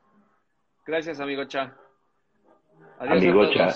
Gracias, 0.85 1.19
amigo 1.19 1.45
Cha. 1.45 1.75
Adiós 2.99 3.17
Amigo. 3.17 3.49
Cha, 3.53 3.69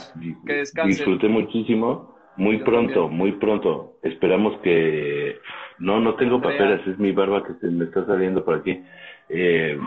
Que 0.45 0.53
descansen. 0.53 0.89
disfruté 0.97 1.27
muchísimo, 1.27 2.15
muy 2.37 2.59
Yo 2.59 2.65
pronto, 2.65 2.93
también. 3.01 3.17
muy 3.17 3.31
pronto. 3.33 3.97
Esperamos 4.03 4.59
que... 4.61 5.39
No, 5.79 5.99
no 5.99 6.15
tengo 6.15 6.35
Andrea. 6.35 6.57
papeles, 6.57 6.87
es 6.87 6.97
mi 6.99 7.11
barba 7.11 7.43
que 7.43 7.53
se 7.55 7.67
me 7.67 7.85
está 7.85 8.05
saliendo 8.05 8.45
por 8.45 8.55
aquí. 8.59 8.83
Eh, 9.29 9.77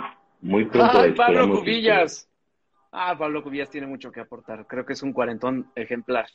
muy 0.43 0.67
pronto 0.67 0.99
Ay, 0.99 1.13
Pablo 1.13 1.47
que- 1.47 1.59
Cubillas. 1.61 2.31
Ah, 2.93 3.17
Pablo 3.19 3.43
Cubillas 3.43 3.71
tiene 3.71 3.87
mucho 3.87 4.11
que 4.11 4.21
aportar. 4.21 4.67
Creo 4.67 4.85
que 4.85 4.93
es 4.95 5.03
un 5.03 5.13
cuarentón 5.13 5.71
ejemplar. 5.75 6.27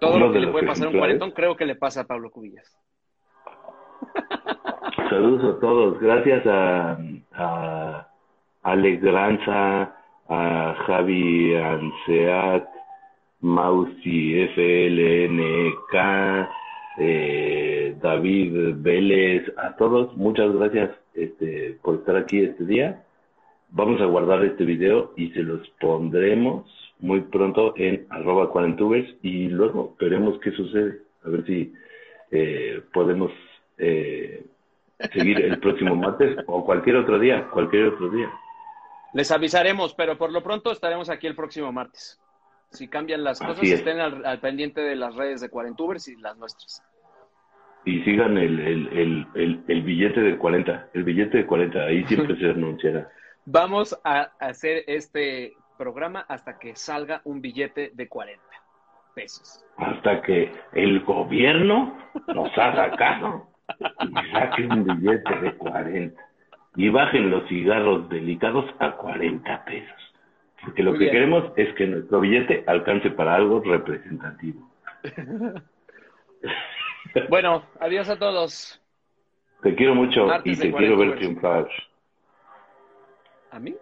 Todo 0.00 0.16
Uno 0.16 0.26
lo 0.28 0.32
que 0.32 0.40
le 0.40 0.48
puede 0.48 0.66
pasar 0.66 0.86
a 0.86 0.90
un 0.90 0.98
cuarentón, 0.98 1.30
creo 1.32 1.56
que 1.56 1.66
le 1.66 1.76
pasa 1.76 2.02
a 2.02 2.04
Pablo 2.04 2.30
Cubillas. 2.30 2.76
Saludos 5.10 5.56
a 5.56 5.60
todos. 5.60 5.98
Gracias 6.00 6.46
a, 6.46 6.98
a 7.34 8.08
Alex 8.64 9.02
Granza, 9.02 9.94
a 10.28 10.74
Javi 10.86 11.54
Anseat, 11.54 12.66
Mausi 13.40 14.48
FLNK, 14.54 15.94
eh, 16.98 17.96
David 18.00 18.76
Vélez, 18.76 19.52
a 19.58 19.76
todos, 19.76 20.16
muchas 20.16 20.50
gracias 20.54 20.90
este, 21.14 21.78
por 21.82 21.96
estar 21.96 22.16
aquí 22.16 22.40
este 22.40 22.64
día. 22.64 23.04
Vamos 23.70 24.00
a 24.00 24.06
guardar 24.06 24.44
este 24.44 24.64
video 24.64 25.12
y 25.16 25.28
se 25.30 25.42
los 25.42 25.68
pondremos 25.80 26.64
muy 27.00 27.20
pronto 27.20 27.74
en 27.76 28.06
arroba 28.08 28.50
cuarentubers 28.50 29.14
y 29.22 29.48
luego 29.48 29.94
veremos 30.00 30.38
qué 30.40 30.52
sucede. 30.52 31.00
A 31.24 31.28
ver 31.28 31.44
si 31.44 31.72
eh, 32.30 32.80
podemos 32.94 33.30
eh, 33.76 34.44
seguir 35.12 35.40
el 35.40 35.58
próximo 35.58 35.96
martes 35.96 36.36
o 36.46 36.64
cualquier 36.64 36.96
otro 36.96 37.18
día, 37.18 37.48
cualquier 37.50 37.88
otro 37.88 38.08
día. 38.08 38.30
Les 39.14 39.30
avisaremos, 39.30 39.94
pero 39.94 40.18
por 40.18 40.32
lo 40.32 40.42
pronto 40.42 40.72
estaremos 40.72 41.08
aquí 41.08 41.28
el 41.28 41.36
próximo 41.36 41.72
martes. 41.72 42.20
Si 42.70 42.88
cambian 42.88 43.22
las 43.22 43.38
cosas, 43.38 43.62
es. 43.62 43.70
estén 43.70 44.00
al, 44.00 44.26
al 44.26 44.40
pendiente 44.40 44.80
de 44.80 44.96
las 44.96 45.14
redes 45.14 45.40
de 45.40 45.48
Cuarentubers 45.48 46.08
y 46.08 46.16
las 46.16 46.36
nuestras. 46.36 46.82
Y 47.84 48.02
sigan 48.02 48.36
el, 48.36 48.58
el, 48.58 48.88
el, 48.88 49.26
el, 49.34 49.64
el 49.68 49.82
billete 49.82 50.20
de 50.20 50.36
40, 50.36 50.88
el 50.94 51.04
billete 51.04 51.38
de 51.38 51.46
40, 51.46 51.78
ahí 51.78 52.04
siempre 52.06 52.36
se 52.40 52.46
anunciará. 52.46 53.08
Vamos 53.44 53.96
a 54.02 54.32
hacer 54.40 54.82
este 54.88 55.54
programa 55.78 56.24
hasta 56.28 56.58
que 56.58 56.74
salga 56.74 57.20
un 57.24 57.40
billete 57.40 57.92
de 57.94 58.08
40 58.08 58.42
pesos. 59.14 59.64
Hasta 59.76 60.22
que 60.22 60.50
el 60.72 61.04
gobierno 61.04 61.96
nos 62.34 62.50
haga 62.58 62.96
caso 62.96 63.48
y 64.00 64.32
saque 64.32 64.66
un 64.66 64.84
billete 64.84 65.36
de 65.40 65.54
40 65.56 66.33
y 66.76 66.88
bajen 66.88 67.30
los 67.30 67.46
cigarros 67.48 68.08
delicados 68.08 68.64
a 68.78 68.92
40 68.92 69.64
pesos. 69.64 70.14
Porque 70.62 70.82
lo 70.82 70.90
Muy 70.90 70.98
que 70.98 71.04
bien. 71.06 71.14
queremos 71.14 71.52
es 71.56 71.74
que 71.74 71.86
nuestro 71.86 72.20
billete 72.20 72.64
alcance 72.66 73.10
para 73.10 73.34
algo 73.36 73.60
representativo. 73.60 74.68
Bueno, 77.28 77.62
adiós 77.80 78.08
a 78.08 78.18
todos. 78.18 78.80
Te 79.62 79.74
quiero 79.76 79.94
mucho 79.94 80.26
Martes 80.26 80.58
y 80.58 80.60
te 80.60 80.72
quiero 80.72 80.96
ver 80.96 81.08
40 81.10 81.16
triunfar. 81.18 81.68
¿A 83.52 83.58
mí? 83.60 83.74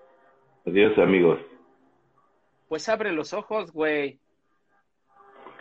Adiós, 0.66 0.96
amigos. 0.98 1.40
Pues 2.68 2.88
abre 2.88 3.10
los 3.12 3.32
ojos, 3.32 3.72
güey. 3.72 4.18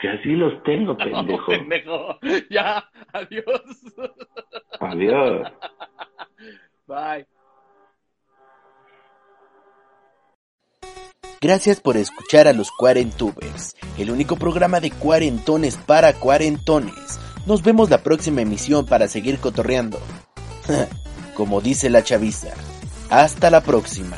Que 0.02 0.10
así 0.10 0.36
los 0.36 0.62
tengo, 0.64 0.98
pendejo. 0.98 1.45
Pendejo. 1.52 2.20
Ya, 2.49 2.90
adiós. 3.14 3.95
Adiós. 4.80 5.48
Bye. 6.91 7.26
Gracias 11.39 11.80
por 11.80 11.95
escuchar 11.95 12.49
a 12.49 12.53
los 12.53 12.69
Cuarentubers, 12.72 13.76
el 13.97 14.11
único 14.11 14.35
programa 14.35 14.81
de 14.81 14.91
cuarentones 14.91 15.77
para 15.77 16.13
cuarentones. 16.13 17.18
Nos 17.45 17.63
vemos 17.63 17.89
la 17.89 18.03
próxima 18.03 18.41
emisión 18.41 18.85
para 18.85 19.07
seguir 19.07 19.39
cotorreando. 19.39 19.99
Como 21.34 21.61
dice 21.61 21.89
la 21.89 22.03
chaviza. 22.03 22.49
Hasta 23.09 23.49
la 23.49 23.61
próxima. 23.61 24.18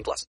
18 0.00 0.04
plus. 0.04 0.30